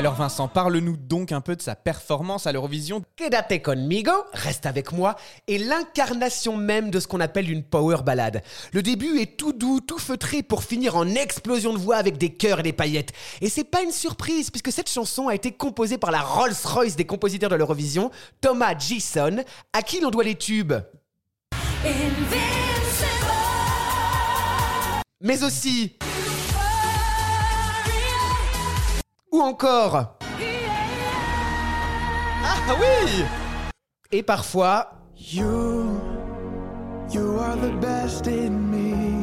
Alors 0.00 0.14
Vincent, 0.14 0.48
parle-nous 0.48 0.96
donc 0.96 1.30
un 1.30 1.42
peu 1.42 1.54
de 1.54 1.60
sa 1.60 1.74
performance 1.74 2.46
à 2.46 2.52
l'Eurovision. 2.52 3.02
Quédate 3.16 3.60
conmigo, 3.60 4.10
reste 4.32 4.64
avec 4.64 4.92
moi, 4.92 5.14
est 5.46 5.58
l'incarnation 5.58 6.56
même 6.56 6.90
de 6.90 6.98
ce 7.00 7.06
qu'on 7.06 7.20
appelle 7.20 7.50
une 7.50 7.62
power 7.62 7.98
ballade. 8.02 8.42
Le 8.72 8.80
début 8.80 9.20
est 9.20 9.36
tout 9.36 9.52
doux, 9.52 9.80
tout 9.80 9.98
feutré 9.98 10.42
pour 10.42 10.64
finir 10.64 10.96
en 10.96 11.06
explosion 11.06 11.74
de 11.74 11.78
voix 11.78 11.96
avec 11.96 12.16
des 12.16 12.30
chœurs 12.30 12.60
et 12.60 12.62
des 12.62 12.72
paillettes. 12.72 13.12
Et 13.42 13.50
c'est 13.50 13.64
pas 13.64 13.82
une 13.82 13.92
surprise 13.92 14.48
puisque 14.48 14.72
cette 14.72 14.88
chanson 14.88 15.28
a 15.28 15.34
été 15.34 15.52
composée 15.52 15.98
par 15.98 16.12
la 16.12 16.22
Rolls-Royce 16.22 16.96
des 16.96 17.04
compositeurs 17.04 17.50
de 17.50 17.56
l'Eurovision, 17.56 18.10
Thomas 18.40 18.78
Gison, 18.78 19.44
à 19.74 19.82
qui 19.82 20.00
l'on 20.00 20.08
doit 20.08 20.24
les 20.24 20.36
tubes. 20.36 20.72
Mais 25.20 25.42
aussi. 25.44 25.98
Ou 29.32 29.40
encore. 29.40 30.16
Ah 32.42 32.76
oui 32.80 33.24
Et 34.10 34.22
parfois. 34.24 34.90
You. 35.16 36.00
You 37.12 37.38
are 37.38 37.56
the 37.56 37.72
best 37.80 38.26
in 38.26 38.50
me. 38.50 39.20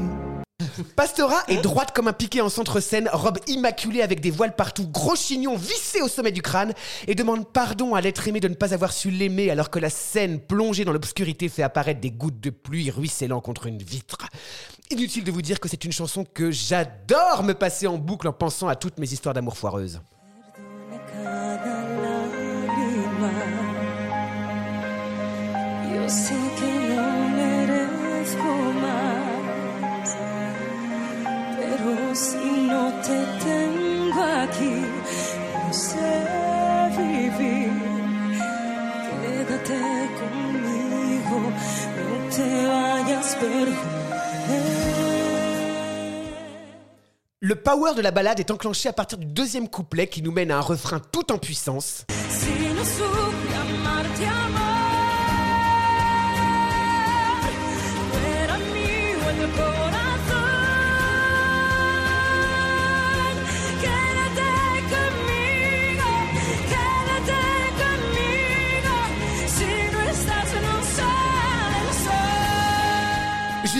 Pastora 0.95 1.43
est 1.47 1.61
droite 1.61 1.91
comme 1.93 2.07
un 2.07 2.13
piqué 2.13 2.41
en 2.41 2.49
centre-scène, 2.49 3.09
robe 3.11 3.39
immaculée 3.47 4.01
avec 4.01 4.21
des 4.21 4.31
voiles 4.31 4.55
partout, 4.55 4.87
gros 4.87 5.15
chignon 5.15 5.55
vissé 5.55 6.01
au 6.01 6.07
sommet 6.07 6.31
du 6.31 6.41
crâne, 6.41 6.73
et 7.07 7.15
demande 7.15 7.51
pardon 7.51 7.95
à 7.95 8.01
l'être 8.01 8.27
aimé 8.27 8.39
de 8.39 8.47
ne 8.47 8.53
pas 8.53 8.73
avoir 8.73 8.91
su 8.93 9.09
l'aimer 9.09 9.49
alors 9.49 9.69
que 9.69 9.79
la 9.79 9.89
scène 9.89 10.39
plongée 10.39 10.85
dans 10.85 10.93
l'obscurité 10.93 11.49
fait 11.49 11.63
apparaître 11.63 11.99
des 11.99 12.11
gouttes 12.11 12.39
de 12.39 12.49
pluie 12.49 12.91
ruisselant 12.91 13.41
contre 13.41 13.65
une 13.65 13.81
vitre. 13.81 14.17
Inutile 14.89 15.25
de 15.25 15.31
vous 15.31 15.41
dire 15.41 15.59
que 15.59 15.67
c'est 15.67 15.83
une 15.83 15.91
chanson 15.91 16.23
que 16.23 16.49
j'adore 16.49 17.43
me 17.43 17.53
passer 17.53 17.87
en 17.87 17.97
boucle 17.97 18.27
en 18.27 18.33
pensant 18.33 18.69
à 18.69 18.75
toutes 18.75 18.97
mes 18.99 19.11
histoires 19.11 19.33
d'amour 19.33 19.57
foireuses. 19.57 19.99
Le 47.39 47.55
power 47.55 47.93
de 47.95 48.01
la 48.01 48.11
balade 48.11 48.39
est 48.39 48.51
enclenché 48.51 48.89
à 48.89 48.93
partir 48.93 49.17
du 49.17 49.25
deuxième 49.25 49.69
couplet 49.69 50.07
qui 50.07 50.21
nous 50.21 50.31
mène 50.31 50.51
à 50.51 50.57
un 50.57 50.61
refrain 50.61 50.99
tout 50.99 51.31
en 51.31 51.37
puissance. 51.37 52.05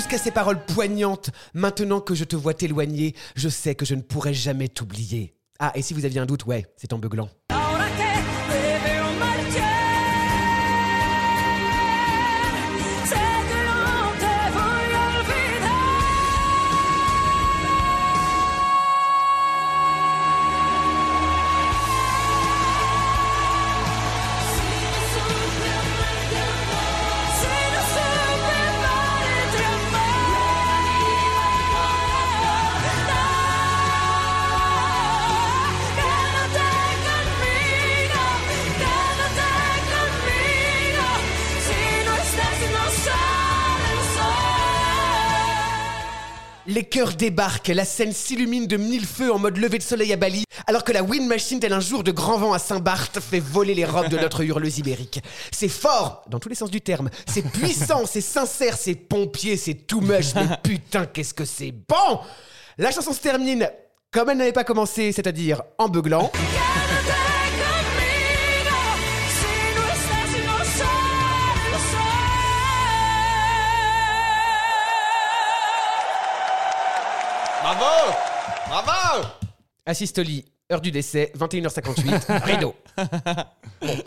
Jusqu'à 0.08 0.24
ces 0.24 0.32
paroles 0.32 0.64
poignantes, 0.64 1.32
maintenant 1.54 2.00
que 2.00 2.16
je 2.16 2.24
te 2.24 2.38
vois 2.38 2.54
t'éloigner, 2.54 3.14
je 3.36 3.50
sais 3.50 3.76
que 3.76 3.84
je 3.84 3.94
ne 3.94 4.00
pourrai 4.00 4.34
jamais 4.34 4.70
t'oublier. 4.70 5.34
Ah, 5.60 5.74
et 5.76 5.82
si 5.82 5.94
vous 5.94 6.06
aviez 6.06 6.22
un 6.22 6.26
doute, 6.26 6.46
ouais, 6.46 6.66
c'est 6.78 6.94
en 6.94 6.98
beuglant. 6.98 7.28
Les 46.78 46.84
chœurs 46.84 47.16
débarquent, 47.16 47.70
la 47.70 47.86
scène 47.86 48.14
s'illumine 48.14 48.68
de 48.68 48.78
mille 48.78 49.08
feux 49.08 49.34
en 49.34 49.40
mode 49.40 49.58
lever 49.58 49.80
de 49.80 49.84
soleil 49.84 50.14
à 50.14 50.16
Bali, 50.16 50.44
alors 50.68 50.84
que 50.84 50.92
la 50.92 51.02
wind 51.02 51.28
machine, 51.28 51.60
tel 51.60 51.74
un 51.74 51.80
jour 51.80 52.04
de 52.04 52.12
grand 52.12 52.38
vent 52.38 52.54
à 52.54 52.60
Saint-Barth, 52.60 53.20
fait 53.20 53.40
voler 53.40 53.74
les 53.74 53.84
robes 53.84 54.10
de 54.10 54.18
notre 54.20 54.44
hurleuse 54.44 54.78
ibérique. 54.78 55.20
C'est 55.52 55.70
fort, 55.70 56.24
dans 56.30 56.38
tous 56.38 56.50
les 56.50 56.54
sens 56.54 56.70
du 56.70 56.80
terme. 56.80 57.10
C'est 57.26 57.42
puissant, 57.42 58.06
c'est 58.06 58.22
sincère, 58.22 58.78
c'est 58.78 58.94
pompier, 58.94 59.58
c'est 59.58 59.88
too 59.88 60.02
much, 60.02 60.36
mais 60.36 60.50
putain, 60.64 61.08
qu'est-ce 61.08 61.34
que 61.34 61.46
c'est 61.46 61.72
bon 61.72 62.20
La 62.78 62.92
chanson 62.92 63.12
se 63.12 63.22
termine 63.22 63.68
comme 64.12 64.30
elle 64.30 64.38
n'avait 64.38 64.52
pas 64.52 64.64
commencé, 64.64 65.12
c'est-à-dire 65.12 65.64
en 65.80 65.90
beuglant. 65.90 66.32
Assistoli, 79.88 80.44
heure 80.72 80.82
du 80.82 80.92
décès, 80.92 81.32
21h58, 81.40 82.44
rideau. 82.44 82.76
Bon. 83.82 83.98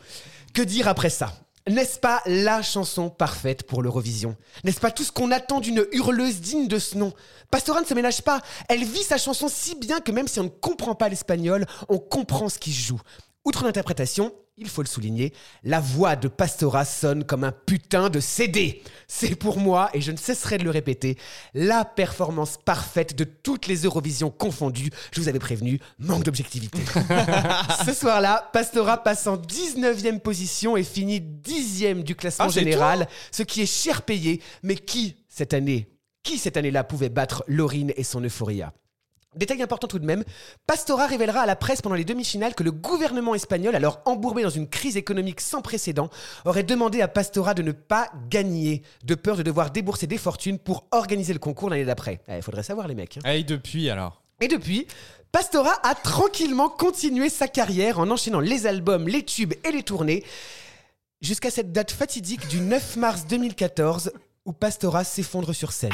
Que 0.53 0.61
dire 0.61 0.89
après 0.89 1.09
ça? 1.09 1.33
N'est-ce 1.69 1.99
pas 1.99 2.21
la 2.27 2.61
chanson 2.61 3.09
parfaite 3.09 3.63
pour 3.63 3.83
l'Eurovision? 3.83 4.37
N'est-ce 4.65 4.81
pas 4.81 4.91
tout 4.91 5.05
ce 5.05 5.11
qu'on 5.13 5.31
attend 5.31 5.61
d'une 5.61 5.87
hurleuse 5.93 6.41
digne 6.41 6.69
de 6.69 6.79
ce 6.79 6.99
nom? 6.99 7.15
Pastora 7.51 7.81
ne 7.81 7.87
se 7.87 7.95
ménage 7.95 8.21
pas. 8.23 8.43
Elle 8.69 8.85
vit 8.85 9.03
sa 9.03 9.17
chanson 9.17 9.49
si 9.49 9.75
bien 9.75 10.01
que 10.01 10.13
même 10.13 10.29
si 10.29 10.39
on 10.39 10.45
ne 10.45 10.49
comprend 10.49 10.95
pas 10.95 11.09
l'espagnol, 11.09 11.67
on 11.89 11.99
comprend 11.99 12.51
ce 12.51 12.59
qui 12.59 12.73
se 12.73 12.89
joue. 12.89 13.01
Outre 13.47 13.65
l'interprétation, 13.65 14.35
il 14.61 14.69
faut 14.69 14.83
le 14.83 14.87
souligner, 14.87 15.33
la 15.65 15.81
voix 15.81 16.17
de 16.17 16.29
Pastora 16.29 16.85
sonne 16.85 17.25
comme 17.25 17.45
un 17.45 17.53
putain 17.53 18.11
de 18.11 18.21
CD. 18.21 18.83
C'est 19.09 19.35
pour 19.35 19.59
moi, 19.59 19.89
et 19.95 20.03
je 20.03 20.13
ne 20.13 20.19
cesserai 20.19 20.59
de 20.59 20.65
le 20.65 20.71
répéter, 20.71 21.17
la 21.55 21.87
performance 21.87 22.59
parfaite 22.63 23.17
de 23.17 23.25
toutes 23.25 23.67
les 23.67 23.83
Eurovisions 23.85 24.31
confondues. 24.31 24.91
Je 25.13 25.21
vous 25.21 25.29
avais 25.29 25.39
prévenu, 25.39 25.81
manque 25.99 26.25
d'objectivité. 26.25 26.79
Ce 27.87 27.95
soir-là, 27.95 28.51
Pastora 28.53 28.99
passe 29.03 29.27
en 29.27 29.39
19e 29.39 30.21
position 30.21 30.77
et 30.77 30.85
finit 30.85 31.21
10e 31.21 32.03
du 32.03 32.15
classement 32.15 32.47
Ah, 32.49 32.53
c'est 32.53 32.61
général, 32.61 33.09
ce 33.33 33.43
qui 33.43 33.63
est 33.63 33.67
cher 33.67 34.03
payé, 34.03 34.43
mais 34.63 34.77
qui, 34.77 35.17
cette 35.29 35.55
année, 35.55 35.89
qui 36.23 36.37
cette 36.37 36.59
année-là 36.59 36.85
pouvait 36.85 37.09
battre 37.09 37.45
Laurine 37.49 37.93
et 37.97 38.05
son 38.05 38.23
euphoria? 38.23 38.75
Détail 39.37 39.63
important 39.63 39.87
tout 39.87 40.01
de 40.01 40.05
même, 40.05 40.25
Pastora 40.67 41.07
révélera 41.07 41.43
à 41.43 41.47
la 41.47 41.55
presse 41.55 41.83
pendant 41.83 41.95
les 41.95 42.05
demi-finales 42.05 42.57
que 42.57 42.65
le 42.65 42.73
gouvernement 42.73 43.37
espagnol, 43.37 43.77
alors 43.77 44.01
embourbé 44.05 44.43
dans 44.43 44.51
une 44.51 44.69
crise 44.69 44.97
économique 44.97 45.41
sans 45.41 45.63
précédent, 45.63 46.11
aurait 46.45 46.65
demandé 46.65 47.01
à 47.01 47.07
Pastora 47.07 47.55
de 47.55 47.63
ne 47.63 47.71
pas 47.71 48.11
gagner, 48.29 48.83
de 49.05 49.15
peur 49.15 49.37
de 49.37 49.45
devoir 49.45 49.71
débourser 49.71 50.09
des 50.09 50.19
fortunes 50.19 50.59
pour 50.59 50.87
organiser 50.91 51.33
le 51.33 51.39
concours 51.39 51.71
l'année 51.71 51.85
d'après. 51.85 52.21
Il 52.29 52.43
faudrait 52.43 52.65
savoir 52.65 52.89
les 52.89 52.97
mecs. 52.97 53.19
hein. 53.19 53.31
Et 53.31 53.45
depuis 53.45 53.89
alors? 53.89 54.21
Et 54.41 54.49
depuis, 54.49 54.89
Pastora 55.31 55.75
a 55.85 55.95
tranquillement 55.95 56.69
continué 56.69 57.29
sa 57.29 57.47
carrière 57.47 58.01
en 58.01 58.11
enchaînant 58.11 58.41
les 58.41 58.67
albums, 58.67 59.07
les 59.07 59.25
tubes 59.25 59.55
et 59.65 59.71
les 59.71 59.85
tournées, 59.85 60.25
jusqu'à 61.21 61.53
cette 61.53 61.71
date 61.71 61.93
fatidique 61.93 62.49
du 62.49 62.61
9 62.61 62.97
mars 62.97 63.27
2014 63.29 64.11
où 64.45 64.53
Pastora 64.53 65.05
s'effondre 65.05 65.55
sur 65.55 65.71
scène. 65.71 65.93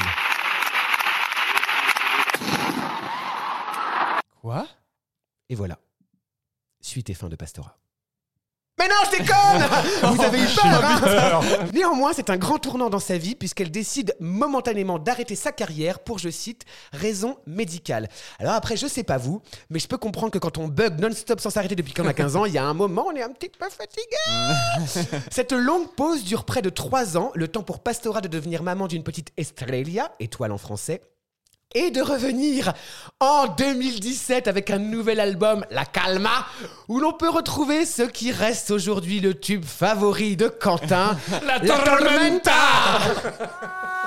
Quoi? 4.47 4.65
Et 5.49 5.55
voilà. 5.55 5.77
Suite 6.79 7.09
et 7.09 7.13
fin 7.13 7.27
de 7.27 7.35
Pastora. 7.35 7.77
Mais 8.79 8.87
non, 8.87 8.95
je 9.03 9.17
déconne 9.17 10.13
Vous 10.15 10.23
avez 10.23 10.41
eu 10.41 10.47
peur, 10.55 10.85
hein. 10.85 11.65
Néanmoins, 11.73 12.13
c'est 12.13 12.29
un 12.29 12.37
grand 12.37 12.57
tournant 12.57 12.89
dans 12.89 13.01
sa 13.01 13.17
vie 13.17 13.35
puisqu'elle 13.35 13.71
décide 13.71 14.15
momentanément 14.21 14.99
d'arrêter 14.99 15.35
sa 15.35 15.51
carrière 15.51 15.99
pour, 15.99 16.17
je 16.17 16.29
cite, 16.29 16.63
raison 16.93 17.39
médicale. 17.45 18.07
Alors 18.39 18.53
après, 18.53 18.77
je 18.77 18.87
sais 18.87 19.03
pas 19.03 19.17
vous, 19.17 19.41
mais 19.69 19.79
je 19.79 19.87
peux 19.89 19.97
comprendre 19.97 20.31
que 20.31 20.39
quand 20.39 20.57
on 20.57 20.69
bug 20.69 20.97
non-stop 20.97 21.41
sans 21.41 21.49
s'arrêter 21.49 21.75
depuis 21.75 21.93
qu'on 21.93 22.07
a 22.07 22.13
15 22.13 22.37
ans, 22.37 22.45
il 22.45 22.53
y 22.53 22.57
a 22.57 22.63
un 22.63 22.73
moment, 22.73 23.07
on 23.07 23.15
est 23.17 23.23
un 23.23 23.33
petit 23.33 23.49
peu 23.49 23.67
fatigué. 23.69 25.19
Cette 25.29 25.51
longue 25.51 25.93
pause 25.97 26.23
dure 26.23 26.45
près 26.45 26.61
de 26.61 26.69
3 26.69 27.17
ans, 27.17 27.33
le 27.35 27.49
temps 27.49 27.63
pour 27.63 27.79
Pastora 27.79 28.21
de 28.21 28.29
devenir 28.29 28.63
maman 28.63 28.87
d'une 28.87 29.03
petite 29.03 29.33
Estrella, 29.35 30.13
étoile 30.21 30.53
en 30.53 30.57
français, 30.57 31.01
et 31.75 31.91
de 31.91 32.01
revenir 32.01 32.73
en 33.19 33.47
2017 33.47 34.47
avec 34.47 34.69
un 34.69 34.79
nouvel 34.79 35.19
album, 35.19 35.65
La 35.69 35.85
Calma, 35.85 36.45
où 36.87 36.99
l'on 36.99 37.13
peut 37.13 37.29
retrouver 37.29 37.85
ce 37.85 38.03
qui 38.03 38.31
reste 38.31 38.71
aujourd'hui 38.71 39.19
le 39.19 39.33
tube 39.33 39.65
favori 39.65 40.37
de 40.37 40.47
Quentin, 40.47 41.17
La 41.45 41.59
Tormenta. 41.59 42.51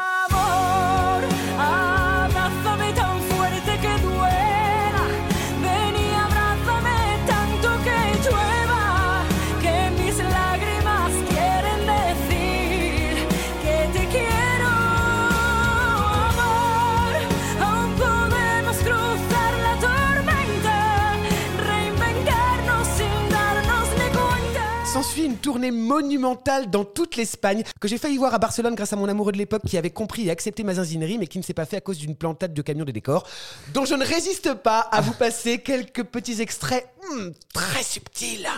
tournée 25.41 25.71
monumentale 25.71 26.71
dans 26.71 26.85
toute 26.85 27.17
l'Espagne 27.17 27.65
que 27.81 27.89
j'ai 27.89 27.99
failli 27.99 28.17
voir 28.17 28.35
à 28.35 28.39
Barcelone 28.39 28.75
grâce 28.75 28.93
à 28.93 28.97
mon 28.97 29.09
amoureux 29.09 29.33
de 29.33 29.39
l'époque 29.39 29.63
qui 29.67 29.79
avait 29.79 29.91
compris 29.91 30.29
et 30.29 30.31
accepté 30.31 30.63
ma 30.65 30.75
zinzinerie 30.75 31.19
mais 31.19 31.27
qui 31.27 31.39
ne 31.39 31.43
s'est 31.43 31.55
pas 31.55 31.65
fait 31.65 31.79
à 31.79 31.81
cause 31.81 31.99
d'une 31.99 32.15
plantade 32.15 32.53
de 32.53 32.63
camion 32.63 32.85
de 32.85 32.93
décor 32.93 33.27
dont 33.73 33.85
je 33.85 33.95
ne 33.95 34.05
résiste 34.05 34.55
pas 34.55 34.81
à 34.81 35.01
vous 35.01 35.15
passer 35.15 35.59
quelques 35.59 36.05
petits 36.05 36.41
extraits 36.41 36.87
hmm, 37.11 37.31
très 37.55 37.83
subtils. 37.83 38.49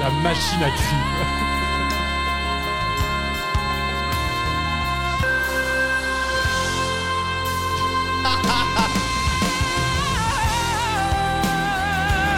La 0.00 0.10
machine 0.10 0.62
à 0.62 0.70
cri. 0.70 1.21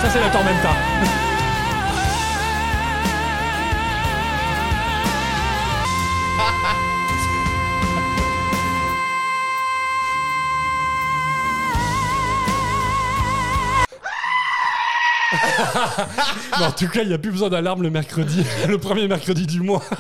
Ça, 0.05 0.11
c'est 0.11 0.21
la 0.21 0.29
Tormenta. 0.29 0.69
Mais 16.59 16.67
en 16.67 16.73
tout 16.73 16.89
cas, 16.89 17.01
il 17.01 17.09
n'y 17.09 17.15
a 17.15 17.19
plus 17.19 17.31
besoin 17.31 17.49
d'alarme 17.49 17.83
le 17.83 17.89
mercredi, 17.89 18.45
le 18.69 18.77
premier 18.77 19.09
mercredi 19.09 19.47
du 19.47 19.61
mois. 19.61 19.83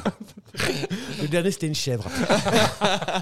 Le 1.23 1.29
dernier, 1.29 1.51
c'était 1.51 1.67
une 1.67 1.75
chèvre. 1.75 2.05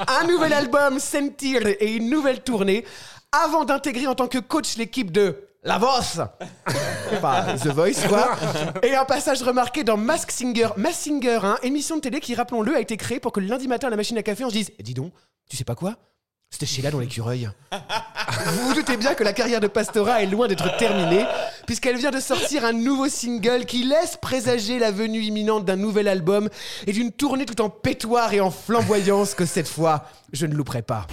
un 0.08 0.26
nouvel 0.26 0.52
album, 0.52 0.98
Sentir, 0.98 1.64
et 1.64 1.94
une 1.94 2.10
nouvelle 2.10 2.40
tournée 2.40 2.84
avant 3.30 3.64
d'intégrer 3.64 4.08
en 4.08 4.16
tant 4.16 4.26
que 4.26 4.38
coach 4.38 4.76
l'équipe 4.76 5.12
de 5.12 5.51
La 5.64 5.78
Voice. 5.78 6.18
Enfin, 7.12 7.54
The 7.56 7.68
Voice, 7.68 8.08
quoi. 8.08 8.36
Et 8.82 8.96
un 8.96 9.04
passage 9.04 9.42
remarqué 9.42 9.84
dans 9.84 9.96
Mask 9.96 10.32
Singer. 10.32 10.70
Mask 10.76 11.00
Singer, 11.02 11.38
hein, 11.44 11.56
émission 11.62 11.96
de 11.96 12.00
télé 12.00 12.18
qui, 12.18 12.34
rappelons-le, 12.34 12.74
a 12.74 12.80
été 12.80 12.96
créée 12.96 13.20
pour 13.20 13.30
que 13.30 13.38
le 13.38 13.46
lundi 13.46 13.68
matin 13.68 13.86
à 13.86 13.90
la 13.90 13.96
machine 13.96 14.18
à 14.18 14.24
café, 14.24 14.44
on 14.44 14.48
se 14.48 14.54
dise 14.54 14.72
Eh, 14.78 14.82
Dis 14.82 14.94
donc, 14.94 15.12
tu 15.48 15.56
sais 15.56 15.62
pas 15.62 15.76
quoi? 15.76 15.94
C'était 16.50 16.66
Sheila 16.66 16.90
dans 16.90 16.98
l'écureuil. 16.98 17.48
Vous 18.44 18.66
vous 18.66 18.74
doutez 18.74 18.96
bien 18.96 19.14
que 19.14 19.22
la 19.22 19.32
carrière 19.32 19.60
de 19.60 19.68
Pastora 19.68 20.22
est 20.22 20.26
loin 20.26 20.48
d'être 20.48 20.76
terminée, 20.78 21.24
puisqu'elle 21.66 21.96
vient 21.96 22.10
de 22.10 22.18
sortir 22.20 22.64
un 22.64 22.72
nouveau 22.72 23.08
single 23.08 23.64
qui 23.64 23.84
laisse 23.84 24.16
présager 24.16 24.80
la 24.80 24.90
venue 24.90 25.20
imminente 25.22 25.64
d'un 25.64 25.76
nouvel 25.76 26.08
album 26.08 26.48
et 26.88 26.92
d'une 26.92 27.12
tournée 27.12 27.46
tout 27.46 27.60
en 27.60 27.70
pétoire 27.70 28.32
et 28.34 28.40
en 28.40 28.50
flamboyance 28.50 29.34
que 29.34 29.46
cette 29.46 29.68
fois, 29.68 30.06
je 30.32 30.46
ne 30.46 30.54
louperai 30.54 30.82
pas. 30.82 31.06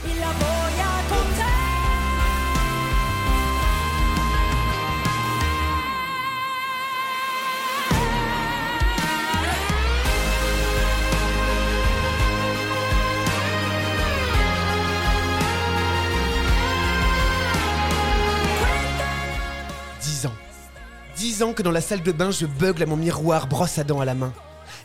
Dix 21.39 21.45
ans 21.45 21.53
que 21.53 21.63
dans 21.63 21.71
la 21.71 21.79
salle 21.79 22.03
de 22.03 22.11
bain, 22.11 22.31
je 22.31 22.45
bugle 22.45 22.83
à 22.83 22.85
mon 22.85 22.97
miroir 22.97 23.47
brosse 23.47 23.77
à 23.77 23.85
dents 23.85 24.01
à 24.01 24.03
la 24.03 24.13
main. 24.13 24.33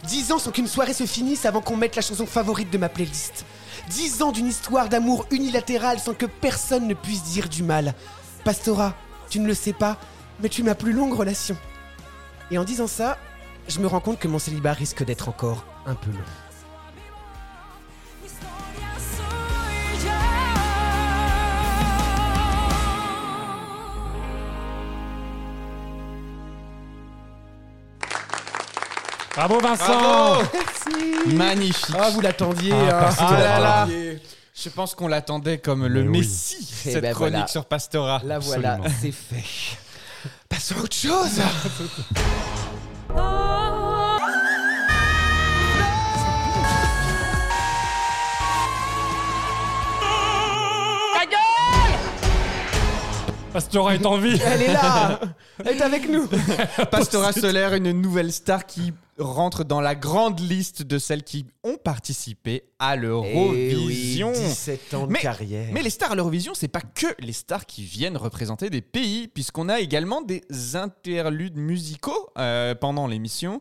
Dix 0.05 0.31
ans 0.31 0.39
sans 0.39 0.53
qu'une 0.53 0.69
soirée 0.69 0.95
se 0.95 1.05
finisse 1.05 1.47
avant 1.47 1.61
qu'on 1.61 1.77
mette 1.77 1.97
la 1.97 2.03
chanson 2.03 2.27
favorite 2.27 2.71
de 2.71 2.79
ma 2.79 2.89
playlist. 2.89 3.45
Dix 3.89 4.23
ans 4.23 4.31
d'une 4.31 4.47
histoire 4.47 4.89
d'amour 4.89 5.27
unilatérale 5.33 5.99
sans 5.99 6.15
que 6.15 6.27
personne 6.27 6.87
ne 6.87 6.95
puisse 6.95 7.25
dire 7.25 7.49
du 7.49 7.65
mal. 7.65 7.93
Pastora, 8.45 8.95
tu 9.29 9.41
ne 9.41 9.49
le 9.49 9.55
sais 9.55 9.73
pas, 9.73 9.99
mais 10.41 10.49
tu 10.49 10.61
es 10.61 10.65
ma 10.65 10.77
plus 10.77 10.93
longue 10.93 11.15
relation. 11.15 11.57
Et 12.53 12.59
en 12.59 12.63
disant 12.63 12.87
ça, 12.87 13.19
je 13.67 13.81
me 13.81 13.89
rends 13.89 13.99
compte 13.99 14.21
que 14.21 14.29
mon 14.29 14.39
célibat 14.39 14.75
risque 14.75 15.05
d'être 15.05 15.29
encore 15.29 15.65
un 15.87 15.97
peu 15.97 16.13
long. 16.13 16.19
Bravo 29.37 29.61
Vincent 29.61 29.87
Bravo 30.01 30.43
Merci 30.53 31.35
Magnifique. 31.35 31.97
Ah, 31.99 32.11
vous 32.11 32.21
l'attendiez 32.21 32.73
Ah, 32.73 33.09
hein. 33.09 33.15
Ah 33.19 33.33
là 33.33 33.59
là. 33.61 33.89
Je 34.55 34.69
pense 34.69 34.95
qu'on 34.95 35.09
l'attendait 35.09 35.59
comme 35.59 35.87
le 35.87 36.05
Mais 36.05 36.11
oui. 36.11 36.19
messie, 36.19 36.69
Eh 36.87 36.93
cette 36.93 37.03
ben 37.03 37.13
chronique 37.13 37.33
voilà. 37.33 37.47
sur 37.49 37.65
Pastora. 37.65 38.21
La 38.25 38.39
voilà, 38.39 38.75
Absolument. 38.75 38.97
c'est 39.01 39.13
fait. 39.13 39.77
Passons 40.49 40.77
à 40.79 40.83
autre 40.83 40.95
chose 40.97 41.41
Pastora 53.53 53.95
est 53.95 54.05
en 54.05 54.19
vie 54.19 54.41
Elle 54.45 54.63
est 54.63 54.73
là 54.73 55.21
Elle 55.65 55.77
est 55.77 55.83
avec 55.83 56.09
nous 56.09 56.29
Pastora 56.91 57.33
Solaire, 57.33 57.75
une 57.75 57.93
nouvelle 57.93 58.33
star 58.33 58.67
qui 58.67 58.93
rentre 59.19 59.65
dans 59.65 59.81
la 59.81 59.95
grande 59.95 60.41
liste 60.41 60.83
de 60.83 60.99
celles 60.99 61.23
qui 61.23 61.47
ont 61.63 61.77
participé 61.77 62.65
à 62.79 62.97
l'Eurovision. 62.97 64.33
Eh 64.35 64.39
oui, 64.39 64.45
17 64.49 64.95
ans 64.95 65.07
de 65.07 65.13
Mais- 65.13 65.21
carrière. 65.21 65.69
Mais 65.73 65.83
les 65.83 65.91
stars 65.91 66.13
à 66.13 66.15
l'Eurovision, 66.15 66.53
c'est 66.55 66.69
pas 66.69 66.81
que 66.81 67.07
les 67.21 67.33
stars 67.33 67.65
qui 67.67 67.85
viennent 67.85 68.17
représenter 68.17 68.71
des 68.71 68.81
pays, 68.83 69.29
puisqu'on 69.29 69.69
a 69.69 69.81
également 69.81 70.21
des 70.21 70.43
interludes 70.75 71.57
musicaux 71.57 72.29
euh, 72.39 72.75
pendant 72.75 73.07
l'émission, 73.07 73.61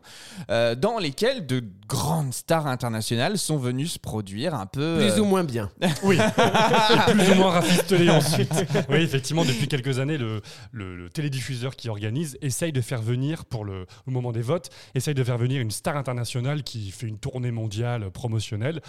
euh, 0.50 0.74
dans 0.74 0.98
lesquels 0.98 1.46
de 1.46 1.62
grandes 1.88 2.34
stars 2.34 2.66
internationales 2.66 3.38
sont 3.38 3.56
venues 3.58 3.86
se 3.86 3.98
produire 3.98 4.54
un 4.54 4.66
peu. 4.66 4.96
Plus 4.98 5.18
euh, 5.18 5.20
ou 5.20 5.24
moins 5.24 5.44
bien. 5.44 5.70
Oui, 6.02 6.16
et 6.18 7.12
plus 7.12 7.30
ou 7.30 7.34
moins 7.36 7.50
rafistolé 7.52 8.10
ensuite. 8.10 8.52
Oui, 8.88 8.96
effectivement, 8.96 9.44
depuis 9.44 9.68
quelques 9.68 9.98
années, 10.00 10.18
le, 10.18 10.42
le- 10.72 10.96
le 10.96 11.10
télédiffuseur 11.10 11.76
qui 11.76 11.88
organise 11.88 12.36
essaye 12.42 12.72
de 12.72 12.80
faire 12.80 13.00
venir, 13.02 13.44
pour 13.44 13.64
le, 13.64 13.86
au 14.06 14.10
moment 14.10 14.32
des 14.32 14.42
votes, 14.42 14.68
essaye 14.94 15.14
de 15.14 15.22
faire 15.24 15.38
venir 15.38 15.43
une 15.52 15.70
star 15.70 15.96
internationale 15.96 16.62
qui 16.62 16.90
fait 16.90 17.06
une 17.06 17.18
tournée 17.18 17.50
mondiale 17.50 18.10
promotionnelle. 18.10 18.80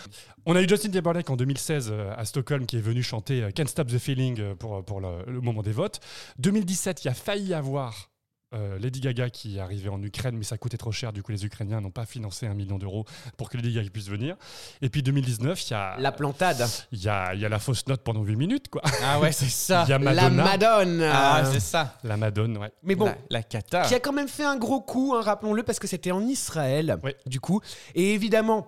On 0.45 0.56
a 0.56 0.61
eu 0.61 0.69
Justin 0.69 0.90
Timberlake 0.90 1.30
en 1.30 1.36
2016 1.36 1.90
euh, 1.91 2.14
à 2.15 2.26
Stockholm 2.26 2.65
qui 2.65 2.77
est 2.77 2.82
venu 2.82 3.03
chanter 3.03 3.44
euh, 3.44 3.52
Can't 3.52 3.68
Stop 3.68 3.88
the 3.88 3.98
Feeling 3.98 4.40
euh, 4.40 4.56
pour, 4.56 4.84
pour 4.84 5.02
le, 5.02 5.23
le 5.27 5.41
moment 5.41 5.61
des 5.61 5.72
votes. 5.72 5.99
2017, 6.40 7.03
il 7.03 7.07
y 7.07 7.11
a 7.11 7.14
failli 7.14 7.53
avoir 7.53 8.10
euh, 8.56 8.80
Lady 8.80 8.99
Gaga 9.02 9.30
qui 9.30 9.57
est 9.57 9.60
arrivée 9.60 9.90
en 9.90 10.02
Ukraine, 10.02 10.36
mais 10.38 10.44
ça 10.44 10.57
coûtait 10.57 10.77
trop 10.77 10.91
cher. 10.91 11.11
Du 11.14 11.22
coup, 11.23 11.32
les 11.32 11.45
Ukrainiens 11.45 11.82
n'ont 11.82 11.91
pas 11.91 12.06
financé 12.06 12.48
un 12.48 12.53
million 12.53 12.77
d'euros 12.77 13.06
pour 13.38 13.49
que 13.49 13.57
Lady 13.57 13.73
Gaga 13.73 13.90
puisse 13.90 14.07
venir. 14.10 14.36
Et 14.82 14.90
puis 14.90 15.03
2019, 15.03 15.68
il 15.68 15.72
y 15.72 15.73
a 15.76 15.95
La 15.99 16.11
plantade. 16.11 16.65
il 16.91 17.03
y 17.03 17.10
a, 17.10 17.34
il 17.34 17.41
y 17.41 17.45
a 17.45 17.49
la 17.49 17.60
fausse 17.60 17.86
note 17.88 18.02
pendant 18.02 18.23
8 18.23 18.36
minutes, 18.36 18.68
quoi. 18.69 18.82
Ah 19.03 19.19
ouais, 19.19 19.32
c'est 19.32 19.45
ça. 19.49 19.84
Il 19.88 19.91
y 19.91 19.94
a 19.94 19.98
La 19.98 20.30
Madonna. 20.30 20.44
Madone. 20.44 21.02
Ah, 21.03 21.44
c'est 21.52 21.60
ça. 21.60 21.98
La 22.03 22.18
Madone, 22.18 22.57
ouais. 22.57 22.72
Mais 22.84 22.95
bon, 22.95 23.06
La, 23.06 23.15
la 23.30 23.44
cata. 23.44 23.82
qui 23.84 23.94
a 23.95 23.99
quand 23.99 24.14
même 24.14 24.27
fait 24.30 24.45
un 24.45 24.57
gros 24.57 24.82
coup, 24.82 25.14
hein, 25.15 25.22
rappelons-le, 25.22 25.64
parce 25.64 25.80
que 25.80 25.88
c'était 25.88 26.11
en 26.11 26.22
Israël, 26.27 26.98
Ouais. 27.03 27.15
du 27.26 27.40
coup. 27.40 27.61
Et 27.95 28.14
évidemment, 28.14 28.68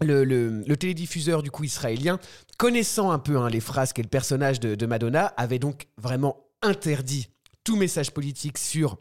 le, 0.00 0.24
le- 0.24 0.62
le 0.66 0.76
télédiffuseur, 0.76 1.42
du 1.42 1.50
coup, 1.50 1.64
israélien, 1.64 2.18
connaissant 2.56 3.10
un 3.10 3.18
peu 3.18 3.36
hein, 3.38 3.48
les 3.48 3.60
phrases 3.60 3.92
qu'est 3.92 4.02
le 4.02 4.08
personnage 4.08 4.60
de, 4.60 4.74
de 4.74 4.86
Madonna, 4.86 5.26
avait 5.36 5.58
donc 5.58 5.88
vraiment 5.96 6.36
interdit 6.62 7.28
tout 7.64 7.76
message 7.76 8.10
politique 8.12 8.58
sur 8.58 8.98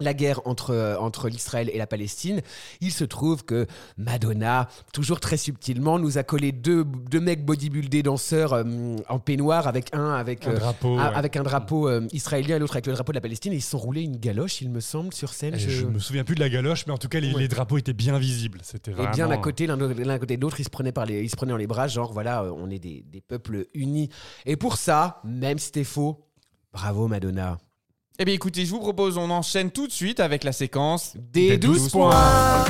la 0.00 0.14
guerre 0.14 0.40
entre, 0.46 0.70
euh, 0.70 0.96
entre 0.98 1.28
l'Israël 1.28 1.70
et 1.72 1.78
la 1.78 1.86
Palestine. 1.86 2.40
Il 2.80 2.90
se 2.92 3.04
trouve 3.04 3.44
que 3.44 3.66
Madonna, 3.98 4.68
toujours 4.92 5.20
très 5.20 5.36
subtilement, 5.36 5.98
nous 5.98 6.18
a 6.18 6.22
collé 6.22 6.52
deux, 6.52 6.84
deux 6.84 7.20
mecs 7.20 7.44
bodybuildés 7.44 8.02
danseurs 8.02 8.52
euh, 8.54 8.64
en 9.08 9.18
peignoir 9.18 9.66
avec 9.68 9.94
un 9.94 10.10
avec 10.14 10.46
Un 10.46 10.52
euh, 10.52 10.58
drapeau. 10.58 10.96
ouais. 10.96 11.02
avec 11.02 11.36
un 11.36 11.42
drapeau 11.42 11.88
euh, 11.88 12.06
israélien 12.12 12.56
et 12.56 12.58
l'autre 12.58 12.74
avec 12.74 12.86
le 12.86 12.92
drapeau 12.94 13.12
de 13.12 13.16
la 13.16 13.20
Palestine. 13.20 13.52
Et 13.52 13.56
ils 13.56 13.60
se 13.62 13.70
sont 13.70 13.78
roulés 13.78 14.02
une 14.02 14.16
galoche, 14.16 14.60
il 14.62 14.70
me 14.70 14.80
semble, 14.80 15.12
sur 15.12 15.32
scène. 15.32 15.54
Et 15.54 15.58
Je- 15.58 15.70
je... 15.70 15.86
me 15.86 15.98
souviens 15.98 16.24
plus 16.24 16.34
de 16.34 16.40
la 16.40 16.48
galoche, 16.48 16.86
mais 16.86 16.92
en 16.92 16.98
tout 16.98 17.08
cas, 17.08 17.20
les, 17.20 17.32
Ouais. 17.32 17.40
les 17.42 17.48
drapeaux 17.48 17.78
étaient 17.78 17.92
bien 17.92 18.18
visibles. 18.18 18.60
C'était 18.62 18.92
Et 18.92 19.06
bien 19.14 19.30
à 19.30 19.36
côté, 19.38 19.66
l'un 19.66 19.78
à 19.80 20.18
côté 20.18 20.36
de 20.36 20.42
l'autre, 20.42 20.60
ils 20.60 20.64
se 20.64 20.70
prenaient 20.70 20.92
par 20.92 21.06
les, 21.06 21.22
ils 21.22 21.30
se 21.30 21.36
prenaient 21.36 21.52
dans 21.52 21.56
les 21.58 21.66
bras, 21.66 21.86
genre 21.88 22.12
voilà, 22.12 22.44
on 22.52 22.70
est 22.70 22.78
des, 22.78 23.04
des 23.06 23.20
peuples 23.20 23.66
unis. 23.74 24.08
Et 24.46 24.56
pour 24.56 24.76
ça, 24.76 25.20
même 25.24 25.58
si 25.58 25.66
c'était 25.66 25.84
faux, 25.84 26.26
bravo 26.72 27.06
Madonna. 27.08 27.58
Eh 28.22 28.26
bien 28.26 28.34
écoutez, 28.34 28.66
je 28.66 28.70
vous 28.70 28.80
propose, 28.80 29.16
on 29.16 29.30
enchaîne 29.30 29.70
tout 29.70 29.86
de 29.86 29.92
suite 29.92 30.20
avec 30.20 30.44
la 30.44 30.52
séquence 30.52 31.14
Des 31.16 31.56
12 31.56 31.84
12 31.84 31.90
points. 31.90 32.64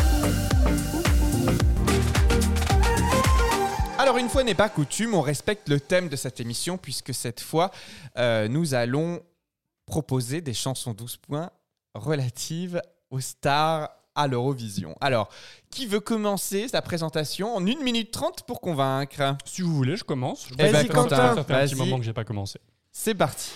Alors 3.98 4.16
une 4.18 4.28
fois 4.28 4.44
n'est 4.44 4.55
pas 4.55 4.68
coutume, 4.68 5.12
on 5.12 5.20
respecte 5.20 5.68
le 5.68 5.81
thème 5.81 6.09
de 6.09 6.14
cette 6.14 6.39
émission 6.39 6.78
puisque 6.78 7.12
cette 7.12 7.40
fois, 7.40 7.72
euh, 8.16 8.47
nous 8.47 8.74
allons 8.74 9.18
proposer 9.86 10.40
des 10.40 10.55
chansons 10.55 10.94
12 10.94 11.16
points 11.16 11.51
relatives 11.94 12.81
aux 13.10 13.18
stars 13.18 13.90
à 14.14 14.28
l'Eurovision. 14.28 14.94
Alors, 15.01 15.31
qui 15.68 15.86
veut 15.86 15.98
commencer 15.98 16.68
sa 16.68 16.81
présentation 16.81 17.56
en 17.56 17.66
1 17.66 17.82
minute 17.82 18.12
30 18.12 18.44
pour 18.47 18.60
convaincre? 18.60 19.36
Si 19.44 19.62
vous 19.62 19.74
voulez, 19.74 19.97
je 19.97 20.05
commence. 20.05 20.47
Je 20.48 20.55
Eh 20.55 20.56
ben, 20.59 20.72
ça 20.72 20.82
fait- 20.82 20.89
Quentin, 20.89 21.35
ça 21.35 21.43
fait 21.43 21.55
un 21.55 21.66
petit 21.66 21.74
vas-y. 21.74 21.74
moment 21.74 21.98
que 21.98 22.05
j'ai 22.05 22.12
pas 22.12 22.22
commencé. 22.24 22.60
C'est 22.93 23.16
parti. 23.16 23.51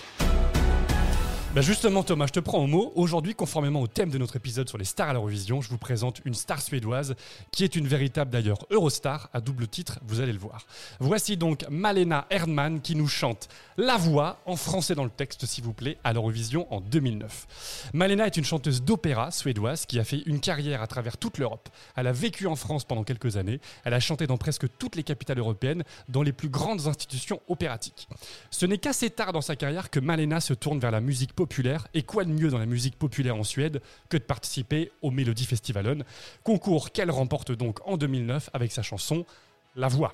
Bah 1.55 1.61
justement 1.61 2.03
Thomas, 2.03 2.27
je 2.27 2.33
te 2.33 2.41
prends 2.41 2.57
au 2.57 2.67
mot. 2.67 2.91
Aujourd'hui, 2.95 3.33
conformément 3.33 3.79
au 3.79 3.87
thème 3.87 4.09
de 4.09 4.17
notre 4.17 4.35
épisode 4.35 4.67
sur 4.67 4.77
les 4.77 4.83
stars 4.83 5.11
à 5.11 5.13
l'Eurovision, 5.13 5.61
je 5.61 5.69
vous 5.69 5.77
présente 5.77 6.19
une 6.25 6.33
star 6.33 6.61
suédoise 6.61 7.15
qui 7.51 7.63
est 7.63 7.77
une 7.77 7.87
véritable 7.87 8.29
d'ailleurs 8.29 8.65
Eurostar 8.71 9.29
à 9.31 9.39
double 9.39 9.69
titre, 9.69 9.99
vous 10.05 10.19
allez 10.19 10.33
le 10.33 10.37
voir. 10.37 10.67
Voici 10.99 11.37
donc 11.37 11.63
Malena 11.69 12.27
Erdmann 12.29 12.81
qui 12.81 12.93
nous 12.97 13.07
chante 13.07 13.47
La 13.77 13.95
Voix, 13.95 14.41
en 14.45 14.57
français 14.57 14.95
dans 14.95 15.05
le 15.05 15.09
texte 15.09 15.45
s'il 15.45 15.63
vous 15.63 15.71
plaît, 15.71 15.97
à 16.03 16.11
l'Eurovision 16.11 16.67
en 16.73 16.81
2009. 16.81 17.91
Malena 17.93 18.25
est 18.25 18.35
une 18.35 18.43
chanteuse 18.43 18.83
d'opéra 18.83 19.31
suédoise 19.31 19.85
qui 19.85 19.97
a 19.97 20.03
fait 20.03 20.23
une 20.25 20.41
carrière 20.41 20.81
à 20.81 20.87
travers 20.87 21.17
toute 21.17 21.37
l'Europe. 21.37 21.69
Elle 21.95 22.07
a 22.07 22.11
vécu 22.11 22.47
en 22.47 22.57
France 22.57 22.83
pendant 22.83 23.05
quelques 23.05 23.37
années, 23.37 23.61
elle 23.85 23.93
a 23.93 24.01
chanté 24.01 24.27
dans 24.27 24.35
presque 24.35 24.65
toutes 24.77 24.97
les 24.97 25.03
capitales 25.03 25.39
européennes, 25.39 25.85
dans 26.09 26.21
les 26.21 26.33
plus 26.33 26.49
grandes 26.49 26.85
institutions 26.87 27.39
opératiques. 27.47 28.09
Ce 28.51 28.65
n'est 28.65 28.77
qu'assez 28.77 29.09
tard 29.09 29.31
dans 29.31 29.39
sa 29.39 29.55
carrière 29.55 29.89
que 29.89 30.01
Malena 30.01 30.41
se 30.41 30.53
tourne 30.53 30.79
vers 30.79 30.91
la 30.91 30.99
musique 30.99 31.31
populaire. 31.31 31.44
Et 31.93 32.03
quoi 32.03 32.23
de 32.25 32.31
mieux 32.31 32.49
dans 32.49 32.57
la 32.57 32.65
musique 32.65 32.97
populaire 32.97 33.35
en 33.35 33.43
Suède 33.43 33.81
que 34.09 34.17
de 34.17 34.23
participer 34.23 34.91
au 35.01 35.11
Melody 35.11 35.45
Festivalen, 35.45 36.03
concours 36.43 36.91
qu'elle 36.91 37.11
remporte 37.11 37.51
donc 37.51 37.79
en 37.85 37.97
2009 37.97 38.49
avec 38.53 38.71
sa 38.71 38.81
chanson 38.81 39.25
La 39.75 39.87
Voix. 39.87 40.13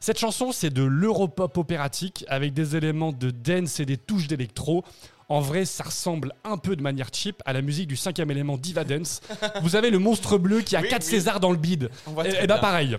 Cette 0.00 0.18
chanson, 0.18 0.52
c'est 0.52 0.70
de 0.70 0.82
l'europop 0.82 1.56
opératique 1.56 2.24
avec 2.28 2.52
des 2.52 2.76
éléments 2.76 3.12
de 3.12 3.30
dance 3.30 3.80
et 3.80 3.86
des 3.86 3.96
touches 3.96 4.26
d'électro. 4.26 4.84
En 5.28 5.40
vrai, 5.40 5.64
ça 5.64 5.84
ressemble 5.84 6.32
un 6.42 6.58
peu 6.58 6.74
de 6.74 6.82
manière 6.82 7.08
cheap 7.12 7.40
à 7.44 7.52
la 7.52 7.62
musique 7.62 7.86
du 7.86 7.96
cinquième 7.96 8.30
élément 8.32 8.56
Diva 8.56 8.82
Dance. 8.82 9.20
Vous 9.62 9.76
avez 9.76 9.90
le 9.90 10.00
monstre 10.00 10.38
bleu 10.38 10.62
qui 10.62 10.74
a 10.74 10.80
Oui, 10.80 10.88
4 10.88 11.02
oui. 11.02 11.08
Césars 11.08 11.38
dans 11.40 11.52
le 11.52 11.56
bide. 11.56 11.88
Et, 12.24 12.28
et 12.30 12.32
bah 12.46 12.54
bien. 12.54 12.58
pareil. 12.58 12.96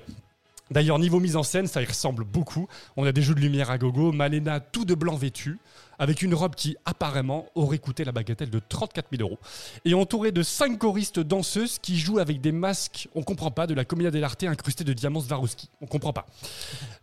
D'ailleurs, 0.71 0.99
niveau 0.99 1.19
mise 1.19 1.35
en 1.35 1.43
scène, 1.43 1.67
ça 1.67 1.81
y 1.81 1.85
ressemble 1.85 2.23
beaucoup. 2.23 2.67
On 2.95 3.05
a 3.05 3.11
des 3.11 3.21
jeux 3.21 3.35
de 3.35 3.41
lumière 3.41 3.69
à 3.69 3.77
gogo, 3.77 4.13
Malena 4.13 4.61
tout 4.61 4.85
de 4.85 4.95
blanc 4.95 5.17
vêtu, 5.17 5.59
avec 6.01 6.23
une 6.23 6.33
robe 6.33 6.55
qui 6.55 6.75
apparemment 6.83 7.45
aurait 7.53 7.77
coûté 7.77 8.03
la 8.03 8.11
bagatelle 8.11 8.49
de 8.49 8.59
34 8.59 9.09
000 9.15 9.21
euros. 9.21 9.37
Et 9.85 9.93
entourée 9.93 10.31
de 10.31 10.41
cinq 10.41 10.79
choristes 10.79 11.19
danseuses 11.19 11.77
qui 11.77 11.99
jouent 11.99 12.17
avec 12.17 12.41
des 12.41 12.51
masques, 12.51 13.07
on 13.13 13.21
comprend 13.21 13.51
pas, 13.51 13.67
de 13.67 13.75
la 13.75 13.85
Commedia 13.85 14.09
dell'arte 14.09 14.43
incrustés 14.45 14.83
de 14.83 14.93
diamants 14.93 15.21
Swarovski. 15.21 15.69
On 15.79 15.85
comprend 15.85 16.11
pas. 16.11 16.25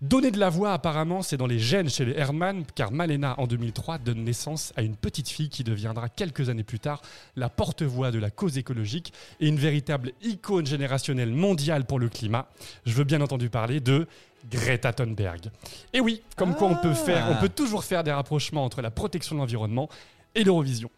Donner 0.03 0.33
de 0.33 0.39
la 0.41 0.51
voix, 0.51 0.73
apparemment, 0.73 1.23
c'est 1.23 1.37
dans 1.37 1.47
les 1.47 1.61
gènes 1.61 1.89
chez 1.89 2.07
les 2.07 2.12
Herman, 2.15 2.65
car 2.75 2.91
Malena, 2.91 3.37
en 3.39 3.47
2003, 3.47 3.99
donne 3.99 4.25
naissance 4.25 4.73
à 4.75 4.83
une 4.83 4.97
petite 4.97 5.29
fille 5.29 5.49
qui 5.49 5.62
deviendra 5.62 6.09
quelques 6.09 6.49
années 6.49 6.65
plus 6.65 6.81
tard 6.81 7.01
la 7.37 7.49
porte-voix 7.49 8.11
de 8.11 8.19
la 8.19 8.31
cause 8.31 8.59
écologique 8.59 9.12
et 9.39 9.47
une 9.47 9.61
véritable 9.61 10.11
icône 10.23 10.66
générationnelle 10.66 11.31
mondiale 11.31 11.85
pour 11.85 12.01
le 12.01 12.09
climat. 12.09 12.49
Je 12.85 12.95
veux 12.95 13.05
bien 13.05 13.20
entendu 13.20 13.49
parler 13.49 13.79
de 13.79 14.09
Greta 14.51 14.93
Thunberg. 14.93 15.51
Et 15.93 16.01
oui, 16.01 16.23
comme 16.36 16.55
quoi 16.55 16.69
on 16.69 16.77
peut 16.77 16.94
faire, 16.94 17.27
on 17.31 17.36
peut 17.40 17.48
toujours 17.48 17.85
faire 17.85 18.05
des 18.05 18.12
rapprochements 18.12 18.65
entre 18.65 18.82
la 18.82 18.90
protection 18.90 19.35
de 19.36 19.40
l'environnement 19.40 19.89
et 20.35 20.44
l'Eurovision. 20.44 20.90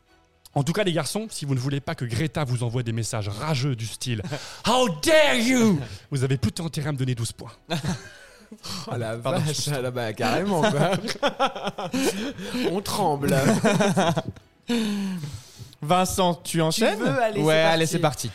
En 0.55 0.65
tout 0.65 0.73
cas, 0.73 0.83
les 0.83 0.93
garçons, 0.93 1.29
si 1.31 1.45
vous 1.45 1.55
ne 1.55 1.61
voulez 1.61 1.81
pas 1.81 1.95
que 1.95 2.05
Greta 2.05 2.43
vous 2.45 2.65
envoie 2.65 2.83
des 2.83 2.93
messages 2.93 3.29
rageux 3.29 3.77
du 3.77 3.87
style 3.87 4.21
How 4.69 4.89
dare 5.01 5.37
you 5.37 5.79
Vous 6.11 6.25
avez 6.25 6.37
plutôt 6.39 6.65
intérêt 6.65 6.89
à 6.89 6.93
me 6.93 6.97
donner 6.99 7.15
12 7.15 7.33
points. 7.33 7.53
Oh 8.89 8.97
la 8.97 9.17
Pardon. 9.17 9.39
vache, 9.39 9.69
ah, 9.73 9.81
là, 9.81 9.93
bah, 9.93 10.13
carrément 10.13 10.61
quoi. 10.63 10.91
On 12.73 12.81
tremble. 12.81 13.33
Vincent, 15.83 16.35
tu 16.35 16.61
enchaînes? 16.61 16.99
Veux 16.99 17.23
Allez, 17.23 17.41
Ouais, 17.41 17.55
allez, 17.61 17.87
c'est 17.87 18.01
parti. 18.01 18.29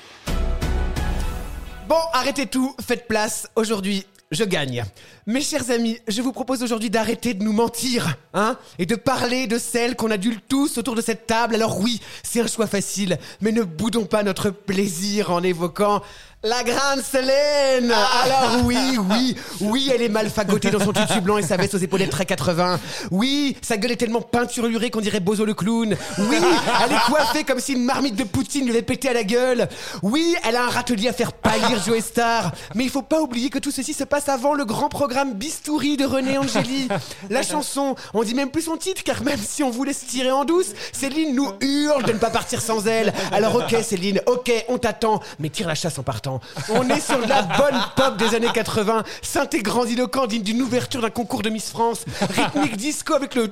Bon, 1.90 1.99
arrêtez 2.14 2.48
tout, 2.48 2.73
faites 2.82 3.07
place. 3.07 3.49
Aujourd'hui, 3.57 4.06
je 4.31 4.43
gagne. 4.43 4.84
Mes 5.26 5.41
chers 5.41 5.69
amis, 5.69 5.99
je 6.07 6.22
vous 6.22 6.31
propose 6.31 6.64
aujourd'hui 6.64 6.89
d'arrêter 6.89 7.34
de 7.34 7.43
nous 7.43 7.53
mentir, 7.53 8.18
hein, 8.34 8.57
et 8.80 8.85
de 8.85 8.95
parler 8.95 9.47
de 9.47 9.57
celles 9.57 9.95
qu'on 9.95 10.11
adulte 10.11 10.43
tous 10.47 10.77
autour 10.77 10.95
de 10.95 11.02
cette 11.02 11.27
table. 11.27 11.56
Alors 11.56 11.80
oui, 11.80 12.02
c'est 12.23 12.41
un 12.41 12.47
choix 12.47 12.68
facile, 12.68 13.18
mais 13.41 13.52
ne 13.52 13.64
boudons 13.64 14.06
pas 14.06 14.23
notre 14.23 14.49
plaisir 14.49 15.31
en 15.31 15.43
évoquant 15.43 16.02
la 16.46 16.64
grande 16.64 17.02
Selène 17.02 17.92
Alors 17.92 18.64
oui, 18.66 18.78
oui, 19.10 19.36
oui, 19.62 19.92
elle 19.92 20.04
est 20.04 20.10
mal 20.10 20.30
fagotée 20.30 20.70
dans 20.70 20.80
son 20.80 20.94
tutu 20.94 21.20
blanc 21.20 21.40
et 21.40 21.42
sa 21.42 21.58
veste 21.58 21.74
aux 21.74 21.80
épaulettes 21.80 22.12
très 22.12 22.26
80. 22.26 22.80
Oui, 23.10 23.58
sa 23.64 23.78
gueule 23.78 23.94
est 23.94 23.96
tellement 23.96 24.22
peinturlurée 24.22 24.92
qu'on 24.92 25.02
dirait 25.02 25.20
Bozo 25.20 25.44
le 25.44 25.56
clown. 25.56 25.98
Oui, 26.20 26.38
elle 26.84 26.92
est 26.92 27.06
coiffée 27.08 27.44
comme 27.44 27.60
si 27.60 27.74
une 27.74 27.84
marmite 27.84 28.16
de 28.16 28.24
Poutine 28.24 28.66
lui 28.66 28.72
avait 28.72 28.84
pété 28.84 29.10
à 29.10 29.14
la 29.14 29.24
gueule. 29.24 29.68
Oui, 30.04 30.36
elle 30.48 30.56
a 30.56 30.66
un 30.66 30.70
râtelier 30.70 31.08
à 31.08 31.14
faire 31.14 31.34
pâlir 31.34 31.82
Joe 31.84 32.00
Star. 32.00 32.52
Mais 32.76 32.84
il 32.84 32.92
faut 32.92 33.02
pas 33.02 33.22
oublier 33.22 33.50
que 33.50 33.58
tout 33.58 33.72
ceci 33.72 33.94
se 33.94 34.04
passe 34.04 34.30
avant 34.30 34.54
le 34.54 34.66
grand 34.66 34.90
programme 34.90 35.34
Bistouri 35.34 35.98
de 35.98 36.06
René 36.06 36.38
Angeli. 36.38 36.88
La 37.32 37.42
chanson, 37.42 37.96
on 38.14 38.24
dit 38.24 38.36
même 38.36 38.52
plus 38.52 38.64
son 38.64 38.78
titre 38.78 39.02
car 39.04 39.24
même 39.24 39.40
si 39.44 39.64
on 39.64 39.72
voulait 39.72 39.94
se 39.94 40.06
tirer 40.06 40.32
en 40.32 40.46
douce, 40.46 40.74
Céline 40.94 41.34
nous 41.34 41.52
hurle 41.60 42.04
de 42.04 42.12
ne 42.14 42.20
pas 42.20 42.30
partir 42.30 42.62
sans 42.62 42.86
elle. 42.86 43.14
Alors 43.32 43.56
ok 43.56 43.76
Céline, 43.82 44.22
ok, 44.28 44.52
on 44.70 44.78
t'attend, 44.78 45.22
mais 45.40 45.50
tire 45.50 45.68
la 45.68 45.76
chasse 45.76 45.98
en 45.98 46.04
partant. 46.04 46.35
On 46.70 46.88
est 46.90 46.99
sur 46.99 47.20
la 47.20 47.41
bonne 47.44 47.80
pop 47.95 48.18
des 48.18 48.36
années 48.36 48.52
80, 48.53 49.03
synthé 49.22 49.62
grandiloquent 49.62 50.28
digne 50.28 50.44
d'une 50.44 50.62
ouverture 50.62 51.02
d'un 51.02 51.10
concours 51.10 51.41
de 51.41 51.49
Miss 51.49 51.70
France, 51.70 52.06
rythmique 52.36 52.78
disco 52.78 53.14
avec 53.14 53.36
le 53.36 53.48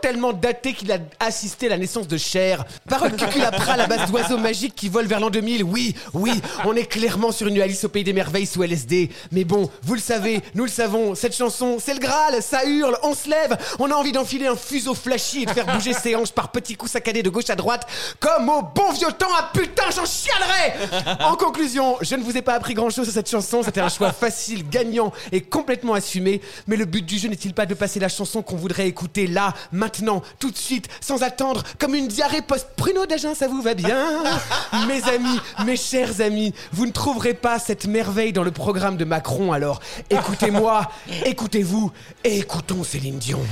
tellement 0.00 0.32
daté 0.32 0.72
qu'il 0.72 0.90
a 0.92 0.98
assisté 1.20 1.66
à 1.66 1.70
la 1.70 1.78
naissance 1.78 2.08
de 2.08 2.16
Cher. 2.16 2.64
Parole 2.88 3.16
cuculapra 3.16 3.72
à 3.72 3.76
la 3.76 3.86
base 3.86 4.10
d'oiseaux 4.10 4.38
magiques 4.38 4.74
qui 4.74 4.88
volent 4.88 5.08
vers 5.08 5.20
l'an 5.20 5.30
2000. 5.30 5.64
Oui, 5.64 5.94
oui, 6.14 6.40
on 6.64 6.74
est 6.74 6.86
clairement 6.86 7.32
sur 7.32 7.46
une 7.46 7.60
Alice 7.60 7.84
au 7.84 7.88
pays 7.88 8.04
des 8.04 8.12
merveilles 8.12 8.46
sous 8.46 8.62
LSD. 8.62 9.10
Mais 9.32 9.44
bon, 9.44 9.70
vous 9.82 9.94
le 9.94 10.00
savez, 10.00 10.40
nous 10.54 10.64
le 10.64 10.70
savons, 10.70 11.14
cette 11.14 11.36
chanson, 11.36 11.78
c'est 11.82 11.94
le 11.94 12.00
Graal, 12.00 12.42
ça 12.42 12.64
hurle, 12.64 12.96
on 13.02 13.14
se 13.14 13.28
lève, 13.28 13.56
on 13.78 13.90
a 13.90 13.94
envie 13.94 14.12
d'enfiler 14.12 14.46
un 14.46 14.56
fuseau 14.56 14.94
flashy 14.94 15.42
et 15.42 15.46
de 15.46 15.50
faire 15.50 15.66
bouger 15.66 15.92
ses 15.92 16.14
hanches 16.14 16.32
par 16.32 16.50
petits 16.52 16.76
coups 16.76 16.92
saccadés 16.92 17.22
de 17.22 17.30
gauche 17.30 17.50
à 17.50 17.56
droite, 17.56 17.86
comme 18.20 18.48
au 18.48 18.62
bon 18.62 18.92
vieux 18.92 19.12
temps, 19.12 19.26
ah 19.36 19.50
putain, 19.52 19.84
j'en 19.94 20.06
chialerai 20.06 21.24
En 21.24 21.36
conclusion, 21.36 21.96
je 22.00 22.14
ne 22.14 22.22
vous 22.22 22.36
ai 22.36 22.42
pas 22.42 22.54
appris 22.54 22.74
grand 22.74 22.90
chose 22.90 23.04
sur 23.06 23.14
cette 23.14 23.30
chanson, 23.30 23.62
c'était 23.62 23.80
un 23.80 23.88
choix 23.88 24.12
facile, 24.12 24.68
gagnant 24.68 25.12
et 25.32 25.40
complètement 25.40 25.94
assumé. 25.94 26.40
Mais 26.66 26.76
le 26.76 26.84
but 26.84 27.04
du 27.04 27.18
jeu 27.18 27.28
n'est-il 27.28 27.54
pas 27.54 27.66
de 27.66 27.74
passer 27.74 28.00
la 28.00 28.08
chanson 28.08 28.42
qu'on 28.42 28.56
voudrait 28.56 28.86
écouter 28.86 29.26
là, 29.26 29.54
maintenant, 29.72 30.22
tout 30.38 30.50
de 30.50 30.56
suite, 30.56 30.88
sans 31.00 31.22
attendre, 31.22 31.62
comme 31.78 31.94
une 31.94 32.08
diarrhée 32.08 32.42
post-pruneau 32.42 33.06
d'agin, 33.06 33.34
ça 33.34 33.48
vous 33.48 33.62
va 33.62 33.74
bien 33.74 34.22
Mes 34.88 35.02
amis, 35.04 35.40
mes 35.64 35.76
chers 35.76 36.20
amis, 36.20 36.54
vous 36.72 36.86
ne 36.86 36.92
trouverez 36.92 37.34
pas 37.34 37.58
cette 37.58 37.86
merveille 37.86 38.32
dans 38.32 38.42
le 38.42 38.50
programme 38.50 38.96
de 38.96 39.04
Macron, 39.04 39.52
alors 39.52 39.80
écoutez-moi, 40.10 40.90
écoutez-vous, 41.24 41.92
et 42.24 42.38
écoutons 42.38 42.84
Céline 42.84 43.18
Dion. 43.18 43.40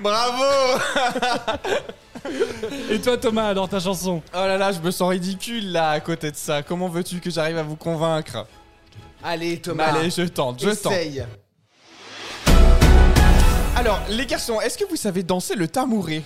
Bravo 0.00 0.78
Et 2.90 3.00
toi, 3.00 3.16
Thomas, 3.16 3.48
alors 3.48 3.68
ta 3.68 3.80
chanson? 3.80 4.22
Oh 4.32 4.38
là 4.38 4.56
là, 4.56 4.72
je 4.72 4.80
me 4.80 4.90
sens 4.90 5.10
ridicule 5.10 5.72
là 5.72 5.90
à 5.90 6.00
côté 6.00 6.30
de 6.30 6.36
ça. 6.36 6.62
Comment 6.62 6.88
veux-tu 6.88 7.20
que 7.20 7.30
j'arrive 7.30 7.58
à 7.58 7.62
vous 7.62 7.76
convaincre? 7.76 8.46
Allez, 9.22 9.58
Thomas. 9.60 9.84
Allez, 9.84 10.10
je 10.10 10.22
tente, 10.22 10.62
je 10.62 10.70
tente. 10.70 10.92
Alors, 13.76 14.00
les 14.08 14.26
garçons, 14.26 14.60
est-ce 14.60 14.78
que 14.78 14.84
vous 14.84 14.96
savez 14.96 15.22
danser 15.22 15.54
le 15.56 15.66
tamouré 15.68 16.22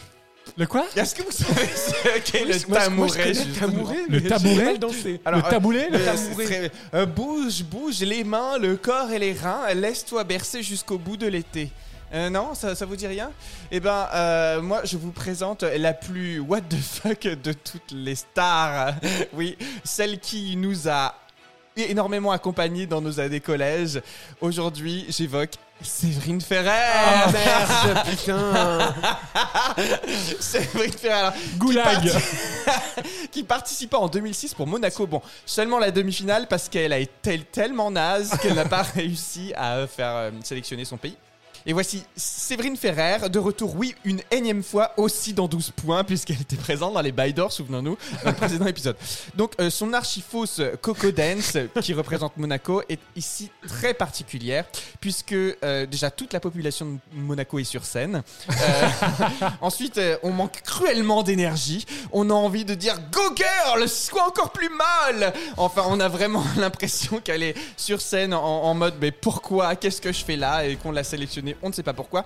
Le 0.57 0.66
quoi? 0.66 0.85
Est-ce 0.97 1.15
que 1.15 1.23
vous 1.23 1.33
savez 1.33 1.66
ce 1.66 2.19
qu'est 2.31 2.45
le 2.45 2.61
tamouré 3.55 3.97
le 4.09 4.20
tabouret 4.23 4.79
dansé. 4.79 5.20
Alors, 5.25 5.45
Le 5.45 5.51
taboulet, 5.51 5.89
le 5.91 5.99
euh, 5.99 6.05
tamouré. 6.05 6.70
euh, 6.95 7.07
Bouge, 7.07 7.62
bouge 7.65 8.01
les 8.01 8.25
mains, 8.25 8.59
le 8.59 8.77
corps 8.77 9.11
et 9.11 9.19
les 9.19 9.33
reins. 9.33 9.73
Laisse-toi 9.75 10.25
bercer 10.25 10.62
jusqu'au 10.62 10.99
bout 10.99 11.16
de 11.16 11.27
l'été. 11.27 11.70
Euh, 12.12 12.31
non, 12.31 12.55
ça, 12.55 12.75
ça 12.75 12.87
vous 12.87 12.97
dit 12.97 13.07
rien? 13.07 13.31
Eh 13.70 13.81
ben, 13.81 14.09
euh, 14.15 14.62
moi, 14.62 14.81
je 14.85 14.97
vous 14.97 15.11
présente 15.12 15.62
la 15.62 15.93
plus 15.95 16.41
what 16.41 16.61
the 16.62 16.77
fuck 16.81 17.20
de 17.23 17.53
toutes 17.53 17.93
les 17.93 18.15
stars. 18.15 18.95
oui, 19.35 19.57
celle 19.85 20.19
qui 20.19 20.57
nous 20.57 20.89
a 20.89 21.15
énormément 21.84 22.30
accompagnés 22.32 22.86
dans 22.86 23.00
nos 23.00 23.20
années 23.20 23.40
collège. 23.40 24.00
Aujourd'hui, 24.40 25.06
j'évoque 25.09 25.52
Séverine 25.82 26.40
Ferrer. 26.40 26.70
Ah 26.70 27.30
merde, 27.32 27.98
putain. 28.09 28.94
Séverine 30.40 30.92
Ferrer. 30.92 31.12
alors, 31.14 31.32
qui 31.34 31.59
Goulag. 31.59 31.84
parti- 31.84 32.10
qui 33.30 33.42
participa 33.44 33.96
en 33.98 34.09
2006 34.09 34.55
pour 34.55 34.66
Monaco. 34.66 35.06
Bon, 35.06 35.22
seulement 35.46 35.78
la 35.78 35.90
demi-finale 35.90 36.46
parce 36.48 36.68
qu'elle 36.68 36.92
a 36.92 36.98
été 36.98 37.38
tellement 37.52 37.90
naze 37.90 38.30
qu'elle 38.42 38.55
n'a 38.55 38.64
pas 38.64 38.82
réussi 38.94 39.52
à 39.56 39.86
faire 39.86 40.14
euh, 40.16 40.30
sélectionner 40.42 40.84
son 40.84 40.96
pays. 40.96 41.16
Et 41.69 41.74
voici 41.74 42.03
Séverine 42.16 42.78
Ferrer, 42.78 43.28
de 43.28 43.39
retour, 43.39 43.77
oui, 43.77 43.95
une 44.03 44.23
énième 44.31 44.62
fois, 44.62 44.95
aussi 44.97 45.35
dans 45.35 45.49
12 45.49 45.73
points, 45.73 46.03
puisqu'elle 46.03 46.40
était 46.40 46.57
présente 46.57 46.95
dans 46.95 47.03
les 47.03 47.12
bails 47.12 47.35
d'or, 47.35 47.53
souvenons-nous, 47.53 47.99
dans 48.24 48.31
le 48.31 48.36
précédent 48.36 48.65
épisode. 48.69 48.97
Donc, 49.35 49.53
euh, 49.61 49.69
son 49.69 49.93
archifausse 49.93 50.62
Coco 50.81 51.11
Dance, 51.11 51.59
qui 51.82 51.93
représente 51.93 52.39
Monaco, 52.39 52.81
est 52.89 53.01
ici 53.16 53.51
très 53.66 53.93
particulière, 53.93 54.65
puisque 54.99 55.35
euh, 55.35 55.85
déjà 55.85 56.11
toute 56.11 56.32
la 56.32 56.40
population 56.40 56.86
de 56.86 56.99
Monaco 57.12 57.59
est 57.59 57.65
sur 57.65 57.85
scène. 57.85 58.23
Euh, 58.49 58.89
ensuite, 59.61 59.99
euh, 59.99 60.16
on 60.23 60.31
manque 60.31 60.62
cruellement 60.62 61.23
d'énergie. 61.23 61.85
On 62.12 62.31
a 62.31 62.32
envie 62.32 62.65
de 62.65 62.73
dire 62.73 62.95
Go 63.12 63.35
girl, 63.36 63.86
sois 63.90 64.27
encore 64.27 64.53
plus 64.53 64.70
mal 64.70 65.35
Enfin, 65.59 65.82
on 65.89 66.01
a 66.01 66.09
vraiment 66.09 66.45
l'impression 66.57 67.20
qu'elle 67.20 67.43
est 67.43 67.55
sur 67.77 68.01
scène 68.01 68.32
en, 68.32 68.62
en 68.62 68.73
mode 68.73 68.95
Mais 69.03 69.11
pourquoi? 69.11 69.77
Qu'est-ce 69.77 70.01
que 70.01 70.12
je 70.12 70.24
fais 70.24 70.36
là? 70.36 70.65
Et 70.65 70.77
qu'on 70.77 70.93
l'a 70.93 71.05
sélectionnée, 71.05 71.57
on 71.62 71.68
ne 71.68 71.74
sait 71.74 71.82
pas 71.82 71.93
pourquoi. 71.93 72.24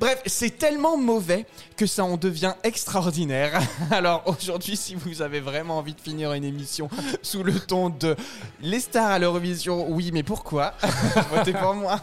Bref, 0.00 0.22
c'est 0.26 0.58
tellement 0.58 0.96
mauvais 0.96 1.46
que 1.76 1.86
ça 1.86 2.04
en 2.04 2.16
devient 2.16 2.54
extraordinaire. 2.62 3.60
Alors 3.90 4.22
aujourd'hui, 4.26 4.76
si 4.76 4.94
vous 4.94 5.22
avez 5.22 5.40
vraiment 5.40 5.78
envie 5.78 5.94
de 5.94 6.00
finir 6.00 6.32
une 6.32 6.44
émission 6.44 6.88
sous 7.22 7.42
le 7.42 7.58
ton 7.58 7.90
de 7.90 8.16
Les 8.62 8.80
stars 8.80 9.10
à 9.10 9.18
l'Eurovision, 9.18 9.86
oui, 9.90 10.10
mais 10.12 10.22
pourquoi 10.22 10.74
Votez 11.34 11.52
pour 11.52 11.74
moi. 11.74 12.00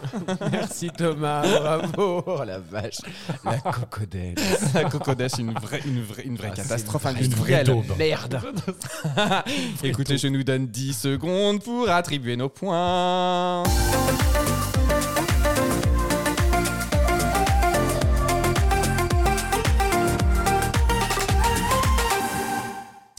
Merci 0.50 0.90
Thomas, 0.96 1.42
bravo. 1.42 2.22
Oh 2.26 2.44
la 2.44 2.58
vache. 2.58 2.98
La 3.44 3.58
cocodelle. 3.58 4.34
La 4.74 4.82
une 5.38 5.52
vraie, 5.52 5.80
une 5.86 6.02
vraie, 6.02 6.22
une 6.24 6.36
vraie 6.36 6.48
Ah, 6.52 6.56
catastrophe 6.56 7.06
une 7.20 7.34
vraie- 7.34 7.64
Une. 7.64 7.84
Merde. 7.98 8.40
Écoutez, 9.82 10.18
je 10.18 10.28
nous 10.28 10.42
donne 10.42 10.66
10 10.66 10.92
secondes 10.98 11.62
pour 11.62 11.88
attribuer 11.90 12.36
nos 12.36 12.48
points. 12.48 13.62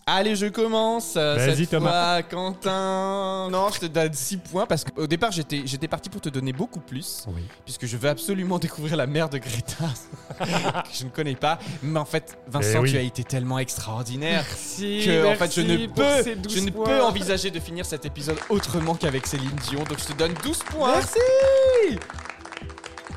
Allez, 0.05 0.35
je 0.35 0.47
commence. 0.47 1.13
euh, 1.15 1.37
Vas-y, 1.37 1.59
cette 1.59 1.69
Thomas. 1.69 1.89
fois, 2.19 2.23
Quentin. 2.23 3.47
Non, 3.49 3.69
je 3.73 3.79
te 3.79 3.85
donne 3.85 4.11
6 4.13 4.35
points 4.37 4.65
parce 4.65 4.83
qu'au 4.83 5.07
départ, 5.07 5.31
j'étais, 5.31 5.61
j'étais 5.65 5.87
parti 5.87 6.09
pour 6.09 6.19
te 6.19 6.27
donner 6.27 6.51
beaucoup 6.51 6.81
plus. 6.81 7.23
Oui. 7.29 7.41
Puisque 7.63 7.85
je 7.85 7.95
veux 7.95 8.09
absolument 8.09 8.59
découvrir 8.59 8.97
la 8.97 9.07
mère 9.07 9.29
de 9.29 9.37
Greta, 9.37 9.85
que 10.39 10.89
je 10.93 11.05
ne 11.05 11.09
connais 11.09 11.35
pas. 11.35 11.57
Mais 11.81 11.97
en 11.99 12.03
fait, 12.05 12.37
Vincent, 12.47 12.79
Eh 12.79 12.79
oui. 12.79 12.91
tu 12.91 12.97
as 12.97 13.01
été 13.01 13.23
tellement 13.23 13.59
extraordinaire 13.59 14.43
Merci. 14.45 15.03
que 15.05 15.25
en 15.25 15.35
fait 15.35 15.55
je 15.55 15.61
ne 15.61 15.67
merci 15.67 15.87
pour 15.87 15.95
peux 15.95 16.23
ces 16.23 16.35
12 16.35 16.53
je 16.55 16.59
ne 16.59 16.69
points. 16.71 16.85
peux 16.85 17.01
envisager 17.03 17.49
de 17.49 17.59
finir 17.61 17.85
cet 17.85 18.05
épisode 18.05 18.37
autrement 18.49 18.95
qu'avec 18.95 19.25
Céline 19.25 19.55
Dion 19.69 19.83
donc 19.85 19.99
je 19.99 20.05
te 20.05 20.13
donne 20.17 20.33
12 20.43 20.59
points. 20.69 20.95
Merci. 20.95 21.99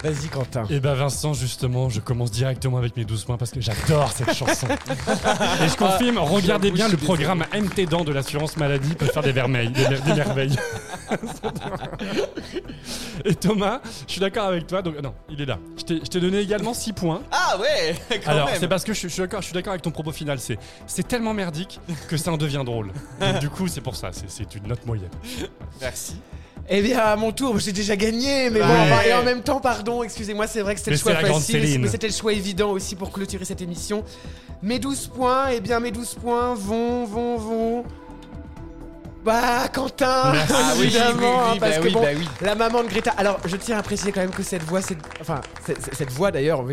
Vas-y 0.02 0.28
Quentin. 0.28 0.64
Et 0.70 0.80
bah 0.80 0.94
Vincent, 0.94 1.34
justement, 1.34 1.88
je 1.88 2.00
commence 2.00 2.30
directement 2.30 2.78
avec 2.78 2.96
mes 2.96 3.04
12 3.04 3.24
points 3.24 3.36
parce 3.36 3.50
que 3.50 3.60
j'adore 3.60 4.10
cette 4.12 4.34
chanson. 4.34 4.66
Et 4.68 5.68
je 5.68 5.76
confirme, 5.76 6.18
regardez 6.18 6.68
j'avoue, 6.68 6.76
bien 6.76 6.88
le 6.88 6.96
programme 6.96 7.44
MT 7.54 7.88
Dents 7.88 8.04
de 8.04 8.12
l'assurance 8.12 8.56
maladie 8.56 8.94
peut 8.94 9.06
faire 9.06 9.22
des, 9.22 9.32
vermeils, 9.32 9.70
des, 9.70 9.88
mer- 9.88 10.02
des 10.02 10.14
merveilles. 10.14 10.56
Et 13.24 13.34
Thomas, 13.34 13.80
je 14.06 14.12
suis 14.12 14.20
d'accord 14.20 14.46
avec 14.46 14.66
toi. 14.66 14.82
Donc, 14.82 15.00
non, 15.02 15.14
il 15.28 15.40
est 15.40 15.46
là. 15.46 15.58
Je 15.78 15.84
t'ai 16.08 16.20
donné 16.20 16.38
également 16.38 16.74
6 16.74 16.92
points. 16.92 17.22
Ah 17.32 17.58
ouais, 17.58 17.94
quand 18.24 18.30
Alors, 18.30 18.50
c'est 18.58 18.68
parce 18.68 18.84
que 18.84 18.92
je, 18.92 18.98
suis- 18.98 19.08
je 19.08 19.14
suis 19.14 19.22
d'accord, 19.22 19.40
je 19.40 19.46
suis 19.46 19.54
d'accord 19.54 19.72
avec 19.72 19.82
ton 19.82 19.90
propos 19.90 20.12
final. 20.12 20.38
C'est, 20.38 20.58
c'est 20.86 21.06
tellement 21.08 21.34
merdique 21.34 21.80
que 22.08 22.16
ça 22.16 22.32
en 22.32 22.36
devient 22.36 22.62
drôle. 22.64 22.92
Donc, 23.20 23.38
du 23.40 23.48
coup, 23.48 23.68
c'est 23.68 23.80
pour 23.80 23.96
ça. 23.96 24.10
C'est, 24.12 24.30
c'est 24.30 24.54
une 24.54 24.68
note 24.68 24.84
moyenne. 24.86 25.10
Merci. 25.80 26.16
Eh 26.68 26.82
bien, 26.82 26.98
à 26.98 27.14
mon 27.16 27.30
tour, 27.30 27.58
j'ai 27.60 27.70
déjà 27.72 27.94
gagné, 27.94 28.50
mais 28.50 28.58
bon, 28.60 28.66
Ouais. 28.66 28.90
enfin, 28.92 29.02
et 29.08 29.12
en 29.14 29.22
même 29.22 29.42
temps, 29.42 29.60
pardon, 29.60 30.02
excusez-moi, 30.02 30.46
c'est 30.48 30.60
vrai 30.62 30.74
que 30.74 30.80
c'était 30.80 30.90
Mais 30.90 30.96
le 30.96 31.00
choix 31.02 31.12
c'est 31.14 31.22
la 31.22 31.28
grande 31.28 31.40
facile, 31.42 31.60
Céline. 31.62 31.82
mais 31.82 31.88
c'était 31.88 32.08
le 32.08 32.12
choix 32.12 32.32
évident 32.32 32.70
aussi 32.72 32.96
pour 32.96 33.12
clôturer 33.12 33.44
cette 33.44 33.60
émission. 33.62 34.02
Mes 34.62 34.78
12 34.80 35.06
points, 35.14 35.48
eh 35.52 35.60
bien, 35.60 35.78
mes 35.78 35.92
12 35.92 36.14
points 36.14 36.54
vont, 36.54 37.04
vont, 37.04 37.36
vont. 37.36 37.84
Bah, 39.26 39.66
Quentin. 39.72 40.06
Ah 40.06 40.34
oui, 40.78 40.84
évidemment, 40.84 41.14
oui, 41.16 41.24
oui, 41.24 41.26
hein, 41.26 41.56
parce 41.58 41.72
bah 41.74 41.78
que 41.80 41.86
oui, 41.88 41.92
bon, 41.94 42.00
bah 42.00 42.08
oui. 42.16 42.28
la 42.42 42.54
maman 42.54 42.84
de 42.84 42.88
Greta. 42.88 43.10
Alors, 43.18 43.38
je 43.44 43.56
tiens 43.56 43.76
à 43.76 43.82
préciser 43.82 44.12
quand 44.12 44.20
même 44.20 44.30
que 44.30 44.44
cette 44.44 44.62
voix, 44.62 44.80
c'est, 44.80 44.96
enfin, 45.20 45.40
c'est- 45.66 45.76
c'est- 45.82 45.94
cette 45.96 46.12
voix 46.12 46.30
d'ailleurs, 46.30 46.64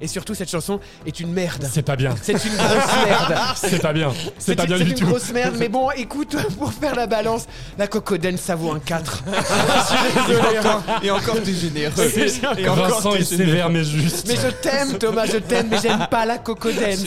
et 0.00 0.08
surtout 0.08 0.34
cette 0.34 0.50
chanson 0.50 0.80
est 1.06 1.20
une 1.20 1.32
merde. 1.32 1.64
C'est 1.70 1.82
pas 1.82 1.94
bien. 1.94 2.12
C'est 2.20 2.32
une 2.32 2.56
grosse 2.56 3.04
merde. 3.06 3.38
C'est 3.54 3.80
pas 3.80 3.92
bien. 3.92 4.12
C'est 4.38 4.56
pas 4.56 4.62
une- 4.64 4.68
bien 4.70 4.78
c'est 4.78 4.84
du 4.84 4.90
une 4.90 4.96
tout. 4.96 5.06
grosse 5.06 5.30
merde, 5.32 5.54
mais 5.56 5.68
bon, 5.68 5.88
écoute, 5.92 6.34
pour 6.58 6.72
faire 6.72 6.96
la 6.96 7.06
balance, 7.06 7.46
la 7.78 7.86
Cocodène, 7.86 8.38
ça 8.38 8.56
vaut 8.56 8.72
un 8.72 8.80
4. 8.80 9.22
Je 9.30 9.86
suis 9.86 10.26
désolé, 10.26 10.56
hein. 10.64 10.82
Et 11.04 11.12
encore 11.12 11.40
t'es 11.44 11.54
généreux. 11.54 11.92
C'est- 11.96 12.42
Et 12.58 12.68
encore 12.68 12.88
Vincent 12.88 13.14
est 13.14 13.22
sévère 13.22 13.70
mais 13.70 13.84
juste. 13.84 14.26
Mais 14.26 14.34
je 14.34 14.48
t'aime, 14.48 14.98
Thomas, 14.98 15.26
je 15.26 15.36
t'aime, 15.36 15.68
mais 15.70 15.78
j'aime 15.80 16.08
pas 16.10 16.26
la 16.26 16.38
Cocodène. 16.38 16.98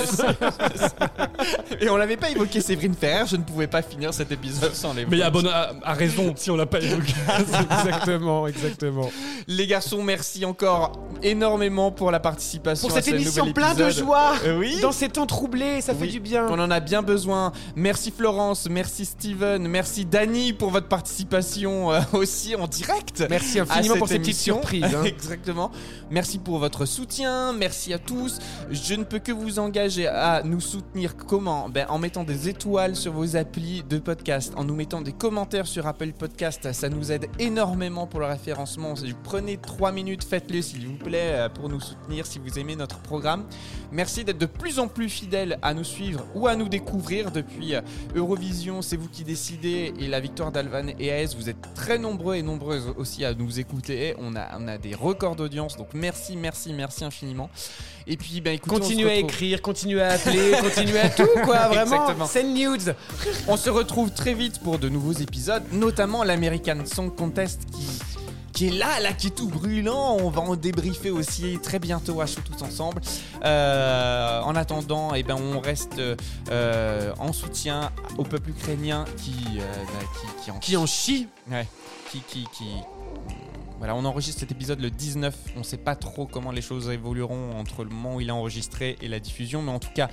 Et 1.81 1.89
on 1.89 1.97
l'avait 1.97 2.15
pas 2.17 2.29
évoqué 2.29 2.61
Séverine 2.61 2.95
Ferrer, 2.95 3.25
je 3.29 3.35
ne 3.35 3.43
pouvais 3.43 3.67
pas 3.67 3.81
finir 3.81 4.13
cet 4.13 4.31
épisode 4.31 4.73
sans 4.73 4.92
les 4.93 5.05
Mais 5.05 5.21
à, 5.21 5.29
bonne, 5.29 5.47
à, 5.47 5.73
à 5.83 5.93
raison 5.93 6.33
si 6.35 6.49
on 6.51 6.55
l'a 6.55 6.65
pas 6.65 6.79
évoqué. 6.81 7.13
exactement, 7.71 8.47
exactement. 8.47 9.09
Les 9.47 9.67
garçons, 9.67 10.03
merci 10.03 10.45
encore 10.45 10.93
énormément 11.21 11.91
pour 11.91 12.11
la 12.11 12.19
participation 12.19 12.87
Pour 12.87 12.97
à 12.97 13.01
cette 13.01 13.15
ce 13.15 13.19
émission 13.21 13.51
plein 13.53 13.73
de 13.73 13.89
joie, 13.89 14.33
Euh, 14.45 14.57
oui. 14.59 14.79
dans 14.81 14.91
ces 14.91 15.09
temps 15.09 15.25
troublés, 15.25 15.81
ça 15.81 15.93
fait 15.93 16.07
du 16.07 16.19
bien. 16.19 16.47
On 16.49 16.59
en 16.59 16.71
a 16.71 16.79
bien 16.79 17.01
besoin. 17.01 17.51
Merci 17.75 18.11
Florence, 18.15 18.67
merci 18.69 19.05
Steven, 19.05 19.67
merci 19.67 20.05
Dany 20.05 20.53
pour 20.53 20.69
votre 20.69 20.87
participation 20.87 21.91
euh, 21.91 21.99
aussi 22.13 22.55
en 22.55 22.67
direct. 22.67 23.23
Merci 23.29 23.59
infiniment 23.59 23.93
cette 23.93 23.99
pour 23.99 24.07
ces 24.07 24.19
petites 24.19 24.27
émission. 24.35 24.55
surprises. 24.57 24.83
hein. 24.95 25.03
Exactement. 25.05 25.71
Merci 26.09 26.37
pour 26.39 26.59
votre 26.59 26.85
soutien. 26.85 27.53
Merci 27.53 27.93
à 27.93 27.99
tous. 27.99 28.39
Je 28.71 28.95
ne 28.95 29.03
peux 29.03 29.19
que 29.19 29.31
vous 29.31 29.59
engager 29.59 30.07
à 30.07 30.41
nous 30.43 30.61
soutenir. 30.61 31.15
Comment? 31.15 31.69
Ben, 31.69 31.85
En 31.89 31.99
mettant 31.99 32.23
des 32.23 32.49
étoiles 32.49 32.95
sur 32.95 33.13
vos 33.13 33.35
applis 33.35 33.83
de 33.89 33.97
podcast, 33.97 34.53
en 34.57 34.63
nous 34.63 34.75
mettant 34.75 34.82
des 34.83 35.13
commentaires 35.13 35.65
sur 35.65 35.87
Apple 35.87 36.11
Podcast. 36.11 36.73
Ça 36.73 36.89
nous 36.89 37.11
aide 37.11 37.27
énormément 37.39 38.05
pour 38.05 38.19
le 38.19 38.25
référencement. 38.25 38.95
Prenez 39.23 39.57
3 39.57 39.93
minutes, 39.93 40.23
faites-le 40.25 40.61
s'il 40.61 40.87
vous 40.87 40.97
plaît 40.97 41.31
euh, 41.33 41.49
pour 41.49 41.69
nous 41.69 41.79
soutenir 41.79 42.25
si 42.25 42.37
vous 42.37 42.59
aimez 42.59 42.75
notre 42.75 42.99
programme. 42.99 43.45
Merci 43.91 44.25
d'être 44.25 44.37
de 44.37 44.45
plus 44.45 44.79
en 44.79 44.87
plus 44.87 45.07
fidèles 45.07 45.57
à 45.61 45.73
nous 45.73 45.85
suivre 45.85 46.25
ou 46.35 46.47
à 46.47 46.55
nous 46.55 46.67
découvrir 46.67 47.31
depuis 47.31 47.75
euh, 47.75 47.81
Eurovision. 48.13 48.81
C'est 48.81 48.97
vous 48.97 49.07
qui 49.07 49.23
décidez 49.23 49.93
et 49.97 50.07
la 50.07 50.19
victoire 50.19 50.51
d'Alvan 50.51 50.87
et 50.99 51.13
AS. 51.13 51.35
Vous 51.35 51.49
êtes 51.49 51.73
très 51.73 51.97
nombreux 51.97 52.35
et 52.35 52.41
nombreuses 52.41 52.93
aussi 52.97 53.23
à 53.23 53.33
nous 53.33 53.59
écouter. 53.59 54.15
On 54.19 54.35
a, 54.35 54.59
on 54.59 54.67
a 54.67 54.77
des 54.77 54.95
records 54.95 55.37
d'audience. 55.37 55.77
Donc 55.77 55.89
merci, 55.93 56.35
merci, 56.35 56.73
merci 56.73 57.05
infiniment. 57.05 57.49
Et 58.05 58.17
puis, 58.17 58.41
ben, 58.41 58.53
écoutez, 58.55 58.75
Continuez 58.75 59.09
à 59.09 59.15
écrire, 59.15 59.61
continuez 59.61 60.01
à 60.01 60.11
appeler, 60.11 60.51
continuez 60.61 60.99
à 60.99 61.09
tout, 61.09 61.27
quoi, 61.45 61.67
vraiment. 61.69 62.25
Send 62.25 62.53
nudes. 62.53 62.95
On 63.47 63.55
se 63.55 63.69
retrouve 63.69 64.11
très 64.11 64.33
vite 64.33 64.59
pour 64.63 64.79
de 64.79 64.89
nouveaux 64.89 65.13
épisodes, 65.13 65.63
notamment 65.73 66.23
l'American 66.23 66.85
Song 66.85 67.13
Contest 67.13 67.61
qui, 67.71 67.99
qui 68.53 68.67
est 68.67 68.71
là, 68.71 68.99
là, 69.01 69.11
qui 69.11 69.27
est 69.27 69.35
tout 69.35 69.49
brûlant. 69.49 70.17
On 70.21 70.29
va 70.29 70.41
en 70.41 70.55
débriefer 70.55 71.11
aussi 71.11 71.59
très 71.61 71.79
bientôt 71.79 72.21
à 72.21 72.25
chaud 72.25 72.41
tous 72.45 72.63
ensemble. 72.63 73.01
Euh, 73.43 74.41
en 74.41 74.55
attendant, 74.55 75.13
eh 75.15 75.23
ben, 75.23 75.35
on 75.35 75.59
reste 75.59 76.01
euh, 76.49 77.13
en 77.19 77.33
soutien 77.33 77.91
au 78.17 78.23
peuple 78.23 78.51
ukrainien 78.51 79.05
qui, 79.17 79.35
euh, 79.59 79.61
bah, 79.61 80.05
qui, 80.21 80.43
qui 80.43 80.51
en 80.51 80.59
Qui 80.59 80.77
en 80.77 80.85
chie. 80.85 81.27
Ouais, 81.51 81.67
qui, 82.09 82.21
qui, 82.21 82.47
qui, 82.53 82.65
Voilà, 83.83 83.97
on 83.97 84.05
enregistre 84.05 84.39
cet 84.39 84.49
épisode 84.49 84.79
le 84.79 84.89
19. 84.89 85.35
On 85.57 85.59
ne 85.59 85.63
sait 85.65 85.75
pas 85.75 85.97
trop 85.97 86.25
comment 86.25 86.53
les 86.53 86.61
choses 86.61 86.89
évolueront 86.89 87.59
entre 87.59 87.83
le 87.83 87.89
moment 87.89 88.15
où 88.15 88.21
il 88.21 88.29
est 88.29 88.31
enregistré 88.31 88.95
et 89.01 89.09
la 89.09 89.19
diffusion, 89.19 89.61
mais 89.61 89.73
en 89.73 89.79
tout 89.79 89.89
cas, 89.93 90.07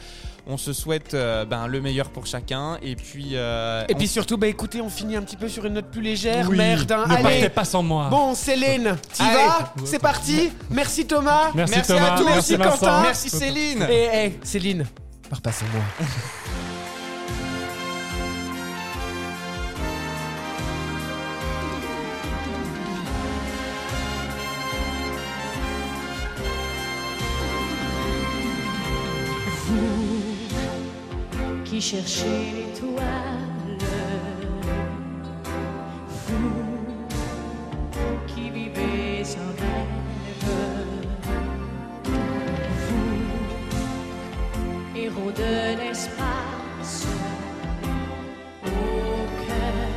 on 0.49 0.57
se 0.57 0.73
souhaite 0.73 1.15
euh, 1.15 1.45
ben, 1.45 1.69
le 1.69 1.81
meilleur 1.81 2.11
pour 2.11 2.27
chacun. 2.27 2.79
Et 2.83 2.97
puis, 2.97 3.37
euh, 3.37 3.85
Et 3.89 3.95
on- 3.95 3.97
puis 3.99 4.09
surtout, 4.09 4.37
bah 4.39 4.49
écoutez, 4.49 4.81
on 4.81 4.91
finit 4.91 5.15
un 5.15 5.23
petit 5.23 5.37
peu 5.37 5.49
sur 5.49 5.67
une 5.67 5.75
note 5.75 5.87
plus 5.89 6.01
légère. 6.03 6.49
Oui, 6.51 6.57
Merde, 6.57 6.91
hein. 6.91 7.05
ne 7.07 7.13
allez. 7.15 7.23
partez 7.23 7.49
pas 7.51 7.65
sans 7.65 7.85
moi. 7.85 8.09
Bon, 8.11 8.35
Céline, 8.35 8.97
t'y 9.13 9.23
vas 9.23 9.73
C'est 9.85 10.01
parti. 10.01 10.51
Merci 10.69 11.07
Thomas. 11.07 11.53
Merci, 11.55 11.75
Merci 11.77 11.93
Thomas, 11.93 12.15
à 12.15 12.19
tous. 12.19 12.25
merci. 12.25 12.59
Quentin. 12.59 13.03
merci 13.03 13.31
Céline. 13.31 13.87
Et 13.89 14.03
hey, 14.13 14.39
Céline, 14.43 14.85
pars 15.31 15.41
pas 15.43 15.53
sans 15.53 15.67
moi. 15.67 15.83
qui 31.81 31.97
cherchez 31.97 32.52
l'étoile, 32.55 33.78
vous 36.27 36.65
qui 38.27 38.51
vivez 38.51 39.23
un 39.44 39.52
rêve, 39.62 39.86
vous, 42.86 43.23
héros 44.94 45.32
de 45.32 45.55
l'espace, 45.78 47.07
au 48.66 48.69
cœur 49.47 49.90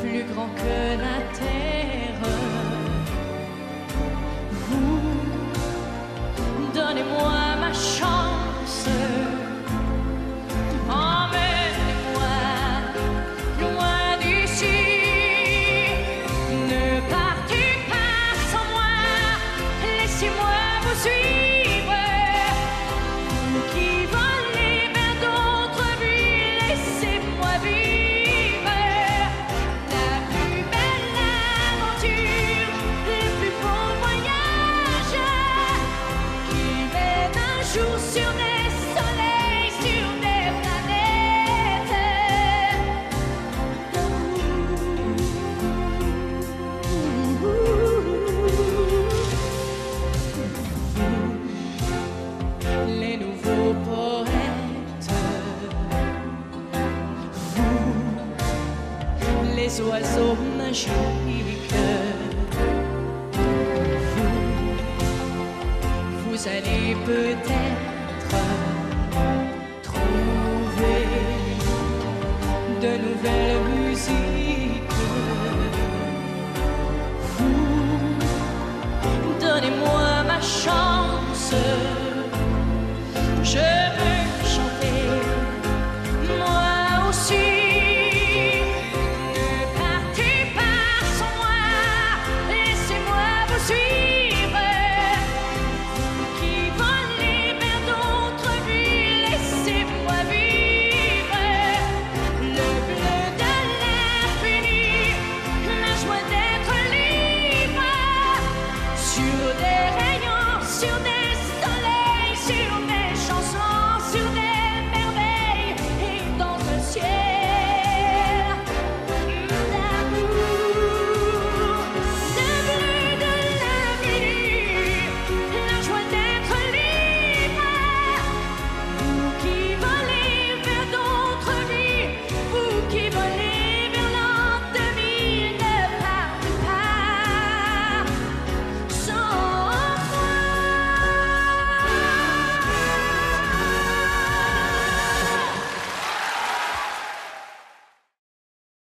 plus 0.00 0.24
grand 0.32 0.50
que 0.56 0.78
la 1.04 1.18
terre, 1.38 1.91